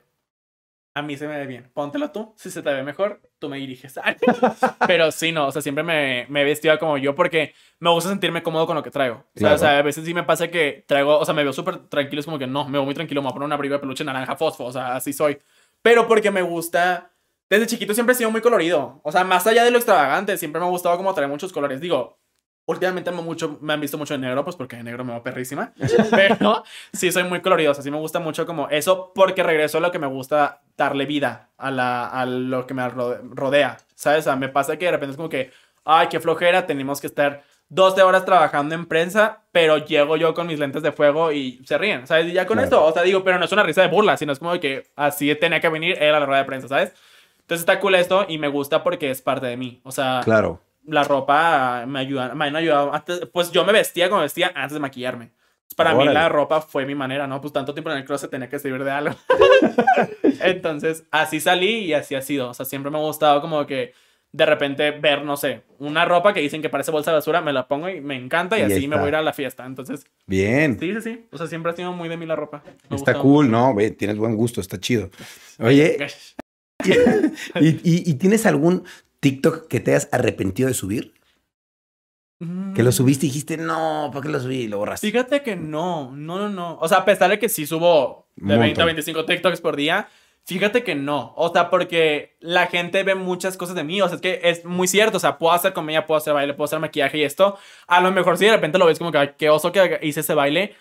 a 0.97 1.01
mí 1.03 1.15
se 1.15 1.27
me 1.27 1.37
ve 1.37 1.45
bien. 1.45 1.69
Póntelo 1.73 2.11
tú. 2.11 2.33
Si 2.37 2.49
se 2.49 2.63
te 2.63 2.73
ve 2.73 2.81
mejor, 2.81 3.21
tú 3.37 3.49
me 3.49 3.57
diriges. 3.57 3.99
Pero 4.87 5.11
sí, 5.11 5.31
no. 5.31 5.47
O 5.47 5.51
sea, 5.51 5.61
siempre 5.61 5.83
me, 5.83 6.25
me 6.29 6.41
he 6.41 6.43
vestido 6.43 6.77
como 6.79 6.97
yo 6.97 7.13
porque 7.13 7.53
me 7.79 7.91
gusta 7.91 8.09
sentirme 8.09 8.41
cómodo 8.41 8.65
con 8.65 8.75
lo 8.75 8.81
que 8.81 8.89
traigo. 8.89 9.23
O, 9.35 9.57
sea, 9.57 9.77
a 9.77 9.81
veces 9.83 10.05
sí 10.05 10.13
me 10.13 10.23
pasa 10.23 10.47
que 10.47 10.83
traigo, 10.87 11.19
o 11.19 11.23
sea, 11.23 11.35
me 11.35 11.43
veo 11.43 11.53
súper 11.53 11.77
tranquilo. 11.87 12.19
Es 12.19 12.25
como 12.25 12.39
que 12.39 12.47
no, 12.47 12.65
me 12.65 12.71
veo 12.71 12.85
muy 12.85 12.95
tranquilo. 12.95 13.21
Me 13.21 13.25
voy 13.25 13.31
a 13.31 13.33
poner 13.33 13.45
una 13.45 13.55
abrigo 13.55 13.73
de 13.73 13.79
peluche 13.79 14.03
naranja 14.03 14.35
fosfo. 14.35 14.65
O 14.65 14.71
sea, 14.71 14.95
así 14.95 15.13
soy. 15.13 15.37
Pero 15.83 16.07
porque 16.07 16.31
me 16.31 16.41
gusta. 16.41 17.11
Desde 17.49 17.67
chiquito 17.67 17.93
siempre 17.93 18.13
he 18.13 18.17
sido 18.17 18.31
muy 18.31 18.41
colorido. 18.41 18.99
O 19.03 19.11
sea, 19.11 19.23
más 19.23 19.45
allá 19.45 19.63
de 19.63 19.71
lo 19.71 19.77
extravagante, 19.77 20.35
siempre 20.37 20.59
me 20.59 20.65
ha 20.65 20.69
gustado 20.69 20.97
como 20.97 21.13
traer 21.13 21.29
muchos 21.29 21.53
colores. 21.53 21.79
Digo, 21.79 22.17
Últimamente 22.68 23.11
me, 23.11 23.22
mucho, 23.22 23.57
me 23.61 23.72
han 23.72 23.80
visto 23.80 23.97
mucho 23.97 24.13
en 24.13 24.22
negro, 24.22 24.43
pues 24.43 24.57
porque 24.57 24.76
en 24.76 24.84
negro 24.84 25.05
me 25.05 25.13
va 25.13 25.24
perrísima. 25.24 25.72
Pero 26.11 26.65
sí 26.91 27.13
soy 27.13 27.24
muy 27.24 27.39
colorido, 27.39 27.72
o 27.72 27.74
sea, 27.74 27.82
sí 27.82 27.89
me 27.89 27.97
gusta 27.97 28.20
mucho 28.20 28.45
como 28.45 28.68
eso, 28.68 29.13
porque 29.15 29.41
regreso 29.41 29.78
a 29.78 29.82
lo 29.82 29.89
que 29.89 29.99
me 29.99 30.07
gusta 30.07 30.59
darle 30.76 31.05
vida 31.05 31.47
a, 31.57 31.72
la, 31.72 32.07
a 32.07 32.26
lo 32.26 32.68
que 32.68 32.74
me 32.74 32.89
rodea, 32.89 33.78
¿sabes? 33.95 34.20
O 34.20 34.24
sea, 34.24 34.36
me 34.36 34.49
pasa 34.49 34.76
que 34.76 34.84
de 34.84 34.91
repente 34.91 35.11
es 35.11 35.15
como 35.15 35.30
que, 35.30 35.51
ay, 35.86 36.07
qué 36.09 36.20
flojera, 36.20 36.68
tenemos 36.68 36.99
que 36.99 37.07
estar 37.07 37.41
12 37.70 38.01
horas 38.01 38.26
trabajando 38.26 38.76
en 38.76 38.86
prensa, 38.86 39.43
pero 39.53 39.78
llego 39.78 40.18
yo 40.18 40.34
con 40.34 40.47
mis 40.47 40.59
lentes 40.59 40.84
de 40.84 40.91
fuego 40.91 41.32
y 41.32 41.61
se 41.63 41.78
ríen, 41.78 42.05
¿sabes? 42.05 42.28
Y 42.28 42.34
ya 42.34 42.45
con 42.45 42.59
esto, 42.59 42.84
o 42.84 42.91
sea, 42.91 43.03
digo, 43.03 43.24
pero 43.24 43.39
no 43.39 43.45
es 43.45 43.51
una 43.53 43.63
risa 43.63 43.82
de 43.82 43.88
burla, 43.88 44.18
sino 44.18 44.34
es 44.34 44.39
como 44.39 44.59
que 44.59 44.88
así 44.97 45.34
tenía 45.36 45.61
que 45.61 45.70
venir 45.70 46.03
él 46.03 46.13
a 46.13 46.20
la 46.20 46.26
rueda 46.26 46.41
de 46.41 46.47
prensa, 46.47 46.68
¿sabes? 46.68 46.93
Entonces 47.39 47.61
está 47.61 47.80
cool 47.80 47.95
esto 47.95 48.26
y 48.28 48.38
me 48.39 48.49
gusta 48.49 48.84
porque 48.84 49.09
es 49.09 49.22
parte 49.22 49.47
de 49.47 49.55
mí, 49.55 49.80
o 49.84 49.91
sea, 49.93 50.20
claro 50.26 50.59
la 50.88 51.03
ropa 51.03 51.85
me 51.85 51.99
ayuda, 51.99 52.33
me 52.33 52.45
han 52.45 52.55
ayudado. 52.55 52.91
pues 53.31 53.51
yo 53.51 53.63
me 53.65 53.73
vestía 53.73 54.09
como 54.09 54.21
vestía 54.21 54.51
antes 54.55 54.73
de 54.73 54.79
maquillarme. 54.79 55.31
Para 55.75 55.93
mí 55.93 56.05
la 56.05 56.27
ropa 56.27 56.61
fue 56.61 56.85
mi 56.85 56.95
manera, 56.95 57.27
¿no? 57.27 57.39
Pues 57.39 57.53
tanto 57.53 57.73
tiempo 57.73 57.91
en 57.91 57.97
el 57.97 58.05
closet 58.05 58.31
tenía 58.31 58.49
que 58.49 58.57
servir 58.57 58.83
de 58.83 58.89
algo. 58.89 59.15
Entonces, 60.41 61.03
así 61.11 61.39
salí 61.39 61.85
y 61.85 61.93
así 61.93 62.15
ha 62.15 62.21
sido. 62.21 62.49
O 62.49 62.53
sea, 62.55 62.65
siempre 62.65 62.89
me 62.89 62.97
ha 62.97 63.01
gustado 63.01 63.41
como 63.41 63.63
que 63.67 63.93
de 64.31 64.45
repente 64.45 64.91
ver, 64.91 65.23
no 65.23 65.38
sé, 65.38 65.61
una 65.79 66.03
ropa 66.05 66.33
que 66.33 66.39
dicen 66.39 66.61
que 66.61 66.69
parece 66.69 66.89
bolsa 66.91 67.11
de 67.11 67.15
basura, 67.15 67.41
me 67.41 67.53
la 67.53 67.67
pongo 67.67 67.89
y 67.89 68.01
me 68.01 68.15
encanta 68.15 68.57
y, 68.57 68.61
así 68.63 68.88
me 68.88 68.95
voy 68.95 69.05
a 69.05 69.09
ir 69.09 69.15
a 69.17 69.21
la 69.21 69.33
fiesta. 69.33 69.65
Entonces, 69.65 70.05
bien. 70.25 70.79
Sí, 70.79 70.93
sí, 70.95 71.01
sí. 71.01 71.25
O 71.31 71.38
sea, 71.38 71.47
siempre 71.47 71.71
ha 71.71 71.75
sido 71.75 71.93
muy 71.93 72.09
de 72.09 72.17
mí 72.17 72.25
la 72.25 72.35
ropa. 72.35 72.63
está 72.89 73.13
cool, 73.15 73.51
¿no? 73.51 73.75
Ve, 73.75 73.91
tienes 73.91 74.17
buen 74.17 74.35
gusto, 74.35 74.61
está 74.61 74.79
chido. 74.79 75.11
Oye, 75.59 75.97
¿y, 77.59 78.09
y, 78.11 78.13
tienes 78.15 78.45
algún 78.45 78.83
TikTok 79.20 79.68
que 79.68 79.80
te 79.80 79.91
hayas 79.91 80.09
arrepentido 80.11 80.68
de 80.68 80.74
subir? 80.74 81.13
Que 82.39 82.84
lo 82.84 82.89
mm. 82.89 82.93
subiste 82.93 83.26
y 83.26 83.30
dijiste, 83.30 83.57
no, 83.57 84.11
¿por 84.13 84.22
qué 84.22 84.30
lo 84.30 84.39
subí? 84.39 84.57
Y 84.57 84.68
lo 84.68 84.78
borraste. 84.78 85.07
Fíjate 85.07 85.41
que 85.41 85.55
no, 85.55 86.11
no, 86.15 86.38
no, 86.38 86.49
no. 86.49 86.78
O 86.80 86.88
sea, 86.88 86.99
a 86.99 87.05
pesar 87.05 87.32
de 87.32 87.39
que 87.39 87.49
sí 87.49 87.65
subo 87.65 88.28
de 88.36 88.57
20 88.57 88.80
a 88.80 88.86
25 88.86 89.26
TikToks 89.26 89.59
por 89.59 89.76
día, 89.76 90.07
fíjate 90.43 90.84
que 90.84 90.93
no. 90.93 91.34
O 91.36 91.51
sea, 91.51 91.72
porque 91.72 92.36
la 92.39 92.68
gente 92.68 93.01
ve 93.01 93.15
muchas 93.15 93.57
cosas 93.57 93.76
de 93.76 93.84
mí. 93.84 94.01
O 94.03 94.07
sea, 94.07 94.18
es 94.18 94.22
que 94.22 94.39
es 94.43 94.65
muy 94.65 94.88
cierto. 94.88 95.18
O 95.18 95.20
sea, 95.20 95.39
puedo 95.39 95.51
hacer 95.51 95.74
comedia, 95.74 96.05
puedo 96.05 96.20
hacer 96.20 96.36
baile, 96.36 96.53
puedo 96.53 96.65
hacer 96.65 96.80
maquillaje 96.80 97.18
y 97.18 97.24
esto. 97.24 97.57
A 97.88 98.01
lo 98.01 98.11
mejor 98.11 98.38
si 98.38 98.45
de 98.45 98.51
repente 98.51 98.78
lo 98.78 98.86
ves 98.86 98.99
como 98.99 99.11
que, 99.11 99.34
qué 99.36 99.49
oso 99.49 99.72
que 99.72 99.99
hice 100.03 100.20
ese 100.20 100.36
baile 100.36 100.76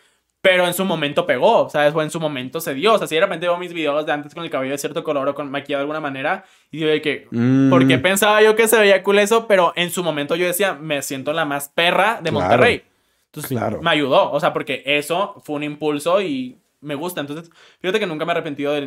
pero 0.47 0.65
en 0.65 0.75
su 0.75 0.85
momento 0.85 1.27
pegó, 1.27 1.69
¿sabes? 1.69 1.93
O 1.93 2.01
en 2.03 2.11
su 2.11 2.21
momento 2.21 2.61
se 2.61 2.73
dio. 2.73 2.95
O 2.95 2.99
sea, 2.99 3.09
si 3.09 3.17
de 3.17 3.21
repente 3.21 3.49
veo 3.49 3.59
mis 3.59 3.73
videos 3.73 4.07
de 4.07 4.13
antes 4.13 4.33
con 4.33 4.45
el 4.45 4.51
cabello 4.51 4.71
de 4.71 4.79
cierto 4.79 5.03
color 5.03 5.29
o 5.29 5.35
con 5.35 5.51
maquillado 5.51 5.81
de 5.81 5.83
alguna 5.83 6.01
manera, 6.01 6.45
y 6.71 6.79
digo 6.79 6.89
de 6.89 7.03
que, 7.03 7.27
mm. 7.33 7.69
¿por 7.69 7.89
qué 7.89 7.99
pensaba 7.99 8.41
yo 8.41 8.55
que 8.55 8.69
se 8.69 8.79
veía 8.79 9.03
cool 9.03 9.19
eso? 9.19 9.49
Pero 9.49 9.73
en 9.75 9.91
su 9.91 10.05
momento 10.05 10.37
yo 10.37 10.47
decía, 10.47 10.75
me 10.75 11.03
siento 11.03 11.33
la 11.33 11.45
más 11.45 11.69
perra 11.69 12.21
de 12.23 12.31
Monterrey. 12.31 12.85
Entonces, 13.25 13.51
claro. 13.51 13.83
me 13.83 13.91
ayudó. 13.91 14.31
O 14.31 14.39
sea, 14.39 14.53
porque 14.53 14.85
eso 14.87 15.43
fue 15.45 15.57
un 15.57 15.65
impulso 15.65 16.23
y 16.23 16.57
me 16.81 16.95
gusta. 16.95 17.21
Entonces, 17.21 17.51
fíjate 17.81 17.99
que 17.99 18.07
nunca 18.07 18.25
me 18.25 18.31
he 18.31 18.35
arrepentido 18.35 18.73
de, 18.73 18.87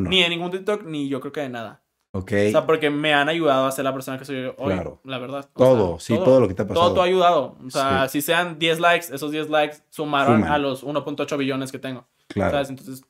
ni 0.00 0.22
de 0.22 0.28
ningún 0.28 0.50
TikTok, 0.50 0.84
ni 0.84 1.08
yo 1.08 1.18
creo 1.20 1.32
que 1.32 1.40
de 1.40 1.48
nada. 1.48 1.80
Ok. 2.12 2.32
O 2.48 2.50
sea, 2.50 2.66
porque 2.66 2.90
me 2.90 3.14
han 3.14 3.28
ayudado 3.28 3.66
a 3.66 3.72
ser 3.72 3.84
la 3.84 3.92
persona 3.92 4.18
que 4.18 4.24
soy 4.24 4.52
hoy. 4.56 4.72
Claro. 4.72 5.00
La 5.04 5.18
verdad. 5.18 5.48
todo, 5.54 5.98
sí, 6.00 6.14
todo, 6.14 6.40
lo 6.40 6.48
que 6.48 6.54
te 6.54 6.62
ha 6.62 6.66
pasado. 6.66 6.86
Todo, 6.86 6.94
todo 6.94 7.02
ha 7.04 7.06
ayudado. 7.06 7.56
O 7.64 7.70
sea, 7.70 8.08
si 8.08 8.20
sean 8.20 8.58
10 8.58 8.80
likes, 8.80 9.14
esos 9.14 9.30
10 9.30 9.48
likes 9.48 9.78
sumaron 9.90 10.44
a 10.44 10.58
los 10.58 10.84
1.8 10.84 11.36
billones 11.38 11.70
que 11.70 11.78
tengo. 11.78 12.06
Claro. 12.28 12.58
Entonces. 12.58 13.02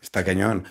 Está 0.00 0.24
cañón. 0.24 0.66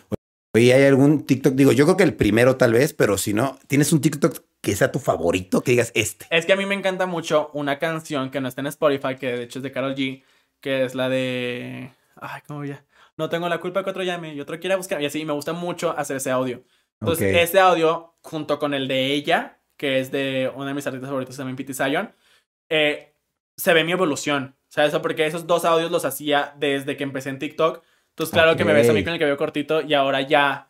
Oye, 0.55 0.73
¿hay 0.73 0.83
algún 0.85 1.25
TikTok? 1.25 1.53
Digo, 1.53 1.71
yo 1.71 1.85
creo 1.85 1.97
que 1.97 2.03
el 2.03 2.15
primero 2.15 2.55
tal 2.55 2.73
vez, 2.73 2.93
pero 2.93 3.17
si 3.17 3.33
no, 3.33 3.59
¿tienes 3.67 3.93
un 3.93 4.01
TikTok 4.01 4.39
que 4.61 4.75
sea 4.75 4.91
tu 4.91 4.99
favorito? 4.99 5.61
Que 5.61 5.71
digas 5.71 5.91
este. 5.93 6.25
Es 6.31 6.45
que 6.45 6.53
a 6.53 6.55
mí 6.55 6.65
me 6.65 6.73
encanta 6.75 7.05
mucho 7.05 7.51
una 7.53 7.77
canción 7.77 8.31
que 8.31 8.41
no 8.41 8.47
está 8.47 8.61
en 8.61 8.67
Spotify, 8.67 9.15
que 9.15 9.27
de 9.27 9.43
hecho 9.43 9.59
es 9.59 9.63
de 9.63 9.71
Carol 9.71 9.95
G, 9.95 10.23
que 10.59 10.85
es 10.85 10.95
la 10.95 11.09
de. 11.09 11.91
Ay, 12.15 12.41
¿cómo 12.47 12.65
ya? 12.65 12.83
No 13.15 13.29
tengo 13.29 13.47
la 13.49 13.59
culpa 13.59 13.83
que 13.83 13.89
otro 13.89 14.03
llame 14.03 14.33
y 14.33 14.41
otro 14.41 14.59
quiera 14.59 14.75
buscar. 14.75 15.01
Y 15.01 15.05
así, 15.05 15.23
me 15.25 15.33
gusta 15.33 15.53
mucho 15.53 15.93
hacer 15.97 16.17
ese 16.17 16.31
audio. 16.31 16.63
Entonces, 17.01 17.35
ese 17.37 17.59
audio, 17.59 18.15
junto 18.21 18.59
con 18.59 18.73
el 18.73 18.87
de 18.87 19.13
ella, 19.13 19.59
que 19.77 19.99
es 19.99 20.11
de 20.11 20.51
una 20.55 20.67
de 20.67 20.73
mis 20.73 20.85
artistas 20.85 21.09
favoritos 21.09 21.37
también, 21.37 21.55
Pity 21.55 21.73
Zion, 21.73 22.13
eh, 22.69 23.13
se 23.55 23.73
ve 23.73 23.83
mi 23.83 23.91
evolución. 23.91 24.55
¿Sabes? 24.67 24.95
Porque 24.99 25.25
esos 25.25 25.47
dos 25.47 25.65
audios 25.65 25.89
los 25.89 26.05
hacía 26.05 26.53
desde 26.57 26.95
que 26.95 27.03
empecé 27.03 27.29
en 27.29 27.39
TikTok. 27.39 27.83
Entonces, 28.09 28.33
claro 28.33 28.55
que 28.55 28.63
me 28.63 28.73
ves 28.73 28.87
a 28.89 28.93
mí 28.93 29.03
con 29.03 29.13
el 29.13 29.19
cabello 29.19 29.37
cortito 29.37 29.81
y 29.81 29.95
ahora 29.95 30.21
ya 30.21 30.69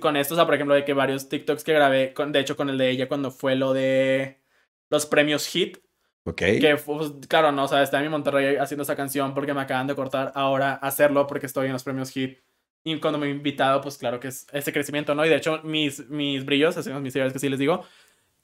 con 0.00 0.16
esto, 0.16 0.34
o 0.34 0.36
sea, 0.36 0.46
por 0.46 0.54
ejemplo, 0.54 0.74
de 0.74 0.84
que 0.84 0.94
varios 0.94 1.28
TikToks 1.28 1.64
que 1.64 1.72
grabé, 1.72 2.12
con, 2.12 2.32
de 2.32 2.40
hecho, 2.40 2.56
con 2.56 2.70
el 2.70 2.78
de 2.78 2.90
ella 2.90 3.08
cuando 3.08 3.30
fue 3.30 3.56
lo 3.56 3.72
de 3.72 4.40
los 4.88 5.06
premios 5.06 5.46
Hit, 5.48 5.78
Ok. 6.26 6.38
Que, 6.38 6.76
pues, 6.84 7.12
claro, 7.28 7.52
no, 7.52 7.64
o 7.64 7.68
sea, 7.68 7.84
está 7.84 7.98
en 7.98 8.04
mi 8.04 8.08
Monterrey 8.08 8.56
haciendo 8.56 8.82
esa 8.82 8.96
canción 8.96 9.32
porque 9.32 9.54
me 9.54 9.60
acaban 9.60 9.86
de 9.86 9.94
cortar 9.94 10.32
ahora 10.34 10.74
hacerlo 10.74 11.28
porque 11.28 11.46
estoy 11.46 11.66
en 11.66 11.72
los 11.72 11.84
premios 11.84 12.10
Hit. 12.10 12.40
Y 12.86 13.00
cuando 13.00 13.18
me 13.18 13.26
he 13.26 13.30
invitado, 13.30 13.80
pues 13.80 13.98
claro 13.98 14.20
que 14.20 14.28
es 14.28 14.46
ese 14.52 14.72
crecimiento, 14.72 15.12
¿no? 15.12 15.26
Y 15.26 15.28
de 15.28 15.34
hecho, 15.34 15.60
mis, 15.64 16.08
mis 16.08 16.44
brillos, 16.44 16.76
así 16.76 16.88
mis 16.92 17.12
seguidores 17.12 17.32
que 17.32 17.40
sí 17.40 17.48
les 17.48 17.58
digo, 17.58 17.84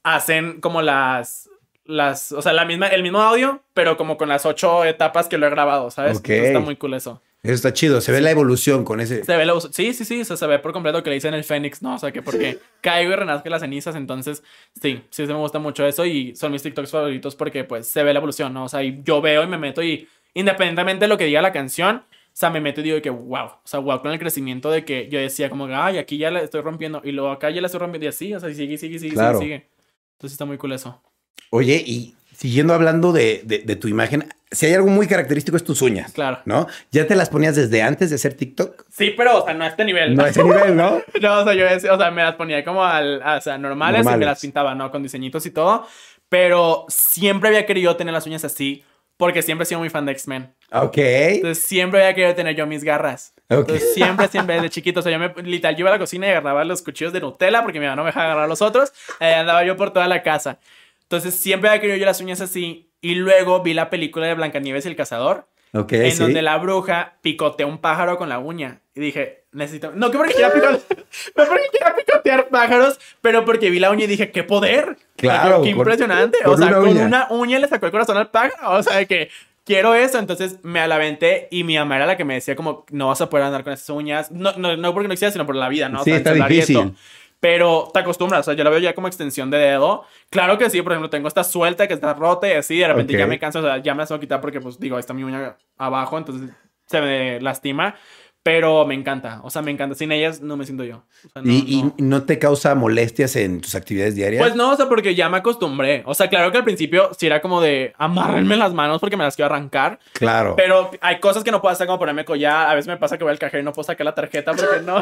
hacen 0.02 0.60
como 0.60 0.82
las, 0.82 1.48
las, 1.84 2.32
o 2.32 2.42
sea, 2.42 2.52
la 2.52 2.64
misma, 2.64 2.88
el 2.88 3.04
mismo 3.04 3.20
audio, 3.20 3.62
pero 3.72 3.96
como 3.96 4.18
con 4.18 4.28
las 4.28 4.44
ocho 4.44 4.84
etapas 4.84 5.28
que 5.28 5.38
lo 5.38 5.46
he 5.46 5.50
grabado, 5.50 5.92
¿sabes? 5.92 6.18
Ok. 6.18 6.28
Entonces 6.30 6.46
está 6.48 6.58
muy 6.58 6.74
cool 6.74 6.94
eso. 6.94 7.22
Eso 7.44 7.54
está 7.54 7.72
chido. 7.72 8.00
Se 8.00 8.10
ve 8.10 8.20
la 8.20 8.32
evolución 8.32 8.84
con 8.84 9.00
ese. 9.00 9.24
Se 9.24 9.36
ve 9.36 9.46
la, 9.46 9.60
sí, 9.60 9.94
sí, 9.94 10.04
sí, 10.04 10.22
o 10.22 10.24
sea, 10.24 10.36
se 10.36 10.46
ve 10.48 10.58
por 10.58 10.72
completo 10.72 11.04
que 11.04 11.10
le 11.10 11.14
dicen 11.14 11.34
el 11.34 11.44
Fénix, 11.44 11.80
¿no? 11.80 11.94
O 11.94 11.98
sea, 12.00 12.10
que 12.10 12.20
porque 12.20 12.58
caigo 12.80 13.12
y 13.12 13.14
renazco 13.14 13.48
las 13.48 13.62
cenizas, 13.62 13.94
entonces, 13.94 14.42
sí, 14.74 15.04
sí, 15.10 15.24
sí 15.24 15.32
me 15.32 15.38
gusta 15.38 15.60
mucho 15.60 15.86
eso 15.86 16.04
y 16.04 16.34
son 16.34 16.50
mis 16.50 16.62
TikToks 16.62 16.90
favoritos 16.90 17.36
porque, 17.36 17.62
pues, 17.62 17.86
se 17.86 18.02
ve 18.02 18.12
la 18.12 18.18
evolución, 18.18 18.52
¿no? 18.52 18.64
O 18.64 18.68
sea, 18.68 18.82
y 18.82 19.02
yo 19.04 19.20
veo 19.20 19.44
y 19.44 19.46
me 19.46 19.56
meto 19.56 19.84
y 19.84 20.08
independientemente 20.34 21.04
de 21.04 21.08
lo 21.08 21.16
que 21.16 21.26
diga 21.26 21.42
la 21.42 21.52
canción, 21.52 22.02
o 22.32 22.34
sea, 22.34 22.50
me 22.50 22.60
meto 22.60 22.80
y 22.80 22.84
digo 22.84 23.02
que, 23.02 23.10
wow, 23.10 23.44
o 23.46 23.60
sea, 23.64 23.80
wow, 23.80 24.00
con 24.00 24.10
el 24.12 24.18
crecimiento 24.18 24.70
de 24.70 24.84
que 24.84 25.08
yo 25.08 25.18
decía 25.18 25.50
como, 25.50 25.66
ay, 25.66 25.98
aquí 25.98 26.16
ya 26.18 26.30
la 26.30 26.40
estoy 26.40 26.62
rompiendo 26.62 27.00
y 27.04 27.12
luego 27.12 27.30
acá 27.30 27.50
ya 27.50 27.60
la 27.60 27.66
estoy 27.66 27.80
rompiendo 27.80 28.06
y 28.06 28.08
así, 28.08 28.34
o 28.34 28.40
sea, 28.40 28.52
sigue, 28.52 28.78
sigue, 28.78 28.98
sigue, 28.98 29.14
Claro. 29.14 29.38
sigue, 29.38 29.56
sigue. 29.58 29.68
Entonces 30.14 30.32
está 30.34 30.44
muy 30.44 30.56
cool 30.58 30.72
eso. 30.72 31.02
Oye, 31.50 31.82
y 31.86 32.14
siguiendo 32.34 32.72
hablando 32.74 33.12
de, 33.12 33.42
de- 33.44 33.58
de 33.58 33.76
tu 33.76 33.86
imagen, 33.88 34.26
si 34.50 34.66
hay 34.66 34.74
algo 34.74 34.88
muy 34.88 35.06
característico 35.06 35.56
es 35.56 35.64
tus 35.64 35.82
uñas. 35.82 36.12
Claro. 36.12 36.38
¿No? 36.46 36.66
¿Ya 36.90 37.06
te 37.06 37.14
las 37.14 37.28
ponías 37.30 37.54
desde 37.56 37.82
antes 37.82 38.08
de 38.10 38.16
hacer 38.16 38.34
TikTok? 38.34 38.84
Sí, 38.90 39.12
pero, 39.16 39.42
o 39.42 39.44
sea, 39.44 39.54
no 39.54 39.64
a 39.64 39.68
este 39.68 39.84
nivel. 39.84 40.14
No 40.14 40.24
a 40.24 40.28
ese 40.30 40.42
nivel, 40.42 40.74
¿no? 40.76 41.02
No, 41.20 41.40
o 41.40 41.44
sea, 41.44 41.54
yo 41.54 41.66
o 41.94 41.98
sea, 41.98 42.10
me 42.10 42.22
las 42.22 42.34
ponía 42.36 42.64
como 42.64 42.82
al, 42.84 43.22
o 43.22 43.40
sea, 43.40 43.58
normales, 43.58 44.00
y 44.00 44.04
me 44.04 44.10
Normales. 44.10 44.26
las 44.26 44.40
pintaba, 44.40 44.74
¿no? 44.74 44.90
Con 44.90 45.02
diseñitos 45.02 45.44
y 45.46 45.50
todo. 45.50 45.86
Pero 46.28 46.86
siempre 46.88 47.48
había 47.48 47.66
querido 47.66 47.94
tener 47.96 48.14
las 48.14 48.26
uñas 48.26 48.44
así, 48.44 48.82
porque 49.22 49.40
siempre 49.40 49.62
he 49.62 49.66
sido 49.66 49.78
muy 49.78 49.88
fan 49.88 50.04
de 50.04 50.10
X-Men. 50.10 50.52
Ok. 50.72 50.98
Entonces 50.98 51.62
siempre 51.62 52.00
había 52.00 52.12
querido 52.12 52.34
tener 52.34 52.56
yo 52.56 52.66
mis 52.66 52.82
garras. 52.82 53.34
Ok. 53.48 53.60
Entonces 53.60 53.94
siempre, 53.94 54.26
siempre 54.26 54.56
desde 54.56 54.68
chiquito. 54.68 54.98
O 54.98 55.02
sea, 55.04 55.12
yo 55.12 55.18
me, 55.20 55.32
literal, 55.44 55.76
yo 55.76 55.82
iba 55.82 55.90
a 55.90 55.92
la 55.92 56.00
cocina 56.00 56.26
y 56.26 56.30
agarraba 56.30 56.64
los 56.64 56.82
cuchillos 56.82 57.12
de 57.12 57.20
Nutella 57.20 57.62
porque 57.62 57.78
mi 57.78 57.86
mamá 57.86 57.94
no 57.94 58.02
me 58.02 58.08
dejaba 58.08 58.32
agarrar 58.32 58.48
los 58.48 58.60
otros. 58.62 58.92
Ahí 59.20 59.32
andaba 59.34 59.62
yo 59.64 59.76
por 59.76 59.92
toda 59.92 60.08
la 60.08 60.24
casa. 60.24 60.58
Entonces 61.02 61.34
siempre 61.34 61.70
había 61.70 61.80
querido 61.80 61.98
yo 61.98 62.04
las 62.04 62.20
uñas 62.20 62.40
así. 62.40 62.90
Y 63.00 63.14
luego 63.14 63.62
vi 63.62 63.74
la 63.74 63.90
película 63.90 64.26
de 64.26 64.34
Blancanieves 64.34 64.86
y 64.86 64.88
el 64.88 64.96
cazador 64.96 65.46
Ok, 65.74 65.92
en 65.92 66.12
sí. 66.12 66.18
donde 66.18 66.42
la 66.42 66.58
bruja 66.58 67.14
picotea 67.22 67.66
un 67.66 67.78
pájaro 67.78 68.18
con 68.18 68.28
la 68.28 68.38
uña. 68.38 68.80
Y 68.94 69.00
dije, 69.00 69.44
necesito. 69.52 69.92
No 69.94 70.10
que 70.10 70.18
porque 70.18 70.34
quiera 70.34 70.52
picotear, 70.52 70.80
no 71.36 71.44
porque 71.46 71.62
quiera 71.70 71.96
picotear 71.96 72.48
pájaros, 72.48 73.00
pero 73.22 73.44
porque 73.46 73.70
vi 73.70 73.78
la 73.78 73.90
uña 73.90 74.04
y 74.04 74.06
dije, 74.08 74.30
¡qué 74.30 74.42
poder! 74.42 74.96
Claro, 75.16 75.62
Qué 75.62 75.70
impresionante. 75.70 76.38
o 76.44 76.56
sea, 76.58 76.66
una 76.68 76.76
con 76.76 76.88
uña. 76.88 77.06
una 77.06 77.26
uña 77.30 77.58
le 77.58 77.68
sacó 77.68 77.86
el 77.86 77.92
corazón 77.92 78.16
al 78.18 78.30
pájaro. 78.30 78.72
O 78.78 78.82
sea, 78.82 78.96
de 78.98 79.06
que 79.06 79.30
quiero 79.64 79.94
eso. 79.94 80.18
Entonces 80.18 80.58
me 80.62 80.80
alaventé 80.80 81.48
y 81.50 81.64
mi 81.64 81.78
mamá 81.78 81.96
era 81.96 82.04
la 82.06 82.16
que 82.18 82.24
me 82.26 82.34
decía, 82.34 82.54
como, 82.54 82.84
no 82.90 83.08
vas 83.08 83.22
a 83.22 83.30
poder 83.30 83.46
andar 83.46 83.64
con 83.64 83.72
esas 83.72 83.88
uñas. 83.88 84.30
No, 84.30 84.52
no, 84.58 84.76
no 84.76 84.92
porque 84.92 85.08
no 85.08 85.14
quisiera, 85.14 85.32
sino 85.32 85.46
por 85.46 85.56
la 85.56 85.70
vida, 85.70 85.88
¿no? 85.88 86.00
O 86.02 86.04
Sí, 86.04 86.10
sea, 86.10 86.18
está 86.18 86.34
difícil. 86.34 86.94
Pero 87.42 87.88
te 87.92 87.98
acostumbras, 87.98 88.42
o 88.42 88.44
sea, 88.44 88.54
yo 88.54 88.62
la 88.62 88.70
veo 88.70 88.78
ya 88.78 88.94
como 88.94 89.08
extensión 89.08 89.50
de 89.50 89.58
dedo. 89.58 90.04
Claro 90.30 90.58
que 90.58 90.70
sí, 90.70 90.80
por 90.80 90.92
ejemplo, 90.92 91.10
tengo 91.10 91.26
esta 91.26 91.42
suelta 91.42 91.88
que 91.88 91.94
está 91.94 92.14
rota 92.14 92.46
y 92.46 92.52
así, 92.52 92.78
de 92.78 92.86
repente 92.86 93.18
ya 93.18 93.26
me 93.26 93.40
canso, 93.40 93.58
o 93.58 93.62
sea, 93.62 93.78
ya 93.78 93.94
me 93.94 94.02
la 94.02 94.06
tengo 94.06 94.20
quitar 94.20 94.40
porque, 94.40 94.60
pues, 94.60 94.78
digo, 94.78 94.94
ahí 94.94 95.00
está 95.00 95.12
mi 95.12 95.24
uña 95.24 95.56
abajo, 95.76 96.18
entonces 96.18 96.50
se 96.86 97.00
me 97.00 97.40
lastima. 97.40 97.96
Pero 98.44 98.84
me 98.86 98.94
encanta, 98.94 99.40
o 99.44 99.50
sea, 99.50 99.62
me 99.62 99.70
encanta. 99.70 99.94
Sin 99.94 100.10
ellas 100.10 100.40
no 100.40 100.56
me 100.56 100.64
siento 100.64 100.82
yo. 100.82 101.04
O 101.24 101.28
sea, 101.32 101.42
no, 101.42 101.52
¿Y, 101.52 101.58
y 101.98 102.02
no. 102.02 102.24
te 102.24 102.40
causa 102.40 102.74
molestias 102.74 103.36
en 103.36 103.60
tus 103.60 103.76
actividades 103.76 104.16
diarias? 104.16 104.42
Pues 104.42 104.56
no, 104.56 104.72
o 104.72 104.76
sea, 104.76 104.88
porque 104.88 105.14
ya 105.14 105.28
me 105.28 105.36
acostumbré. 105.38 106.02
O 106.06 106.14
sea, 106.14 106.28
claro 106.28 106.50
que 106.50 106.58
al 106.58 106.64
principio 106.64 107.10
sí 107.16 107.26
era 107.26 107.40
como 107.40 107.60
de 107.60 107.92
amárrenme 107.98 108.56
las 108.56 108.72
manos 108.74 109.00
porque 109.00 109.16
me 109.16 109.22
las 109.22 109.36
quiero 109.36 109.52
arrancar. 109.54 110.00
Claro. 110.14 110.54
Pero 110.56 110.90
hay 111.00 111.20
cosas 111.20 111.44
que 111.44 111.52
no 111.52 111.60
puedo 111.60 111.72
hacer 111.72 111.86
como 111.86 112.00
ponerme 112.00 112.24
collar. 112.24 112.68
A 112.68 112.74
veces 112.74 112.88
me 112.88 112.96
pasa 112.96 113.16
que 113.16 113.22
voy 113.22 113.30
al 113.30 113.38
cajero 113.38 113.62
y 113.62 113.64
no 113.64 113.72
puedo 113.72 113.84
sacar 113.84 114.04
la 114.04 114.14
tarjeta 114.14 114.52
porque 114.54 114.80
no. 114.84 115.00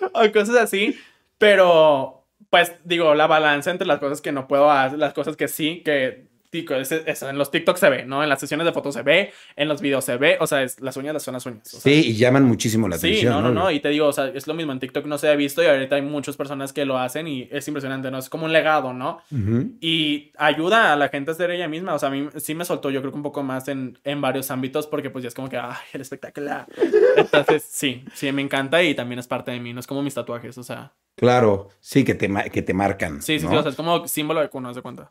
o 0.12 0.32
cosas 0.32 0.56
así. 0.56 0.98
Pero, 1.38 2.26
pues, 2.50 2.72
digo, 2.84 3.14
la 3.14 3.26
balanza 3.26 3.70
entre 3.70 3.86
las 3.86 3.98
cosas 3.98 4.20
que 4.20 4.32
no 4.32 4.48
puedo 4.48 4.70
hacer, 4.70 4.98
las 4.98 5.14
cosas 5.14 5.36
que 5.36 5.48
sí, 5.48 5.82
que. 5.84 6.28
En 6.64 7.38
los 7.38 7.50
TikTok 7.50 7.76
se 7.76 7.88
ve, 7.90 8.04
¿no? 8.06 8.22
En 8.22 8.28
las 8.28 8.40
sesiones 8.40 8.64
de 8.66 8.72
fotos 8.72 8.94
se 8.94 9.02
ve, 9.02 9.32
en 9.56 9.68
los 9.68 9.80
videos 9.80 10.04
se 10.04 10.16
ve, 10.16 10.36
o 10.40 10.46
sea, 10.46 10.62
es, 10.62 10.80
las 10.80 10.96
uñas 10.96 11.22
son 11.22 11.34
las 11.34 11.44
uñas. 11.46 11.66
o 11.74 11.80
sea, 11.80 11.92
sí, 11.92 12.10
y 12.10 12.16
llaman 12.16 12.44
muchísimo 12.44 12.88
la 12.88 12.98
Sí, 12.98 13.08
atención. 13.08 13.32
no, 13.34 13.40
no, 13.42 13.52
no. 13.52 13.70
Y 13.70 13.80
te 13.80 13.88
digo, 13.88 14.06
o 14.06 14.12
sea, 14.12 14.28
es 14.28 14.46
lo 14.46 14.54
mismo. 14.54 14.72
En 14.72 14.78
TikTok 14.80 15.06
no 15.06 15.18
se 15.18 15.28
ha 15.28 15.34
visto 15.36 15.62
y 15.62 15.66
ahorita 15.66 15.96
hay 15.96 16.02
muchas 16.02 16.36
personas 16.36 16.72
que 16.72 16.84
lo 16.84 16.98
hacen 16.98 17.26
y 17.28 17.48
es 17.50 17.66
impresionante, 17.68 18.10
¿no? 18.10 18.18
Es 18.18 18.28
como 18.28 18.44
un 18.46 18.52
legado, 18.52 18.92
¿no? 18.92 19.20
Y 19.80 20.32
ayuda 20.38 20.92
a 20.92 20.96
la 20.96 21.08
gente 21.08 21.30
a 21.30 21.34
ser 21.34 21.50
ella 21.50 21.68
misma. 21.68 21.94
O 21.94 21.98
sea, 21.98 22.08
a 22.08 22.12
mí 22.12 22.28
sí 22.36 22.54
me 22.54 22.64
soltó, 22.64 22.90
yo 22.90 23.00
creo 23.00 23.12
que 23.12 23.16
un 23.16 23.22
poco 23.22 23.42
más 23.42 23.68
en, 23.68 23.98
en 24.04 24.20
varios 24.20 24.50
ámbitos 24.50 24.86
porque 24.86 25.10
pues 25.10 25.22
ya 25.22 25.28
es 25.28 25.34
como 25.34 25.48
que, 25.48 25.56
ay, 25.56 25.76
el 25.92 26.00
espectáculo. 26.00 26.66
Entonces, 27.16 27.66
sí, 27.68 28.04
sí, 28.14 28.30
me 28.32 28.42
encanta 28.42 28.82
y 28.82 28.94
también 28.94 29.18
es 29.18 29.26
parte 29.26 29.50
de 29.50 29.60
mí. 29.60 29.72
No 29.72 29.80
es 29.80 29.86
como 29.86 30.02
mis 30.02 30.14
tatuajes, 30.14 30.56
o 30.58 30.62
sea. 30.62 30.92
Claro, 31.16 31.68
sí, 31.80 32.04
que 32.04 32.14
te, 32.14 32.28
que 32.50 32.60
te 32.62 32.74
marcan. 32.74 33.22
Sí, 33.22 33.38
sí, 33.38 33.46
¿no? 33.46 33.50
sí, 33.52 33.56
o 33.56 33.62
sea, 33.62 33.70
es 33.70 33.76
como 33.76 34.06
símbolo 34.06 34.40
de 34.40 34.48
cuno, 34.50 34.68
haz 34.68 34.76
de 34.76 34.82
cuenta. 34.82 35.10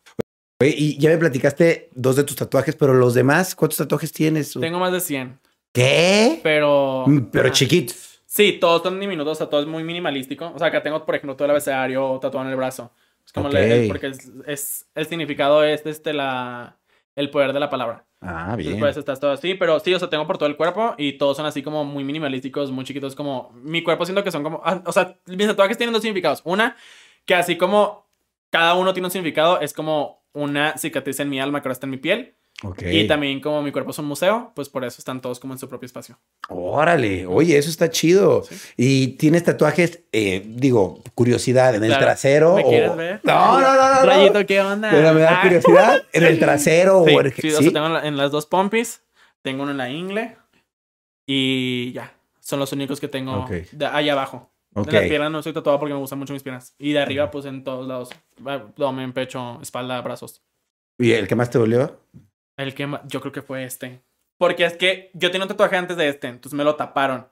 Oye, 0.61 0.73
y 0.77 0.97
ya 0.97 1.09
me 1.09 1.17
platicaste 1.17 1.89
dos 1.93 2.15
de 2.15 2.23
tus 2.23 2.35
tatuajes, 2.37 2.75
pero 2.75 2.93
los 2.93 3.13
demás, 3.13 3.55
¿cuántos 3.55 3.77
tatuajes 3.77 4.11
tienes? 4.11 4.53
Tengo 4.53 4.79
más 4.79 4.91
de 4.93 5.01
100, 5.01 5.39
¿Qué? 5.73 6.39
pero... 6.43 7.03
Mm, 7.07 7.25
Pero 7.31 7.49
chiquitos. 7.49 8.21
Sí, 8.25 8.53
todos 8.59 8.81
son 8.83 8.99
diminutos, 8.99 9.33
o 9.33 9.35
sea, 9.35 9.47
todo 9.49 9.61
es 9.61 9.67
muy 9.67 9.83
minimalístico. 9.83 10.51
O 10.53 10.59
sea, 10.59 10.67
acá 10.67 10.81
tengo, 10.83 11.05
por 11.05 11.15
ejemplo, 11.15 11.35
todo 11.35 11.45
el 11.45 11.51
abecedario 11.51 12.19
tatuado 12.21 12.45
en 12.45 12.51
el 12.51 12.57
brazo. 12.57 12.91
Es 13.25 13.31
como 13.33 13.47
Ok. 13.47 13.53
le- 13.53 13.81
el- 13.83 13.87
porque 13.87 14.07
es, 14.07 14.31
es- 14.45 14.85
el 14.95 15.05
significado 15.07 15.63
es 15.63 15.85
este, 15.85 16.13
la, 16.13 16.77
el 17.15 17.29
poder 17.29 17.53
de 17.53 17.59
la 17.59 17.69
palabra. 17.69 18.05
Ah, 18.21 18.47
Entonces, 18.51 18.65
bien. 18.67 18.79
pues 18.79 18.97
estás 18.97 19.19
todo 19.19 19.31
así, 19.31 19.53
pero 19.55 19.79
sí, 19.79 19.93
o 19.93 19.99
sea, 19.99 20.09
tengo 20.09 20.25
por 20.27 20.37
todo 20.37 20.47
el 20.49 20.57
cuerpo 20.57 20.95
y 20.97 21.13
todos 21.17 21.37
son 21.37 21.45
así 21.45 21.61
como 21.63 21.83
muy 21.85 22.03
minimalísticos, 22.03 22.71
muy 22.71 22.83
chiquitos, 22.83 23.15
como 23.15 23.51
mi 23.55 23.83
cuerpo 23.83 24.05
siento 24.05 24.23
que 24.23 24.31
son 24.31 24.41
como, 24.43 24.61
ah, 24.65 24.81
o 24.85 24.91
sea, 24.91 25.17
mis 25.27 25.47
tatuajes 25.47 25.77
tienen 25.77 25.93
dos 25.93 26.01
significados. 26.01 26.41
Una, 26.43 26.75
que 27.25 27.35
así 27.35 27.57
como 27.57 28.09
cada 28.49 28.73
uno 28.75 28.93
tiene 28.93 29.07
un 29.07 29.11
significado, 29.11 29.59
es 29.61 29.73
como 29.73 30.24
una 30.35 30.77
cicatriz 30.77 31.19
en 31.19 31.29
mi 31.29 31.39
alma 31.41 31.61
que 31.61 31.67
ahora 31.67 31.73
está 31.73 31.87
en 31.87 31.91
mi 31.91 31.97
piel. 31.97 32.35
Ok. 32.63 32.83
Y 32.83 33.05
también 33.05 33.41
como 33.41 33.61
mi 33.61 33.71
cuerpo 33.73 33.91
es 33.91 33.99
un 33.99 34.05
museo, 34.05 34.53
pues 34.55 34.69
por 34.69 34.85
eso 34.85 34.95
están 34.99 35.19
todos 35.19 35.41
como 35.41 35.53
en 35.53 35.59
su 35.59 35.67
propio 35.67 35.85
espacio. 35.87 36.17
Órale, 36.47 37.25
oye, 37.25 37.57
eso 37.57 37.69
está 37.69 37.89
chido. 37.89 38.43
Sí. 38.43 38.55
¿Y 38.77 39.07
tienes 39.17 39.43
tatuajes, 39.43 40.03
eh, 40.13 40.41
digo, 40.45 41.01
curiosidad, 41.15 41.75
en 41.75 41.83
el 41.83 41.97
trasero? 41.97 42.55
¿Me 42.55 42.63
o- 42.63 42.69
quieres 42.69 42.95
ver? 42.95 43.19
No, 43.23 43.59
no, 43.59 43.75
no, 43.75 43.89
no, 43.89 43.95
no. 44.01 44.05
Rayito, 44.05 44.45
¿qué 44.45 44.61
onda? 44.61 44.89
Pero 44.89 45.13
me 45.13 45.19
da 45.21 45.39
Ah. 45.39 45.41
curiosidad, 45.41 46.01
¿en 46.13 46.23
el 46.23 46.39
trasero 46.39 47.03
Sí, 47.07 47.13
o 47.15 47.21
en 47.21 47.33
sí, 47.33 47.51
o 47.51 47.61
sea, 47.61 47.71
tengo 47.73 47.87
en 47.87 47.93
la- 47.93 48.07
en 48.07 48.15
las 48.17 48.31
dos 48.31 48.45
pompis, 48.45 49.01
tengo 49.41 49.63
uno 49.63 49.71
en 49.71 49.77
la 49.77 49.89
ingle 49.89 50.37
y 51.27 51.91
ya. 51.93 52.13
Son 52.39 52.59
los 52.59 52.71
únicos 52.71 52.99
que 52.99 53.07
tengo 53.07 53.43
Ok. 53.43 53.51
de 53.71 53.85
ahí 53.87 54.07
abajo. 54.09 54.49
Ok. 54.75 54.87
En 54.89 54.93
las 54.93 55.03
piernas 55.05 55.31
no 55.31 55.39
estoy 55.39 55.53
tatuado 55.53 55.79
porque 55.79 55.93
me 55.93 55.99
gustan 55.99 56.19
mucho 56.19 56.33
mis 56.33 56.43
piernas. 56.43 56.75
Y 56.77 56.93
de 56.93 56.99
arriba, 56.99 57.31
pues 57.31 57.45
en 57.45 57.63
todos 57.63 57.87
lados. 57.87 58.09
Abdomen, 58.45 59.13
pecho, 59.13 59.59
espalda, 59.61 60.01
brazos. 60.01 60.41
¿Y 60.99 61.11
el 61.13 61.27
que 61.27 61.35
más 61.35 61.49
te 61.49 61.57
dolió? 61.57 61.99
El 62.57 62.73
que 62.73 62.85
ma- 62.87 63.01
yo 63.07 63.19
creo 63.21 63.31
que 63.31 63.41
fue 63.41 63.63
este. 63.63 64.01
Porque 64.37 64.65
es 64.65 64.75
que 64.77 65.11
yo 65.13 65.31
tenía 65.31 65.45
un 65.45 65.49
tatuaje 65.49 65.77
antes 65.77 65.95
de 65.97 66.07
este, 66.09 66.27
entonces 66.27 66.55
me 66.57 66.63
lo 66.63 66.75
taparon. 66.75 67.27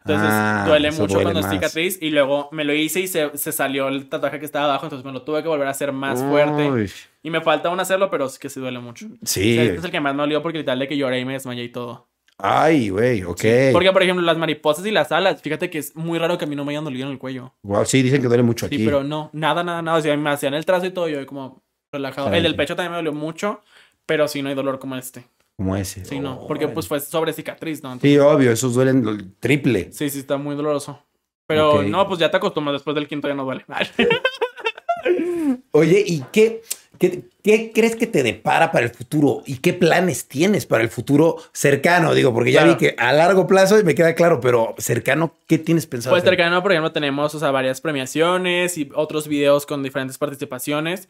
Entonces 0.00 0.28
Ah, 0.30 0.64
duele 0.66 0.90
mucho 0.90 1.06
duele 1.06 1.22
cuando 1.24 1.40
es 1.40 1.46
más. 1.46 1.54
cicatriz 1.54 1.98
y 2.02 2.10
luego 2.10 2.48
me 2.52 2.64
lo 2.64 2.72
hice 2.72 3.00
y 3.00 3.06
se, 3.06 3.36
se 3.36 3.52
salió 3.52 3.88
el 3.88 4.08
tatuaje 4.08 4.38
que 4.40 4.44
estaba 4.46 4.64
abajo, 4.64 4.86
entonces 4.86 5.04
me 5.04 5.12
lo 5.12 5.22
tuve 5.22 5.42
que 5.42 5.48
volver 5.48 5.68
a 5.68 5.70
hacer 5.70 5.92
más 5.92 6.20
fuerte. 6.22 6.70
Uy, 6.70 6.90
Y 7.22 7.30
me 7.30 7.40
falta 7.42 7.68
aún 7.68 7.78
hacerlo, 7.78 8.10
pero 8.10 8.26
es 8.26 8.38
que 8.38 8.48
sí 8.48 8.58
duele 8.60 8.78
mucho. 8.80 9.06
Sí. 9.24 9.52
O 9.52 9.54
sea, 9.54 9.62
este 9.64 9.76
es 9.78 9.84
el 9.84 9.90
que 9.90 10.00
más 10.00 10.14
me 10.14 10.22
dolió 10.22 10.42
porque 10.42 10.58
literal 10.58 10.78
de 10.80 10.88
que 10.88 10.96
lloré 10.96 11.20
y 11.20 11.24
me 11.24 11.34
desmayé 11.34 11.62
y 11.64 11.68
todo. 11.68 12.08
Ay, 12.40 12.90
güey, 12.90 13.24
ok. 13.24 13.42
Porque, 13.72 13.90
por 13.92 14.02
ejemplo, 14.02 14.24
las 14.24 14.38
mariposas 14.38 14.86
y 14.86 14.92
las 14.92 15.10
alas, 15.10 15.42
fíjate 15.42 15.70
que 15.70 15.78
es 15.78 15.96
muy 15.96 16.18
raro 16.20 16.38
que 16.38 16.44
a 16.44 16.48
mí 16.48 16.54
no 16.54 16.64
me 16.64 16.70
hayan 16.72 16.84
dolido 16.84 17.06
en 17.06 17.12
el 17.12 17.18
cuello. 17.18 17.54
Wow, 17.64 17.84
sí, 17.84 18.00
dicen 18.00 18.22
que 18.22 18.28
duele 18.28 18.44
mucho 18.44 18.66
aquí. 18.66 18.78
Sí, 18.78 18.84
pero 18.84 19.02
no, 19.02 19.30
nada, 19.32 19.64
nada, 19.64 19.82
nada. 19.82 19.98
O 19.98 20.00
sea, 20.00 20.16
me 20.16 20.30
hacían 20.30 20.54
el 20.54 20.64
trazo 20.64 20.86
y 20.86 20.90
todo, 20.90 21.08
yo 21.08 21.24
como 21.26 21.62
relajado. 21.92 22.32
El 22.32 22.44
del 22.44 22.54
pecho 22.54 22.76
también 22.76 22.92
me 22.92 22.96
dolió 22.98 23.12
mucho, 23.12 23.60
pero 24.06 24.28
sí 24.28 24.40
no 24.42 24.50
hay 24.50 24.54
dolor 24.54 24.78
como 24.78 24.96
este. 24.96 25.24
Como 25.56 25.74
ese. 25.74 26.04
Sí, 26.04 26.20
no, 26.20 26.46
porque 26.46 26.68
pues 26.68 26.86
fue 26.86 27.00
sobre 27.00 27.32
cicatriz, 27.32 27.82
¿no? 27.82 27.88
Entonces, 27.92 28.12
Sí, 28.12 28.18
obvio, 28.18 28.52
esos 28.52 28.74
duelen 28.74 29.34
triple. 29.40 29.90
sí, 29.92 30.08
sí, 30.08 30.20
está 30.20 30.36
muy 30.36 30.54
doloroso. 30.54 31.02
Pero 31.48 31.82
no, 31.82 32.06
pues 32.06 32.20
ya 32.20 32.30
te 32.30 32.36
acostumbras, 32.36 32.74
después 32.74 32.94
del 32.94 33.08
quinto 33.08 33.26
ya 33.26 33.34
no 33.34 33.44
duele. 33.44 33.64
Oye, 35.72 36.04
¿y 36.06 36.22
qué, 36.30 36.62
qué, 36.98 37.22
qué 37.42 37.72
crees 37.74 37.96
que 37.96 38.06
te 38.06 38.22
depara 38.22 38.72
para 38.72 38.84
el 38.86 38.90
futuro? 38.92 39.42
¿Y 39.46 39.58
qué 39.58 39.72
planes 39.72 40.28
tienes 40.28 40.66
para 40.66 40.82
el 40.82 40.90
futuro 40.90 41.36
cercano? 41.52 42.14
Digo, 42.14 42.34
porque 42.34 42.52
ya 42.52 42.60
Claro. 42.62 42.78
vi 42.78 42.86
que 42.88 42.94
a 42.98 43.12
largo 43.12 43.46
plazo 43.46 43.82
me 43.84 43.94
queda 43.94 44.14
claro, 44.14 44.40
pero 44.40 44.74
cercano, 44.78 45.34
¿qué 45.46 45.58
tienes 45.58 45.86
pensado? 45.86 46.12
Pues 46.14 46.22
hacer? 46.22 46.32
cercano, 46.36 46.62
por 46.62 46.72
ejemplo, 46.72 46.92
tenemos, 46.92 47.34
o 47.34 47.38
sea, 47.38 47.50
varias 47.50 47.80
premiaciones 47.80 48.76
y 48.78 48.90
otros 48.94 49.28
videos 49.28 49.64
con 49.66 49.82
diferentes 49.82 50.18
participaciones. 50.18 51.08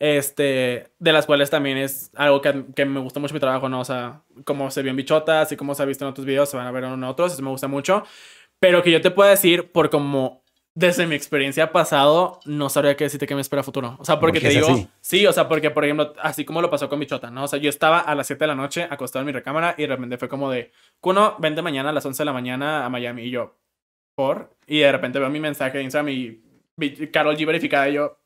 Este, 0.00 0.86
de 1.00 1.12
las 1.12 1.26
cuales 1.26 1.50
también 1.50 1.76
es 1.76 2.10
algo 2.14 2.40
que, 2.40 2.66
que 2.76 2.84
me 2.84 3.00
gusta 3.00 3.18
mucho 3.18 3.34
mi 3.34 3.40
trabajo, 3.40 3.68
¿no? 3.68 3.80
O 3.80 3.84
sea, 3.84 4.22
como 4.44 4.70
se 4.70 4.82
vio 4.82 4.90
en 4.90 4.96
Bichota, 4.96 5.40
así 5.40 5.56
como 5.56 5.74
se 5.74 5.82
ha 5.82 5.86
visto 5.86 6.04
en 6.04 6.10
otros 6.10 6.24
videos, 6.24 6.48
se 6.48 6.56
van 6.56 6.66
a 6.68 6.70
ver 6.70 6.84
en 6.84 7.02
otros, 7.02 7.32
eso 7.32 7.42
me 7.42 7.50
gusta 7.50 7.66
mucho. 7.66 8.04
Pero 8.60 8.82
que 8.82 8.92
yo 8.92 9.00
te 9.00 9.10
pueda 9.10 9.30
decir, 9.30 9.72
por 9.72 9.90
como 9.90 10.42
desde 10.78 11.08
mi 11.08 11.16
experiencia 11.16 11.72
pasado, 11.72 12.38
no 12.44 12.68
sabría 12.68 12.96
qué 12.96 13.02
decirte 13.02 13.26
que 13.26 13.34
me 13.34 13.40
espera 13.40 13.64
futuro. 13.64 13.96
O 13.98 14.04
sea, 14.04 14.20
porque 14.20 14.38
Porque 14.38 14.48
te 14.54 14.54
digo, 14.54 14.68
así. 14.68 14.88
sí, 15.00 15.26
o 15.26 15.32
sea, 15.32 15.48
porque 15.48 15.70
por 15.72 15.84
ejemplo, 15.84 16.14
así 16.22 16.44
como 16.44 16.62
lo 16.62 16.70
pasó 16.70 16.88
con 16.88 17.00
Bichota, 17.00 17.32
¿no? 17.32 17.42
O 17.44 17.48
sea, 17.48 17.58
yo 17.58 17.68
estaba 17.68 17.98
a 17.98 18.14
las 18.14 18.28
7 18.28 18.44
de 18.44 18.46
la 18.46 18.54
noche 18.54 18.86
acostado 18.88 19.22
en 19.22 19.26
mi 19.26 19.32
recámara 19.32 19.74
y 19.76 19.82
de 19.82 19.88
repente 19.88 20.18
fue 20.18 20.28
como 20.28 20.50
de, 20.52 20.70
Kuno, 21.00 21.34
vente 21.40 21.62
mañana 21.62 21.90
a 21.90 21.92
las 21.92 22.06
11 22.06 22.20
de 22.22 22.24
la 22.26 22.32
mañana 22.32 22.84
a 22.84 22.88
Miami. 22.90 23.22
Y 23.24 23.30
yo, 23.30 23.56
¿por? 24.14 24.54
Y 24.68 24.78
de 24.78 24.92
repente 24.92 25.18
veo 25.18 25.28
mi 25.30 25.40
mensaje 25.40 25.78
de 25.78 25.84
Instagram 25.84 26.10
y 26.10 27.10
Carol 27.12 27.36
G 27.36 27.44
verificada 27.44 27.88
y 27.88 27.94
yo, 27.94 28.16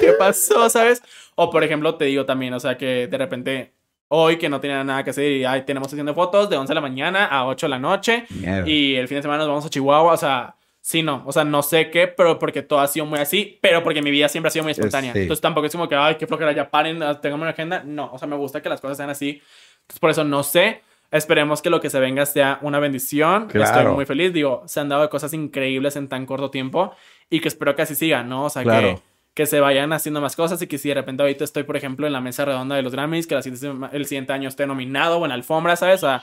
¿qué 0.00 0.12
pasó, 0.18 0.70
sabes? 0.70 1.02
O 1.34 1.50
por 1.50 1.62
ejemplo, 1.64 1.96
te 1.96 2.06
digo 2.06 2.24
también, 2.24 2.54
o 2.54 2.60
sea, 2.60 2.78
que 2.78 3.08
de 3.08 3.18
repente 3.18 3.74
hoy 4.10 4.38
que 4.38 4.48
no 4.48 4.58
tenía 4.58 4.82
nada 4.84 5.04
que 5.04 5.10
hacer 5.10 5.30
y 5.32 5.44
ay, 5.44 5.66
tenemos 5.66 5.90
sesión 5.90 6.06
de 6.06 6.14
fotos 6.14 6.48
de 6.48 6.56
11 6.56 6.70
de 6.70 6.74
la 6.74 6.80
mañana 6.80 7.26
a 7.26 7.46
8 7.46 7.66
de 7.66 7.70
la 7.70 7.78
noche 7.78 8.24
Mierda. 8.30 8.66
y 8.66 8.94
el 8.96 9.06
fin 9.06 9.16
de 9.16 9.22
semana 9.22 9.40
nos 9.40 9.48
vamos 9.48 9.66
a 9.66 9.68
Chihuahua, 9.68 10.14
o 10.14 10.16
sea, 10.16 10.54
sí, 10.88 11.02
no, 11.02 11.22
o 11.26 11.32
sea, 11.32 11.44
no 11.44 11.62
sé 11.62 11.90
qué, 11.90 12.06
pero 12.08 12.38
porque 12.38 12.62
todo 12.62 12.80
ha 12.80 12.86
sido 12.86 13.04
muy 13.04 13.18
así, 13.18 13.58
pero 13.60 13.82
porque 13.82 14.00
mi 14.00 14.10
vida 14.10 14.26
siempre 14.30 14.48
ha 14.48 14.50
sido 14.50 14.62
muy 14.62 14.72
espontánea. 14.72 15.12
sí. 15.12 15.18
Entonces 15.20 15.42
tampoco 15.42 15.66
es 15.66 15.72
como 15.72 15.86
que, 15.86 15.94
ay, 15.94 16.14
qué 16.14 16.26
flojera, 16.26 16.52
ya 16.52 16.70
paren, 16.70 17.02
ah, 17.02 17.20
tengamos 17.20 17.42
una 17.42 17.50
agenda. 17.50 17.82
No, 17.84 18.10
o 18.10 18.16
sea, 18.18 18.26
me 18.26 18.36
gusta 18.36 18.62
que 18.62 18.70
las 18.70 18.80
cosas 18.80 18.96
sean 18.96 19.10
así. 19.10 19.42
Entonces, 19.82 20.00
por 20.00 20.08
eso 20.10 20.24
no 20.24 20.42
sé. 20.42 20.80
Esperemos 21.10 21.60
que 21.60 21.68
lo 21.68 21.80
que 21.82 21.90
se 21.90 22.00
venga 22.00 22.24
sea 22.24 22.58
una 22.62 22.78
bendición. 22.78 23.48
Claro. 23.48 23.80
Estoy 23.80 23.94
muy 23.94 24.06
feliz. 24.06 24.32
Digo, 24.32 24.62
se 24.66 24.80
han 24.80 24.88
dado 24.88 25.08
cosas 25.10 25.32
increíbles 25.34 25.96
en 25.96 26.08
tan 26.08 26.24
corto 26.24 26.50
tiempo 26.50 26.94
y 27.28 27.40
que 27.40 27.48
espero 27.48 27.74
que 27.76 27.82
así 27.82 27.94
siga, 27.94 28.22
¿no? 28.22 28.44
O 28.44 28.50
sea, 28.50 28.62
Claro. 28.62 28.94
que, 28.96 29.02
que 29.34 29.46
se 29.46 29.60
vayan 29.60 29.92
haciendo 29.92 30.20
más 30.22 30.36
cosas 30.36 30.60
y 30.62 30.66
que 30.66 30.78
si 30.78 30.88
de 30.88 30.94
repente 30.94 31.22
ahorita 31.22 31.44
estoy, 31.44 31.64
por 31.64 31.76
ejemplo, 31.76 32.06
en 32.06 32.12
la 32.14 32.20
mesa 32.22 32.44
redonda 32.46 32.76
de 32.76 32.82
los 32.82 32.92
Grammys, 32.92 33.26
que 33.26 33.34
la 33.34 33.42
siguiente 33.42 33.88
el 33.94 34.06
siguiente 34.06 34.32
año 34.32 34.48
esté 34.48 34.66
nominado 34.66 35.18
o 35.18 35.24
en 35.26 35.28
la 35.30 35.34
alfombra, 35.34 35.76
¿sabes? 35.76 36.02
O 36.02 36.06
sea, 36.06 36.22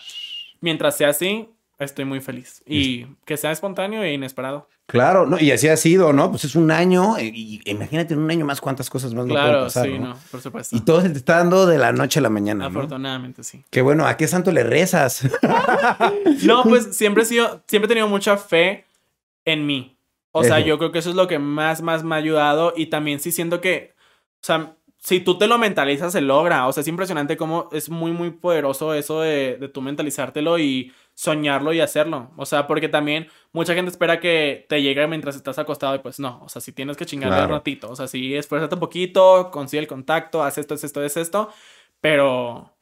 mientras 0.62 0.98
sea 0.98 1.10
así, 1.10 1.48
estoy 1.80 2.06
muy 2.06 2.22
feliz. 2.22 2.64
Y 2.66 3.06
que 3.26 3.38
sea 3.38 3.52
espontáneo 3.52 4.04
e 4.04 4.14
inesperado. 4.14 4.68
Claro, 4.88 5.26
no, 5.26 5.40
y 5.40 5.52
así 5.52 5.68
ha 5.68 5.78
sido, 5.78 6.14
¿no? 6.14 6.30
Pues 6.30 6.46
es 6.46 6.56
un 6.56 6.70
año, 6.70 7.18
eh, 7.18 7.32
y, 7.34 7.60
imagínate 7.66 8.14
en 8.14 8.20
un 8.20 8.30
año 8.30 8.46
más 8.46 8.62
cuántas 8.62 8.88
cosas 8.88 9.16
más 9.16 9.26
no 9.26 9.34
pueden 9.34 9.48
claro, 9.48 9.64
pasar, 9.64 9.88
sí, 9.88 9.98
¿no? 9.98 10.10
no, 10.10 10.20
por 10.30 10.42
supuesto. 10.42 10.76
Y 10.76 10.82
todo 10.82 11.02
se 11.02 11.10
te 11.10 11.18
está 11.18 11.38
dando 11.38 11.66
de 11.66 11.80
la 11.80 11.92
noche 11.92 12.20
a 12.20 12.22
la 12.22 12.30
mañana, 12.30 12.70
¿no? 12.70 12.80
Afortunadamente, 12.80 13.44
sí. 13.44 13.64
Qué 13.72 13.82
bueno, 13.82 14.06
¿a 14.06 14.16
qué 14.16 14.28
santo 14.28 14.52
le 14.52 14.64
rezas? 14.64 15.28
No, 16.44 16.64
pues 16.64 16.96
siempre 16.96 17.24
he 17.24 17.26
sido, 17.26 17.64
siempre 17.68 17.86
he 17.86 17.90
tenido 17.90 18.08
mucha 18.08 18.38
fe 18.38 18.86
en 19.46 19.66
mí. 19.66 19.98
O 20.32 20.44
sea, 20.44 20.60
Eso. 20.60 20.68
yo 20.68 20.78
creo 20.78 20.92
que 20.92 21.00
eso 21.00 21.10
es 21.10 21.16
lo 21.16 21.28
que 21.28 21.40
más, 21.40 21.82
más 21.82 22.04
me 22.04 22.16
ha 22.16 22.18
ayudado. 22.18 22.74
Y 22.76 22.88
también 22.88 23.20
sí 23.20 23.32
siento 23.32 23.62
que, 23.62 23.94
o 23.96 24.46
sea, 24.46 24.76
si 25.00 25.20
tú 25.22 25.38
te 25.38 25.48
lo 25.48 25.58
mentalizas, 25.58 26.12
se 26.12 26.22
logra. 26.22 26.68
O 26.68 26.74
sea, 26.74 26.82
es 26.82 26.88
impresionante 26.88 27.38
cómo 27.38 27.70
es 27.72 27.90
muy, 27.90 28.12
muy 28.12 28.32
poderoso 28.32 28.94
eso 28.94 29.22
de, 29.22 29.58
de 29.58 29.70
tú 29.70 29.82
mentalizártelo 29.82 30.60
y 30.60 30.92
soñarlo 31.18 31.74
y 31.74 31.80
hacerlo. 31.82 32.32
O 32.38 32.46
sea, 32.46 32.68
porque 32.68 32.90
también 32.90 33.28
mucha 33.54 33.74
gente 33.74 33.90
espera 33.90 34.20
que 34.20 34.66
te 34.70 34.82
llegue 34.82 35.08
mientras 35.08 35.36
estás 35.36 35.58
acostado 35.58 35.96
y 35.96 36.00
pues 36.00 36.20
no. 36.20 36.42
O 36.44 36.50
sea, 36.50 36.62
si 36.62 36.72
tienes 36.74 36.98
que 36.98 37.06
chingarle 37.06 37.38
Claro. 37.38 37.54
un 37.54 37.60
ratito. 37.60 37.90
O 37.90 37.96
sea, 37.96 38.08
si 38.08 38.36
esfuérzate 38.36 38.76
un 38.76 38.82
poquito, 38.82 39.50
consigue 39.52 39.80
el 39.82 39.88
contacto, 39.88 40.44
haz 40.44 40.58
esto, 40.58 40.74
haz 40.76 40.84
esto, 40.84 41.00
haz 41.02 41.18
esto. 41.18 41.50
Pero, 42.02 42.74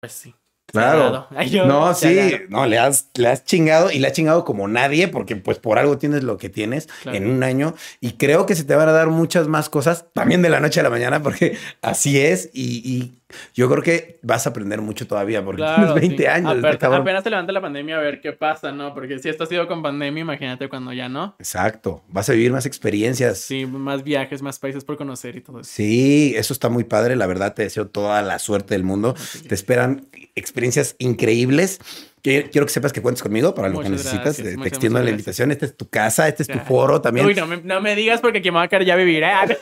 pues 0.00 0.12
sí. 0.12 0.34
Claro. 0.72 0.98
dado. 1.00 1.26
Ay, 1.36 1.50
yo- 1.50 1.66
No, 1.66 1.92
sí, 1.94 2.14
dado. 2.14 2.36
no, 2.48 2.66
le 2.66 2.78
has, 2.78 3.10
le 3.16 3.28
has 3.28 3.44
chingado 3.44 3.90
y 3.90 3.98
le 3.98 4.06
has 4.06 4.12
chingado 4.12 4.44
como 4.44 4.68
nadie, 4.68 5.08
porque 5.08 5.34
pues 5.36 5.58
por 5.58 5.78
algo 5.80 5.98
tienes 5.98 6.22
lo 6.22 6.38
que 6.38 6.48
tienes 6.48 6.86
Claro. 7.02 7.16
en 7.18 7.28
un 7.28 7.42
año 7.42 7.74
y 8.00 8.12
creo 8.12 8.46
que 8.46 8.54
se 8.54 8.62
te 8.64 8.76
van 8.76 8.88
a 8.88 8.92
dar 8.92 9.08
muchas 9.08 9.48
más 9.48 9.68
cosas 9.68 10.06
también 10.12 10.42
de 10.42 10.48
la 10.50 10.60
noche 10.60 10.78
a 10.80 10.84
la 10.84 10.90
mañana, 10.90 11.22
porque 11.22 11.56
así 11.82 12.20
es 12.20 12.50
y, 12.52 12.82
y 12.88 13.19
yo 13.54 13.68
creo 13.70 13.82
que 13.82 14.18
vas 14.22 14.46
a 14.46 14.50
aprender 14.50 14.80
mucho 14.80 15.06
todavía 15.06 15.44
porque 15.44 15.62
Claro, 15.62 15.94
tienes 15.94 16.00
20 16.08 16.22
sí. 16.22 16.26
años. 16.28 16.52
Aper- 16.56 16.94
apenas 17.00 17.22
te 17.24 17.30
levanta 17.30 17.52
la 17.52 17.60
pandemia 17.60 17.96
a 17.96 18.00
ver 18.00 18.20
qué 18.20 18.32
pasa, 18.32 18.72
¿no? 18.72 18.94
Porque 18.94 19.18
si 19.18 19.28
esto 19.28 19.44
ha 19.44 19.46
sido 19.46 19.66
con 19.68 19.82
pandemia, 19.82 20.20
imagínate 20.22 20.68
cuando 20.68 20.92
ya 20.92 21.08
no. 21.08 21.34
Exacto, 21.38 22.02
vas 22.08 22.28
a 22.28 22.32
vivir 22.32 22.52
más 22.52 22.66
experiencias. 22.66 23.38
Sí, 23.38 23.66
más 23.66 24.02
viajes, 24.04 24.42
más 24.42 24.58
países 24.58 24.84
por 24.84 24.96
conocer 24.96 25.36
y 25.36 25.40
todo 25.40 25.60
eso. 25.60 25.70
Sí, 25.72 26.34
eso 26.36 26.52
está 26.52 26.68
muy 26.68 26.84
padre. 26.84 27.16
La 27.16 27.26
verdad, 27.26 27.54
te 27.54 27.62
deseo 27.62 27.86
toda 27.88 28.22
la 28.22 28.38
suerte 28.38 28.74
del 28.74 28.84
mundo. 28.84 29.14
Te 29.48 29.54
esperan 29.54 30.06
experiencias 30.34 30.96
increíbles. 30.98 31.78
Quiero 32.22 32.66
que 32.66 32.68
sepas 32.72 32.92
que 32.92 33.00
cuentes 33.00 33.22
conmigo 33.22 33.54
para 33.54 33.68
lo 33.68 33.80
que 33.80 33.88
necesitas. 33.88 34.38
gracias, 34.38 34.56
Te- 34.60 34.68
extiendo 34.68 34.98
la 34.98 35.04
gracias. 35.04 35.12
invitación. 35.12 35.50
Esta 35.52 35.64
es 35.66 35.76
tu 35.76 35.88
casa, 35.88 36.28
este 36.28 36.42
es 36.42 36.48
tu 36.48 36.58
foro 36.60 37.00
también. 37.00 37.24
Uy, 37.26 37.34
no 37.34 37.46
me, 37.46 37.56
no 37.58 37.80
me 37.80 37.96
digas 37.96 38.20
porque 38.20 38.38
aquí 38.38 38.50
me 38.50 38.56
va 38.58 38.62
a 38.64 38.68
caer 38.68 38.84
ya 38.84 38.96
vivir, 38.96 39.22
¿eh? 39.22 39.56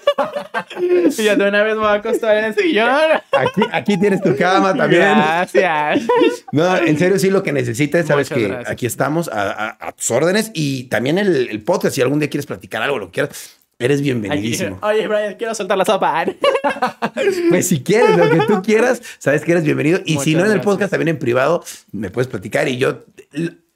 y 1.16 1.22
ya 1.22 1.36
de 1.36 1.48
una 1.48 1.62
vez 1.62 1.74
me 1.74 1.80
voy 1.80 1.88
a 1.88 1.92
acostar 1.94 2.36
en 2.38 2.44
el 2.46 2.54
sillón. 2.54 2.88
Aquí, 3.32 3.62
aquí 3.72 3.98
tienes 4.00 4.20
tu 4.22 4.34
cama 4.36 4.74
también. 4.74 5.02
Gracias. 5.02 6.02
No, 6.52 6.76
en 6.76 6.98
serio, 6.98 7.18
sí, 7.18 7.30
lo 7.30 7.42
que 7.42 7.52
necesites, 7.52 8.06
sabes 8.06 8.30
Muchas 8.30 8.38
que 8.42 8.48
gracias. 8.48 8.70
aquí 8.72 8.86
estamos 8.86 9.28
a, 9.28 9.50
a- 9.52 9.76
a 9.88 9.92
tus 9.92 10.11
órdenes 10.11 10.50
y 10.54 10.84
también 10.84 11.18
el, 11.18 11.48
el 11.50 11.62
podcast. 11.62 11.94
Si 11.94 12.02
algún 12.02 12.18
día 12.18 12.28
quieres 12.28 12.46
platicar 12.46 12.82
algo, 12.82 12.98
lo 12.98 13.06
que 13.06 13.12
quieras, 13.12 13.57
eres 13.79 14.01
bienvenidísimo. 14.01 14.79
Oye, 14.83 15.07
Brian, 15.07 15.35
quiero 15.35 15.55
soltar 15.55 15.79
la 15.79 15.85
sopa. 15.85 16.24
Pues 17.49 17.68
si 17.68 17.83
quieres, 17.83 18.16
lo 18.16 18.31
que 18.31 18.41
tú 18.47 18.62
quieras, 18.62 19.03
sabes 19.18 19.45
que 19.45 19.53
eres 19.53 19.64
bienvenido. 19.64 20.01
Y 20.05 20.18
si 20.18 20.35
no 20.35 20.41
en 20.41 20.47
el 20.47 20.53
gracias. 20.53 20.64
podcast, 20.64 20.91
también 20.91 21.09
en 21.09 21.18
privado, 21.18 21.64
me 21.93 22.11
puedes 22.11 22.29
platicar 22.29 22.68
y 22.68 22.79
yo 22.79 23.05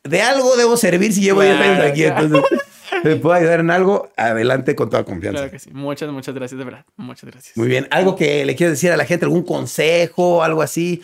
de 0.05 0.23
algo 0.23 0.57
debo 0.57 0.77
servir 0.77 1.13
si 1.13 1.23
llevo 1.23 1.43
10 1.43 1.57
años 1.57 1.85
aquí. 1.85 2.05
Entonces, 2.05 2.43
me 3.05 3.17
puedo 3.17 3.35
ayudar 3.35 3.61
en 3.61 3.71
algo, 3.71 4.11
adelante 4.17 4.75
con 4.75 4.91
toda 4.91 5.05
confianza. 5.05 5.39
Claro 5.39 5.51
que 5.51 5.59
sí. 5.59 5.71
Muchas, 5.73 6.11
muchas 6.11 6.35
gracias, 6.35 6.59
de 6.59 6.65
verdad. 6.65 6.85
Muchas 6.97 7.31
gracias. 7.31 7.57
Muy 7.57 7.69
bien. 7.69 7.89
¿Algo 7.91 8.15
que 8.15 8.45
le 8.45 8.55
quieras 8.55 8.75
decir 8.75 8.91
a 8.93 8.97
la 8.97 9.05
gente? 9.05 9.25
¿Algún 9.25 9.43
consejo? 9.43 10.43
¿Algo 10.43 10.63
así? 10.63 11.03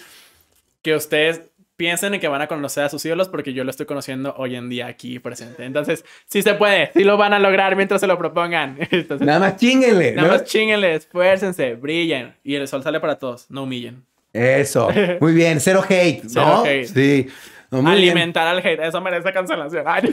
que 0.82 0.94
ustedes 0.94 1.42
piensen 1.78 2.12
en 2.12 2.20
que 2.20 2.28
van 2.28 2.42
a 2.42 2.48
conocer 2.48 2.84
a 2.84 2.88
sus 2.90 3.02
ídolos 3.06 3.28
porque 3.28 3.54
yo 3.54 3.62
lo 3.64 3.70
estoy 3.70 3.86
conociendo 3.86 4.34
hoy 4.36 4.56
en 4.56 4.68
día 4.68 4.88
aquí 4.88 5.18
presente. 5.20 5.64
Entonces, 5.64 6.04
sí 6.26 6.42
se 6.42 6.52
puede, 6.54 6.90
sí 6.92 7.04
lo 7.04 7.16
van 7.16 7.32
a 7.32 7.38
lograr 7.38 7.76
mientras 7.76 8.00
se 8.02 8.06
lo 8.08 8.18
propongan. 8.18 8.76
Entonces, 8.90 9.26
Nada 9.26 9.38
más 9.38 9.56
chinguenle. 9.56 10.12
nada 10.12 10.28
¿no? 10.28 10.34
más 10.34 10.44
chinguenle, 10.44 10.96
esfuércense, 10.96 11.74
brillen 11.76 12.34
y 12.44 12.56
el 12.56 12.66
sol 12.68 12.82
sale 12.82 12.98
para 13.00 13.18
todos, 13.18 13.46
no 13.48 13.62
humillen. 13.62 14.04
Eso. 14.32 14.90
Muy 15.20 15.32
bien. 15.32 15.60
Cero 15.60 15.82
hate, 15.88 16.22
Cero 16.28 16.44
¿no? 16.46 16.64
hate. 16.64 16.86
Sí. 16.86 17.28
No, 17.70 17.78
bien. 17.80 17.92
Alimentar 17.92 18.46
al 18.48 18.58
hate, 18.58 18.80
eso 18.80 19.00
merece 19.00 19.30
cancelación. 19.32 19.84
Ay, 19.86 20.10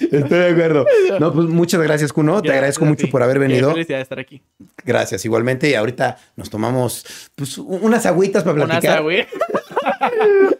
Estoy 0.00 0.38
de 0.38 0.48
acuerdo. 0.50 0.86
No, 1.18 1.32
pues 1.32 1.46
muchas 1.48 1.80
gracias, 1.82 2.12
Kuno. 2.12 2.42
Te 2.42 2.50
agradezco 2.52 2.84
mucho 2.84 3.08
por 3.08 3.22
haber 3.22 3.36
Qué 3.36 3.40
venido. 3.40 3.72
felicidad 3.72 3.98
de 3.98 4.02
estar 4.02 4.18
aquí. 4.18 4.42
Gracias, 4.84 5.24
igualmente. 5.24 5.70
Y 5.70 5.74
ahorita 5.74 6.18
nos 6.36 6.50
tomamos 6.50 7.30
pues, 7.34 7.56
unas 7.58 8.04
agüitas 8.06 8.42
para 8.44 8.54
Unas, 8.56 8.66
platicar 8.80 9.02
agüi- 9.02 9.26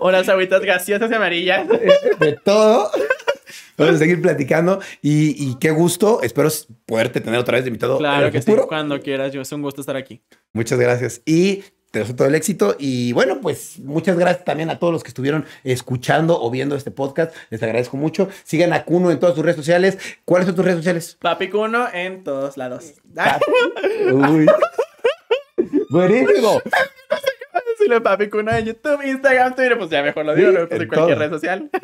Unas 0.00 0.28
agüitas 0.28 0.62
gaseosas 0.62 1.10
y 1.10 1.14
amarillas. 1.14 1.66
de 1.68 2.32
todo. 2.44 2.90
Vamos 3.76 3.96
a 3.96 3.98
seguir 3.98 4.22
platicando 4.22 4.80
y, 5.02 5.30
y 5.50 5.56
qué 5.58 5.70
gusto. 5.70 6.22
Espero 6.22 6.48
poderte 6.86 7.20
tener 7.20 7.40
otra 7.40 7.56
vez 7.56 7.64
de 7.64 7.68
invitado. 7.68 7.98
Claro 7.98 8.30
que 8.30 8.40
sí, 8.40 8.52
cuando 8.68 9.00
quieras, 9.00 9.32
yo 9.32 9.40
es 9.40 9.50
un 9.52 9.62
gusto 9.62 9.80
estar 9.80 9.96
aquí. 9.96 10.22
Muchas 10.52 10.78
gracias. 10.78 11.22
Y 11.24 11.64
te 11.90 12.00
deseo 12.00 12.16
todo 12.16 12.28
el 12.28 12.34
éxito. 12.34 12.76
Y 12.78 13.12
bueno, 13.12 13.40
pues 13.40 13.78
muchas 13.78 14.18
gracias 14.18 14.44
también 14.44 14.70
a 14.70 14.78
todos 14.78 14.92
los 14.92 15.02
que 15.02 15.08
estuvieron 15.08 15.44
escuchando 15.62 16.40
o 16.40 16.50
viendo 16.50 16.76
este 16.76 16.90
podcast. 16.90 17.34
Les 17.50 17.62
agradezco 17.62 17.96
mucho. 17.96 18.28
Sigan 18.44 18.72
a 18.72 18.84
Kuno 18.84 19.10
en 19.10 19.18
todas 19.20 19.34
sus 19.34 19.44
redes 19.44 19.56
sociales. 19.56 19.98
¿Cuáles 20.24 20.46
son 20.46 20.56
tus 20.56 20.64
redes 20.64 20.78
sociales? 20.78 21.16
Papi 21.20 21.48
Cuno 21.48 21.86
en 21.92 22.24
todos 22.24 22.56
lados. 22.56 22.94
Uy. 24.12 24.46
Buenísimo. 25.90 26.60
Si 27.84 27.90
lo 27.90 28.02
papi 28.02 28.28
Cuno 28.30 28.50
en 28.52 28.64
YouTube, 28.64 29.02
Instagram, 29.04 29.54
Twitter, 29.54 29.78
pues 29.78 29.90
ya 29.90 30.02
mejor 30.02 30.24
lo 30.24 30.34
digo, 30.34 30.50
Sí, 30.50 30.56
puse 30.56 30.74
en 30.76 30.82
en 30.82 30.88
cualquier 30.88 31.18
todo. 31.18 31.26
red 31.28 31.30
social. 31.30 31.70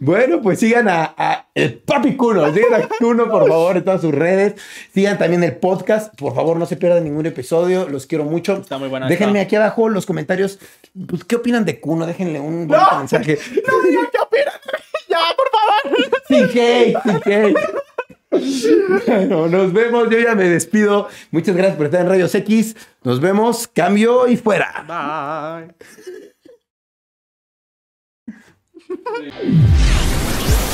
Bueno, 0.00 0.40
pues 0.40 0.60
sigan 0.60 0.88
a, 0.88 1.12
a 1.18 1.48
el 1.52 1.80
Papi 1.80 2.16
Kuno. 2.16 2.54
Sigan 2.54 2.80
a 2.80 2.88
Kuno, 2.88 3.28
por 3.28 3.48
favor, 3.48 3.76
en 3.76 3.84
todas 3.84 4.00
sus 4.00 4.14
redes. 4.14 4.54
Sigan 4.94 5.18
también 5.18 5.42
el 5.42 5.56
podcast. 5.56 6.14
Por 6.16 6.32
favor, 6.32 6.56
no 6.56 6.64
se 6.66 6.76
pierdan 6.76 7.02
ningún 7.02 7.26
episodio. 7.26 7.88
Los 7.88 8.06
quiero 8.06 8.22
mucho. 8.22 8.58
Está 8.58 8.78
muy 8.78 8.88
buena 8.88 9.08
Déjenme 9.08 9.40
aquí 9.40 9.56
abajo 9.56 9.88
los 9.88 10.06
comentarios. 10.06 10.60
Pues, 11.08 11.24
¿Qué 11.24 11.34
opinan 11.34 11.64
de 11.64 11.80
Kuno? 11.80 12.06
Déjenle 12.06 12.38
un 12.38 12.68
bonito 12.68 12.98
mensaje. 12.98 13.36
No 13.66 13.82
digan 13.88 14.06
qué 14.12 14.18
opinan. 14.20 14.54
Ya, 15.08 15.18
por 15.36 15.50
favor. 15.50 16.22
Sin 16.28 16.44
hate, 16.60 16.96
sin 17.02 17.32
hate. 17.32 17.56
Bueno, 18.30 19.48
nos 19.48 19.72
vemos. 19.72 20.10
Yo 20.10 20.18
ya 20.18 20.34
me 20.34 20.44
despido. 20.44 21.08
Muchas 21.30 21.56
gracias 21.56 21.76
por 21.76 21.86
estar 21.86 22.02
en 22.02 22.08
Radios 22.08 22.34
X. 22.34 22.76
Nos 23.02 23.20
vemos. 23.20 23.68
Cambio 23.68 24.28
y 24.28 24.36
fuera. 24.36 24.84
Bye. 24.86 25.74